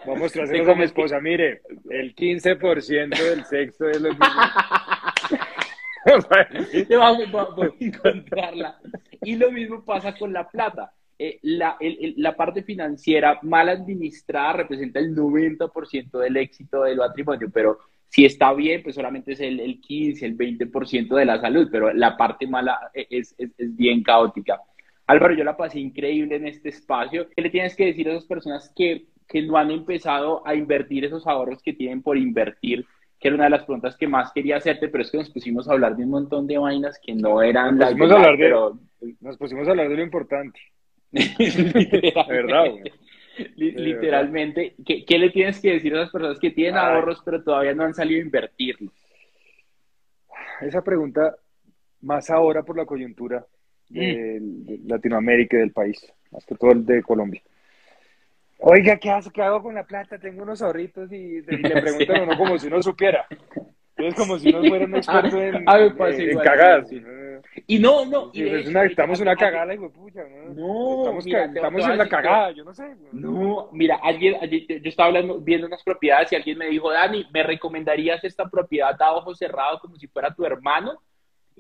Vamos 0.07 0.17
a 0.17 0.41
mostrárselo 0.41 0.73
a 0.73 0.75
mi 0.75 0.83
esposa. 0.83 1.21
Mire, 1.21 1.63
el 1.91 2.17
15% 2.17 3.17
del 3.17 3.45
sexo 3.45 3.89
es 3.89 4.01
lo 4.01 4.11
que... 4.11 4.17
Vamos, 6.91 7.25
va- 7.35 7.49
voy 7.55 7.67
a 7.69 7.85
encontrarla. 7.85 8.79
Y 9.23 9.37
lo 9.37 9.51
mismo 9.51 9.85
pasa 9.85 10.15
con 10.17 10.33
la 10.33 10.49
plata. 10.49 10.93
Eh, 11.19 11.39
la, 11.43 11.77
el- 11.81 11.99
el- 12.01 12.15
la 12.19 12.37
parte 12.37 12.63
financiera 12.63 13.41
mal 13.43 13.69
administrada 13.69 14.53
representa 14.55 15.01
el 15.01 15.15
90% 15.15 16.19
del 16.21 16.37
éxito 16.37 16.83
del 16.85 16.99
matrimonio, 16.99 17.49
pero 17.53 17.79
si 18.09 18.25
está 18.25 18.53
bien, 18.55 18.83
pues 18.83 18.95
solamente 18.95 19.33
es 19.33 19.41
el, 19.41 19.59
el 19.61 19.81
15, 19.81 20.25
el 20.25 20.37
20% 20.37 21.17
de 21.17 21.25
la 21.25 21.41
salud, 21.41 21.69
pero 21.71 21.93
la 21.93 22.17
parte 22.17 22.47
mala 22.47 22.79
es, 22.95 23.35
es, 23.37 23.53
es 23.59 23.77
bien 23.77 24.03
caótica. 24.03 24.61
Álvaro, 25.07 25.35
yo 25.35 25.43
la 25.45 25.57
pasé 25.57 25.81
increíble 25.81 26.37
en 26.37 26.47
este 26.47 26.69
espacio. 26.69 27.29
¿Qué 27.35 27.43
le 27.43 27.51
tienes 27.51 27.75
que 27.75 27.87
decir 27.87 28.09
a 28.09 28.13
esas 28.13 28.27
personas 28.27 28.73
que, 28.77 29.07
que 29.27 29.43
no 29.43 29.57
han 29.57 29.71
empezado 29.71 30.47
a 30.47 30.55
invertir 30.55 31.05
esos 31.05 31.27
ahorros 31.27 31.63
que 31.63 31.73
tienen 31.73 32.03
por 32.03 32.17
invertir? 32.17 32.87
Que 33.21 33.29
era 33.29 33.35
una 33.35 33.45
de 33.45 33.51
las 33.51 33.65
preguntas 33.65 33.97
que 33.97 34.07
más 34.07 34.33
quería 34.33 34.57
hacerte, 34.59 34.89
pero 34.89 35.03
es 35.03 35.11
que 35.11 35.19
nos 35.19 35.31
pusimos 35.31 35.69
a 35.69 35.73
hablar 35.73 35.97
de 35.97 36.05
un 36.05 36.11
montón 36.11 36.47
de 36.47 36.57
vainas 36.59 37.01
que 37.05 37.15
no 37.15 37.43
eran 37.43 37.77
Nos 37.77 37.79
las 37.79 37.91
pusimos 37.91 38.11
a 38.11 38.15
hablar 38.17 38.37
de- 38.37 38.45
pero 38.45 38.79
Nos 39.21 39.37
pusimos 39.37 39.67
a 39.67 39.71
hablar 39.73 39.89
de 39.89 39.97
lo 39.97 40.03
importante. 40.03 40.61
literalmente, 41.13 42.13
¿Verdad, 42.29 42.71
güey? 42.71 42.93
li- 43.57 43.71
De 43.73 43.81
literalmente, 43.81 44.75
¿qué, 44.85 45.05
qué 45.05 45.19
le 45.19 45.31
tienes 45.31 45.61
que 45.61 45.73
decir 45.73 45.95
a 45.95 46.01
esas 46.03 46.13
personas 46.13 46.39
que 46.39 46.51
tienen 46.51 46.77
Ay. 46.77 46.95
ahorros 46.97 47.23
pero 47.25 47.43
todavía 47.43 47.75
no 47.75 47.85
han 47.85 47.95
salido 47.95 48.21
a 48.21 48.25
invertirlos? 48.25 48.93
Esa 50.61 50.83
pregunta, 50.83 51.37
más 52.03 52.31
ahora 52.31 52.63
por 52.63 52.77
la 52.77 52.85
coyuntura 52.85 53.45
de, 53.89 54.39
de 54.41 54.79
Latinoamérica 54.87 55.57
y 55.57 55.61
del 55.61 55.73
país, 55.73 56.13
más 56.31 56.45
que 56.45 56.55
todo 56.57 56.73
el 56.73 56.85
de 56.85 57.03
Colombia. 57.03 57.41
Oiga, 58.61 58.97
¿qué 58.99 59.11
hago, 59.11 59.31
¿qué 59.31 59.43
hago 59.43 59.63
con 59.63 59.75
la 59.75 59.85
plata? 59.85 60.19
Tengo 60.19 60.43
unos 60.43 60.61
ahorritos 60.63 61.11
y, 61.13 61.17
y 61.17 61.43
le 61.43 61.77
preguntan 61.81 62.21
a 62.21 62.23
uno 62.25 62.37
como 62.37 62.59
si 62.59 62.67
uno 62.67 62.83
supiera. 62.83 63.27
Es 63.97 64.15
como 64.15 64.39
si 64.39 64.49
uno 64.49 64.65
fuera 64.65 64.85
un 64.85 64.95
experto 64.97 65.41
en, 65.41 65.55
A 65.69 65.79
en 65.79 66.31
igual, 66.31 66.45
cagadas. 66.45 66.89
sí. 66.89 67.03
Y 67.67 67.79
no, 67.79 68.05
no, 68.05 68.31
y 68.33 68.39
Sí, 68.39 68.43
de 68.43 68.49
es 68.57 68.61
hecho, 68.61 68.71
una- 68.71 68.81
ahorita- 68.81 69.03
estamos 69.03 69.21
en 69.21 69.29
una 69.29 69.37
cagada, 69.37 69.75
hijo 69.75 69.91
pucha, 69.93 70.23
¿no? 70.23 70.55
No, 70.55 70.95
estamos, 70.95 71.25
mira, 71.25 71.45
a 71.45 71.93
en 71.93 71.99
la 71.99 72.09
cagada, 72.09 72.51
yo 72.53 72.65
no 72.65 72.75
sé. 72.75 72.95
No, 73.13 73.69
mira, 73.73 73.99
alguien, 74.03 74.37
alguien- 74.41 74.67
yo 74.69 74.89
estaba 74.89 75.09
hablando, 75.09 75.41
viendo 75.41 75.67
unas 75.67 75.83
propiedades 75.83 76.33
y 76.33 76.37
alguien 76.37 76.59
me 76.59 76.67
dijo, 76.67 76.91
Dani, 76.93 77.27
¿me 77.33 77.43
recomendarías 77.43 78.23
esta 78.25 78.49
propiedad 78.49 79.01
a 79.01 79.13
ojos 79.15 79.39
cerrados 79.39 79.81
como 79.81 79.97
si 79.97 80.07
fuera 80.09 80.35
tu 80.35 80.45
hermano? 80.45 81.01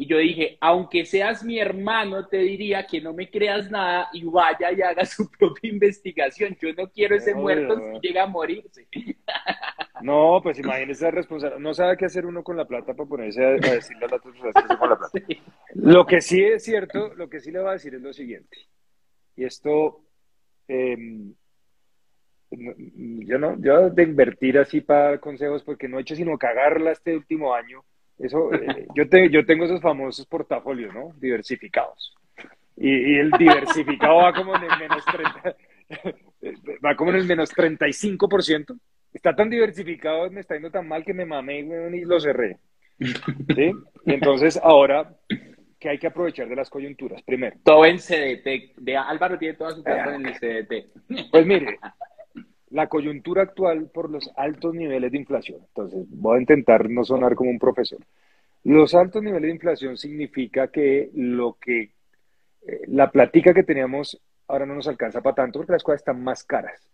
Y 0.00 0.06
yo 0.06 0.16
dije, 0.18 0.56
aunque 0.60 1.04
seas 1.04 1.42
mi 1.44 1.58
hermano, 1.58 2.28
te 2.28 2.36
diría 2.38 2.86
que 2.86 3.00
no 3.00 3.12
me 3.12 3.28
creas 3.28 3.68
nada 3.68 4.08
y 4.12 4.22
vaya 4.22 4.70
y 4.70 4.80
haga 4.80 5.04
su 5.04 5.28
propia 5.28 5.70
investigación. 5.70 6.56
Yo 6.60 6.72
no 6.72 6.88
quiero 6.88 7.16
ese 7.16 7.34
muerto 7.34 7.74
si 8.00 8.06
llega 8.08 8.22
a 8.22 8.26
morirse. 8.26 8.86
No, 10.00 10.38
pues 10.40 10.56
imagínese 10.60 10.92
esa 11.06 11.10
responsabilidad. 11.10 11.58
No 11.60 11.74
sabe 11.74 11.96
qué 11.96 12.04
hacer 12.04 12.24
uno 12.24 12.44
con 12.44 12.56
la 12.56 12.64
plata 12.66 12.94
para 12.94 13.08
ponerse 13.08 13.44
a, 13.44 13.48
a 13.48 13.72
decirle 13.72 14.04
a 14.06 14.08
las 14.08 14.22
personas 14.22 14.54
qué 14.54 14.60
hacer 14.60 14.78
con 14.78 14.90
la 14.90 14.96
plata. 14.96 15.18
Lo 15.74 16.06
que 16.06 16.20
sí 16.20 16.40
es 16.44 16.62
cierto, 16.62 17.12
lo 17.14 17.28
que 17.28 17.40
sí 17.40 17.50
le 17.50 17.58
voy 17.58 17.70
a 17.70 17.72
decir 17.72 17.96
es 17.96 18.00
lo 18.00 18.12
siguiente. 18.12 18.56
Y 19.34 19.44
esto, 19.44 20.04
eh, 20.68 20.96
no- 22.52 22.74
yo 22.78 23.38
no, 23.40 23.60
yo 23.60 23.90
de 23.90 24.02
invertir 24.04 24.58
así 24.58 24.80
para 24.80 25.18
consejos, 25.18 25.64
porque 25.64 25.88
no 25.88 25.98
he 25.98 26.02
hecho 26.02 26.14
sino 26.14 26.38
cagarla 26.38 26.92
este 26.92 27.16
último 27.16 27.52
año. 27.52 27.84
Eso, 28.18 28.52
eh, 28.52 28.86
yo, 28.94 29.08
te- 29.08 29.30
yo 29.30 29.44
tengo 29.46 29.64
esos 29.64 29.80
famosos 29.80 30.26
portafolios, 30.26 30.92
¿no? 30.94 31.12
Diversificados. 31.20 32.14
Y, 32.76 32.90
y 32.90 33.18
el 33.18 33.30
diversificado 33.32 34.16
va 34.16 34.32
como 34.32 34.54
en 34.56 34.62
el 34.64 34.78
menos 34.78 35.04
30, 35.04 35.56
va 36.84 36.96
como 36.96 37.10
en 37.10 37.16
el 37.16 37.24
menos 37.26 37.50
35%. 37.54 38.78
Está 39.12 39.34
tan 39.34 39.50
diversificado, 39.50 40.30
me 40.30 40.40
está 40.40 40.54
yendo 40.54 40.70
tan 40.70 40.86
mal 40.86 41.04
que 41.04 41.14
me 41.14 41.24
mamé, 41.24 41.60
y 41.60 42.04
lo 42.04 42.20
cerré. 42.20 42.58
¿Sí? 42.98 43.72
Y 44.04 44.12
entonces 44.12 44.58
ahora, 44.62 45.14
¿qué 45.78 45.88
hay 45.88 45.98
que 45.98 46.08
aprovechar 46.08 46.48
de 46.48 46.56
las 46.56 46.68
coyunturas? 46.70 47.22
Primero, 47.22 47.56
Todo 47.64 47.84
en 47.86 47.98
CDT. 47.98 48.74
De 48.76 48.96
Álvaro 48.96 49.38
tiene 49.38 49.54
toda 49.54 49.70
su 49.72 49.82
plata 49.82 50.14
en 50.14 50.26
el 50.26 50.34
CDT. 50.34 51.30
Pues 51.30 51.46
mire, 51.46 51.78
la 52.70 52.88
coyuntura 52.88 53.42
actual 53.42 53.90
por 53.92 54.10
los 54.10 54.30
altos 54.36 54.74
niveles 54.74 55.10
de 55.12 55.18
inflación. 55.18 55.60
Entonces, 55.68 56.06
voy 56.08 56.38
a 56.38 56.40
intentar 56.40 56.88
no 56.90 57.04
sonar 57.04 57.34
como 57.34 57.50
un 57.50 57.58
profesor. 57.58 58.00
Los 58.64 58.94
altos 58.94 59.22
niveles 59.22 59.48
de 59.48 59.54
inflación 59.54 59.96
significa 59.96 60.68
que 60.68 61.10
lo 61.14 61.56
que 61.60 61.92
eh, 62.66 62.80
la 62.88 63.10
platica 63.10 63.54
que 63.54 63.62
teníamos 63.62 64.20
ahora 64.48 64.66
no 64.66 64.74
nos 64.74 64.88
alcanza 64.88 65.20
para 65.20 65.36
tanto 65.36 65.58
porque 65.58 65.72
las 65.72 65.82
cosas 65.82 66.00
están 66.00 66.22
más 66.22 66.44
caras. 66.44 66.90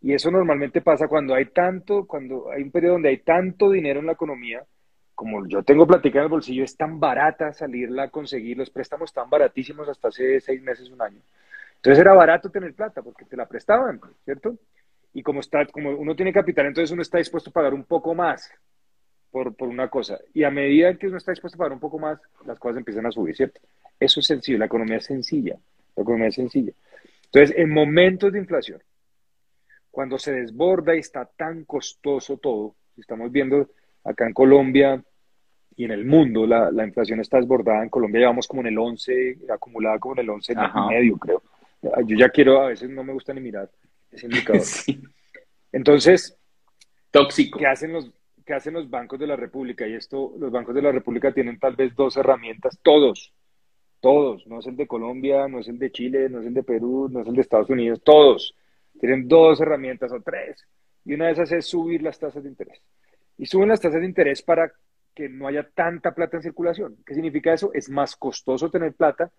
Y 0.00 0.12
eso 0.12 0.30
normalmente 0.30 0.80
pasa 0.80 1.08
cuando 1.08 1.34
hay 1.34 1.46
tanto, 1.46 2.06
cuando 2.06 2.50
hay 2.50 2.62
un 2.62 2.70
periodo 2.70 2.94
donde 2.94 3.08
hay 3.08 3.18
tanto 3.18 3.70
dinero 3.70 4.00
en 4.00 4.06
la 4.06 4.12
economía, 4.12 4.64
como 5.14 5.46
yo 5.48 5.64
tengo 5.64 5.86
platica 5.86 6.18
en 6.18 6.24
el 6.24 6.30
bolsillo, 6.30 6.62
es 6.62 6.76
tan 6.76 7.00
barata 7.00 7.52
salirla 7.52 8.04
a 8.04 8.08
conseguir, 8.10 8.56
los 8.56 8.70
préstamos 8.70 9.10
están 9.10 9.28
baratísimos 9.28 9.88
hasta 9.88 10.08
hace 10.08 10.40
seis 10.40 10.62
meses, 10.62 10.90
un 10.90 11.02
año. 11.02 11.20
Entonces 11.76 11.98
era 12.00 12.12
barato 12.14 12.50
tener 12.50 12.74
plata 12.74 13.02
porque 13.02 13.24
te 13.24 13.36
la 13.36 13.46
prestaban, 13.46 14.00
¿cierto? 14.24 14.56
Y 15.14 15.22
como, 15.22 15.40
está, 15.40 15.66
como 15.66 15.90
uno 15.90 16.14
tiene 16.14 16.32
capital, 16.32 16.66
entonces 16.66 16.90
uno 16.90 17.02
está 17.02 17.18
dispuesto 17.18 17.50
a 17.50 17.52
pagar 17.52 17.74
un 17.74 17.84
poco 17.84 18.14
más 18.14 18.50
por, 19.30 19.54
por 19.54 19.68
una 19.68 19.88
cosa. 19.88 20.18
Y 20.34 20.44
a 20.44 20.50
medida 20.50 20.94
que 20.94 21.08
uno 21.08 21.16
está 21.16 21.32
dispuesto 21.32 21.56
a 21.56 21.58
pagar 21.58 21.72
un 21.72 21.80
poco 21.80 21.98
más, 21.98 22.20
las 22.46 22.58
cosas 22.58 22.78
empiezan 22.78 23.06
a 23.06 23.10
subir, 23.10 23.36
¿cierto? 23.36 23.60
Eso 23.98 24.20
es 24.20 24.26
sencillo, 24.26 24.58
la 24.58 24.66
economía 24.66 24.98
es 24.98 25.06
sencilla, 25.06 25.56
la 25.96 26.02
economía 26.02 26.28
es 26.28 26.34
sencilla. 26.34 26.72
Entonces, 27.24 27.56
en 27.56 27.70
momentos 27.70 28.32
de 28.32 28.38
inflación, 28.38 28.82
cuando 29.90 30.18
se 30.18 30.32
desborda 30.32 30.94
y 30.94 31.00
está 31.00 31.24
tan 31.24 31.64
costoso 31.64 32.36
todo, 32.36 32.74
estamos 32.96 33.32
viendo 33.32 33.68
acá 34.04 34.26
en 34.26 34.32
Colombia 34.32 35.02
y 35.76 35.84
en 35.84 35.90
el 35.90 36.04
mundo, 36.04 36.46
la, 36.46 36.70
la 36.70 36.84
inflación 36.84 37.20
está 37.20 37.38
desbordada, 37.38 37.82
en 37.82 37.88
Colombia 37.88 38.20
llevamos 38.20 38.46
como 38.46 38.62
en 38.62 38.68
el 38.68 38.78
11, 38.78 39.38
acumulada 39.52 39.98
como 39.98 40.14
en 40.14 40.20
el 40.20 40.30
11 40.30 40.54
Ajá. 40.56 40.86
y 40.86 40.94
medio, 40.94 41.16
creo. 41.18 41.42
Yo 42.04 42.16
ya 42.16 42.28
quiero, 42.28 42.62
a 42.62 42.68
veces 42.68 42.90
no 42.90 43.04
me 43.04 43.12
gusta 43.12 43.32
ni 43.32 43.40
mirar 43.40 43.70
ese 44.10 44.26
indicador. 44.26 44.62
Sí. 44.66 45.02
Entonces, 45.72 46.36
Tóxico. 47.10 47.58
¿qué 47.58 47.66
hacen 47.66 47.92
los, 47.92 48.10
qué 48.44 48.54
hacen 48.54 48.74
los 48.74 48.88
bancos 48.88 49.18
de 49.18 49.26
la 49.26 49.36
República? 49.36 49.86
Y 49.86 49.94
esto, 49.94 50.34
los 50.38 50.50
bancos 50.50 50.74
de 50.74 50.82
la 50.82 50.92
República 50.92 51.32
tienen 51.32 51.58
tal 51.58 51.76
vez 51.76 51.94
dos 51.94 52.16
herramientas, 52.16 52.78
todos, 52.82 53.32
todos, 54.00 54.46
no 54.46 54.60
es 54.60 54.66
el 54.66 54.76
de 54.76 54.86
Colombia, 54.86 55.46
no 55.48 55.58
es 55.60 55.68
el 55.68 55.78
de 55.78 55.90
Chile, 55.90 56.28
no 56.28 56.40
es 56.40 56.46
el 56.46 56.54
de 56.54 56.62
Perú, 56.62 57.08
no 57.10 57.20
es 57.20 57.28
el 57.28 57.34
de 57.34 57.40
Estados 57.42 57.70
Unidos, 57.70 58.00
todos 58.02 58.54
tienen 58.98 59.28
dos 59.28 59.60
herramientas 59.60 60.12
o 60.12 60.20
tres. 60.20 60.66
Y 61.04 61.14
una 61.14 61.26
de 61.26 61.32
esas 61.32 61.52
es 61.52 61.66
subir 61.66 62.02
las 62.02 62.18
tasas 62.18 62.42
de 62.42 62.48
interés. 62.48 62.82
Y 63.38 63.46
suben 63.46 63.68
las 63.68 63.80
tasas 63.80 64.00
de 64.00 64.06
interés 64.06 64.42
para 64.42 64.72
que 65.14 65.28
no 65.28 65.46
haya 65.46 65.68
tanta 65.74 66.14
plata 66.14 66.36
en 66.36 66.42
circulación. 66.42 66.96
¿Qué 67.06 67.14
significa 67.14 67.52
eso? 67.52 67.70
Es 67.72 67.88
más 67.88 68.16
costoso 68.16 68.70
tener 68.70 68.92
plata 68.94 69.30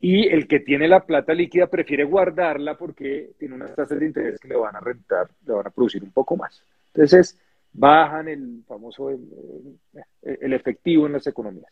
y 0.00 0.26
el 0.28 0.48
que 0.48 0.60
tiene 0.60 0.88
la 0.88 1.04
plata 1.04 1.34
líquida 1.34 1.66
prefiere 1.66 2.04
guardarla 2.04 2.76
porque 2.76 3.32
tiene 3.38 3.54
unas 3.54 3.74
tasas 3.74 4.00
de 4.00 4.06
interés 4.06 4.40
que 4.40 4.48
le 4.48 4.56
van 4.56 4.74
a 4.74 4.80
rentar, 4.80 5.28
le 5.46 5.52
van 5.52 5.66
a 5.66 5.70
producir 5.70 6.02
un 6.02 6.10
poco 6.10 6.38
más. 6.38 6.64
Entonces, 6.94 7.38
bajan 7.72 8.28
el 8.28 8.64
famoso 8.66 9.10
el, 9.10 10.52
efectivo 10.52 11.06
en 11.06 11.12
las 11.12 11.26
economías. 11.26 11.70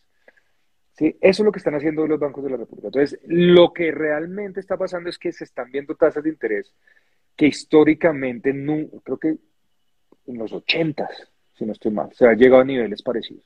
¿Sí? 0.92 1.16
Eso 1.20 1.42
es 1.42 1.46
lo 1.46 1.52
que 1.52 1.58
están 1.58 1.76
haciendo 1.76 2.06
los 2.06 2.18
bancos 2.20 2.44
de 2.44 2.50
la 2.50 2.56
República. 2.58 2.88
Entonces, 2.88 3.18
lo 3.26 3.72
que 3.72 3.92
realmente 3.92 4.60
está 4.60 4.76
pasando 4.76 5.08
es 5.08 5.18
que 5.18 5.32
se 5.32 5.44
están 5.44 5.70
viendo 5.70 5.94
tasas 5.94 6.22
de 6.22 6.30
interés 6.30 6.74
que 7.34 7.46
históricamente, 7.46 8.52
no, 8.52 8.88
creo 9.04 9.16
que 9.16 9.28
en 10.26 10.38
los 10.38 10.52
ochentas, 10.52 11.30
si 11.56 11.64
no 11.64 11.72
estoy 11.72 11.92
mal, 11.92 12.12
se 12.12 12.26
ha 12.26 12.34
llegado 12.34 12.62
a 12.62 12.64
niveles 12.64 13.02
parecidos. 13.02 13.44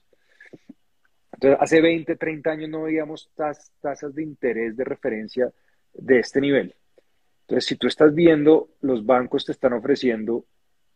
Entonces, 1.42 1.60
hace 1.60 1.80
20, 1.80 2.14
30 2.14 2.50
años 2.52 2.70
no 2.70 2.82
veíamos 2.82 3.28
tasas 3.34 4.14
de 4.14 4.22
interés 4.22 4.76
de 4.76 4.84
referencia 4.84 5.52
de 5.92 6.20
este 6.20 6.40
nivel. 6.40 6.72
Entonces, 7.40 7.66
si 7.66 7.74
tú 7.74 7.88
estás 7.88 8.14
viendo, 8.14 8.68
los 8.80 9.04
bancos 9.04 9.44
te 9.44 9.50
están 9.50 9.72
ofreciendo 9.72 10.44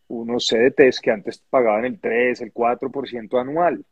unos 0.07 0.47
CDTs 0.47 1.01
que 1.01 1.11
antes 1.11 1.39
pagaban 1.51 1.85
el 1.85 1.99
3, 1.99 2.43
el 2.43 2.55
4% 2.55 3.41
anual, 3.41 3.85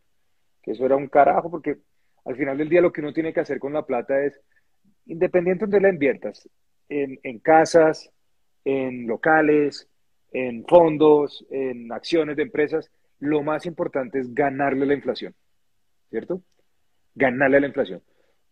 que 0.63 0.71
eso 0.71 0.87
era 0.87 0.95
un 0.95 1.09
carajo, 1.09 1.51
porque 1.51 1.79
al 2.25 2.37
final 2.37 2.57
del 2.57 2.69
día 2.69 2.81
lo 2.81 2.93
que 2.93 3.01
uno 3.01 3.13
tiene 3.13 3.33
que 3.33 3.41
hacer 3.41 3.59
con 3.59 3.73
la 3.73 3.85
plata 3.85 4.25
es, 4.25 4.41
independiente 5.07 5.67
de 5.67 5.81
la 5.81 5.89
inviertas, 5.89 6.49
en, 6.89 7.19
en 7.25 7.41
casas, 7.41 8.13
en 8.65 9.09
locales, 9.09 9.89
en 10.31 10.65
fondos, 10.67 11.45
en 11.51 11.91
acciones 11.91 12.37
de 12.37 12.45
empresas, 12.45 12.93
lo 13.19 13.43
más 13.43 13.67
importante 13.67 14.21
es 14.21 14.33
ganarle 14.33 14.87
la 14.87 14.95
inflación, 14.95 15.35
¿cierto? 16.15 16.43
Ganarle 17.17 17.57
a 17.57 17.61
la 17.61 17.67
inflación. 17.67 18.01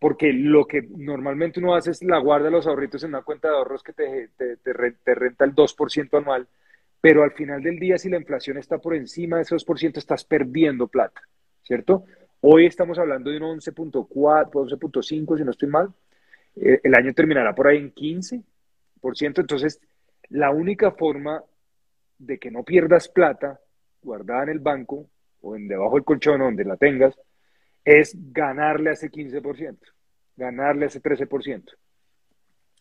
Porque 0.01 0.33
lo 0.33 0.67
que 0.67 0.83
normalmente 0.83 1.61
uno 1.61 1.77
hace 1.77 1.93
es 1.93 2.03
la 2.03 2.19
guarda 2.19 2.51
los 2.51 2.67
ahorritos 2.67 3.05
en 3.05 3.11
una 3.11 3.23
cuenta 3.23 3.49
de 3.49 3.55
ahorros 3.55 3.85
que 3.85 3.93
te, 3.93 4.31
te, 4.37 4.73
renta 4.73 5.45
el 5.45 5.55
2% 5.55 6.19
anual, 6.19 6.49
pero 7.01 7.23
al 7.23 7.31
final 7.31 7.63
del 7.63 7.79
día, 7.79 7.99
si 7.99 8.11
la 8.11 8.17
inflación 8.17 8.59
está 8.59 8.79
por 8.79 8.97
encima 8.97 9.37
de 9.37 9.43
ese 9.43 9.55
2%, 9.55 9.97
estás 9.97 10.25
perdiendo 10.25 10.89
plata, 10.89 11.21
¿cierto? 11.63 12.05
Hoy 12.41 12.67
estamos 12.67 12.99
hablando 12.99 13.31
de 13.31 13.37
un 13.37 13.61
11.4, 13.61 14.09
11.5, 14.51 15.39
si 15.39 15.45
no 15.45 15.51
estoy 15.53 15.69
mal. 15.69 15.95
Eh, 16.57 16.81
el 16.83 16.95
año 16.97 17.15
terminará 17.15 17.55
por 17.55 17.69
ahí 17.69 17.77
en 17.79 17.95
15%. 17.95 18.43
Entonces, 19.39 19.81
la 20.31 20.51
única 20.51 20.91
forma 20.91 21.45
de 22.19 22.39
que 22.41 22.51
no 22.51 22.65
pierdas 22.65 23.09
plata 23.09 23.61
guardada 24.03 24.43
en 24.43 24.49
el 24.49 24.59
banco 24.59 25.07
o 25.43 25.55
en 25.55 25.69
debajo 25.69 25.95
del 25.95 26.05
colchón 26.05 26.41
donde 26.41 26.65
la 26.65 26.77
tengas 26.77 27.17
es 27.85 28.17
ganarle 28.33 28.91
a 28.91 28.93
ese 28.93 29.11
15%, 29.11 29.79
ganarle 30.37 30.85
a 30.85 30.89
ese 30.89 31.03
13%. 31.03 31.65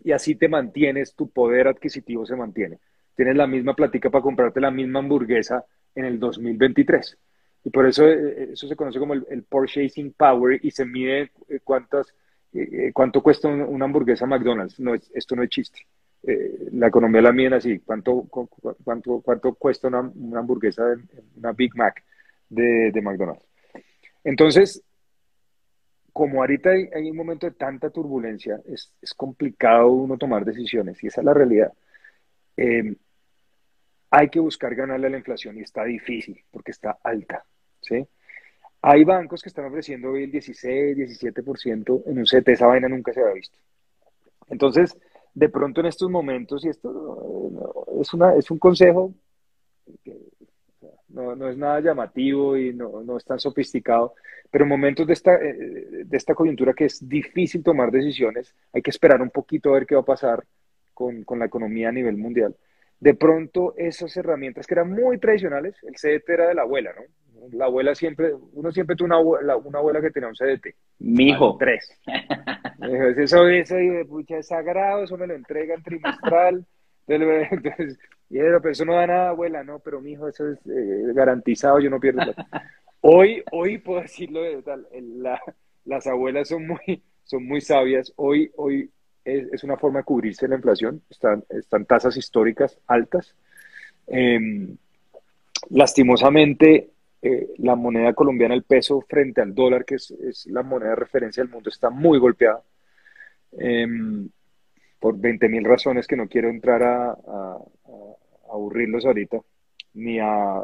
Y 0.04 0.12
así 0.12 0.36
te 0.36 0.48
mantienes, 0.48 1.16
tu 1.16 1.30
poder 1.30 1.68
adquisitivo 1.68 2.26
se 2.26 2.36
mantiene. 2.36 2.80
Tienes 3.16 3.36
la 3.36 3.48
misma 3.48 3.76
platica 3.76 4.10
para 4.10 4.24
comprarte 4.24 4.60
la 4.60 4.72
misma 4.72 5.00
hamburguesa 5.00 5.66
en 5.96 6.06
el 6.06 6.20
2023. 6.20 7.18
Y 7.64 7.70
por 7.70 7.88
eso 7.88 8.08
eh, 8.08 8.50
eso 8.54 8.68
se 8.68 8.76
conoce 8.76 8.98
como 8.98 9.14
el, 9.14 9.44
purchasing 9.44 10.14
power 10.14 10.60
y 10.64 10.72
se 10.72 10.86
mide 10.86 11.32
eh, 11.50 11.60
cuántas, 11.64 12.14
eh, 12.54 12.92
cuánto 12.94 13.22
cuesta 13.22 13.48
una 13.48 13.86
hamburguesa 13.86 14.26
McDonald's. 14.26 14.80
No, 14.80 14.96
esto 14.96 15.36
no 15.36 15.44
es 15.44 15.50
chiste. 15.50 15.86
la 16.72 16.88
economía 16.88 17.22
la 17.22 17.32
mide 17.32 17.56
así. 17.56 17.80
¿Cuánto, 17.80 18.28
cuánto, 18.84 19.22
cuánto 19.22 19.54
cuesta 19.54 19.88
una, 19.88 20.00
hamburguesa, 20.40 20.84
una 21.36 21.52
Big 21.52 21.76
Mac 21.76 22.04
de 22.50 23.02
McDonald's? 23.02 23.46
Entonces, 24.24 24.84
como 26.14 26.42
ahorita 26.42 26.70
hay, 26.72 27.10
un 27.10 27.16
momento 27.16 27.46
de 27.46 27.54
tanta 27.54 27.90
turbulencia, 27.90 28.62
es, 28.68 28.94
es, 29.02 29.14
complicado 29.14 29.90
uno 29.92 30.18
tomar 30.18 30.44
decisiones 30.46 31.02
y 31.04 31.08
esa 31.08 31.22
es 31.22 31.26
la 31.26 31.34
realidad. 31.34 31.72
Eh, 32.58 32.96
hay 34.10 34.30
que 34.30 34.40
buscar 34.40 34.76
ganarle 34.76 35.08
a 35.08 35.10
la 35.10 35.18
inflación 35.18 35.58
y 35.58 35.62
está 35.62 35.84
difícil 35.86 36.44
porque 36.52 36.72
está 36.72 36.98
alta. 37.04 37.46
¿sí? 37.80 38.06
Hay 38.82 39.04
bancos 39.04 39.42
que 39.42 39.50
están 39.50 39.66
ofreciendo 39.66 40.12
hoy 40.12 40.24
el 40.24 40.32
16, 40.32 40.98
17% 40.98 42.04
en 42.06 42.18
un 42.18 42.26
CT, 42.26 42.50
esa 42.50 42.68
vaina 42.68 42.90
nunca 42.90 43.14
se 43.14 43.22
había 43.22 43.36
visto. 43.36 43.58
Entonces, 44.50 44.98
de 45.34 45.50
pronto 45.50 45.80
en 45.80 45.88
estos 45.88 46.10
momentos, 46.10 46.66
y 46.66 46.70
esto 46.70 47.88
es, 48.02 48.14
una, 48.14 48.36
es 48.36 48.52
un 48.52 48.60
consejo 48.60 49.14
que 50.04 50.18
no, 51.14 51.36
no, 51.36 51.50
es 51.50 51.58
nada 51.58 51.80
llamativo 51.80 52.58
y 52.58 52.74
no, 52.74 53.02
no, 53.04 53.18
es 53.18 53.26
tan 53.26 53.40
sofisticado, 53.40 54.16
pero 54.50 54.64
en 54.66 54.70
momentos 54.70 55.08
de 55.08 55.14
esta, 55.14 55.36
eh, 55.36 56.04
de 56.06 56.18
esta 56.18 56.36
coyuntura 56.36 56.74
que 56.74 56.86
es 56.86 57.08
difícil 57.08 57.64
tomar 57.64 57.92
decisiones, 57.92 58.56
hay 58.74 58.82
que 58.82 58.90
esperar 58.90 59.22
un 59.22 59.30
poquito 59.30 59.70
a 59.70 59.74
ver 59.74 59.86
qué 59.86 59.96
va 59.96 60.02
a 60.02 60.06
pasar 60.06 60.44
con, 60.94 61.24
con 61.24 61.40
la 61.40 61.46
economía 61.46 61.90
a 61.90 61.94
nivel 61.94 62.18
mundial. 62.18 62.56
De 63.00 63.16
pronto, 63.16 63.74
esas 63.78 64.16
herramientas 64.16 64.68
que 64.68 64.76
eran 64.76 64.92
muy 64.92 65.18
tradicionales, 65.18 65.76
el 65.84 65.96
CDT 65.96 66.30
era 66.30 66.48
de 66.48 66.54
la 66.54 66.62
abuela, 66.62 66.92
¿no? 66.96 67.02
La 67.52 67.66
abuela 67.66 67.96
siempre, 67.96 68.32
uno 68.54 68.72
siempre 68.72 68.96
tuvo 68.96 69.08
una 69.08 69.16
abuela, 69.16 69.58
una 69.58 69.80
abuela 69.80 70.02
que 70.02 70.12
tenía 70.12 70.30
un 70.30 70.36
CDT. 70.36 70.76
Mi 71.00 71.30
hijo. 71.30 71.58
Tres. 71.60 71.90
eso, 73.18 73.48
eso, 73.48 73.76
pucha, 74.08 74.38
es 74.38 74.48
sagrado, 74.48 75.04
eso 75.04 75.18
me 75.18 75.26
lo 75.26 75.34
entregan 75.34 75.82
trimestral. 75.82 76.66
Entonces, 77.08 77.98
pero 78.30 78.70
eso 78.70 78.86
no 78.86 78.94
da 78.94 79.08
nada, 79.08 79.30
abuela, 79.30 79.64
no, 79.64 79.80
pero 79.80 80.02
mi 80.02 80.14
hijo, 80.14 80.28
eso 80.28 80.48
es 80.50 80.60
eh, 80.68 81.12
garantizado, 81.14 81.80
yo 81.80 81.90
no 81.90 82.00
pierdo. 82.00 82.22
Hoy, 83.04 83.44
hoy 83.52 83.80
puedo 83.80 84.02
decirlo 84.02 84.44
de 84.44 84.62
tal, 84.62 84.88
la, 84.94 85.42
las 85.86 86.06
abuelas 86.06 86.50
son 86.50 86.68
muy, 86.68 87.02
son 87.24 87.48
muy 87.48 87.60
sabias. 87.60 88.14
Hoy, 88.16 88.52
hoy 88.58 88.92
es, 89.26 89.64
una 89.64 89.76
forma 89.76 90.00
de 90.00 90.06
cubrirse 90.06 90.48
la 90.48 90.56
inflación, 90.56 91.02
están, 91.10 91.44
están 91.50 91.86
tasas 91.86 92.16
históricas 92.16 92.78
altas. 92.86 93.36
Em, 94.06 94.78
lastimosamente, 95.72 96.92
eh, 97.24 97.50
la 97.58 97.76
moneda 97.76 98.14
colombiana, 98.14 98.54
el 98.54 98.64
peso 98.64 99.02
frente 99.02 99.42
al 99.42 99.56
dólar, 99.56 99.86
que 99.86 99.96
es, 99.96 100.12
es 100.12 100.46
la 100.48 100.64
moneda 100.64 100.92
de 100.92 100.96
referencia 100.98 101.42
del 101.42 101.52
mundo, 101.52 101.70
está 101.70 101.90
muy 101.90 102.20
golpeada 102.20 102.62
em, 103.58 104.30
por 105.02 105.20
20 105.20 105.50
mil 105.50 105.66
razones 105.66 106.08
que 106.08 106.16
no 106.16 106.30
quiero 106.30 106.50
entrar 106.50 106.84
a, 106.84 107.58
aburrirlos 108.54 109.06
ahorita, 109.06 109.42
ni 109.96 110.20
a, 110.20 110.62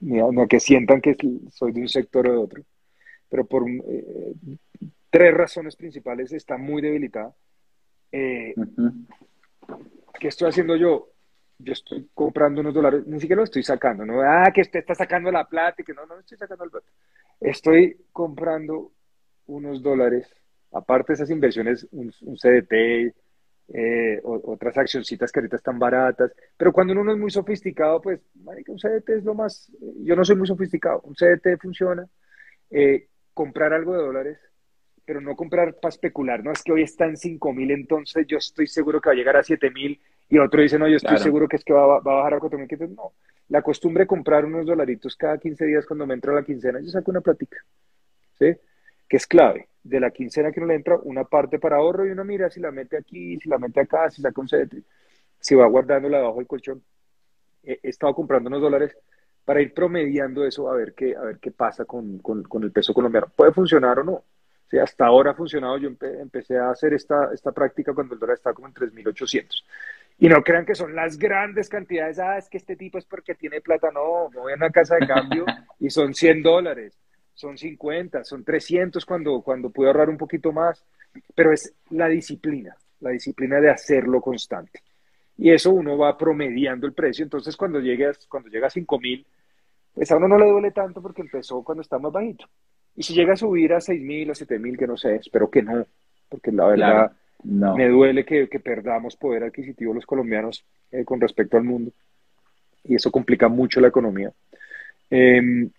ni 0.00 0.20
a, 0.20 0.46
que 0.48 0.60
sientan 0.60 1.00
que 1.00 1.16
soy 1.50 1.72
de 1.72 1.80
un 1.80 1.88
sector 1.88 2.28
o 2.28 2.32
de 2.32 2.38
otro, 2.38 2.62
pero 3.28 3.44
por 3.44 3.68
eh, 3.68 4.34
tres 5.10 5.34
razones 5.34 5.74
principales 5.74 6.32
está 6.32 6.56
muy 6.56 6.80
debilitada. 6.80 7.34
Eh, 8.12 8.54
¿Qué 10.20 10.28
estoy 10.28 10.50
haciendo 10.50 10.76
yo? 10.76 11.08
yo 11.58 11.72
estoy 11.72 12.08
comprando 12.14 12.60
unos 12.60 12.74
dólares, 12.74 13.06
ni 13.06 13.20
siquiera 13.20 13.40
lo 13.40 13.44
estoy 13.44 13.62
sacando, 13.62 14.04
no, 14.04 14.20
ah, 14.20 14.50
que 14.52 14.62
usted 14.62 14.80
está 14.80 14.94
sacando 14.94 15.30
la 15.30 15.48
plata 15.48 15.82
y 15.82 15.84
que 15.84 15.94
no, 15.94 16.06
no 16.06 16.18
estoy 16.18 16.36
sacando 16.36 16.64
el 16.64 16.70
plata. 16.70 16.86
Estoy 17.40 17.96
comprando 18.12 18.92
unos 19.46 19.82
dólares, 19.82 20.28
aparte 20.72 21.12
de 21.12 21.14
esas 21.14 21.30
inversiones, 21.30 21.86
un, 21.92 22.10
CDT, 22.10 23.14
eh, 23.74 24.20
otras 24.22 24.76
accioncitas 24.78 25.30
que 25.30 25.40
ahorita 25.40 25.56
están 25.56 25.78
baratas, 25.78 26.32
pero 26.56 26.72
cuando 26.72 26.92
uno 26.92 27.04
no 27.04 27.12
es 27.12 27.18
muy 27.18 27.30
sofisticado, 27.30 28.00
pues, 28.00 28.20
un 28.66 28.78
CDT 28.78 29.08
es 29.10 29.24
lo 29.24 29.34
más, 29.34 29.70
yo 30.00 30.16
no 30.16 30.24
soy 30.24 30.36
muy 30.36 30.46
sofisticado, 30.46 31.00
un 31.04 31.14
CDT 31.14 31.58
funciona, 31.60 32.06
eh, 32.70 33.08
comprar 33.34 33.72
algo 33.72 33.92
de 33.92 34.02
dólares, 34.02 34.38
pero 35.04 35.20
no 35.20 35.34
comprar 35.36 35.74
para 35.80 35.90
especular, 35.90 36.44
no 36.44 36.52
es 36.52 36.62
que 36.62 36.72
hoy 36.72 36.82
está 36.82 37.06
en 37.06 37.16
5 37.16 37.52
mil, 37.52 37.70
entonces 37.70 38.26
yo 38.26 38.38
estoy 38.38 38.66
seguro 38.66 39.00
que 39.00 39.08
va 39.08 39.12
a 39.14 39.16
llegar 39.16 39.36
a 39.36 39.42
7 39.42 39.70
mil 39.70 40.00
y 40.28 40.38
otro 40.38 40.62
dice, 40.62 40.78
no, 40.78 40.88
yo 40.88 40.96
estoy 40.96 41.18
seguro 41.18 41.46
que 41.46 41.56
es 41.56 41.64
que 41.64 41.74
va, 41.74 41.96
a 41.96 42.00
bajar 42.00 42.34
a 42.34 42.38
4.500. 42.38 42.94
No, 42.96 43.12
la 43.48 43.60
costumbre 43.60 44.04
de 44.04 44.06
comprar 44.06 44.46
unos 44.46 44.64
dolaritos 44.64 45.14
cada 45.14 45.36
15 45.36 45.66
días 45.66 45.84
cuando 45.84 46.06
me 46.06 46.14
entra 46.14 46.32
la 46.32 46.42
quincena, 46.42 46.80
yo 46.80 46.88
saco 46.88 47.10
una 47.10 47.20
platica, 47.20 47.58
¿sí? 48.38 48.46
Que 49.12 49.18
es 49.18 49.26
clave. 49.26 49.68
De 49.82 50.00
la 50.00 50.10
quincena 50.10 50.52
que 50.52 50.58
no 50.58 50.66
le 50.66 50.74
entra, 50.74 50.96
una 51.02 51.24
parte 51.24 51.58
para 51.58 51.76
ahorro 51.76 52.06
y 52.06 52.12
uno 52.12 52.24
mira 52.24 52.48
si 52.48 52.60
la 52.60 52.70
mete 52.70 52.96
aquí, 52.96 53.38
si 53.38 53.46
la 53.46 53.58
mete 53.58 53.80
acá, 53.80 54.08
si 54.08 54.22
saca 54.22 54.40
un 54.40 54.48
CDT, 54.48 54.76
si 55.38 55.54
va 55.54 55.66
guardándola 55.66 56.16
debajo 56.16 56.38
del 56.38 56.46
colchón. 56.46 56.82
He, 57.62 57.78
estado 57.82 58.14
comprando 58.14 58.48
unos 58.48 58.62
dólares 58.62 58.96
para 59.44 59.60
ir 59.60 59.74
promediando 59.74 60.46
eso 60.46 60.70
a 60.70 60.74
ver 60.76 60.94
qué, 60.94 61.14
a 61.14 61.20
ver 61.20 61.38
qué 61.40 61.50
pasa 61.50 61.84
con, 61.84 62.20
con, 62.20 62.62
el 62.62 62.72
peso 62.72 62.94
colombiano. 62.94 63.26
¿Puede 63.36 63.52
funcionar 63.52 63.98
o 63.98 64.04
no? 64.04 64.24
Sí, 64.70 64.78
hasta 64.78 65.04
ahora 65.04 65.32
ha 65.32 65.34
funcionado. 65.34 65.76
Yo 65.76 65.90
empecé 65.90 66.56
a 66.56 66.70
hacer 66.70 66.94
esta, 66.94 67.34
esta 67.34 67.52
práctica 67.52 67.92
cuando 67.92 68.14
el 68.14 68.20
dólar 68.20 68.36
estaba 68.36 68.54
como 68.54 68.68
en 68.68 68.72
3.800. 68.72 69.62
Y 70.20 70.28
no 70.30 70.42
crean 70.42 70.64
que 70.64 70.74
son 70.74 70.94
las 70.94 71.18
grandes 71.18 71.68
cantidades, 71.68 72.18
ah, 72.18 72.38
es 72.38 72.48
que 72.48 72.56
este 72.56 72.76
tipo 72.76 72.96
es 72.96 73.04
porque 73.04 73.34
tiene 73.34 73.60
plata, 73.60 73.90
no, 73.92 74.30
me 74.30 74.38
voy 74.38 74.52
a 74.52 74.56
una 74.56 74.70
casa 74.70 74.96
de 74.96 75.06
cambio 75.06 75.44
y 75.78 75.90
son 75.90 76.14
100 76.14 76.42
dólares, 76.42 76.98
son 77.34 77.56
50, 77.56 78.24
son 78.24 78.44
300 78.44 79.04
cuando, 79.04 79.40
cuando 79.42 79.70
puedo 79.70 79.88
ahorrar 79.88 80.10
un 80.10 80.16
poquito 80.16 80.52
más, 80.52 80.84
pero 81.34 81.52
es 81.52 81.74
la 81.90 82.08
disciplina, 82.08 82.76
la 83.00 83.10
disciplina 83.10 83.60
de 83.60 83.70
hacerlo 83.70 84.20
constante. 84.20 84.82
Y 85.38 85.50
eso 85.50 85.72
uno 85.72 85.96
va 85.96 86.16
promediando 86.16 86.86
el 86.86 86.92
precio, 86.92 87.24
entonces 87.24 87.56
cuando 87.56 87.80
llegas, 87.80 88.26
cuando 88.26 88.48
llega 88.48 88.66
a 88.66 88.70
5 88.70 88.98
mil, 89.00 89.26
pues 89.94 90.10
a 90.10 90.16
uno 90.16 90.28
no 90.28 90.38
le 90.38 90.48
duele 90.48 90.70
tanto 90.70 91.02
porque 91.02 91.22
empezó 91.22 91.62
cuando 91.62 91.82
está 91.82 91.98
más 91.98 92.12
bajito. 92.12 92.46
Y 92.94 93.02
si 93.02 93.14
llega 93.14 93.32
a 93.32 93.36
subir 93.36 93.72
a 93.72 93.80
6 93.80 94.02
mil 94.02 94.30
o 94.30 94.34
7 94.34 94.58
mil, 94.58 94.76
que 94.76 94.86
no 94.86 94.96
sé, 94.96 95.16
espero 95.16 95.50
que 95.50 95.62
no, 95.62 95.86
porque 96.28 96.52
la 96.52 96.66
verdad... 96.66 97.12
Me 97.44 97.88
duele 97.88 98.24
que, 98.24 98.46
perdamos 98.60 99.16
poder 99.16 99.42
adquisitivo 99.42 99.92
los 99.92 100.06
colombianos 100.06 100.64
eh, 100.92 101.04
con 101.04 101.20
respecto 101.20 101.56
al 101.56 101.64
mundo 101.64 101.90
y 102.84 102.96
eso 102.96 103.10
complica 103.10 103.48
mucho 103.48 103.80
la 103.80 103.88
economía. 103.88 104.32
Em, 105.10 105.70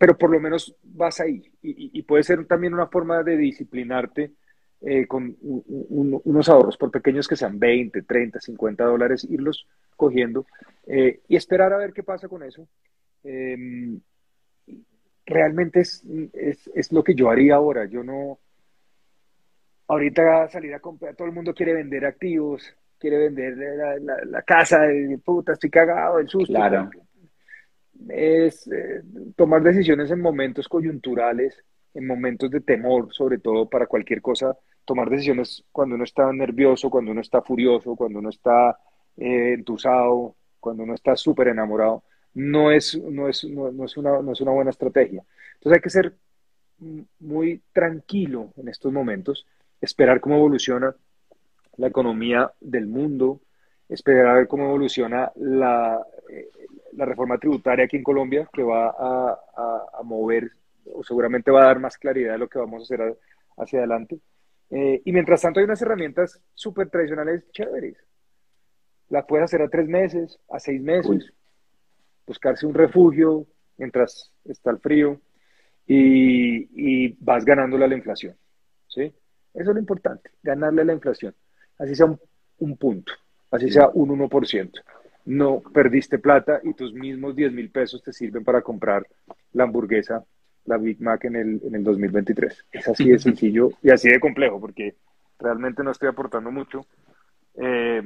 pero 0.00 0.16
por 0.16 0.30
lo 0.30 0.40
menos 0.40 0.74
vas 0.82 1.20
ahí 1.20 1.42
y, 1.60 2.02
puede 2.04 2.22
ser 2.22 2.46
también 2.46 2.72
una 2.72 2.86
forma 2.86 3.22
de 3.22 3.36
disciplinarte 3.36 4.32
eh, 4.80 5.06
con 5.06 5.36
unos 5.42 6.48
ahorros, 6.48 6.78
por 6.78 6.90
pequeños 6.90 7.28
que 7.28 7.36
sean 7.36 7.58
20, 7.58 8.00
30, 8.04 8.40
50 8.40 8.82
dólares, 8.82 9.26
irlos 9.28 9.66
cogiendo 9.96 10.46
eh, 10.86 11.20
y 11.28 11.36
esperar 11.36 11.74
a 11.74 11.76
ver 11.76 11.92
qué 11.92 12.02
pasa 12.02 12.28
con 12.28 12.42
eso. 12.42 12.66
Em, 13.22 14.00
realmente 15.26 15.80
es, 15.80 16.02
es, 16.32 16.92
lo 16.92 17.04
que 17.04 17.14
yo 17.14 17.28
haría 17.28 17.56
ahora. 17.56 17.84
Yo 17.84 18.02
no, 18.02 18.38
ahorita 19.86 20.48
salir 20.48 20.72
a 20.72 20.80
comprar, 20.80 21.14
todo 21.14 21.28
el 21.28 21.34
mundo 21.34 21.52
quiere 21.52 21.74
vender 21.74 22.06
activos, 22.06 22.74
quiere 22.98 23.18
vender 23.28 24.00
la, 24.00 24.42
casa, 24.44 24.80
de 24.80 25.18
puta, 25.18 25.52
estoy 25.52 25.68
cagado, 25.68 26.20
el 26.20 26.28
susto. 26.30 26.54
Claro. 26.54 26.88
Es 28.08 28.66
eh, 28.68 29.02
tomar 29.36 29.62
decisiones 29.62 30.10
en 30.10 30.20
momentos 30.20 30.68
coyunturales, 30.68 31.64
en 31.94 32.06
momentos 32.06 32.50
de 32.50 32.60
temor, 32.60 33.12
sobre 33.12 33.38
todo 33.38 33.68
para 33.68 33.86
cualquier 33.86 34.22
cosa, 34.22 34.56
tomar 34.84 35.10
decisiones 35.10 35.64
cuando 35.72 35.94
uno 35.94 36.04
está 36.04 36.32
nervioso, 36.32 36.90
cuando 36.90 37.10
uno 37.12 37.20
está 37.20 37.42
furioso, 37.42 37.96
cuando 37.96 38.18
uno 38.18 38.30
está 38.30 38.78
eh, 39.16 39.54
entusado, 39.54 40.36
cuando 40.58 40.84
uno 40.84 40.94
está 40.94 41.16
súper 41.16 41.48
enamorado, 41.48 42.04
no 42.34 42.70
es, 42.70 42.96
no, 43.00 43.28
es, 43.28 43.44
no, 43.44 43.84
es 43.84 43.96
una, 43.96 44.22
no 44.22 44.32
es 44.32 44.40
una 44.40 44.52
buena 44.52 44.70
estrategia. 44.70 45.22
Entonces 45.54 45.76
hay 45.76 45.82
que 45.82 45.90
ser 45.90 46.14
muy 47.18 47.62
tranquilo 47.72 48.52
en 48.56 48.68
estos 48.68 48.92
momentos, 48.92 49.46
esperar 49.80 50.20
cómo 50.20 50.36
evoluciona 50.36 50.94
la 51.76 51.86
economía 51.86 52.52
del 52.60 52.86
mundo, 52.86 53.40
esperar 53.88 54.26
a 54.26 54.34
ver 54.34 54.48
cómo 54.48 54.64
evoluciona 54.64 55.32
la, 55.36 56.00
eh, 56.30 56.48
la 56.92 57.04
reforma 57.04 57.38
tributaria 57.38 57.84
aquí 57.84 57.96
en 57.96 58.02
Colombia, 58.02 58.48
que 58.52 58.62
va 58.62 58.88
a, 58.88 59.38
a, 59.98 60.02
mover, 60.02 60.50
o 60.94 61.02
seguramente 61.02 61.50
va 61.50 61.62
a 61.62 61.66
dar 61.66 61.80
más 61.80 61.96
claridad 61.98 62.32
de 62.32 62.38
lo 62.38 62.48
que 62.48 62.58
vamos 62.58 62.80
a 62.80 62.84
hacer 62.84 63.18
hacia 63.56 63.78
adelante. 63.80 64.18
Eh, 64.70 65.02
y 65.04 65.12
mientras 65.12 65.42
tanto 65.42 65.60
hay 65.60 65.64
unas 65.64 65.82
herramientas 65.82 66.40
súper 66.54 66.90
tradicionales 66.90 67.50
chéveres. 67.52 67.96
La 69.08 69.26
puedes 69.26 69.44
hacer 69.44 69.62
a 69.62 69.68
tres 69.68 69.88
meses, 69.88 70.38
a 70.48 70.60
seis 70.60 70.80
meses, 70.80 71.32
buscarse 72.26 72.66
un 72.66 72.74
refugio 72.74 73.46
mientras 73.76 74.32
está 74.44 74.70
el 74.70 74.78
frío 74.78 75.20
y, 75.86 77.06
y 77.06 77.16
vas 77.20 77.44
ganándole 77.44 77.86
a 77.86 77.88
la 77.88 77.96
inflación. 77.96 78.36
¿sí? 78.86 79.12
Eso 79.54 79.70
es 79.70 79.74
lo 79.74 79.78
importante, 79.78 80.30
ganarle 80.42 80.82
a 80.82 80.84
la 80.84 80.92
inflación. 80.92 81.34
Así 81.78 81.94
sea 81.94 82.06
un, 82.06 82.76
punto, 82.76 83.12
así 83.50 83.70
sea 83.70 83.88
un 83.92 84.10
1%. 84.10 84.82
No 85.24 85.60
perdiste 85.60 86.18
plata 86.18 86.60
y 86.62 86.74
tus 86.74 86.92
mismos 86.92 87.36
10 87.36 87.52
mil 87.52 87.70
pesos 87.70 88.02
te 88.02 88.12
sirven 88.12 88.44
para 88.44 88.62
comprar 88.62 89.06
la 89.52 89.64
hamburguesa, 89.64 90.24
la 90.64 90.78
Big 90.78 91.00
Mac 91.00 91.24
en 91.24 91.36
el, 91.36 91.60
en 91.64 91.74
el 91.74 91.84
2023. 91.84 92.66
Es 92.72 92.88
así 92.88 93.08
de 93.08 93.18
sencillo 93.20 93.70
y 93.82 93.90
así 93.90 94.08
de 94.08 94.20
complejo, 94.20 94.60
porque 94.60 94.96
realmente 95.38 95.82
no 95.82 95.90
estoy 95.90 96.08
aportando 96.08 96.50
mucho. 96.50 96.86
Eh, 97.56 98.02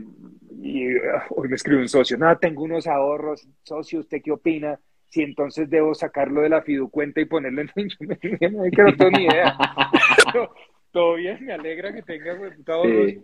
y 0.60 0.96
ah, 0.96 1.26
hoy 1.30 1.48
me 1.48 1.56
escribe 1.56 1.80
un 1.80 1.88
socio, 1.88 2.16
nada, 2.16 2.36
tengo 2.36 2.62
unos 2.62 2.86
ahorros, 2.86 3.46
socio, 3.62 4.00
¿usted 4.00 4.22
qué 4.22 4.32
opina? 4.32 4.78
Si 5.06 5.22
entonces 5.22 5.70
debo 5.70 5.94
sacarlo 5.94 6.40
de 6.40 6.48
la 6.48 6.62
fiducuenta 6.62 7.20
y 7.20 7.26
ponerlo 7.26 7.62
en 7.62 7.88
yo 7.88 8.50
no 8.50 8.96
tengo 8.96 9.10
ni 9.10 9.24
idea. 9.24 9.56
Todo 10.90 11.14
bien, 11.14 11.44
me 11.44 11.52
alegra 11.52 11.92
que 11.92 12.02
tenga 12.02 12.32
ahorros. 12.32 13.14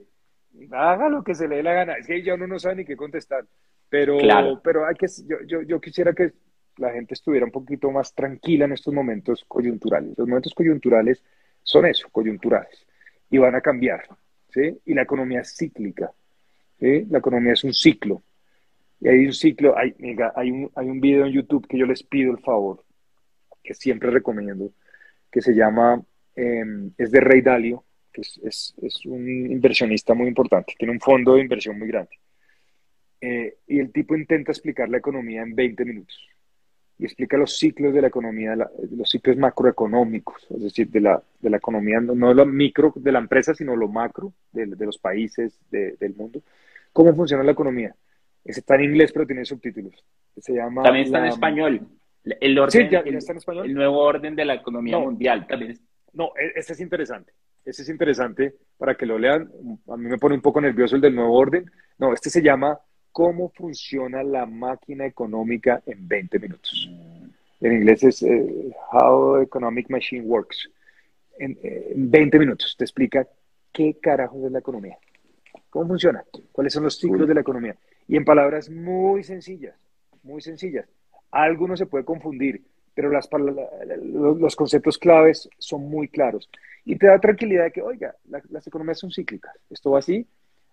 Haga 0.73 1.09
lo 1.09 1.23
que 1.23 1.35
se 1.35 1.49
le 1.49 1.57
dé 1.57 1.62
la 1.62 1.73
gana. 1.73 1.95
Es 1.95 2.07
que 2.07 2.23
ya 2.23 2.35
uno 2.35 2.47
no 2.47 2.59
sabe 2.59 2.77
ni 2.77 2.85
qué 2.85 2.97
contestar. 2.97 3.45
Pero, 3.91 4.61
pero 4.62 4.87
hay 4.87 4.95
que, 4.95 5.07
yo, 5.27 5.37
yo, 5.47 5.62
yo 5.62 5.81
quisiera 5.81 6.12
que 6.12 6.33
la 6.77 6.93
gente 6.93 7.15
estuviera 7.15 7.45
un 7.45 7.53
poquito 7.53 7.91
más 7.91 8.15
tranquila 8.15 8.65
en 8.65 8.73
estos 8.73 8.95
momentos 8.95 9.45
coyunturales. 9.47 10.17
Los 10.17 10.29
momentos 10.29 10.55
coyunturales 10.55 11.23
son 11.62 11.87
eso, 11.87 12.09
coyunturales, 12.11 12.87
y 13.29 13.39
van 13.39 13.55
a 13.57 13.61
cambiar. 13.61 14.05
¿sí? 14.49 14.79
Y 14.87 14.95
la 14.95 15.03
economía 15.03 15.41
es 15.41 15.57
cíclica. 15.57 16.12
¿sí? 16.79 17.07
La 17.11 17.19
economía 17.19 17.53
es 17.53 17.65
un 17.65 17.75
ciclo. 17.75 18.23
Y 19.01 19.09
hay 19.09 19.27
un 19.27 19.33
ciclo, 19.33 19.77
hay, 19.77 19.95
hay, 20.37 20.51
un, 20.51 20.71
hay 20.75 20.89
un 20.89 21.01
video 21.01 21.27
en 21.27 21.33
YouTube 21.33 21.67
que 21.67 21.79
yo 21.79 21.87
les 21.87 22.03
pido 22.03 22.33
el 22.33 22.39
favor, 22.39 22.85
que 23.62 23.75
siempre 23.75 24.11
recomiendo, 24.11 24.71
que 25.31 25.41
se 25.41 25.55
llama, 25.55 26.03
em, 26.37 26.93
es 26.99 27.11
de 27.11 27.21
Rey 27.21 27.41
Dalio, 27.41 27.85
que 28.12 28.21
es, 28.21 28.39
es, 28.45 28.75
es, 28.83 29.07
un 29.07 29.27
inversionista 29.27 30.12
muy 30.12 30.29
importante, 30.29 30.75
tiene 30.79 30.93
un 30.93 31.01
fondo 31.01 31.35
de 31.35 31.41
inversión 31.41 31.79
muy 31.79 31.89
grande. 31.89 32.19
Eh, 33.20 33.56
y 33.66 33.78
el 33.78 33.92
tipo 33.92 34.16
intenta 34.16 34.52
explicar 34.52 34.88
la 34.88 34.98
economía 34.98 35.42
en 35.42 35.55
20 35.55 35.84
minutos 35.84 36.18
y 37.01 37.05
explica 37.05 37.38
los 37.38 37.56
ciclos 37.56 37.94
de 37.94 38.02
la 38.02 38.09
economía, 38.09 38.55
los 38.55 39.09
ciclos 39.09 39.38
macroeconómicos, 39.38 40.47
es 40.51 40.62
decir, 40.62 40.90
de 40.90 41.01
la, 41.01 41.22
de 41.40 41.48
la 41.48 41.56
economía, 41.56 41.98
no 41.98 42.34
lo 42.34 42.44
micro 42.44 42.92
de 42.94 43.10
la 43.10 43.18
empresa, 43.18 43.55
sino 43.55 43.74
lo 43.74 43.88
macro 43.88 44.34
de, 44.52 44.66
de 44.66 44.86
los 44.86 44.98
países 44.98 45.59
del 45.70 46.14
mundo, 46.14 46.42
cómo 46.92 47.14
funciona 47.14 47.42
la 47.42 47.52
economía. 47.52 47.94
Ese 48.44 48.60
está 48.60 48.74
en 48.74 48.84
inglés, 48.84 49.12
pero 49.12 49.26
tiene 49.26 49.47
subtítulos. 49.47 50.05
Se 50.36 50.52
llama 50.52 50.82
también 50.82 51.06
está 51.06 51.20
en 51.20 51.24
español. 51.26 51.88
El 52.22 52.59
orden, 52.59 52.82
sí, 52.82 52.88
ya, 52.90 53.01
está 53.01 53.32
en 53.32 53.38
español. 53.38 53.64
El 53.66 53.74
nuevo 53.74 53.98
orden 53.98 54.36
de 54.36 54.44
la 54.44 54.55
economía 54.55 54.98
mundial 54.98 55.47
también. 55.47 55.78
No, 56.12 56.32
e, 56.36 56.59
ese 56.59 56.74
es 56.74 56.80
interesante. 56.80 57.32
Ese 57.64 57.80
es 57.80 57.88
interesante 57.88 58.55
para 58.76 58.94
que 58.94 59.06
lo 59.06 59.18
lean. 59.18 59.51
A 59.88 59.97
mí 59.97 60.06
me 60.06 60.18
pone 60.18 60.34
un 60.34 60.42
poco 60.42 60.60
nervioso 60.60 60.97
el 60.97 61.02
del 61.02 61.14
nuevo 61.14 61.32
orden. 61.34 61.70
No, 61.98 62.12
este 62.12 62.28
se 62.28 62.42
llama 62.42 62.78
cómo 63.12 63.51
funciona 63.51 64.23
la 64.23 64.47
máquina 64.47 65.07
económica 65.07 65.82
en 65.87 66.07
20 66.07 66.39
minutos. 66.39 66.91
En 67.61 67.73
inglés 67.73 68.03
es 68.05 68.23
eh, 68.23 68.74
How 68.93 69.37
Economic 69.37 69.91
Machine 69.91 70.23
Works. 70.23 70.70
En, 71.39 71.59
20 71.95 72.39
minutos 72.39 72.74
te 72.77 72.85
explica 72.85 73.27
qué 73.73 73.99
carajo 74.01 74.45
es 74.47 74.53
la 74.53 74.59
economía, 74.59 74.99
cómo 75.70 75.89
funciona, 75.89 76.24
cuáles 76.53 76.73
son 76.73 76.85
los 76.85 76.99
ciclos 76.99 77.27
de 77.27 77.35
la 77.35 77.41
economía. 77.41 77.77
Y 78.07 78.16
en 78.16 78.24
palabras 78.24 78.69
muy 78.69 79.23
sencillas, 79.23 79.74
muy 80.23 80.41
sencillas. 80.41 80.87
Algo 81.31 81.77
se 81.77 81.87
puede 81.87 82.05
confundir, 82.05 82.62
pero 82.95 83.11
las, 83.11 83.28
los 84.03 84.57
conceptos 84.57 84.99
claves 84.99 85.49
son 85.59 85.89
muy 85.89 86.09
claros. 86.09 86.51
Y 86.85 86.97
te 86.97 87.07
da 87.07 87.20
tranquilidad 87.20 87.65
de 87.65 87.73
que, 87.73 87.82
oiga, 87.82 88.15
las 88.49 88.66
economías 88.66 88.99
son 88.99 89.11
cíclicas. 89.11 89.55
Esto 89.70 89.93
va 89.93 90.01
así, 90.01 90.27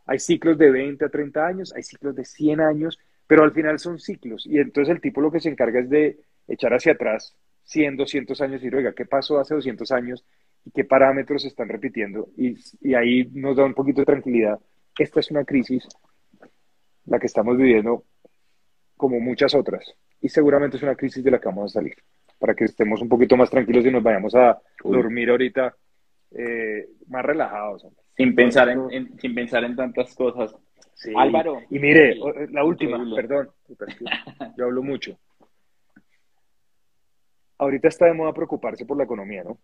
hay 0.08 0.20
ciclos 0.20 0.58
de 0.58 0.72
20 0.72 1.06
a 1.06 1.10
30 1.10 1.46
años, 1.46 1.74
hay 1.76 1.84
ciclos 1.84 2.16
de 2.16 2.26
100 2.26 2.62
años, 2.62 2.98
pero 3.28 3.44
al 3.44 3.52
final 3.52 3.78
son 3.78 4.00
ciclos. 4.00 4.48
Y 4.48 4.58
entonces 4.58 4.96
el 4.96 5.02
tipo 5.02 5.22
lo 5.22 5.32
que 5.32 5.42
se 5.42 5.50
encarga 5.50 5.82
es 5.82 5.90
de 5.90 6.20
echar 6.48 6.74
hacia 6.74 6.94
atrás 6.94 7.36
100, 7.64 7.98
200 7.98 8.42
años 8.42 8.64
y, 8.64 8.70
oiga, 8.70 8.94
¿qué 8.94 9.06
pasó 9.06 9.38
hace 9.38 9.54
200 9.54 9.92
años? 9.92 10.26
¿Y 10.66 10.72
qué 10.72 10.86
parámetros 10.86 11.42
se 11.42 11.50
están 11.50 11.68
repitiendo? 11.68 12.30
Y, 12.38 12.56
y 12.82 12.94
ahí 12.96 13.30
nos 13.34 13.58
da 13.58 13.66
un 13.66 13.74
poquito 13.74 14.02
de 14.02 14.06
tranquilidad. 14.06 14.60
Esta 14.98 15.20
es 15.20 15.30
una 15.30 15.44
crisis, 15.44 15.88
la 17.06 17.20
que 17.20 17.28
estamos 17.28 17.58
viviendo, 17.58 18.06
como 18.96 19.20
muchas 19.20 19.54
otras. 19.54 19.94
Y 20.22 20.30
seguramente 20.30 20.78
es 20.78 20.84
una 20.84 20.96
crisis 20.96 21.24
de 21.24 21.32
la 21.32 21.40
que 21.40 21.50
vamos 21.50 21.72
a 21.72 21.80
salir. 21.80 21.96
Para 22.40 22.56
que 22.56 22.64
estemos 22.64 23.02
un 23.02 23.10
poquito 23.10 23.36
más 23.36 23.50
tranquilos 23.50 23.86
y 23.86 23.92
nos 23.92 24.04
vayamos 24.04 24.34
a 24.36 24.60
dormir 24.84 25.30
ahorita 25.30 25.76
eh, 26.32 26.88
más 27.08 27.26
relajados. 27.26 27.86
Sin 28.18 28.34
pensar 28.34 28.70
en, 28.70 29.18
sin 29.20 29.36
pensar 29.36 29.64
en 29.64 29.76
tantas 29.76 30.16
cosas. 30.16 30.56
Álvaro. 31.16 31.62
Y 31.70 31.78
mire, 31.78 32.18
la 32.52 32.64
última, 32.64 32.98
perdón, 33.16 33.50
yo 34.58 34.66
hablo 34.66 34.82
mucho. 34.82 35.18
Ahorita 37.60 37.88
está 37.88 38.08
de 38.08 38.14
moda 38.14 38.34
preocuparse 38.34 38.86
por 38.86 38.98
la 38.98 39.04
economía, 39.04 39.44
¿no? 39.44 39.60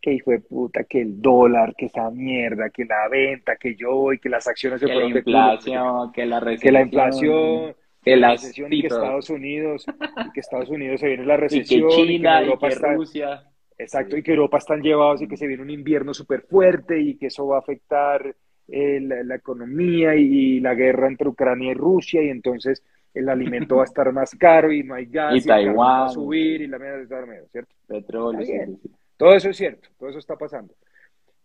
Que 0.00 0.12
hijo 0.12 0.30
de 0.30 0.40
puta, 0.40 0.84
que 0.84 1.02
el 1.02 1.20
dólar, 1.20 1.74
que 1.76 1.86
esa 1.86 2.10
mierda, 2.10 2.70
que 2.70 2.84
la 2.84 3.08
venta, 3.08 3.56
que 3.56 3.74
yo 3.74 4.12
y 4.12 4.18
que 4.18 4.28
las 4.28 4.46
acciones 4.46 4.80
se 4.80 4.86
que 4.86 4.92
fueron 4.92 5.12
la 5.12 5.18
inflación, 5.18 6.12
que 6.12 6.26
la 6.26 6.40
recesión, 6.40 6.60
que 6.60 6.72
la 6.72 6.82
inflación, 6.82 7.76
que 8.02 8.16
la 8.16 8.30
recesión 8.30 8.72
y 8.72 8.80
que 8.80 8.86
Estados 8.86 9.28
Unidos, 9.28 9.86
y 10.26 10.32
que 10.32 10.40
Estados 10.40 10.70
Unidos 10.70 11.00
se 11.00 11.08
viene 11.08 11.26
la 11.26 11.36
recesión, 11.38 11.80
y 11.80 11.82
que 11.84 11.96
China, 11.96 12.42
y 12.42 12.56
que, 12.56 12.74
Rusia. 12.74 13.44
Exacto, 13.78 14.16
y 14.16 14.22
que 14.24 14.32
Europa 14.32 14.58
están 14.58 14.82
llevados 14.82 15.22
y 15.22 15.28
que 15.28 15.36
se 15.36 15.46
viene 15.46 15.62
un 15.62 15.70
invierno 15.70 16.12
súper 16.12 16.42
fuerte 16.42 17.00
y 17.00 17.16
que 17.16 17.28
eso 17.28 17.46
va 17.46 17.56
a 17.56 17.60
afectar 17.60 18.34
eh, 18.66 19.00
la, 19.00 19.36
economía 19.36 20.16
y, 20.16 20.58
la 20.58 20.74
guerra 20.74 21.06
entre 21.06 21.28
Ucrania 21.28 21.70
y 21.70 21.74
Rusia 21.74 22.22
y 22.22 22.28
entonces 22.28 22.82
el 23.14 23.28
alimento 23.28 23.76
va 23.76 23.82
a 23.82 23.84
estar 23.86 24.12
más 24.12 24.34
caro 24.34 24.72
y 24.72 24.82
no 24.82 24.94
hay 24.94 25.06
gas 25.06 25.36
y, 25.36 25.46
Taiwán 25.46 25.76
va 25.78 26.06
a 26.06 26.08
subir 26.08 26.60
y 26.60 26.66
la 26.66 26.78
mierda 26.78 26.96
va 26.96 27.00
a 27.00 27.02
estar 27.04 27.48
¿cierto? 27.52 27.74
Petróleo. 27.86 28.78
Todo 29.16 29.34
eso 29.34 29.50
es 29.50 29.56
cierto, 29.56 29.88
todo 29.96 30.10
eso 30.10 30.18
está 30.18 30.36
pasando. 30.36 30.74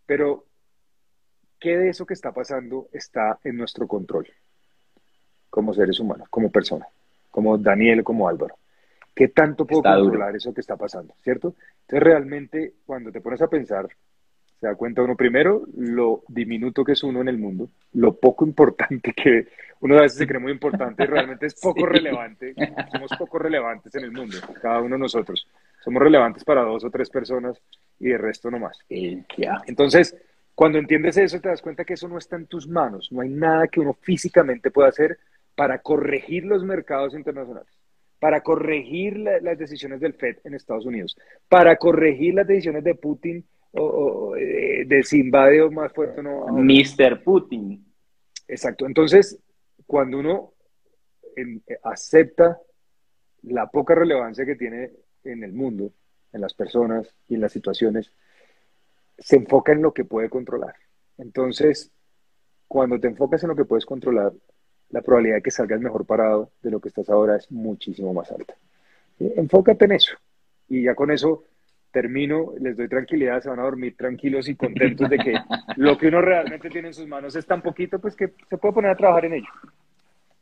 Pero, 0.06 0.46
¿qué 1.60 1.78
de 1.78 1.90
eso 1.90 2.06
que 2.06 2.14
está 2.14 2.32
pasando 2.32 2.88
está 2.92 3.40
en 3.44 3.58
nuestro 3.58 3.88
control? 3.88 4.28
Como 5.50 5.74
seres 5.74 6.00
humanos, 6.00 6.28
como 6.30 6.52
personas, 6.52 6.90
como 7.30 7.58
Daniel, 7.58 8.04
como 8.04 8.28
Álvaro. 8.28 8.56
¿Qué 9.16 9.28
tanto 9.28 9.66
puedo 9.66 9.84
controlar 9.84 10.36
eso 10.36 10.54
que 10.54 10.62
está 10.62 10.76
pasando? 10.76 11.14
¿Cierto? 11.22 11.56
Entonces, 11.82 12.04
realmente, 12.04 12.74
cuando 12.86 13.12
te 13.12 13.22
pones 13.22 13.42
a 13.42 13.48
pensar, 13.48 13.88
se 14.60 14.68
da 14.68 14.76
cuenta 14.76 15.04
uno 15.04 15.16
primero 15.16 15.66
lo 15.76 16.24
diminuto 16.28 16.84
que 16.84 16.94
es 16.94 17.04
uno 17.04 17.22
en 17.22 17.28
el 17.28 17.38
mundo, 17.38 17.70
lo 17.94 18.16
poco 18.16 18.46
importante 18.46 19.14
que 19.14 19.48
uno 19.82 19.98
a 19.98 20.02
veces 20.02 20.18
se 20.18 20.28
cree 20.28 20.40
muy 20.40 20.52
importante 20.52 21.04
y 21.04 21.08
realmente 21.08 21.46
es 21.46 21.56
poco 21.62 21.86
relevante. 21.86 22.56
Somos 22.92 23.12
poco 23.20 23.38
relevantes 23.38 23.94
en 23.96 24.06
el 24.06 24.12
mundo, 24.12 24.38
cada 24.62 24.80
uno 24.80 24.96
de 24.96 25.02
nosotros. 25.02 25.48
Somos 25.84 26.02
relevantes 26.02 26.44
para 26.44 26.62
dos 26.62 26.84
o 26.86 26.90
tres 26.90 27.10
personas 27.10 27.62
y 28.00 28.08
de 28.08 28.18
resto 28.18 28.50
no 28.50 28.58
más. 28.58 28.80
Entonces, 29.68 30.16
cuando 30.56 30.80
entiendes 30.80 31.18
eso, 31.18 31.40
te 31.40 31.50
das 31.50 31.62
cuenta 31.62 31.84
que 31.84 31.94
eso 31.94 32.08
no 32.08 32.18
está 32.18 32.38
en 32.38 32.48
tus 32.48 32.68
manos. 32.68 33.12
No 33.12 33.22
hay 33.22 33.30
nada 33.30 33.68
que 33.68 33.80
uno 33.80 33.94
físicamente 33.94 34.72
pueda 34.72 34.90
hacer 34.90 35.20
para 35.56 35.80
corregir 35.80 36.46
los 36.46 36.64
mercados 36.64 37.14
internacionales 37.14 37.83
para 38.24 38.40
corregir 38.40 39.18
las 39.18 39.58
decisiones 39.58 40.00
del 40.00 40.14
FED 40.14 40.38
en 40.46 40.54
Estados 40.54 40.86
Unidos, 40.86 41.18
para 41.50 41.76
corregir 41.76 42.34
las 42.34 42.48
decisiones 42.48 42.82
de 42.86 42.96
Putin 42.96 43.46
o, 43.74 44.34
eh, 44.38 44.86
de 44.88 45.04
si 45.04 45.20
invade 45.20 45.62
o 45.62 45.70
más 45.70 45.92
fuerte 45.92 46.22
o 46.22 46.24
no. 46.24 46.48
Mr. 46.48 47.22
Putin. 47.22 47.86
Exacto. 48.48 48.86
Entonces, 48.86 49.38
cuando 49.86 50.20
uno 50.20 50.54
eh, 51.36 51.60
acepta 51.84 52.62
la 53.42 53.68
poca 53.68 53.94
relevancia 53.94 54.46
que 54.46 54.56
tiene 54.56 54.92
en 55.26 55.44
el 55.44 55.52
mundo, 55.52 55.92
en 56.32 56.40
las 56.40 56.54
personas 56.54 57.14
y 57.28 57.36
en 57.36 57.42
las 57.42 57.52
situaciones, 57.52 58.10
se 59.18 59.36
enfoca 59.36 59.74
en 59.74 59.82
lo 59.82 59.94
que 59.94 60.06
puede 60.06 60.30
controlar. 60.30 60.76
Entonces, 61.18 61.92
cuando 62.70 63.02
te 63.02 63.10
enfocas 63.10 63.44
en 63.44 63.50
lo 63.50 63.56
que 63.58 63.66
puedes 63.66 63.86
controlar, 63.86 64.32
la 64.94 65.02
probabilidad 65.02 65.38
de 65.38 65.42
que 65.42 65.52
salgas 65.52 65.82
mejor 65.82 66.06
parado 66.06 66.52
de 66.62 66.70
lo 66.70 66.80
que 66.80 66.90
estás 66.90 67.10
ahora 67.10 67.36
es 67.36 67.52
muchísimo 67.52 68.14
más 68.14 68.32
alta. 68.32 68.54
Enfócate 69.20 69.86
en 69.86 69.94
eso. 69.94 70.16
Y 70.70 70.84
ya 70.84 70.94
con 70.94 71.10
eso 71.10 71.46
termino, 71.92 72.54
les 72.60 72.78
doy 72.78 72.88
tranquilidad, 72.88 73.42
se 73.42 73.50
van 73.50 73.60
a 73.60 73.64
dormir 73.64 73.98
tranquilos 73.98 74.48
y 74.48 74.56
contentos 74.56 75.10
de 75.10 75.18
que 75.18 75.34
lo 75.78 75.98
que 75.98 76.08
uno 76.08 76.22
realmente 76.22 76.70
tiene 76.70 76.90
en 76.90 76.94
sus 76.94 77.08
manos 77.08 77.36
es 77.36 77.46
tan 77.46 77.64
poquito, 77.64 78.00
pues 78.00 78.16
que 78.16 78.34
se 78.48 78.58
puede 78.58 78.76
poner 78.76 78.92
a 78.92 78.96
trabajar 78.96 79.26
en 79.26 79.34
ello. 79.34 79.50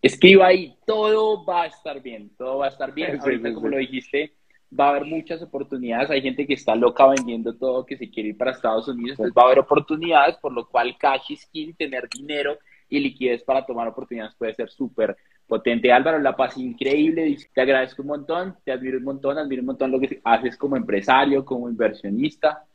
Escriba 0.02 0.48
ahí, 0.48 0.76
todo 0.86 1.46
va 1.46 1.64
a 1.64 1.68
estar 1.68 2.02
bien, 2.02 2.32
todo 2.38 2.58
va 2.58 2.66
a 2.66 2.70
estar 2.70 2.94
bien. 2.94 3.20
Ahorita, 3.22 3.54
como 3.54 3.70
lo 3.70 3.78
dijiste, 3.78 4.34
va 4.78 4.88
a 4.88 4.90
haber 4.90 5.06
muchas 5.06 5.42
oportunidades. 5.42 6.10
Hay 6.10 6.22
gente 6.22 6.46
que 6.46 6.56
está 6.56 6.76
loca 6.76 7.08
vendiendo 7.08 7.56
todo, 7.56 7.86
que 7.86 7.96
se 7.96 8.10
quiere 8.10 8.30
ir 8.30 8.38
para 8.38 8.52
Estados 8.52 8.90
Unidos. 8.90 9.12
Entonces 9.12 9.34
va 9.38 9.44
a 9.44 9.46
haber 9.46 9.60
oportunidades, 9.60 10.36
por 10.38 10.52
lo 10.52 10.68
cual 10.68 10.98
cash 10.98 11.32
is 11.32 11.46
king, 11.46 11.72
tener 11.74 12.10
dinero 12.10 12.58
y 12.92 13.00
liquidez 13.00 13.44
para 13.44 13.66
tomar 13.66 13.88
oportunidades 13.88 14.36
puede 14.36 14.54
ser 14.54 14.70
súper 14.70 15.18
potente. 15.48 15.92
Álvaro, 15.92 16.20
la 16.20 16.36
paz 16.36 16.58
increíble. 16.58 17.36
Te 17.54 17.62
agradezco 17.62 18.04
un 18.04 18.10
montón, 18.10 18.56
te 18.64 18.72
admiro 18.72 19.00
un 19.00 19.06
montón, 19.06 19.38
admiro 19.38 19.62
un 19.62 19.68
montón 19.68 19.92
lo 19.92 20.00
que 20.00 20.22
haces 20.24 20.56
como 20.58 20.78
empresario, 20.78 21.44
como 21.44 21.70
inversionista. 21.70 22.66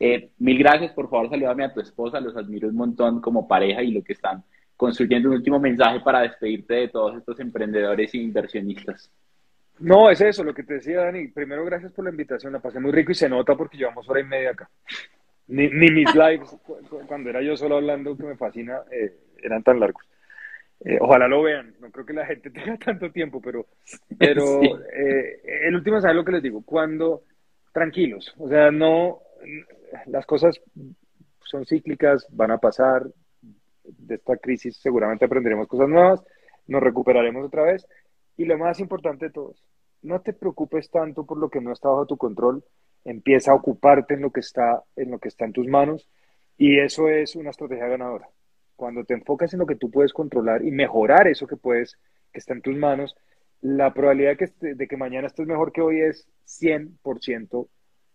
Eh, 0.00 0.30
mil 0.38 0.58
gracias, 0.58 0.92
por 0.92 1.08
favor, 1.10 1.28
saludame 1.28 1.64
a 1.64 1.72
tu 1.72 1.80
esposa, 1.80 2.20
los 2.20 2.36
admiro 2.36 2.68
un 2.68 2.76
montón 2.76 3.20
como 3.20 3.46
pareja 3.46 3.82
y 3.82 3.90
lo 3.90 4.02
que 4.02 4.14
están 4.14 4.42
construyendo. 4.76 5.28
Un 5.28 5.36
último 5.36 5.60
mensaje 5.60 6.00
para 6.00 6.20
despedirte 6.20 6.74
de 6.74 6.88
todos 6.88 7.16
estos 7.16 7.38
emprendedores 7.40 8.12
e 8.14 8.18
inversionistas. 8.18 9.10
No, 9.80 10.10
es 10.10 10.20
eso, 10.20 10.42
lo 10.42 10.54
que 10.54 10.64
te 10.64 10.74
decía 10.74 11.02
Dani. 11.02 11.28
Primero, 11.28 11.64
gracias 11.64 11.92
por 11.92 12.04
la 12.04 12.10
invitación, 12.10 12.52
la 12.52 12.60
pasé 12.60 12.80
muy 12.80 12.90
rico 12.90 13.12
y 13.12 13.14
se 13.14 13.28
nota 13.28 13.54
porque 13.54 13.76
llevamos 13.76 14.08
hora 14.08 14.20
y 14.20 14.24
media 14.24 14.50
acá. 14.50 14.68
Ni, 15.48 15.68
mis 15.68 16.14
lives, 16.14 16.56
cuando 17.06 17.30
era 17.30 17.42
yo 17.42 17.56
solo 17.56 17.76
hablando, 17.76 18.16
que 18.16 18.24
me 18.24 18.36
fascina, 18.36 18.82
eh, 18.90 19.16
eran 19.42 19.62
tan 19.62 19.80
largos. 19.80 20.04
Eh, 20.80 20.98
ojalá 21.00 21.26
lo 21.26 21.42
vean, 21.42 21.74
no 21.80 21.90
creo 21.90 22.06
que 22.06 22.12
la 22.12 22.26
gente 22.26 22.50
tenga 22.50 22.76
tanto 22.78 23.10
tiempo, 23.10 23.40
pero, 23.40 23.66
pero 24.18 24.62
eh, 24.92 25.40
el 25.66 25.74
último, 25.74 26.00
¿sabes 26.00 26.16
lo 26.16 26.24
que 26.24 26.32
les 26.32 26.42
digo? 26.42 26.62
Cuando, 26.64 27.24
tranquilos, 27.72 28.34
o 28.38 28.48
sea, 28.48 28.70
no, 28.70 29.20
las 30.06 30.26
cosas 30.26 30.60
son 31.44 31.64
cíclicas, 31.66 32.26
van 32.30 32.50
a 32.50 32.58
pasar, 32.58 33.06
de 33.84 34.14
esta 34.16 34.36
crisis 34.36 34.76
seguramente 34.76 35.24
aprenderemos 35.24 35.66
cosas 35.66 35.88
nuevas, 35.88 36.22
nos 36.66 36.82
recuperaremos 36.82 37.46
otra 37.46 37.62
vez, 37.62 37.86
y 38.36 38.44
lo 38.44 38.58
más 38.58 38.78
importante 38.80 39.26
de 39.26 39.32
todos, 39.32 39.64
no 40.02 40.20
te 40.20 40.32
preocupes 40.32 40.90
tanto 40.90 41.24
por 41.24 41.38
lo 41.38 41.48
que 41.48 41.60
no 41.60 41.72
está 41.72 41.88
bajo 41.88 42.06
tu 42.06 42.16
control, 42.16 42.62
empieza 43.04 43.52
a 43.52 43.54
ocuparte 43.54 44.14
en 44.14 44.22
lo 44.22 44.30
que 44.30 44.40
está, 44.40 44.82
en 44.94 45.10
lo 45.10 45.18
que 45.18 45.28
está 45.28 45.44
en 45.44 45.52
tus 45.52 45.66
manos, 45.66 46.08
y 46.56 46.78
eso 46.78 47.08
es 47.08 47.34
una 47.34 47.50
estrategia 47.50 47.88
ganadora. 47.88 48.28
Cuando 48.78 49.02
te 49.02 49.14
enfocas 49.14 49.52
en 49.52 49.58
lo 49.58 49.66
que 49.66 49.74
tú 49.74 49.90
puedes 49.90 50.12
controlar 50.12 50.64
y 50.64 50.70
mejorar 50.70 51.26
eso 51.26 51.48
que 51.48 51.56
puedes, 51.56 51.98
que 52.32 52.38
está 52.38 52.52
en 52.52 52.62
tus 52.62 52.76
manos, 52.76 53.16
la 53.60 53.92
probabilidad 53.92 54.38
de 54.38 54.76
que, 54.76 54.86
que 54.86 54.96
mañana 54.96 55.26
estés 55.26 55.48
mejor 55.48 55.72
que 55.72 55.80
hoy 55.80 56.00
es 56.00 56.28
100% 56.46 57.66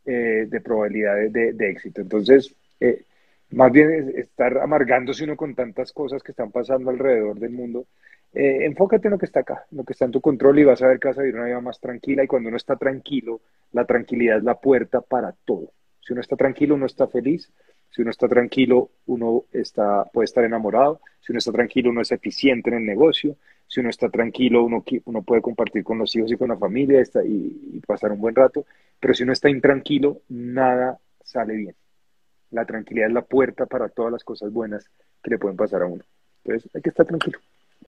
eh, 0.05 0.47
de 0.49 0.61
probabilidad 0.61 1.15
de, 1.29 1.69
éxito. 1.69 1.99
Entonces, 1.99 2.55
eh, 2.79 3.03
más 3.49 3.73
bien 3.73 4.13
estar 4.15 4.57
amargándose 4.59 5.25
uno 5.25 5.35
con 5.35 5.53
tantas 5.53 5.91
cosas 5.91 6.23
que 6.23 6.31
están 6.31 6.49
pasando 6.49 6.91
alrededor 6.91 7.37
del 7.41 7.51
mundo, 7.51 7.87
eh, 8.33 8.59
enfócate 8.63 9.09
en 9.09 9.11
lo 9.11 9.17
que 9.17 9.25
está 9.25 9.41
acá, 9.41 9.65
en 9.69 9.79
lo 9.79 9.83
que 9.83 9.91
está 9.91 10.05
en 10.05 10.11
tu 10.11 10.21
control 10.21 10.59
y 10.59 10.63
vas 10.63 10.81
a 10.81 10.87
ver 10.87 10.97
que 10.97 11.09
vas 11.09 11.17
a 11.17 11.23
vivir 11.23 11.35
una 11.35 11.47
vida 11.47 11.59
más 11.59 11.81
tranquila 11.81 12.23
y 12.23 12.27
cuando 12.27 12.47
uno 12.47 12.55
está 12.55 12.77
tranquilo, 12.77 13.41
la 13.73 13.83
tranquilidad 13.83 14.37
es 14.37 14.45
la 14.45 14.61
puerta 14.61 15.01
para 15.01 15.35
todo. 15.43 15.73
Si 15.99 16.13
uno 16.13 16.21
está 16.21 16.37
tranquilo, 16.37 16.75
uno 16.75 16.85
está 16.85 17.05
feliz 17.07 17.51
si 17.93 18.01
uno 18.01 18.09
está 18.09 18.27
tranquilo, 18.27 18.89
uno 19.05 19.45
está, 19.51 20.05
puede 20.05 20.25
estar 20.25 20.43
enamorado. 20.43 20.99
Si 21.21 21.31
uno 21.31 21.37
está 21.37 21.51
tranquilo, 21.51 21.91
uno 21.91 22.01
es 22.01 22.11
eficiente 22.11 22.71
en 22.71 22.77
el 22.77 22.85
negocio. 22.87 23.37
Si 23.67 23.81
uno 23.81 23.91
está 23.91 24.09
tranquilo, 24.09 24.63
uno, 24.63 24.83
uno 25.05 25.21
puede 25.21 25.43
compartir 25.43 25.83
con 25.83 25.99
los 25.99 26.15
hijos 26.15 26.31
y 26.31 26.35
con 26.35 26.49
la 26.49 26.57
familia 26.57 26.99
está, 26.99 27.23
y, 27.23 27.79
pasar 27.85 28.11
un 28.11 28.19
buen 28.19 28.33
rato. 28.33 28.65
Pero 28.99 29.13
si 29.13 29.21
uno 29.21 29.31
está 29.31 29.47
intranquilo, 29.47 30.21
nada 30.29 30.97
sale 31.23 31.53
bien. 31.53 31.75
La 32.49 32.65
tranquilidad 32.65 33.09
es 33.09 33.13
la 33.13 33.21
puerta 33.21 33.67
para 33.67 33.89
todas 33.89 34.11
las 34.11 34.23
cosas 34.23 34.51
buenas 34.51 34.89
que 35.21 35.29
le 35.29 35.37
pueden 35.37 35.55
pasar 35.55 35.83
a 35.83 35.85
uno. 35.85 36.03
Entonces 36.43 36.71
hay 36.73 36.81
que 36.81 36.89
estar 36.89 37.05
tranquilo. 37.05 37.37